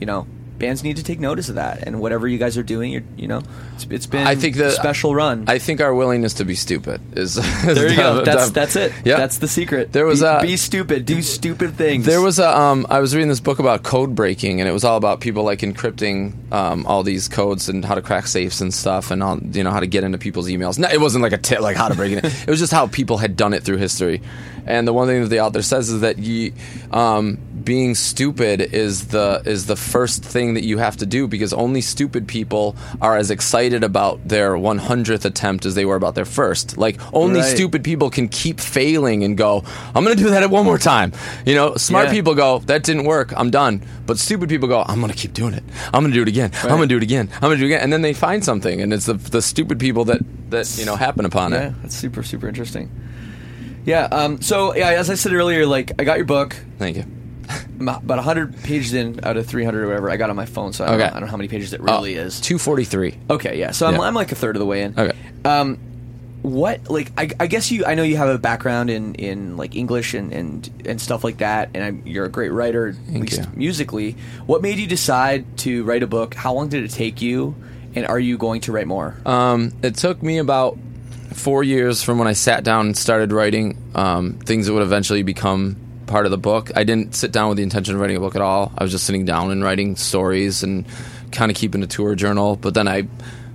you 0.00 0.06
know, 0.06 0.26
bands 0.58 0.84
need 0.84 0.96
to 0.96 1.02
take 1.02 1.18
notice 1.18 1.48
of 1.48 1.56
that. 1.56 1.82
And 1.82 2.00
whatever 2.00 2.28
you 2.28 2.38
guys 2.38 2.56
are 2.56 2.62
doing, 2.62 2.92
you're, 2.92 3.02
you 3.16 3.26
know, 3.26 3.42
it's, 3.74 3.86
it's 3.90 4.06
been 4.06 4.26
I 4.26 4.34
think 4.34 4.56
the 4.56 4.68
a 4.68 4.70
special 4.70 5.14
run. 5.14 5.46
I 5.48 5.58
think 5.58 5.80
our 5.80 5.92
willingness 5.94 6.34
to 6.34 6.44
be 6.44 6.54
stupid 6.54 7.00
is. 7.18 7.34
there 7.64 7.88
you 7.88 7.96
go. 7.96 8.24
That's 8.24 8.50
that's 8.50 8.76
it. 8.76 8.92
Yeah. 9.04 9.16
that's 9.16 9.38
the 9.38 9.48
secret. 9.48 9.92
There 9.92 10.06
was 10.06 10.20
be, 10.20 10.26
a- 10.26 10.40
be 10.42 10.56
stupid, 10.56 11.06
do 11.06 11.22
stupid 11.22 11.74
things. 11.74 12.06
There 12.06 12.20
was 12.20 12.38
a 12.38 12.56
um, 12.56 12.86
I 12.88 13.00
was 13.00 13.14
reading 13.14 13.28
this 13.28 13.40
book 13.40 13.58
about 13.58 13.82
code 13.82 14.14
breaking, 14.14 14.60
and 14.60 14.68
it 14.68 14.72
was 14.72 14.84
all 14.84 14.96
about 14.96 15.20
people 15.20 15.42
like 15.42 15.60
encrypting 15.60 16.52
um, 16.52 16.86
all 16.86 17.02
these 17.02 17.28
codes 17.28 17.68
and 17.68 17.84
how 17.84 17.94
to 17.94 18.02
crack 18.02 18.26
safes 18.26 18.60
and 18.60 18.72
stuff, 18.72 19.10
and 19.10 19.22
all, 19.22 19.38
you 19.38 19.64
know 19.64 19.70
how 19.70 19.80
to 19.80 19.86
get 19.86 20.04
into 20.04 20.18
people's 20.18 20.48
emails. 20.48 20.78
No, 20.78 20.88
it 20.88 21.00
wasn't 21.00 21.22
like 21.22 21.32
a 21.32 21.38
tip 21.38 21.60
like 21.60 21.76
how 21.76 21.88
to 21.88 21.94
break 21.94 22.12
it. 22.12 22.24
It 22.44 22.50
was 22.50 22.60
just 22.60 22.72
how 22.72 22.86
people 22.86 23.16
had 23.18 23.36
done 23.36 23.54
it 23.54 23.62
through 23.64 23.78
history. 23.78 24.20
And 24.66 24.86
the 24.88 24.92
one 24.92 25.08
thing 25.08 25.22
that 25.22 25.28
the 25.28 25.40
author 25.40 25.62
says 25.62 25.90
is 25.90 26.00
that 26.00 26.18
you, 26.18 26.52
um, 26.90 27.38
being 27.62 27.94
stupid 27.94 28.60
is 28.60 29.08
the 29.08 29.42
is 29.46 29.66
the 29.66 29.76
first 29.76 30.22
thing 30.24 30.54
that 30.54 30.64
you 30.64 30.78
have 30.78 30.96
to 30.98 31.06
do 31.06 31.26
because 31.26 31.52
only 31.52 31.80
stupid 31.80 32.28
people 32.28 32.76
are 33.00 33.16
as 33.16 33.30
excited 33.30 33.82
about 33.82 34.26
their 34.28 34.52
100th 34.52 35.24
attempt 35.24 35.64
as 35.64 35.74
they 35.74 35.84
were 35.86 35.96
about 35.96 36.14
their 36.14 36.26
first. 36.26 36.76
Like 36.76 37.00
only 37.14 37.40
Right. 37.40 37.54
stupid 37.56 37.82
people 37.82 38.10
can 38.10 38.28
keep 38.28 38.60
failing 38.60 39.24
and 39.24 39.36
go, 39.36 39.64
I'm 39.94 40.04
going 40.04 40.16
to 40.16 40.22
do 40.22 40.30
that 40.30 40.42
at 40.42 40.50
one 40.50 40.64
more 40.66 40.78
time. 40.78 41.12
You 41.46 41.54
know, 41.54 41.76
smart 41.76 42.06
Yeah. 42.06 42.12
people 42.12 42.34
go, 42.34 42.58
that 42.60 42.82
didn't 42.82 43.04
work, 43.04 43.32
I'm 43.36 43.50
done. 43.50 43.82
But 44.06 44.18
stupid 44.18 44.48
people 44.50 44.68
go, 44.68 44.84
I'm 44.86 45.00
going 45.00 45.12
to 45.12 45.18
keep 45.18 45.32
doing 45.32 45.54
it. 45.54 45.64
I'm 45.92 46.02
going 46.02 46.12
to 46.12 46.18
do 46.18 46.22
it 46.22 46.28
again. 46.28 46.50
I'm 46.62 46.68
going 46.76 46.82
to 46.82 46.86
do 46.88 46.96
it 46.98 47.02
again. 47.02 47.30
I'm 47.36 47.40
going 47.48 47.56
to 47.56 47.58
do 47.58 47.64
it 47.64 47.68
again. 47.68 47.80
And 47.82 47.92
then 47.92 48.02
they 48.02 48.12
find 48.12 48.44
something, 48.44 48.80
and 48.82 48.92
it's 48.92 49.06
the, 49.06 49.14
the 49.14 49.40
stupid 49.40 49.78
people 49.78 50.04
that, 50.06 50.20
that 50.50 50.76
you 50.78 50.84
know 50.84 50.96
happen 50.96 51.24
upon 51.24 51.52
yeah, 51.52 51.68
it. 51.68 51.74
that's 51.82 51.96
super 51.96 52.22
super 52.22 52.46
interesting. 52.46 52.90
Yeah. 53.84 54.04
Um. 54.04 54.40
So 54.42 54.74
yeah, 54.74 54.88
as 54.90 55.10
I 55.10 55.14
said 55.14 55.32
earlier, 55.32 55.66
like 55.66 55.92
I 55.98 56.04
got 56.04 56.16
your 56.16 56.26
book. 56.26 56.56
Thank 56.78 56.96
you. 56.96 57.04
I'm 57.78 57.88
about 57.88 58.06
100 58.16 58.62
pages 58.62 58.94
in 58.94 59.20
out 59.22 59.36
of 59.36 59.46
300 59.46 59.82
or 59.84 59.86
whatever. 59.88 60.10
I 60.10 60.16
got 60.16 60.30
on 60.30 60.36
my 60.36 60.46
phone, 60.46 60.72
so 60.72 60.84
I 60.84 60.88
don't, 60.88 60.96
Okay. 60.96 61.04
know, 61.04 61.10
I 61.10 61.12
don't 61.20 61.20
know 61.22 61.30
how 61.30 61.36
many 61.36 61.48
pages 61.48 61.74
it 61.74 61.82
really 61.82 62.14
is. 62.14 62.40
243. 62.40 63.18
Okay, 63.28 63.58
yeah. 63.58 63.70
So 63.72 63.86
I'm, 63.86 63.94
Yeah. 63.94 64.00
I'm 64.00 64.14
like 64.14 64.32
a 64.32 64.34
third 64.34 64.56
of 64.56 64.60
the 64.60 64.66
way 64.66 64.82
in. 64.82 64.98
Okay. 64.98 65.14
Um, 65.44 65.78
what 66.40 66.88
like 66.90 67.10
I, 67.18 67.28
I 67.40 67.46
guess 67.46 67.70
you 67.70 67.84
I 67.86 67.94
know 67.94 68.02
you 68.02 68.16
have 68.16 68.28
a 68.28 68.38
background 68.38 68.88
in, 68.90 69.14
in 69.16 69.56
like 69.58 69.76
English 69.76 70.14
and, 70.14 70.32
and, 70.32 70.70
and 70.86 70.98
stuff 71.00 71.22
like 71.24 71.38
that, 71.38 71.70
and 71.74 71.84
I'm, 71.84 72.02
you're 72.06 72.24
a 72.24 72.30
great 72.30 72.50
writer, 72.52 72.88
at 72.88 72.94
Thank 72.96 73.20
least 73.30 73.40
you. 73.40 73.46
musically. 73.54 74.16
What 74.46 74.62
made 74.62 74.78
you 74.78 74.86
decide 74.86 75.44
to 75.58 75.84
write 75.84 76.02
a 76.02 76.06
book? 76.06 76.32
How 76.34 76.54
long 76.54 76.68
did 76.68 76.82
it 76.84 76.92
take 76.92 77.20
you? 77.20 77.54
And 77.94 78.06
are 78.06 78.18
you 78.18 78.38
going 78.38 78.62
to 78.62 78.72
write 78.72 78.86
more? 78.86 79.16
Um, 79.26 79.72
it 79.82 79.96
took 79.96 80.22
me 80.22 80.38
about 80.38 80.78
four 81.34 81.62
years 81.62 82.02
from 82.02 82.18
when 82.18 82.28
I 82.28 82.32
sat 82.32 82.64
down 82.64 82.86
and 82.86 82.96
started 82.96 83.32
writing 83.32 83.76
um, 83.94 84.38
things 84.38 84.66
that 84.66 84.72
would 84.72 84.82
eventually 84.82 85.22
become 85.22 85.76
part 86.06 86.26
of 86.26 86.30
the 86.30 86.38
book. 86.38 86.70
I 86.76 86.84
didn't 86.84 87.14
sit 87.14 87.32
down 87.32 87.48
with 87.48 87.56
the 87.56 87.62
intention 87.62 87.94
of 87.94 88.00
writing 88.00 88.16
a 88.16 88.20
book 88.20 88.36
at 88.36 88.42
all. 88.42 88.72
I 88.76 88.84
was 88.84 88.92
just 88.92 89.04
sitting 89.04 89.24
down 89.24 89.50
and 89.50 89.62
writing 89.62 89.96
stories 89.96 90.62
and 90.62 90.86
kind 91.32 91.50
of 91.50 91.56
keeping 91.56 91.82
a 91.82 91.86
tour 91.86 92.14
journal. 92.14 92.56
But 92.56 92.74
then 92.74 92.88
I 92.88 93.08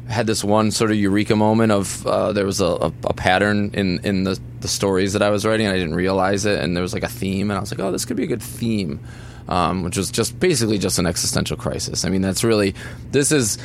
had 0.08 0.28
this 0.28 0.44
one 0.44 0.72
sort 0.72 0.92
of 0.92 0.98
eureka 0.98 1.36
moment 1.36 1.72
of 1.72 2.06
uh, 2.06 2.34
there 2.34 2.46
was 2.46 2.62
a, 2.62 2.66
a, 2.66 2.94
a 3.06 3.14
pattern 3.14 3.72
in 3.74 4.00
in 4.04 4.24
the, 4.24 4.40
the 4.60 4.68
stories 4.68 5.14
that 5.14 5.22
I 5.22 5.30
was 5.30 5.46
writing. 5.46 5.68
And 5.68 5.76
I 5.76 5.80
didn't 5.80 5.96
realize 5.96 6.46
it, 6.46 6.60
and 6.60 6.76
there 6.76 6.84
was 6.84 6.94
like 6.94 7.04
a 7.04 7.10
theme, 7.10 7.52
and 7.52 7.58
I 7.58 7.62
was 7.62 7.72
like, 7.72 7.80
oh, 7.80 7.92
this 7.92 8.06
could 8.06 8.18
be 8.18 8.24
a 8.24 8.28
good 8.28 8.44
theme. 8.44 9.00
Um, 9.48 9.82
which 9.82 9.98
was 9.98 10.12
just 10.12 10.40
basically 10.40 10.78
just 10.78 11.00
an 11.00 11.08
existential 11.08 11.58
crisis. 11.58 12.06
I 12.06 12.10
mean, 12.10 12.22
that's 12.22 12.44
really 12.44 12.76
this 13.12 13.32
is 13.32 13.58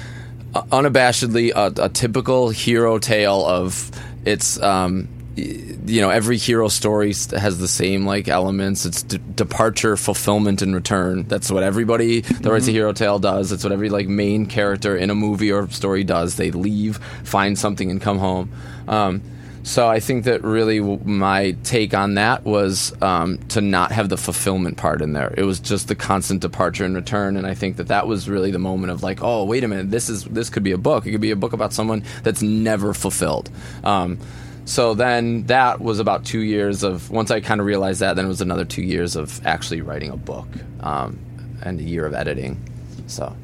unabashedly 0.63 1.53
a, 1.55 1.85
a 1.85 1.89
typical 1.89 2.49
hero 2.49 2.99
tale 2.99 3.45
of 3.45 3.91
it's 4.25 4.61
um, 4.63 5.09
you 5.37 6.01
know 6.01 6.11
every 6.11 6.37
hero 6.37 6.69
story 6.69 7.09
has 7.09 7.59
the 7.59 7.69
same 7.69 8.07
like 8.07 8.29
elements. 8.29 8.87
It's 8.87 9.03
d- 9.03 9.19
departure 9.35 9.97
fulfillment 9.97 10.63
and 10.63 10.75
return. 10.75 11.25
That's 11.25 11.51
what 11.51 11.63
everybody 11.63 12.21
that 12.21 12.51
writes 12.51 12.69
a 12.69 12.73
hero 12.73 12.93
tale 12.93 13.19
does. 13.19 13.53
It's 13.53 13.65
what 13.65 13.73
every 13.73 13.91
like 13.91 14.09
main 14.09 14.47
character 14.47 14.97
in 14.97 15.11
a 15.11 15.15
movie 15.15 15.51
or 15.51 15.69
story 15.71 16.05
does. 16.05 16.37
They 16.37 16.51
leave 16.51 16.99
find 17.25 17.59
something 17.59 17.91
and 17.91 18.01
come 18.01 18.19
home. 18.19 18.53
Um, 18.87 19.23
so 19.65 19.89
I 19.89 19.99
think 19.99 20.25
that 20.25 20.45
really 20.45 20.79
my 20.81 21.57
take 21.65 21.95
on 21.95 22.15
that 22.15 22.45
was 22.45 22.93
um, 23.01 23.39
to 23.49 23.62
not 23.62 23.93
have 23.93 24.11
the 24.11 24.19
fulfillment 24.19 24.77
part 24.77 25.01
in 25.01 25.15
there. 25.15 25.33
It 25.39 25.45
was 25.45 25.59
just 25.59 25.89
the 25.89 25.95
constant 25.95 26.43
departure 26.43 26.85
and 26.85 26.95
return, 26.95 27.39
and 27.39 27.47
I 27.47 27.55
think 27.55 27.79
that 27.79 27.89
that 27.89 28.07
was 28.07 28.29
really 28.29 28.51
the 28.51 28.59
moment 28.59 28.93
of 28.93 29.03
like, 29.03 29.23
oh, 29.23 29.45
wait 29.45 29.65
a 29.65 29.69
minute, 29.69 29.91
this 29.91 30.11
is 30.11 30.25
this 30.25 30.51
could 30.51 30.65
be 30.65 30.73
a 30.73 30.79
book. 30.79 31.07
It 31.07 31.12
could 31.12 31.23
be 31.23 31.31
a 31.31 31.37
book 31.37 31.55
about 31.55 31.73
someone 31.73 32.05
that's 32.23 32.43
never 32.43 32.93
fulfilled. 32.93 33.51
Um, 33.83 34.19
so 34.67 34.93
then 34.93 35.45
that 35.45 35.81
was 35.81 35.99
about 35.99 36.27
two 36.27 36.41
years 36.41 36.83
of 36.83 37.11
once 37.11 37.31
I 37.31 37.41
kind 37.41 37.59
of 37.59 37.67
realized 37.67 38.01
that. 38.01 38.17
Then 38.17 38.27
it 38.27 38.29
was 38.29 38.43
another 38.43 38.67
two 38.67 38.83
years 38.83 39.17
of 39.17 39.45
actually 39.47 39.81
writing 39.81 40.11
a 40.11 40.17
book 40.19 40.49
um, 40.81 41.19
and 41.62 41.81
a 41.81 41.83
year 41.83 42.05
of 42.05 42.12
editing. 42.12 42.62
So, 43.07 43.35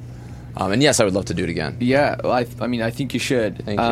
um, 0.59 0.73
and 0.73 0.83
yes, 0.83 1.01
I 1.01 1.05
would 1.05 1.15
love 1.15 1.25
to 1.27 1.35
do 1.35 1.45
it 1.45 1.51
again. 1.51 1.79
Yeah, 1.81 2.17
well, 2.23 2.33
I, 2.33 2.47
I 2.61 2.67
mean, 2.67 2.83
I 2.83 2.91
think 2.91 3.15
you 3.15 3.21
should. 3.21 3.65
Thank 3.65 3.81
you. 3.81 3.87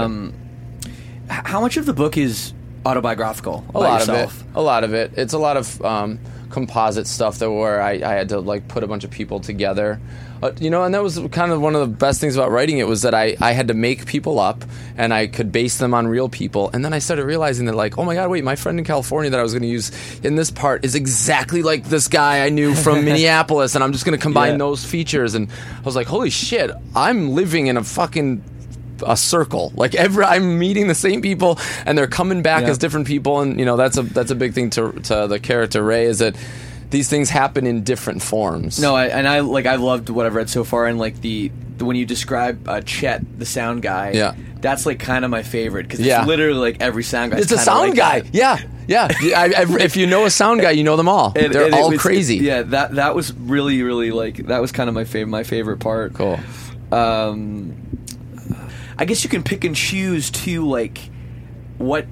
How 1.28 1.60
much 1.60 1.76
of 1.76 1.86
the 1.86 1.92
book 1.92 2.16
is 2.16 2.52
autobiographical? 2.86 3.64
a 3.74 3.78
lot 3.78 4.00
yourself? 4.00 4.40
of 4.42 4.46
it. 4.48 4.56
A 4.56 4.62
lot 4.62 4.84
of 4.84 4.94
it. 4.94 5.12
It's 5.16 5.32
a 5.32 5.38
lot 5.38 5.56
of 5.56 5.82
um, 5.84 6.18
composite 6.50 7.06
stuff 7.06 7.38
that 7.38 7.50
where 7.50 7.80
I, 7.82 7.92
I 7.92 8.12
had 8.14 8.30
to 8.30 8.40
like 8.40 8.68
put 8.68 8.82
a 8.82 8.86
bunch 8.86 9.04
of 9.04 9.10
people 9.10 9.40
together. 9.40 10.00
Uh, 10.40 10.52
you 10.60 10.70
know, 10.70 10.84
and 10.84 10.94
that 10.94 11.02
was 11.02 11.18
kind 11.32 11.50
of 11.50 11.60
one 11.60 11.74
of 11.74 11.80
the 11.80 11.88
best 11.88 12.20
things 12.20 12.36
about 12.36 12.52
writing 12.52 12.78
it 12.78 12.86
was 12.86 13.02
that 13.02 13.12
I, 13.12 13.36
I 13.40 13.50
had 13.50 13.68
to 13.68 13.74
make 13.74 14.06
people 14.06 14.38
up 14.38 14.64
and 14.96 15.12
I 15.12 15.26
could 15.26 15.50
base 15.50 15.78
them 15.78 15.92
on 15.94 16.06
real 16.06 16.28
people. 16.28 16.70
And 16.72 16.84
then 16.84 16.92
I 16.92 17.00
started 17.00 17.24
realizing 17.24 17.66
that 17.66 17.74
like, 17.74 17.98
oh 17.98 18.04
my 18.04 18.14
god, 18.14 18.30
wait, 18.30 18.44
my 18.44 18.54
friend 18.54 18.78
in 18.78 18.84
California 18.84 19.30
that 19.32 19.40
I 19.40 19.42
was 19.42 19.52
going 19.52 19.62
to 19.64 19.68
use 19.68 19.90
in 20.20 20.36
this 20.36 20.52
part 20.52 20.84
is 20.84 20.94
exactly 20.94 21.62
like 21.62 21.84
this 21.86 22.06
guy 22.06 22.46
I 22.46 22.50
knew 22.50 22.72
from 22.76 23.04
Minneapolis, 23.04 23.74
and 23.74 23.82
I'm 23.82 23.92
just 23.92 24.04
going 24.04 24.16
to 24.16 24.22
combine 24.22 24.52
Yeah. 24.52 24.58
those 24.58 24.84
features. 24.84 25.34
And 25.34 25.50
I 25.76 25.80
was 25.80 25.96
like, 25.96 26.06
holy 26.06 26.30
shit, 26.30 26.70
I'm 26.94 27.30
living 27.30 27.66
in 27.66 27.76
a 27.76 27.82
fucking 27.82 28.44
a 29.06 29.16
circle. 29.16 29.72
Like 29.74 29.94
every, 29.94 30.24
I'm 30.24 30.58
meeting 30.58 30.88
the 30.88 30.94
same 30.94 31.22
people, 31.22 31.58
and 31.86 31.96
they're 31.96 32.06
coming 32.06 32.42
back 32.42 32.62
Yeah. 32.62 32.70
as 32.70 32.78
different 32.78 33.06
people. 33.06 33.40
And 33.40 33.58
you 33.58 33.64
know, 33.66 33.76
that's 33.76 33.96
a 33.96 34.02
that's 34.02 34.30
a 34.30 34.34
big 34.34 34.54
thing 34.54 34.70
to 34.70 34.92
to 34.92 35.26
the 35.28 35.38
character 35.40 35.82
Ray 35.82 36.04
is 36.04 36.18
that 36.20 36.36
these 36.90 37.08
things 37.10 37.28
happen 37.28 37.66
in 37.66 37.84
different 37.84 38.22
forms. 38.22 38.80
No, 38.80 38.96
I, 38.96 39.06
and 39.08 39.28
I 39.28 39.40
like 39.40 39.66
I 39.66 39.74
loved 39.76 40.08
what 40.08 40.24
I've 40.26 40.34
read 40.34 40.48
so 40.48 40.64
far, 40.64 40.86
and 40.86 40.98
like 40.98 41.20
the, 41.20 41.52
the 41.76 41.84
when 41.84 41.96
you 41.96 42.06
describe 42.06 42.66
uh, 42.68 42.80
Chet, 42.80 43.22
the 43.38 43.44
sound 43.44 43.82
guy, 43.82 44.12
Yeah. 44.12 44.34
that's 44.60 44.86
like 44.86 44.98
kind 44.98 45.22
of 45.24 45.30
my 45.30 45.42
favorite 45.42 45.82
because 45.82 46.00
it's 46.00 46.08
Yeah. 46.08 46.24
literally 46.24 46.58
like 46.58 46.80
every 46.80 47.02
sound 47.04 47.32
guy. 47.32 47.38
it's 47.38 47.52
a 47.52 47.58
sound 47.58 47.94
guy. 47.94 48.22
Yeah, 48.32 48.56
yeah. 48.86 49.08
Yeah, 49.20 49.38
I, 49.38 49.44
I, 49.64 49.76
if 49.80 49.98
you 49.98 50.06
know 50.06 50.24
a 50.24 50.30
sound 50.30 50.62
guy, 50.62 50.70
you 50.70 50.82
know 50.82 50.96
them 50.96 51.10
all. 51.10 51.34
And- 51.36 51.52
They're 51.52 51.66
and 51.66 51.74
all 51.74 51.90
was- 51.90 52.00
crazy. 52.00 52.36
Yeah, 52.38 52.62
that 52.62 52.94
that 52.94 53.14
was 53.14 53.34
really 53.34 53.82
really 53.82 54.10
like 54.10 54.46
that 54.46 54.62
was 54.62 54.72
kind 54.72 54.88
of 54.88 54.94
my 54.94 55.04
favorite 55.04 55.30
my 55.30 55.42
favorite 55.42 55.80
part. 55.80 56.14
Cool. 56.14 56.40
Um, 56.90 57.74
I 58.98 59.04
guess 59.04 59.22
you 59.24 59.30
can 59.30 59.42
pick 59.42 59.64
and 59.64 59.76
choose 59.76 60.30
to 60.30 60.66
like 60.66 60.98
what 61.78 62.06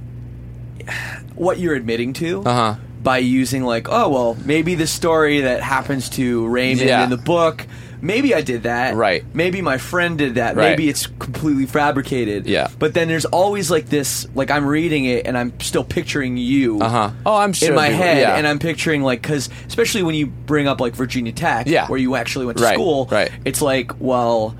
what 1.34 1.58
you're 1.58 1.74
admitting 1.74 2.12
to. 2.14 2.42
Uh 2.44 2.52
huh. 2.52 2.74
by 3.02 3.18
using 3.18 3.62
like, 3.64 3.88
oh 3.88 4.08
well, 4.08 4.36
maybe 4.44 4.74
the 4.74 4.86
story 4.86 5.40
that 5.42 5.62
happens 5.62 6.08
to 6.10 6.46
Raymond 6.48 6.88
Yeah. 6.88 7.04
in 7.04 7.10
the 7.10 7.16
book, 7.16 7.64
maybe 8.00 8.34
I 8.34 8.40
did 8.40 8.64
that. 8.64 8.94
Right. 8.96 9.24
Maybe 9.34 9.62
my 9.62 9.78
friend 9.78 10.18
did 10.18 10.34
that. 10.36 10.56
Right. 10.56 10.70
Maybe 10.70 10.88
it's 10.88 11.06
completely 11.06 11.66
fabricated. 11.66 12.46
Yeah. 12.46 12.68
But 12.78 12.94
then 12.94 13.06
there's 13.08 13.24
always 13.24 13.70
like 13.70 13.86
this, 13.86 14.26
like 14.34 14.50
I'm 14.50 14.66
reading 14.66 15.04
it 15.04 15.26
and 15.26 15.36
I'm 15.38 15.58
still 15.60 15.84
picturing 15.84 16.36
you. 16.36 16.80
Uh 16.80 16.88
huh. 16.88 17.10
Oh, 17.24 17.36
I'm 17.36 17.52
sure. 17.52 17.68
In 17.70 17.74
my 17.76 17.88
head, 17.88 18.18
yeah. 18.18 18.36
and 18.36 18.46
I'm 18.46 18.58
picturing 18.58 19.02
like, 19.02 19.22
because 19.22 19.48
especially 19.68 20.02
when 20.02 20.14
you 20.16 20.26
bring 20.26 20.66
up 20.66 20.80
like 20.80 20.94
Virginia 20.94 21.32
Tech, 21.32 21.66
Yeah. 21.68 21.86
where 21.88 21.98
you 22.00 22.16
actually 22.16 22.46
went 22.46 22.58
to 22.58 22.64
Right, 22.64 22.74
school, 22.74 23.06
right. 23.10 23.30
It's 23.44 23.62
like, 23.62 23.92
well, 24.00 24.56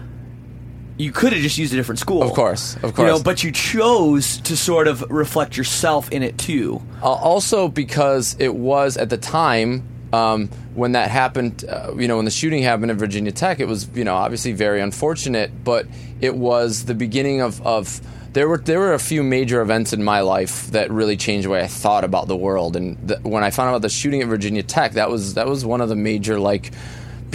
you 0.98 1.12
could 1.12 1.32
have 1.32 1.42
just 1.42 1.58
used 1.58 1.72
a 1.72 1.76
different 1.76 1.98
school, 1.98 2.22
Of 2.22 2.32
course, 2.32 2.76
of 2.76 2.96
you 2.98 3.04
know, 3.04 3.12
course. 3.12 3.22
but 3.22 3.44
you 3.44 3.52
chose 3.52 4.38
to 4.38 4.56
sort 4.56 4.88
of 4.88 5.02
reflect 5.10 5.56
yourself 5.56 6.10
in 6.10 6.22
it 6.22 6.38
too. 6.38 6.80
Uh, 7.02 7.06
also 7.12 7.68
because 7.68 8.34
it 8.38 8.54
was 8.54 8.96
at 8.96 9.10
the 9.10 9.18
time 9.18 9.86
um, 10.12 10.48
when 10.74 10.92
that 10.92 11.10
happened, 11.10 11.64
uh, 11.68 11.92
you 11.96 12.08
know, 12.08 12.16
when 12.16 12.24
the 12.24 12.30
shooting 12.30 12.62
happened 12.62 12.90
at 12.90 12.96
Virginia 12.96 13.32
Tech, 13.32 13.60
it 13.60 13.66
was, 13.68 13.88
you 13.94 14.04
know, 14.04 14.14
obviously 14.14 14.52
very 14.52 14.80
unfortunate, 14.80 15.50
but 15.64 15.86
it 16.20 16.34
was 16.34 16.84
the 16.84 16.94
beginning 16.94 17.42
of, 17.42 17.60
of 17.66 18.00
there 18.32 18.48
were 18.48 18.58
there 18.58 18.78
were 18.78 18.94
a 18.94 18.98
few 18.98 19.22
major 19.22 19.60
events 19.62 19.92
in 19.92 20.02
my 20.04 20.20
life 20.20 20.66
that 20.68 20.90
really 20.90 21.16
changed 21.16 21.46
the 21.46 21.50
way 21.50 21.62
I 21.62 21.66
thought 21.66 22.04
about 22.04 22.28
the 22.28 22.36
world. 22.36 22.76
And 22.76 23.08
th- 23.08 23.20
when 23.22 23.42
I 23.42 23.50
found 23.50 23.68
out 23.68 23.72
about 23.72 23.82
the 23.82 23.88
shooting 23.88 24.22
at 24.22 24.28
Virginia 24.28 24.62
Tech, 24.62 24.92
that 24.92 25.10
was 25.10 25.34
that 25.34 25.46
was 25.46 25.64
one 25.64 25.80
of 25.80 25.88
the 25.88 25.96
major 25.96 26.38
like 26.38 26.72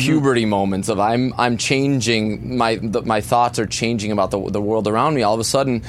puberty 0.01 0.45
moments 0.45 0.89
of 0.89 0.99
I'm 0.99 1.33
I'm 1.37 1.57
changing 1.57 2.57
my 2.57 2.75
the, 2.75 3.01
my 3.01 3.21
thoughts 3.21 3.59
are 3.59 3.65
changing 3.65 4.11
about 4.11 4.31
the 4.31 4.49
the 4.49 4.61
world 4.61 4.87
around 4.87 5.15
me. 5.15 5.23
All 5.23 5.33
of 5.33 5.39
a 5.39 5.43
sudden, 5.43 5.83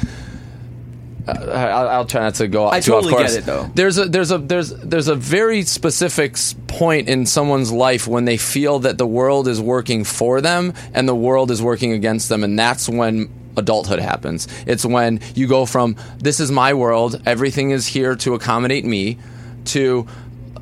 uh, 1.26 1.32
I'll, 1.32 1.88
I'll 1.88 2.06
try 2.06 2.22
not 2.22 2.34
to 2.36 2.48
go. 2.48 2.68
I 2.68 2.80
totally 2.80 3.12
get 3.12 3.18
course. 3.18 3.34
it, 3.34 3.44
though. 3.44 3.70
There's 3.74 3.98
a 3.98 4.06
there's 4.06 4.30
a 4.30 4.38
there's 4.38 4.70
there's 4.70 5.08
a 5.08 5.14
very 5.14 5.62
specific 5.62 6.36
point 6.66 7.08
in 7.08 7.26
someone's 7.26 7.70
life 7.70 8.08
when 8.08 8.24
they 8.24 8.36
feel 8.36 8.80
that 8.80 8.98
the 8.98 9.06
world 9.06 9.46
is 9.48 9.60
working 9.60 10.04
for 10.04 10.40
them 10.40 10.72
and 10.94 11.08
the 11.08 11.14
world 11.14 11.50
is 11.50 11.62
working 11.62 11.92
against 11.92 12.28
them, 12.28 12.42
and 12.42 12.58
that's 12.58 12.88
when 12.88 13.30
adulthood 13.56 13.98
happens. 13.98 14.48
It's 14.66 14.84
when 14.84 15.20
you 15.34 15.46
go 15.46 15.66
from 15.66 15.96
this 16.18 16.40
is 16.40 16.50
my 16.50 16.74
world, 16.74 17.22
everything 17.26 17.70
is 17.70 17.86
here 17.86 18.16
to 18.16 18.34
accommodate 18.34 18.84
me, 18.84 19.18
to 19.66 20.06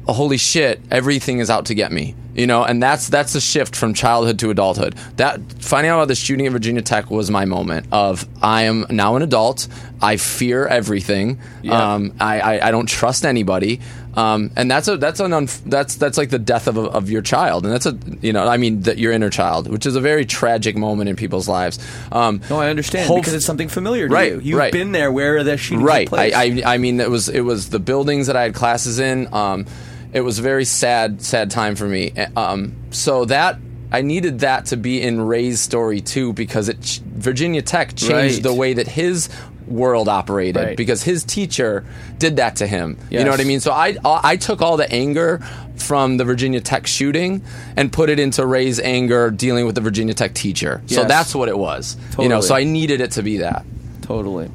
holy 0.06 0.36
shit, 0.38 0.80
everything 0.90 1.38
is 1.38 1.50
out 1.50 1.66
to 1.66 1.74
get 1.74 1.92
me. 1.92 2.14
You 2.34 2.46
know, 2.46 2.62
and 2.64 2.80
that's 2.82 3.08
that's 3.08 3.32
the 3.32 3.40
shift 3.40 3.74
from 3.74 3.92
childhood 3.92 4.38
to 4.38 4.50
adulthood. 4.50 4.94
That 5.16 5.40
finding 5.60 5.90
out 5.90 5.98
about 5.98 6.08
the 6.08 6.14
shooting 6.14 6.46
at 6.46 6.52
Virginia 6.52 6.80
Tech 6.82 7.10
was 7.10 7.30
my 7.30 7.44
moment 7.44 7.86
of 7.90 8.26
I 8.40 8.62
am 8.62 8.86
now 8.88 9.16
an 9.16 9.22
adult. 9.22 9.66
I 10.00 10.16
fear 10.16 10.66
everything. 10.66 11.40
Yeah. 11.62 11.94
Um, 11.94 12.14
I, 12.20 12.40
I, 12.40 12.68
I 12.68 12.70
don't 12.70 12.86
trust 12.88 13.26
anybody. 13.26 13.80
Um, 14.14 14.50
and 14.56 14.70
that's 14.70 14.88
a 14.88 14.96
that's 14.96 15.20
an 15.20 15.30
unf- 15.32 15.62
that's 15.66 15.94
that's 15.96 16.18
like 16.18 16.30
the 16.30 16.38
death 16.38 16.66
of, 16.66 16.76
a, 16.76 16.82
of 16.82 17.10
your 17.10 17.22
child, 17.22 17.64
and 17.64 17.72
that's 17.72 17.86
a 17.86 17.96
you 18.20 18.32
know 18.32 18.46
I 18.46 18.56
mean 18.56 18.80
that 18.82 18.98
your 18.98 19.12
inner 19.12 19.30
child, 19.30 19.68
which 19.68 19.86
is 19.86 19.94
a 19.94 20.00
very 20.00 20.24
tragic 20.24 20.76
moment 20.76 21.08
in 21.10 21.14
people's 21.16 21.48
lives. 21.48 21.78
Um, 22.10 22.40
No, 22.50 22.58
I 22.58 22.70
understand 22.70 23.06
hope- 23.08 23.18
because 23.18 23.34
it's 23.34 23.46
something 23.46 23.68
familiar 23.68 24.08
to 24.08 24.14
Right, 24.14 24.32
you. 24.32 24.40
You've 24.40 24.58
right. 24.58 24.72
been 24.72 24.90
there 24.92 25.12
where 25.12 25.44
that 25.44 25.58
shooting 25.58 25.84
right. 25.84 26.12
I, 26.12 26.30
I, 26.32 26.62
I 26.74 26.78
mean 26.78 26.98
it 27.00 27.08
was 27.10 27.28
it 27.28 27.42
was 27.42 27.70
the 27.70 27.78
buildings 27.78 28.26
that 28.26 28.34
i 28.36 28.42
had 28.42 28.54
classes 28.54 28.98
in 28.98 29.32
um, 29.32 29.64
it 30.12 30.20
was 30.22 30.38
a 30.38 30.42
very 30.42 30.64
sad 30.64 31.22
sad 31.22 31.50
time 31.50 31.76
for 31.76 31.86
me. 31.86 32.12
Um, 32.36 32.74
so 32.90 33.24
that 33.26 33.58
i 33.92 34.02
needed 34.02 34.40
that 34.40 34.66
to 34.66 34.76
be 34.76 35.02
in 35.02 35.20
ray's 35.20 35.60
story 35.60 36.00
too 36.00 36.32
because 36.32 36.68
it 36.68 37.00
virginia 37.04 37.60
tech 37.60 37.96
changed 37.96 38.36
Right. 38.36 38.42
the 38.44 38.54
way 38.54 38.72
that 38.74 38.86
his 38.86 39.28
world 39.66 40.08
operated 40.08 40.62
Right. 40.62 40.76
because 40.76 41.02
his 41.02 41.22
teacher 41.24 41.84
did 42.18 42.36
that 42.36 42.56
to 42.56 42.66
him. 42.68 42.96
You 43.10 43.24
know 43.24 43.30
what 43.30 43.40
i 43.40 43.44
mean? 43.44 43.58
So 43.60 43.72
i 43.72 43.96
i 44.04 44.36
took 44.36 44.62
all 44.62 44.76
the 44.76 44.90
anger 44.92 45.40
from 45.76 46.18
the 46.18 46.24
virginia 46.24 46.60
tech 46.60 46.86
shooting 46.86 47.42
and 47.76 47.92
put 47.92 48.10
it 48.10 48.18
into 48.20 48.46
ray's 48.46 48.78
anger 48.78 49.30
dealing 49.30 49.66
with 49.66 49.74
the 49.74 49.80
virginia 49.80 50.14
tech 50.14 50.34
teacher. 50.34 50.82
So 50.86 51.02
that's 51.04 51.34
what 51.34 51.48
it 51.48 51.58
was. 51.58 51.96
You 52.18 52.28
know 52.28 52.40
so 52.40 52.54
i 52.54 52.62
needed 52.64 53.00
it 53.00 53.12
to 53.12 53.22
be 53.22 53.38
that. 53.38 53.64
Totally. 54.02 54.50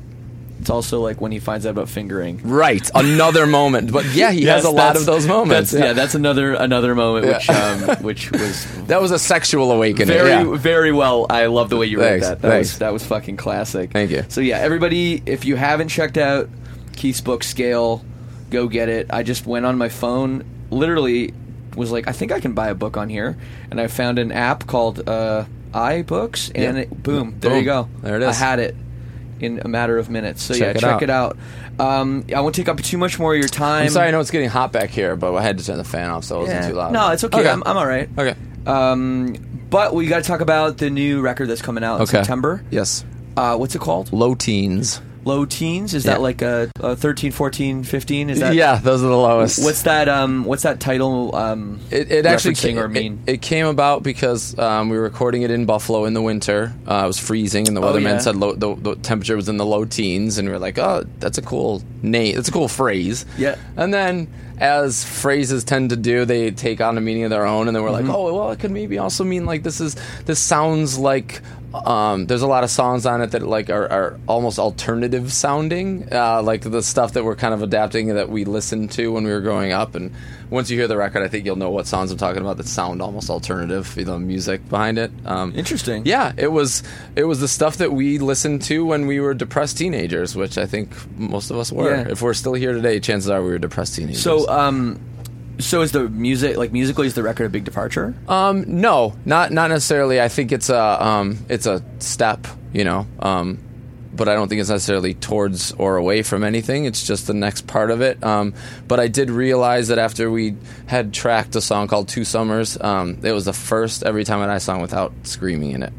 It's 0.66 0.72
also 0.72 1.00
like 1.00 1.22
when 1.22 1.32
he 1.32 1.38
finds 1.38 1.68
out 1.68 1.70
about 1.70 1.90
fingering. 1.90 2.42
Right, 2.44 2.90
another 2.96 3.46
moment. 3.46 3.92
But 3.92 4.06
yeah, 4.16 4.32
he 4.32 4.46
has 4.46 4.66
a 4.66 4.72
lot 4.72 4.96
of 4.96 5.06
those 5.06 5.28
moments. 5.28 5.70
That's, 5.70 5.84
yeah. 5.86 5.94
that's 5.94 6.16
another 6.16 6.56
another 6.56 6.96
moment 6.96 7.28
which 7.28 7.48
Yeah. 7.48 7.96
um, 7.98 8.04
which 8.04 8.32
was 8.32 8.66
that 8.88 9.00
was 9.00 9.12
a 9.12 9.20
sexual 9.20 9.72
awakening. 9.72 10.08
very 10.08 10.30
yeah. 10.32 10.58
very 10.58 10.92
well. 10.92 11.28
I 11.30 11.46
love 11.46 11.70
the 11.70 11.78
way 11.78 11.86
you 11.86 12.00
read 12.00 12.10
Thanks, 12.22 12.28
that. 12.30 12.42
That 12.42 12.50
thanks. 12.50 12.70
was 12.72 12.80
that 12.80 12.94
was 12.94 13.06
fucking 13.06 13.38
classic. 13.38 13.92
Thank 13.92 14.10
you. 14.10 14.26
So 14.28 14.42
yeah, 14.42 14.58
everybody, 14.58 15.22
if 15.28 15.46
you 15.46 15.56
haven't 15.56 15.90
checked 15.90 16.18
out 16.18 16.50
Keith's 16.96 17.22
book 17.22 17.44
Scale, 17.44 18.04
go 18.50 18.68
get 18.68 18.90
it. 18.90 19.06
I 19.12 19.22
just 19.22 19.46
went 19.46 19.68
on 19.68 19.78
my 19.78 19.90
phone, 19.90 20.46
literally 20.72 21.32
was 21.76 21.92
like, 21.92 22.08
I 22.08 22.12
think 22.12 22.32
I 22.32 22.40
can 22.40 22.54
buy 22.54 22.70
a 22.70 22.76
book 22.76 22.98
on 22.98 23.08
here, 23.10 23.38
and 23.70 23.80
I 23.80 23.86
found 23.86 24.18
an 24.18 24.32
app 24.32 24.66
called 24.66 25.08
uh, 25.08 25.46
iBooks, 25.76 26.52
and 26.56 26.78
Yeah. 26.78 26.84
it, 26.84 27.04
boom, 27.04 27.36
there 27.40 27.56
you 27.56 27.66
go. 27.66 27.88
There 28.02 28.16
it 28.16 28.24
is. 28.24 28.30
I 28.30 28.34
had 28.34 28.58
it. 28.60 28.76
In 29.40 29.62
a 29.64 29.68
matter 29.68 29.98
of 29.98 30.10
minutes. 30.10 30.44
So 30.44 30.54
Check 30.54 30.62
yeah, 30.62 30.70
it 30.72 30.80
check 30.80 30.84
out. 30.92 31.04
it 31.04 31.10
out. 31.10 31.38
Um, 31.80 32.26
I 32.36 32.40
won't 32.42 32.56
take 32.56 32.70
up 32.70 32.82
too 32.82 32.98
much 32.98 33.20
more 33.20 33.34
of 33.34 33.40
your 33.40 33.48
time. 33.50 33.84
I'm 33.84 33.90
sorry, 33.90 34.08
I 34.08 34.12
know 34.12 34.20
it's 34.22 34.32
getting 34.32 34.50
hot 34.50 34.72
back 34.72 34.90
here, 34.90 35.16
but 35.16 35.34
I 35.36 35.42
had 35.42 35.58
to 35.58 35.66
turn 35.66 35.78
the 35.78 35.84
fan 35.84 36.10
off 36.10 36.24
so 36.24 36.38
it 36.38 36.40
wasn't 36.44 36.62
Yeah. 36.64 36.70
too 36.70 36.76
loud. 36.76 36.94
No, 36.94 37.10
it's 37.12 37.24
okay. 37.24 37.48
I'm, 37.50 37.62
I'm 37.66 37.78
all 37.78 37.88
right. 37.88 38.10
Okay. 38.18 38.36
Um, 38.66 39.36
but 39.70 39.94
we 39.94 40.08
got 40.08 40.18
to 40.24 40.28
talk 40.28 40.42
about 40.42 40.78
the 40.78 40.90
new 40.90 41.22
record 41.22 41.50
that's 41.50 41.62
coming 41.62 41.84
out 41.84 41.98
in 41.98 42.02
Okay. 42.04 42.12
September. 42.20 42.64
Yes. 42.72 43.04
Uh, 43.38 43.58
what's 43.58 43.76
it 43.76 43.82
called? 43.82 44.14
Low 44.14 44.36
teens. 44.36 45.02
Low 45.26 45.44
teens. 45.44 45.94
Is 45.96 46.06
Yeah. 46.06 46.14
that 46.14 46.22
like 46.22 46.42
a, 46.44 46.70
a 46.80 46.96
13, 46.96 47.32
14, 47.32 47.84
15? 47.84 48.30
Is 48.30 48.40
that 48.40 48.54
yeah, 48.54 48.78
those 48.78 49.04
are 49.04 49.08
the 49.08 49.18
lowest. 49.18 49.64
What's 49.64 49.82
that? 49.82 50.08
Um, 50.08 50.46
what's 50.46 50.64
that 50.64 50.80
title? 50.80 51.36
Um, 51.36 51.80
It, 51.92 52.12
it 52.12 52.26
actually 52.28 52.56
came, 52.56 52.78
or 52.78 52.88
mean? 52.88 53.24
It, 53.26 53.42
came 53.42 53.66
about 53.66 54.04
because 54.04 54.58
um, 54.60 54.90
we 54.90 54.98
were 54.98 55.04
recording 55.04 55.42
it 55.42 55.50
in 55.52 55.66
Buffalo 55.66 56.06
in 56.06 56.14
the 56.14 56.22
winter. 56.22 56.74
Uh, 56.88 57.02
it 57.04 57.08
was 57.08 57.20
freezing, 57.20 57.68
and 57.68 57.76
the 57.76 57.82
Oh, 57.82 57.92
weatherman 57.94 58.04
yeah. 58.04 58.18
said 58.20 58.36
low, 58.36 58.54
the, 58.54 58.76
the 58.76 58.96
temperature 58.98 59.36
was 59.36 59.50
in 59.50 59.58
the 59.58 59.66
low 59.66 59.84
teens, 59.84 60.38
and 60.38 60.48
we 60.48 60.54
were 60.54 60.60
like, 60.60 60.78
"Oh, 60.78 61.04
that's 61.20 61.38
a 61.40 61.42
cool 61.42 61.82
name. 62.04 62.36
That's 62.36 62.50
a 62.50 62.52
cool 62.52 62.68
phrase." 62.68 63.26
Yeah. 63.38 63.56
And 63.78 63.92
then, 63.94 64.28
as 64.60 65.04
phrases 65.04 65.64
tend 65.64 65.90
to 65.90 65.96
do, 65.98 66.24
they 66.26 66.52
take 66.52 66.82
on 66.82 66.98
a 66.98 67.02
meaning 67.02 67.24
of 67.24 67.30
their 67.32 67.46
own, 67.46 67.68
and 67.68 67.76
then 67.76 67.84
we're 67.84 67.90
Mm-hmm. 67.90 68.08
like, 68.10 68.16
"Oh, 68.18 68.34
well, 68.34 68.52
it 68.52 68.60
could 68.60 68.72
maybe 68.72 69.00
also 69.00 69.24
mean 69.24 69.46
like 69.46 69.64
this 69.64 69.82
is 69.82 69.96
this 70.26 70.40
sounds 70.40 71.00
like." 71.00 71.42
Um, 71.74 72.26
there's 72.26 72.42
a 72.42 72.48
lot 72.48 72.64
of 72.64 72.70
songs 72.70 73.06
on 73.06 73.22
it 73.22 73.32
that 73.32 73.42
like 73.42 73.70
are, 73.70 73.90
are 73.92 74.20
almost 74.28 74.60
alternative 74.60 75.32
sounding, 75.34 76.08
uh, 76.12 76.42
like 76.42 76.62
the 76.62 76.82
stuff 76.82 77.14
that 77.14 77.24
we're 77.24 77.36
kind 77.36 77.54
of 77.54 77.62
adapting 77.62 78.08
that 78.16 78.30
we 78.30 78.46
listened 78.46 78.92
to 78.92 79.12
when 79.12 79.24
we 79.24 79.32
were 79.32 79.42
growing 79.42 79.72
up. 79.72 79.96
And 79.96 80.14
once 80.50 80.70
you 80.70 80.78
hear 80.78 80.88
the 80.88 80.98
record, 80.98 81.24
I 81.24 81.28
think 81.28 81.46
you'll 81.46 81.56
know 81.56 81.72
what 81.72 81.88
songs 81.88 82.12
I'm 82.12 82.18
talking 82.18 82.42
about 82.42 82.58
that 82.58 82.68
sound 82.68 83.02
almost 83.02 83.30
alternative, 83.30 83.94
the 83.96 84.20
music 84.20 84.68
behind 84.70 84.98
it. 84.98 85.12
Um, 85.26 85.54
Interesting. 85.56 86.04
Yeah, 86.06 86.34
it 86.38 86.52
was 86.52 86.84
it 87.16 87.24
was 87.24 87.40
the 87.40 87.48
stuff 87.48 87.78
that 87.78 87.92
we 87.92 88.20
listened 88.20 88.62
to 88.64 88.86
when 88.86 89.08
we 89.08 89.20
were 89.20 89.34
depressed 89.34 89.78
teenagers, 89.78 90.36
which 90.36 90.58
I 90.58 90.66
think 90.66 90.94
most 91.18 91.52
of 91.52 91.58
us 91.58 91.72
were. 91.72 91.96
Yeah. 91.96 92.08
If 92.10 92.22
we're 92.22 92.34
still 92.34 92.54
here 92.54 92.74
today, 92.74 93.00
chances 93.00 93.30
are 93.30 93.42
we 93.42 93.50
were 93.50 93.60
depressed 93.60 93.96
teenagers. 93.96 94.22
So, 94.22 94.48
um, 94.48 95.00
so 95.60 95.82
is 95.82 95.92
the 95.92 96.10
music 96.10 96.58
like 96.58 96.72
musically 96.72 97.08
is 97.08 97.14
the 97.14 97.24
record 97.24 97.46
a 97.46 97.50
big 97.50 97.64
departure? 97.64 98.14
Um, 98.28 98.64
no, 98.82 99.16
not 99.26 99.52
not 99.52 99.70
necessarily. 99.70 100.22
I 100.22 100.28
think 100.28 100.52
it's 100.52 100.70
a 100.70 101.06
um, 101.06 101.38
it's 101.50 101.66
a 101.66 101.84
step, 102.00 102.48
you 102.74 102.84
know. 102.84 103.08
Um, 103.20 103.60
but 104.14 104.30
I 104.30 104.34
don't 104.36 104.48
think 104.48 104.62
it's 104.62 104.70
necessarily 104.70 105.14
towards 105.14 105.74
or 105.74 105.98
away 105.98 106.22
from 106.22 106.46
anything. 106.46 106.86
It's 106.86 107.06
just 107.06 107.28
the 107.28 107.34
next 107.34 107.68
part 107.68 107.92
of 107.92 108.00
it. 108.02 108.24
Um, 108.24 108.54
but 108.88 108.98
I 108.98 109.10
did 109.10 109.30
realize 109.30 109.90
that 109.90 109.98
after 110.00 110.32
we 110.32 110.56
had 110.86 111.14
tracked 111.14 111.54
a 111.58 111.62
song 111.62 111.88
called 111.90 112.08
Two 112.08 112.24
Summers, 112.24 112.80
um, 112.80 113.20
it 113.24 113.34
was 113.34 113.44
the 113.44 113.52
first 113.52 114.04
every 114.04 114.24
time 114.24 114.40
that 114.40 114.50
I 114.50 114.60
sung 114.60 114.80
without 114.82 115.12
screaming 115.24 115.72
in 115.72 115.84
it. 115.84 115.92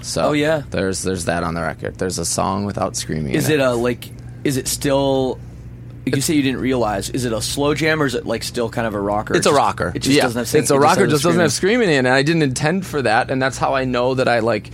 So 0.00 0.28
Oh, 0.30 0.32
yeah. 0.32 0.62
there's 0.70 1.02
there's 1.02 1.26
that 1.26 1.42
on 1.44 1.52
the 1.54 1.60
record. 1.60 1.96
There's 1.98 2.18
a 2.18 2.24
song 2.24 2.64
without 2.64 2.96
screaming. 2.96 3.34
Is 3.34 3.48
in 3.50 3.60
it 3.60 3.62
a 3.62 3.72
like? 3.74 4.08
Is 4.44 4.56
it 4.56 4.66
still? 4.66 5.38
You 6.04 6.20
say 6.20 6.34
you 6.34 6.42
didn't 6.42 6.60
realize. 6.60 7.10
Is 7.10 7.24
it 7.24 7.32
a 7.32 7.40
slow 7.40 7.74
jam 7.74 8.02
or 8.02 8.06
is 8.06 8.14
it 8.14 8.26
like 8.26 8.42
still 8.42 8.68
kind 8.68 8.86
of 8.86 8.94
a 8.94 9.00
rocker? 9.00 9.36
It's 9.36 9.46
It 9.46 9.50
a 9.52 9.54
rocker. 9.54 9.92
It 9.94 10.00
just 10.00 10.16
yeah. 10.16 10.22
doesn't 10.22 10.38
have. 10.38 10.48
sing- 10.48 10.62
It's 10.62 10.70
a 10.70 10.74
it 10.74 10.78
rocker. 10.78 11.06
Just 11.06 11.22
doesn't 11.22 11.40
have 11.40 11.52
screaming. 11.52 11.88
in, 11.88 11.94
it, 11.94 11.98
and 11.98 12.08
I 12.08 12.22
didn't 12.22 12.42
intend 12.42 12.84
for 12.86 13.02
that, 13.02 13.30
and 13.30 13.40
that's 13.40 13.56
how 13.58 13.74
I 13.74 13.84
know 13.84 14.14
that 14.14 14.26
I 14.28 14.40
like. 14.40 14.70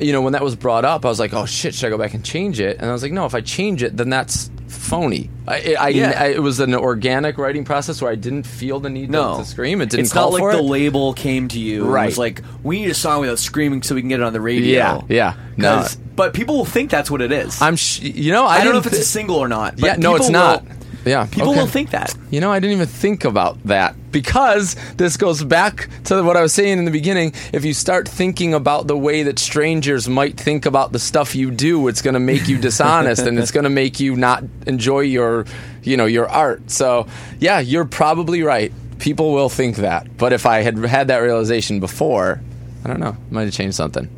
You 0.00 0.12
know, 0.12 0.22
when 0.22 0.32
that 0.32 0.42
was 0.42 0.56
brought 0.56 0.84
up, 0.84 1.04
I 1.04 1.08
was 1.08 1.20
like, 1.20 1.32
"Oh 1.34 1.46
shit, 1.46 1.74
should 1.74 1.86
I 1.86 1.90
go 1.90 1.98
back 1.98 2.14
and 2.14 2.24
change 2.24 2.58
it?" 2.60 2.78
And 2.80 2.88
I 2.88 2.92
was 2.92 3.02
like, 3.02 3.12
"No, 3.12 3.26
if 3.26 3.34
I 3.34 3.40
change 3.40 3.82
it, 3.82 3.96
then 3.96 4.10
that's 4.10 4.50
phony." 4.66 5.30
I, 5.46 5.76
I, 5.78 5.88
Yeah. 5.90 6.12
I- 6.20 6.26
it 6.30 6.42
was 6.42 6.58
an 6.60 6.74
organic 6.74 7.38
writing 7.38 7.64
process 7.64 8.02
where 8.02 8.10
I 8.10 8.16
didn't 8.16 8.42
feel 8.44 8.80
the 8.80 8.90
need 8.90 9.08
No, 9.10 9.38
to, 9.38 9.42
to 9.44 9.48
scream. 9.48 9.80
It 9.80 9.90
didn't 9.90 10.04
It's 10.06 10.12
call 10.12 10.32
not 10.32 10.40
like 10.40 10.52
the 10.52 10.58
it. 10.58 10.62
label 10.68 11.14
came 11.14 11.46
to 11.48 11.60
you. 11.60 11.84
and 11.84 11.92
Right. 11.92 12.06
was 12.06 12.18
like, 12.18 12.42
we 12.64 12.80
need 12.80 12.90
a 12.90 12.94
song 12.94 13.20
without 13.20 13.38
screaming 13.38 13.82
so 13.82 13.94
we 13.94 14.00
can 14.02 14.08
get 14.08 14.18
it 14.18 14.24
on 14.24 14.32
the 14.32 14.40
radio. 14.40 14.66
Yeah, 14.68 15.00
yeah. 15.08 15.34
No. 15.56 15.86
But 16.16 16.32
people 16.34 16.56
will 16.56 16.64
think 16.64 16.90
that's 16.90 17.10
what 17.10 17.20
it 17.20 17.32
is. 17.32 17.60
I'm, 17.60 17.76
sh- 17.76 18.00
you 18.00 18.32
know, 18.32 18.44
I, 18.46 18.56
I, 18.56 18.64
don't 18.64 18.72
know 18.72 18.78
if 18.78 18.86
it's 18.86 18.98
a 18.98 19.04
single 19.04 19.36
or 19.36 19.48
not. 19.48 19.76
But 19.76 19.86
Yeah, 19.86 19.96
no, 19.96 20.14
it's 20.14 20.28
not. 20.28 20.62
will- 20.62 20.70
Yeah, 21.04 21.26
people 21.26 21.50
okay. 21.50 21.60
will 21.60 21.66
think 21.66 21.90
that. 21.90 22.14
You 22.30 22.40
know, 22.40 22.50
I 22.52 22.60
didn't 22.60 22.76
even 22.76 22.86
think 22.86 23.24
about 23.24 23.62
that 23.64 23.94
because 24.10 24.74
this 24.96 25.16
goes 25.16 25.42
back 25.44 25.88
to 26.04 26.22
what 26.22 26.36
I 26.36 26.40
was 26.42 26.52
saying 26.52 26.78
in 26.78 26.84
the 26.84 26.90
beginning. 26.90 27.32
If 27.52 27.64
you 27.64 27.74
start 27.74 28.08
thinking 28.08 28.54
about 28.54 28.86
the 28.86 28.96
way 28.96 29.24
that 29.24 29.38
strangers 29.38 30.08
might 30.08 30.38
think 30.38 30.66
about 30.66 30.92
the 30.92 30.98
stuff 30.98 31.34
you 31.34 31.50
do, 31.50 31.88
it's 31.88 32.00
going 32.00 32.14
to 32.14 32.20
make 32.20 32.48
you 32.48 32.58
dishonest 32.58 33.22
and 33.22 33.38
it's 33.38 33.50
going 33.50 33.64
to 33.64 33.70
make 33.70 33.98
you 34.00 34.16
not 34.16 34.44
enjoy 34.66 35.00
your, 35.00 35.46
you 35.82 35.96
know, 35.96 36.06
your 36.06 36.28
art. 36.28 36.70
So, 36.70 37.06
yeah, 37.40 37.58
you're 37.60 37.84
probably 37.84 38.42
right. 38.42 38.72
People 38.98 39.32
will 39.32 39.48
think 39.50 39.76
that. 39.76 40.16
But 40.16 40.32
if 40.32 40.46
I 40.46 40.60
had 40.60 40.78
had 40.78 41.08
that 41.08 41.18
realization 41.18 41.80
before, 41.80 42.40
I 42.84 42.88
don't 42.88 43.00
know, 43.00 43.16
might 43.30 43.44
have 43.44 43.52
changed 43.52 43.76
something. 43.76 44.08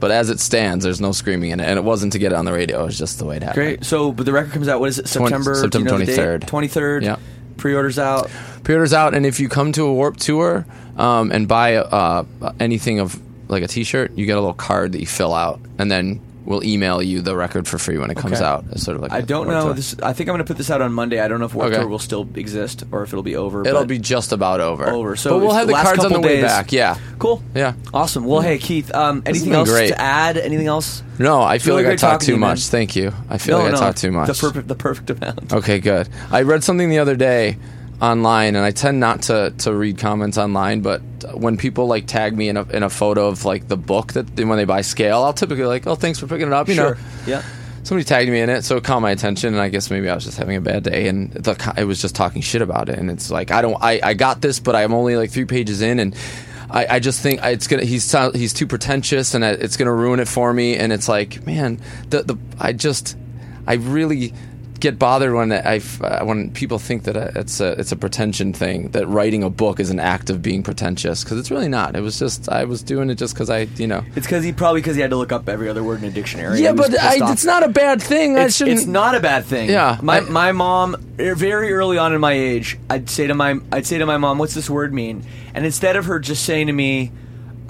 But 0.00 0.10
as 0.10 0.28
it 0.30 0.40
stands, 0.40 0.84
there's 0.84 1.00
no 1.00 1.12
screaming 1.12 1.50
in 1.50 1.60
it, 1.60 1.64
and 1.64 1.78
it 1.78 1.82
wasn't 1.82 2.12
to 2.12 2.18
get 2.18 2.32
it 2.32 2.34
on 2.34 2.44
the 2.44 2.52
radio. 2.52 2.82
It 2.82 2.86
was 2.86 2.98
just 2.98 3.18
the 3.18 3.24
way 3.24 3.36
it 3.36 3.42
happened. 3.42 3.54
Great. 3.54 3.84
So, 3.84 4.12
but 4.12 4.26
the 4.26 4.32
record 4.32 4.52
comes 4.52 4.68
out. 4.68 4.80
What 4.80 4.88
is 4.90 4.98
it? 4.98 5.08
September. 5.08 5.54
September 5.54 5.90
23rd. 5.90 6.46
Twenty 6.46 6.68
third. 6.68 7.02
Yeah. 7.04 7.16
Pre-orders 7.56 7.98
out. 7.98 8.28
pre-orders 8.64 8.92
out 8.92 9.14
and 9.14 9.24
if 9.24 9.38
you 9.38 9.48
come 9.48 9.70
to 9.72 9.84
a 9.84 9.94
Warped 9.94 10.20
Tour 10.20 10.66
um, 10.96 11.30
and 11.30 11.46
buy 11.46 11.76
uh, 11.76 12.24
anything 12.58 12.98
of 12.98 13.18
like 13.48 13.62
a 13.62 13.68
t-shirt 13.68 14.10
you 14.18 14.26
get 14.26 14.36
a 14.36 14.40
little 14.40 14.54
card 14.54 14.92
that 14.92 14.98
you 14.98 15.06
fill 15.06 15.32
out 15.32 15.60
and 15.78 15.90
then 15.90 16.20
we'll 16.44 16.62
email 16.64 17.02
you 17.02 17.20
the 17.22 17.34
record 17.36 17.66
for 17.66 17.78
free 17.78 17.96
when 17.98 18.10
it 18.10 18.16
comes 18.16 18.34
Okay. 18.34 18.44
out 18.44 18.64
it's 18.72 18.82
sort 18.82 18.96
of 18.96 19.02
like 19.02 19.12
I 19.12 19.18
a 19.18 19.22
don't 19.22 19.46
know. 19.48 19.62
Tour. 19.66 19.74
This. 19.74 19.94
I 20.02 20.12
think 20.12 20.28
I'm 20.28 20.34
going 20.34 20.44
to 20.44 20.48
put 20.48 20.56
this 20.58 20.70
out 20.70 20.82
on 20.82 20.92
Monday. 20.92 21.20
I 21.20 21.28
don't 21.28 21.40
know 21.40 21.46
if 21.46 21.54
Warped 21.54 21.72
Okay. 21.72 21.80
Tour 21.80 21.88
will 21.88 21.98
still 21.98 22.28
exist 22.34 22.84
or 22.92 23.02
if 23.02 23.10
it'll 23.12 23.22
be 23.22 23.36
over. 23.36 23.62
it'll 23.66 23.80
but- 23.82 23.88
be 23.88 23.98
just 23.98 24.32
about 24.32 24.60
over 24.60 24.88
over. 24.88 25.16
So 25.16 25.30
but 25.30 25.38
we'll 25.38 25.46
it's 25.48 25.56
have 25.58 25.66
the 25.68 25.72
last 25.72 25.84
cards 25.86 26.04
on 26.04 26.10
the 26.10 26.14
couple 26.16 26.28
way 26.28 26.36
days. 26.36 26.44
back 26.44 26.72
yeah 26.72 26.98
cool. 27.18 27.42
yeah 27.54 27.72
Awesome. 27.92 28.24
Well, 28.24 28.40
hey 28.40 28.58
Keith. 28.58 28.94
Um, 28.94 29.22
anything 29.26 29.48
been 29.50 29.58
else 29.58 29.70
great. 29.70 29.88
to 29.88 30.00
add? 30.00 30.36
Anything 30.36 30.66
else? 30.66 31.02
no 31.18 31.40
i 31.42 31.58
feel 31.58 31.74
really 31.76 31.84
like 31.84 31.86
i 31.86 31.90
great 31.92 31.98
talked 32.00 32.12
talking 32.12 32.20
to 32.20 32.26
too 32.26 32.32
you, 32.32 32.38
man. 32.40 32.50
much 32.50 32.66
thank 32.66 32.96
you 32.96 33.12
i 33.30 33.38
feel 33.38 33.56
like 33.58 33.72
i 33.72 33.76
talked 33.76 33.98
too 33.98 34.10
much 34.10 34.26
The 34.26 34.34
perfect. 34.34 34.66
The 34.68 34.74
perfect 34.74 35.10
amount. 35.10 35.52
Okay, 35.52 35.78
good. 35.78 36.08
I 36.32 36.42
read 36.42 36.64
something 36.64 36.88
the 36.90 36.98
other 36.98 37.14
day 37.14 37.56
online, 38.04 38.54
and 38.56 38.64
I 38.64 38.70
tend 38.70 39.00
not 39.00 39.22
to, 39.22 39.52
to 39.58 39.74
read 39.74 39.98
comments 39.98 40.36
online, 40.38 40.80
but 40.82 41.00
when 41.34 41.56
people 41.56 41.86
like 41.86 42.06
tag 42.06 42.36
me 42.36 42.48
in 42.48 42.56
a, 42.56 42.62
in 42.68 42.82
a 42.82 42.90
photo 42.90 43.28
of 43.28 43.44
like 43.44 43.66
the 43.68 43.76
book 43.76 44.12
that 44.12 44.38
when 44.38 44.56
they 44.58 44.64
buy 44.64 44.82
scale, 44.82 45.22
I'll 45.22 45.32
typically 45.32 45.64
like, 45.64 45.86
oh, 45.86 45.94
thanks 45.94 46.18
for 46.18 46.26
picking 46.26 46.46
it 46.48 46.52
up. 46.52 46.68
You 46.68 46.74
Sure. 46.74 46.94
know, 46.94 47.00
Yeah. 47.26 47.42
somebody 47.82 48.04
tagged 48.04 48.30
me 48.30 48.40
in 48.40 48.50
it, 48.50 48.62
so 48.64 48.76
it 48.76 48.84
caught 48.84 49.00
my 49.00 49.10
attention, 49.10 49.54
and 49.54 49.62
I 49.62 49.68
guess 49.70 49.90
maybe 49.90 50.08
I 50.08 50.14
was 50.14 50.24
just 50.24 50.38
having 50.38 50.56
a 50.56 50.60
bad 50.60 50.82
day, 50.84 51.08
and 51.08 51.32
the, 51.32 51.74
it 51.78 51.84
was 51.84 52.00
just 52.00 52.14
talking 52.14 52.42
shit 52.42 52.62
about 52.62 52.88
it, 52.88 52.98
and 52.98 53.10
it's 53.10 53.30
like 53.30 53.50
I 53.50 53.62
don't, 53.62 53.76
I, 53.82 54.00
I 54.02 54.14
got 54.14 54.40
this, 54.40 54.60
but 54.60 54.76
I'm 54.76 54.92
only 54.94 55.16
like 55.16 55.30
three 55.30 55.44
pages 55.46 55.80
in, 55.82 55.98
and 55.98 56.14
I, 56.70 56.86
I 56.96 56.98
just 56.98 57.20
think 57.20 57.40
it's 57.42 57.66
gonna, 57.66 57.84
he's 57.84 58.10
he's 58.34 58.52
too 58.52 58.66
pretentious, 58.66 59.34
and 59.34 59.44
it's 59.44 59.76
gonna 59.76 59.92
ruin 59.94 60.20
it 60.20 60.28
for 60.28 60.52
me, 60.52 60.76
and 60.76 60.92
it's 60.92 61.08
like, 61.08 61.46
man, 61.46 61.80
the 62.10 62.22
the 62.22 62.36
I 62.60 62.72
just, 62.72 63.16
I 63.66 63.74
really 63.74 64.32
get 64.84 64.98
bothered 64.98 65.32
when 65.32 65.50
I 65.50 65.80
uh, 66.02 66.24
when 66.24 66.50
people 66.52 66.78
think 66.78 67.04
that 67.04 67.16
uh, 67.16 67.30
it's 67.40 67.58
a 67.58 67.72
it's 67.80 67.90
a 67.90 67.96
pretension 67.96 68.52
thing 68.52 68.90
that 68.90 69.06
writing 69.08 69.42
a 69.42 69.48
book 69.50 69.80
is 69.80 69.88
an 69.90 69.98
act 69.98 70.28
of 70.30 70.42
being 70.42 70.62
pretentious 70.62 71.24
because 71.24 71.38
it's 71.38 71.50
really 71.50 71.68
not. 71.68 71.96
It 71.96 72.00
was 72.02 72.18
just 72.18 72.48
I 72.48 72.64
was 72.64 72.82
doing 72.82 73.08
it 73.10 73.16
just 73.16 73.34
because 73.34 73.48
I 73.50 73.60
you 73.76 73.86
know. 73.86 74.04
It's 74.14 74.26
because 74.26 74.44
he 74.44 74.52
probably 74.52 74.80
because 74.82 74.94
he 74.96 75.00
had 75.02 75.10
to 75.10 75.16
look 75.16 75.32
up 75.32 75.48
every 75.48 75.68
other 75.68 75.82
word 75.82 76.00
in 76.02 76.04
a 76.04 76.10
dictionary. 76.10 76.60
Yeah, 76.60 76.74
but 76.74 76.96
I, 76.98 77.32
it's 77.32 77.44
not 77.46 77.62
a 77.62 77.68
bad 77.68 78.02
thing. 78.02 78.36
I 78.36 78.44
It's, 78.44 78.56
shouldn't. 78.56 78.78
it's 78.78 78.86
not 78.86 79.14
a 79.14 79.20
bad 79.20 79.44
thing. 79.46 79.70
Yeah, 79.70 79.98
my 80.02 80.18
I- 80.18 80.30
my 80.30 80.52
mom 80.52 80.96
er, 81.18 81.34
very 81.34 81.72
early 81.72 81.98
on 81.98 82.14
in 82.14 82.20
my 82.20 82.32
age, 82.32 82.78
I'd 82.90 83.08
say 83.08 83.26
to 83.26 83.34
my 83.34 83.58
I'd 83.72 83.86
say 83.86 83.98
to 83.98 84.06
my 84.06 84.18
mom, 84.18 84.38
"What's 84.38 84.54
this 84.54 84.68
word 84.68 84.92
mean?" 84.92 85.24
And 85.54 85.64
instead 85.64 85.96
of 85.96 86.04
her 86.06 86.18
just 86.18 86.44
saying 86.44 86.66
to 86.66 86.72
me, 86.72 87.10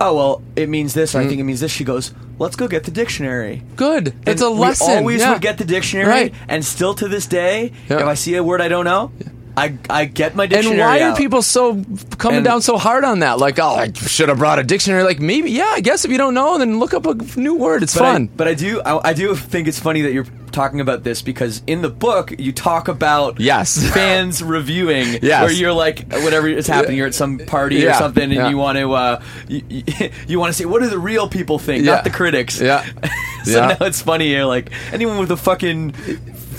"Oh 0.00 0.14
well, 0.14 0.42
it 0.56 0.68
means 0.68 0.94
this," 0.94 1.14
or. 1.14 1.18
I 1.18 1.22
hmm. 1.22 1.28
think 1.28 1.40
it 1.40 1.44
means 1.44 1.60
this, 1.60 1.72
she 1.72 1.84
goes, 1.84 2.12
"Let's 2.38 2.56
go 2.56 2.68
get 2.68 2.84
the 2.84 2.90
dictionary." 2.90 3.62
Good. 3.76 4.08
It's 4.26 4.40
And 4.40 4.40
a 4.40 4.48
lesson. 4.48 4.88
We 4.88 4.94
always 4.98 5.20
yeah. 5.20 5.32
would 5.32 5.42
get 5.42 5.58
the 5.58 5.64
dictionary, 5.64 6.08
Right. 6.08 6.34
and 6.48 6.64
still 6.64 6.94
to 6.94 7.08
this 7.08 7.26
day, 7.26 7.72
Yeah. 7.88 8.00
if 8.00 8.06
I 8.06 8.14
see 8.14 8.34
a 8.34 8.42
word 8.42 8.60
I 8.60 8.68
don't 8.68 8.84
know, 8.84 9.12
I 9.56 9.78
I 9.88 10.04
get 10.06 10.34
my 10.34 10.46
dictionary. 10.46 10.80
And 10.80 10.88
why 10.88 11.00
are 11.00 11.10
out. 11.10 11.16
people 11.18 11.40
so 11.42 11.74
coming 12.18 12.38
And- 12.38 12.44
down 12.44 12.62
so 12.62 12.76
hard 12.76 13.04
on 13.04 13.20
that? 13.20 13.38
Like, 13.38 13.58
oh, 13.58 13.74
I 13.76 13.92
should 13.92 14.28
have 14.28 14.38
brought 14.38 14.58
a 14.58 14.64
dictionary. 14.64 15.04
Like, 15.04 15.20
maybe, 15.20 15.50
yeah, 15.50 15.70
I 15.72 15.80
guess 15.80 16.04
if 16.04 16.10
you 16.10 16.18
don't 16.18 16.34
know, 16.34 16.58
then 16.58 16.78
look 16.80 16.92
up 16.94 17.06
a 17.06 17.14
new 17.38 17.54
word. 17.54 17.82
It's 17.82 17.94
But 17.94 18.02
I, 18.04 18.12
fun. 18.14 18.26
but 18.36 18.48
I 18.48 18.54
do 18.54 18.80
I, 18.80 19.10
I 19.10 19.12
do 19.12 19.34
think 19.34 19.68
it's 19.68 19.78
funny 19.78 20.02
that 20.02 20.12
you're 20.12 20.26
talking 20.50 20.80
about 20.80 21.02
this 21.02 21.20
because 21.20 21.62
in 21.66 21.82
the 21.82 21.88
book 21.88 22.32
you 22.38 22.52
talk 22.52 22.86
about 22.86 23.40
Yes. 23.40 23.90
fans 23.92 24.40
reviewing 24.56 25.18
Yes. 25.20 25.42
where 25.42 25.52
you're 25.52 25.72
like 25.72 26.12
whatever 26.12 26.46
is 26.46 26.68
happening 26.68 26.96
you're 26.96 27.08
at 27.08 27.14
some 27.14 27.38
party 27.38 27.84
or 27.84 27.92
something 27.94 28.22
and 28.22 28.32
yeah. 28.32 28.48
you 28.50 28.56
want 28.56 28.78
to 28.78 28.92
uh, 28.92 29.20
you, 29.48 29.62
you, 29.68 29.82
you 30.28 30.38
want 30.38 30.52
to 30.52 30.56
say 30.56 30.64
what 30.64 30.80
do 30.80 30.88
the 30.88 30.96
real 30.98 31.28
people 31.28 31.58
think 31.58 31.84
Yeah. 31.84 31.94
not 31.96 32.04
the 32.04 32.10
critics 32.10 32.60
Yeah. 32.60 32.84
so 33.44 33.50
Yeah. 33.50 33.76
now 33.80 33.86
it's 33.86 34.00
funny 34.00 34.30
you're 34.30 34.44
like 34.46 34.70
anyone 34.92 35.18
with 35.18 35.32
a 35.32 35.36
fucking 35.36 35.90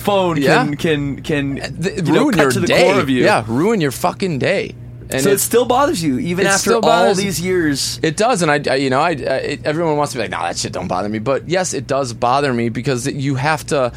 phone 0.06 0.38
Yeah. 0.42 0.64
can 0.64 0.76
can 0.78 1.22
can 1.22 1.56
Th- 1.82 1.98
you 1.98 2.14
know, 2.14 2.22
ruin 2.24 2.38
your 2.38 2.52
to 2.52 2.60
the 2.60 2.68
day. 2.68 2.84
core 2.84 3.00
of 3.02 3.10
you 3.10 3.24
Yeah, 3.24 3.44
ruin 3.48 3.82
your 3.82 3.92
fucking 3.92 4.40
day. 4.40 4.76
And 5.10 5.22
so 5.22 5.30
it 5.30 5.34
it's- 5.34 5.44
still 5.44 5.66
bothers 5.66 6.02
you 6.04 6.18
even 6.18 6.48
after 6.48 6.74
all 6.82 7.14
these 7.14 7.40
years 7.40 8.00
It 8.02 8.18
does, 8.18 8.42
and 8.42 8.50
I, 8.50 8.60
I 8.72 8.76
you 8.78 8.90
know, 8.90 9.02
I, 9.02 9.10
I 9.12 9.14
it, 9.54 9.66
everyone 9.66 9.98
wants 9.98 10.14
to 10.14 10.18
be 10.18 10.24
like, 10.24 10.32
no, 10.32 10.42
that 10.42 10.58
shit 10.58 10.72
don't 10.74 10.88
bother 10.88 11.10
me. 11.10 11.20
But 11.20 11.48
yes, 11.48 11.74
it 11.74 11.86
does 11.86 12.14
bother 12.14 12.52
me 12.54 12.70
because 12.70 13.06
you 13.06 13.36
have 13.36 13.64
to. 13.68 13.92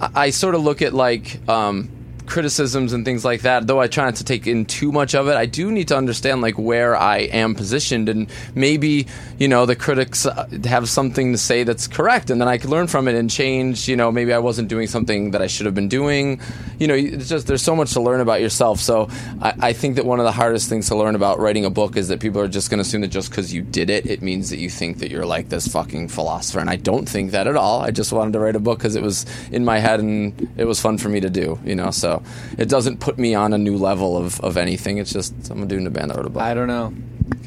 I, 0.00 0.08
I 0.26 0.30
sort 0.30 0.54
of 0.54 0.62
look 0.62 0.82
at 0.82 0.92
like 0.92 1.40
um, 1.48 1.88
criticisms 2.32 2.94
and 2.94 3.04
things 3.04 3.26
like 3.26 3.42
that. 3.42 3.66
Though 3.66 3.78
I 3.78 3.88
try 3.88 4.06
not 4.06 4.16
to 4.16 4.24
take 4.24 4.46
in 4.46 4.64
too 4.64 4.90
much 4.90 5.14
of 5.14 5.28
it, 5.28 5.36
I 5.36 5.44
do 5.44 5.70
need 5.70 5.88
to 5.88 5.96
understand 5.98 6.40
like 6.40 6.56
where 6.56 6.96
I 6.96 7.18
am 7.18 7.54
positioned, 7.54 8.08
and 8.08 8.26
maybe 8.54 9.06
you 9.38 9.48
know 9.48 9.66
the 9.66 9.76
critics 9.76 10.24
uh, 10.24 10.48
have 10.64 10.88
something 10.88 11.32
to 11.32 11.38
say 11.38 11.62
that's 11.62 11.86
correct, 11.86 12.30
and 12.30 12.40
then 12.40 12.48
I 12.48 12.56
could 12.56 12.70
learn 12.70 12.86
from 12.86 13.06
it 13.06 13.14
and 13.16 13.30
change. 13.30 13.86
You 13.86 13.96
know, 13.96 14.10
maybe 14.10 14.32
I 14.32 14.38
wasn't 14.38 14.68
doing 14.68 14.86
something 14.86 15.32
that 15.32 15.42
I 15.42 15.46
should 15.46 15.66
have 15.66 15.74
been 15.74 15.90
doing. 15.90 16.40
You 16.78 16.88
know, 16.88 16.94
it's 16.94 17.28
just 17.28 17.46
there's 17.46 17.62
so 17.62 17.76
much 17.76 17.92
to 17.92 18.00
learn 18.00 18.20
about 18.20 18.40
yourself. 18.40 18.80
So 18.80 19.08
I, 19.42 19.52
I 19.60 19.72
think 19.74 19.96
that 19.96 20.06
one 20.06 20.18
of 20.18 20.24
the 20.24 20.32
hardest 20.32 20.70
things 20.70 20.88
to 20.88 20.96
learn 20.96 21.14
about 21.14 21.38
writing 21.38 21.66
a 21.66 21.70
book 21.70 21.98
is 21.98 22.08
that 22.08 22.20
people 22.20 22.40
are 22.40 22.48
just 22.48 22.70
going 22.70 22.78
to 22.78 22.82
assume 22.88 23.02
that 23.02 23.08
just 23.08 23.28
because 23.28 23.52
you 23.52 23.60
did 23.60 23.90
it, 23.90 24.06
it 24.06 24.22
means 24.22 24.48
that 24.48 24.58
you 24.58 24.70
think 24.70 25.00
that 25.00 25.10
you're 25.10 25.26
like 25.26 25.50
this 25.50 25.68
fucking 25.68 26.08
philosopher, 26.08 26.60
and 26.60 26.70
I 26.70 26.76
don't 26.76 27.06
think 27.06 27.32
that 27.32 27.46
at 27.46 27.56
all. 27.56 27.82
I 27.82 27.90
just 27.90 28.10
wanted 28.10 28.32
to 28.32 28.40
write 28.40 28.56
a 28.56 28.60
book 28.60 28.78
because 28.78 28.96
it 28.96 29.02
was 29.02 29.26
in 29.50 29.66
my 29.66 29.80
head 29.80 30.00
and 30.00 30.48
it 30.56 30.64
was 30.64 30.80
fun 30.80 30.96
for 30.96 31.10
me 31.10 31.20
to 31.20 31.28
do. 31.28 31.58
You 31.62 31.74
know, 31.74 31.90
so 31.90 32.21
it 32.58 32.68
doesn't 32.68 33.00
put 33.00 33.18
me 33.18 33.34
on 33.34 33.52
a 33.52 33.58
new 33.58 33.76
level 33.76 34.16
of, 34.16 34.40
of 34.40 34.56
anything. 34.56 34.98
It's 34.98 35.12
just 35.12 35.34
I'm 35.50 35.62
in 35.70 35.86
a 35.86 35.90
band 35.90 36.10
that 36.10 36.16
wrote 36.16 36.26
a 36.26 36.30
book. 36.30 36.42
I 36.42 36.54
don't 36.54 36.68
know. 36.68 36.92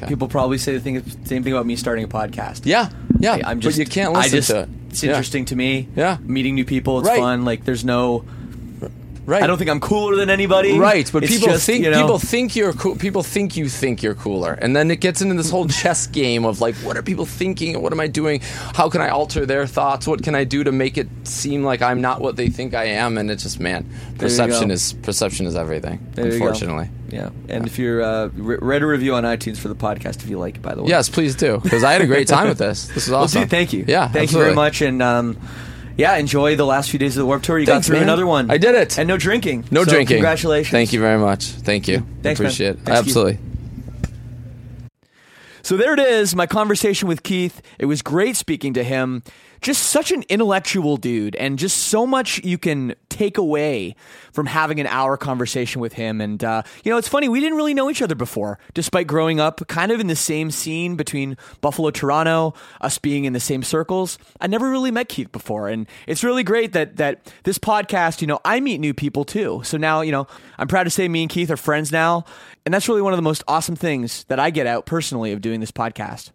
People 0.08 0.28
probably 0.28 0.58
say 0.58 0.72
the 0.74 0.80
thing, 0.80 1.02
same 1.24 1.42
thing 1.42 1.52
about 1.52 1.66
me 1.66 1.76
starting 1.76 2.04
a 2.04 2.08
podcast. 2.08 2.62
yeah, 2.64 2.90
yeah. 3.20 3.34
I- 3.44 3.50
I'm 3.50 3.60
just. 3.60 3.78
but 3.78 3.86
you 3.86 3.90
can't 3.90 4.12
listen 4.12 4.30
just, 4.32 4.50
to 4.50 4.60
it. 4.60 4.68
It's 4.90 5.02
Yeah. 5.02 5.10
interesting 5.10 5.44
to 5.46 5.56
me. 5.56 5.88
Yeah. 5.96 6.18
meeting 6.22 6.54
new 6.54 6.64
people. 6.64 6.98
It's 7.00 7.08
Right. 7.08 7.18
fun. 7.18 7.44
Like, 7.44 7.64
there's 7.64 7.84
no. 7.84 8.24
Right. 9.26 9.42
I 9.42 9.48
don't 9.48 9.58
think 9.58 9.68
I'm 9.70 9.80
cooler 9.80 10.14
than 10.14 10.30
anybody. 10.30 10.78
Right, 10.78 11.10
but 11.12 11.24
It's 11.24 11.32
people 11.32 11.48
just, 11.48 11.66
think 11.66 11.84
you 11.84 11.90
know, 11.90 12.00
people 12.00 12.18
think 12.20 12.54
you're 12.54 12.72
cool. 12.72 12.94
People 12.94 13.24
think 13.24 13.56
you 13.56 13.68
think 13.68 14.00
you're 14.00 14.14
cooler, 14.14 14.52
and 14.54 14.76
then 14.76 14.88
it 14.90 15.00
gets 15.00 15.20
into 15.20 15.34
this 15.34 15.50
whole 15.50 15.66
chess 15.66 16.06
game 16.22 16.44
of 16.44 16.60
like, 16.60 16.76
what 16.76 16.96
are 16.96 17.02
people 17.02 17.26
thinking? 17.26 17.74
and 17.74 17.82
What 17.82 17.92
am 17.92 17.98
I 17.98 18.06
doing? 18.06 18.40
How 18.74 18.88
can 18.88 19.00
I 19.00 19.08
alter 19.08 19.44
their 19.44 19.66
thoughts? 19.66 20.06
What 20.06 20.22
can 20.22 20.36
I 20.36 20.44
do 20.44 20.62
to 20.62 20.70
make 20.70 20.96
it 20.96 21.08
seem 21.24 21.64
like 21.64 21.82
I'm 21.82 22.00
not 22.00 22.20
what 22.20 22.36
they 22.36 22.48
think 22.48 22.72
I 22.74 22.84
am? 22.84 23.18
And 23.18 23.28
it's 23.30 23.42
just 23.42 23.58
man, 23.58 23.84
perception 24.18 24.70
is 24.70 24.92
perception 24.92 25.46
is 25.46 25.56
everything. 25.56 26.06
There 26.12 26.26
unfortunately. 26.26 26.90
Yeah, 27.08 27.30
and 27.48 27.66
if 27.66 27.78
you're 27.78 28.02
uh, 28.02 28.28
re- 28.34 28.58
write 28.60 28.82
a 28.82 28.86
review 28.86 29.14
on 29.14 29.24
iTunes 29.24 29.58
for 29.58 29.68
the 29.68 29.76
podcast 29.76 30.22
if 30.22 30.28
you 30.28 30.38
like 30.38 30.56
it. 30.56 30.62
By 30.62 30.74
the 30.74 30.82
way, 30.82 30.88
Yes, 30.88 31.08
please 31.08 31.34
do 31.36 31.58
because 31.58 31.82
I 31.84 31.92
had 31.92 32.02
a 32.02 32.06
great 32.06 32.28
time 32.28 32.48
with 32.48 32.58
this. 32.58 32.86
This 32.88 33.06
is 33.06 33.10
Well, 33.12 33.22
awesome. 33.22 33.42
dude, 33.42 33.50
thank 33.50 33.72
you. 33.72 33.84
Yeah, 33.88 34.08
thank 34.08 34.24
absolutely. 34.24 34.38
you 34.38 34.44
very 34.44 34.54
much, 34.54 34.82
and 34.82 35.02
um, 35.02 35.36
yeah, 35.96 36.16
enjoy 36.16 36.56
the 36.56 36.66
last 36.66 36.90
few 36.90 36.98
days 36.98 37.16
of 37.16 37.20
the 37.20 37.26
Warped 37.26 37.44
Tour. 37.44 37.58
You 37.58 37.66
Thanks, 37.66 37.86
got 37.86 37.90
through 37.90 38.00
man. 38.00 38.08
another 38.08 38.26
one. 38.26 38.50
I 38.50 38.58
did 38.58 38.74
it. 38.74 38.98
and 38.98 39.08
no 39.08 39.16
drinking. 39.16 39.64
No 39.70 39.84
So 39.84 39.90
drinking. 39.92 40.16
Congratulations. 40.16 40.70
Thank 40.72 40.92
you 40.92 41.00
very 41.00 41.18
much. 41.18 41.44
Thank 41.44 41.88
you. 41.88 42.06
Thanks, 42.22 42.40
man. 42.40 42.46
Appreciate 42.46 42.76
it. 42.76 42.88
Absolutely. 42.88 43.38
So 45.62 45.76
there 45.76 45.94
it 45.94 45.98
is, 46.00 46.36
my 46.36 46.46
conversation 46.46 47.08
with 47.08 47.22
Keith. 47.24 47.60
It 47.78 47.86
was 47.86 48.00
great 48.00 48.36
speaking 48.36 48.74
to 48.74 48.84
him. 48.84 49.22
Just 49.66 49.88
such 49.88 50.12
an 50.12 50.22
intellectual 50.28 50.96
dude, 50.96 51.34
and 51.34 51.58
just 51.58 51.76
so 51.76 52.06
much 52.06 52.38
you 52.44 52.56
can 52.56 52.94
take 53.08 53.36
away 53.36 53.96
from 54.32 54.46
having 54.46 54.78
an 54.78 54.86
hour 54.86 55.16
conversation 55.16 55.80
with 55.80 55.92
him. 55.92 56.20
And, 56.20 56.44
uh, 56.44 56.62
you 56.84 56.92
know, 56.92 56.98
it's 56.98 57.08
funny, 57.08 57.28
we 57.28 57.40
didn't 57.40 57.56
really 57.56 57.74
know 57.74 57.90
each 57.90 58.00
other 58.00 58.14
before, 58.14 58.60
despite 58.74 59.08
growing 59.08 59.40
up 59.40 59.66
kind 59.66 59.90
of 59.90 59.98
in 59.98 60.06
the 60.06 60.14
same 60.14 60.52
scene 60.52 60.94
between 60.94 61.36
Buffalo, 61.62 61.90
Toronto, 61.90 62.54
us 62.80 62.98
being 62.98 63.24
in 63.24 63.32
the 63.32 63.40
same 63.40 63.64
circles. 63.64 64.18
I 64.40 64.46
never 64.46 64.70
really 64.70 64.92
met 64.92 65.08
Keith 65.08 65.32
before. 65.32 65.68
And 65.68 65.88
it's 66.06 66.22
really 66.22 66.44
great 66.44 66.72
that, 66.74 66.98
that 66.98 67.32
this 67.42 67.58
podcast, 67.58 68.20
you 68.20 68.28
know, 68.28 68.38
I 68.44 68.60
meet 68.60 68.78
new 68.78 68.94
people 68.94 69.24
too. 69.24 69.62
So 69.64 69.76
now, 69.78 70.00
you 70.00 70.12
know, 70.12 70.28
I'm 70.58 70.68
proud 70.68 70.84
to 70.84 70.90
say 70.90 71.08
me 71.08 71.22
and 71.22 71.28
Keith 71.28 71.50
are 71.50 71.56
friends 71.56 71.90
now. 71.90 72.24
And 72.64 72.72
that's 72.72 72.88
really 72.88 73.02
one 73.02 73.14
of 73.14 73.18
the 73.18 73.22
most 73.22 73.42
awesome 73.48 73.74
things 73.74 74.22
that 74.28 74.38
I 74.38 74.50
get 74.50 74.68
out 74.68 74.86
personally 74.86 75.32
of 75.32 75.40
doing 75.40 75.58
this 75.58 75.72
podcast. 75.72 76.30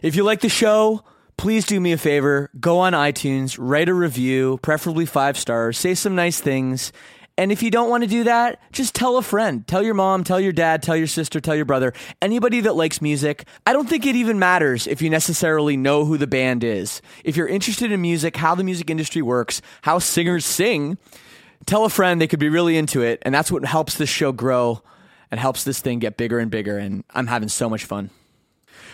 If 0.00 0.14
you 0.14 0.22
like 0.22 0.42
the 0.42 0.48
show, 0.48 1.02
please 1.42 1.66
do 1.66 1.80
me 1.80 1.90
a 1.90 1.98
favor. 1.98 2.48
Go 2.60 2.78
on 2.78 2.92
iTunes, 2.92 3.56
write 3.58 3.88
a 3.88 3.94
review, 3.94 4.60
preferably 4.62 5.04
five 5.04 5.36
stars, 5.36 5.76
say 5.76 5.92
some 5.92 6.14
nice 6.14 6.40
things. 6.40 6.92
And 7.36 7.50
if 7.50 7.64
you 7.64 7.70
don't 7.72 7.90
want 7.90 8.04
to 8.04 8.08
do 8.08 8.22
that, 8.22 8.60
just 8.70 8.94
tell 8.94 9.16
a 9.16 9.22
friend. 9.22 9.66
Tell 9.66 9.82
your 9.82 9.94
mom, 9.94 10.22
tell 10.22 10.38
your 10.38 10.52
dad, 10.52 10.84
tell 10.84 10.96
your 10.96 11.08
sister, 11.08 11.40
tell 11.40 11.56
your 11.56 11.64
brother, 11.64 11.94
anybody 12.20 12.60
that 12.60 12.76
likes 12.76 13.02
music. 13.02 13.44
I 13.66 13.72
don't 13.72 13.88
think 13.88 14.06
it 14.06 14.14
even 14.14 14.38
matters 14.38 14.86
if 14.86 15.02
you 15.02 15.10
necessarily 15.10 15.76
know 15.76 16.04
who 16.04 16.16
the 16.16 16.28
band 16.28 16.62
is. 16.62 17.02
If 17.24 17.36
you're 17.36 17.48
interested 17.48 17.90
in 17.90 18.00
music, 18.00 18.36
how 18.36 18.54
the 18.54 18.62
music 18.62 18.88
industry 18.88 19.20
works, 19.20 19.60
how 19.82 19.98
singers 19.98 20.44
sing, 20.44 20.96
tell 21.66 21.84
a 21.84 21.90
friend 21.90 22.20
they 22.20 22.28
could 22.28 22.38
be 22.38 22.50
really 22.50 22.76
into 22.76 23.02
it. 23.02 23.20
And 23.22 23.34
that's 23.34 23.50
what 23.50 23.64
helps 23.64 23.96
this 23.96 24.08
show 24.08 24.30
grow 24.30 24.80
and 25.28 25.40
helps 25.40 25.64
this 25.64 25.80
thing 25.80 25.98
get 25.98 26.16
bigger 26.16 26.38
and 26.38 26.52
bigger. 26.52 26.78
And 26.78 27.02
I'm 27.10 27.26
having 27.26 27.48
so 27.48 27.68
much 27.68 27.84
fun. 27.84 28.10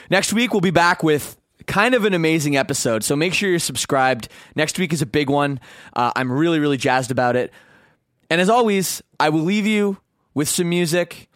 Next 0.09 0.33
week, 0.33 0.55
we'll 0.55 0.63
be 0.63 0.71
back 0.71 1.03
with 1.03 1.38
kind 1.67 1.95
of 1.95 2.05
an 2.05 2.15
amazing 2.15 2.57
episode. 2.57 3.05
So 3.05 3.17
make 3.17 3.35
sure 3.35 3.51
you're 3.51 3.59
subscribed. 3.59 4.29
Next 4.55 4.79
week 4.79 4.93
is 4.93 5.03
a 5.03 5.07
big 5.07 5.31
one. 5.31 5.61
Uh, 5.95 6.13
I'm 6.17 6.31
really, 6.31 6.59
really 6.59 6.77
jazzed 6.77 7.11
about 7.11 7.37
it. 7.37 7.53
And 8.31 8.41
as 8.41 8.49
always, 8.49 9.03
I 9.19 9.31
will 9.31 9.43
leave 9.43 9.67
you 9.67 9.99
with 10.35 10.49
some 10.49 10.69
music. 10.69 11.29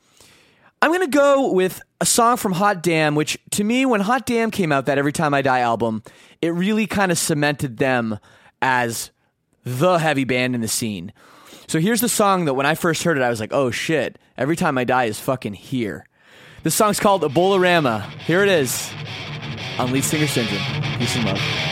I'm 0.81 0.91
going 0.91 1.01
to 1.01 1.07
go 1.07 1.53
with 1.53 1.81
a 2.01 2.07
song 2.07 2.37
from 2.37 2.53
Hot 2.53 2.83
Damn, 2.83 3.15
which 3.15 3.39
to 3.53 3.65
me, 3.65 3.87
when 3.87 4.01
Hot 4.01 4.27
Damn 4.27 4.51
came 4.51 4.73
out, 4.73 4.87
that 4.87 4.99
Every 4.99 5.13
Time 5.13 5.33
I 5.33 5.43
Die 5.43 5.61
album, 5.61 6.03
it 6.41 6.49
really 6.49 6.87
kind 6.87 7.13
of 7.13 7.19
cemented 7.19 7.77
them 7.77 8.19
as 8.61 9.11
the 9.65 9.99
heavy 9.99 10.25
band 10.25 10.55
in 10.55 10.61
the 10.61 10.69
scene. 10.69 11.13
So 11.69 11.79
here's 11.79 12.01
the 12.01 12.09
song 12.09 12.47
that 12.47 12.55
when 12.55 12.67
I 12.67 12.75
first 12.75 13.05
heard 13.05 13.17
it, 13.17 13.23
I 13.23 13.31
was 13.31 13.41
like, 13.41 13.53
oh 13.53 13.71
shit, 13.71 14.19
Every 14.37 14.57
Time 14.57 14.77
I 14.77 14.85
Die 14.85 15.05
is 15.05 15.21
fucking 15.21 15.55
here. 15.55 16.05
This 16.65 16.75
song's 16.75 17.01
called 17.01 17.23
Ebolarama. 17.23 18.09
Here 18.21 18.43
it 18.43 18.49
is 18.49 18.93
on 19.79 19.93
Lead 19.93 20.05
Singer 20.05 20.27
Syndrome. 20.27 20.63
Peace 20.99 21.17
and 21.17 21.25
love. 21.25 21.72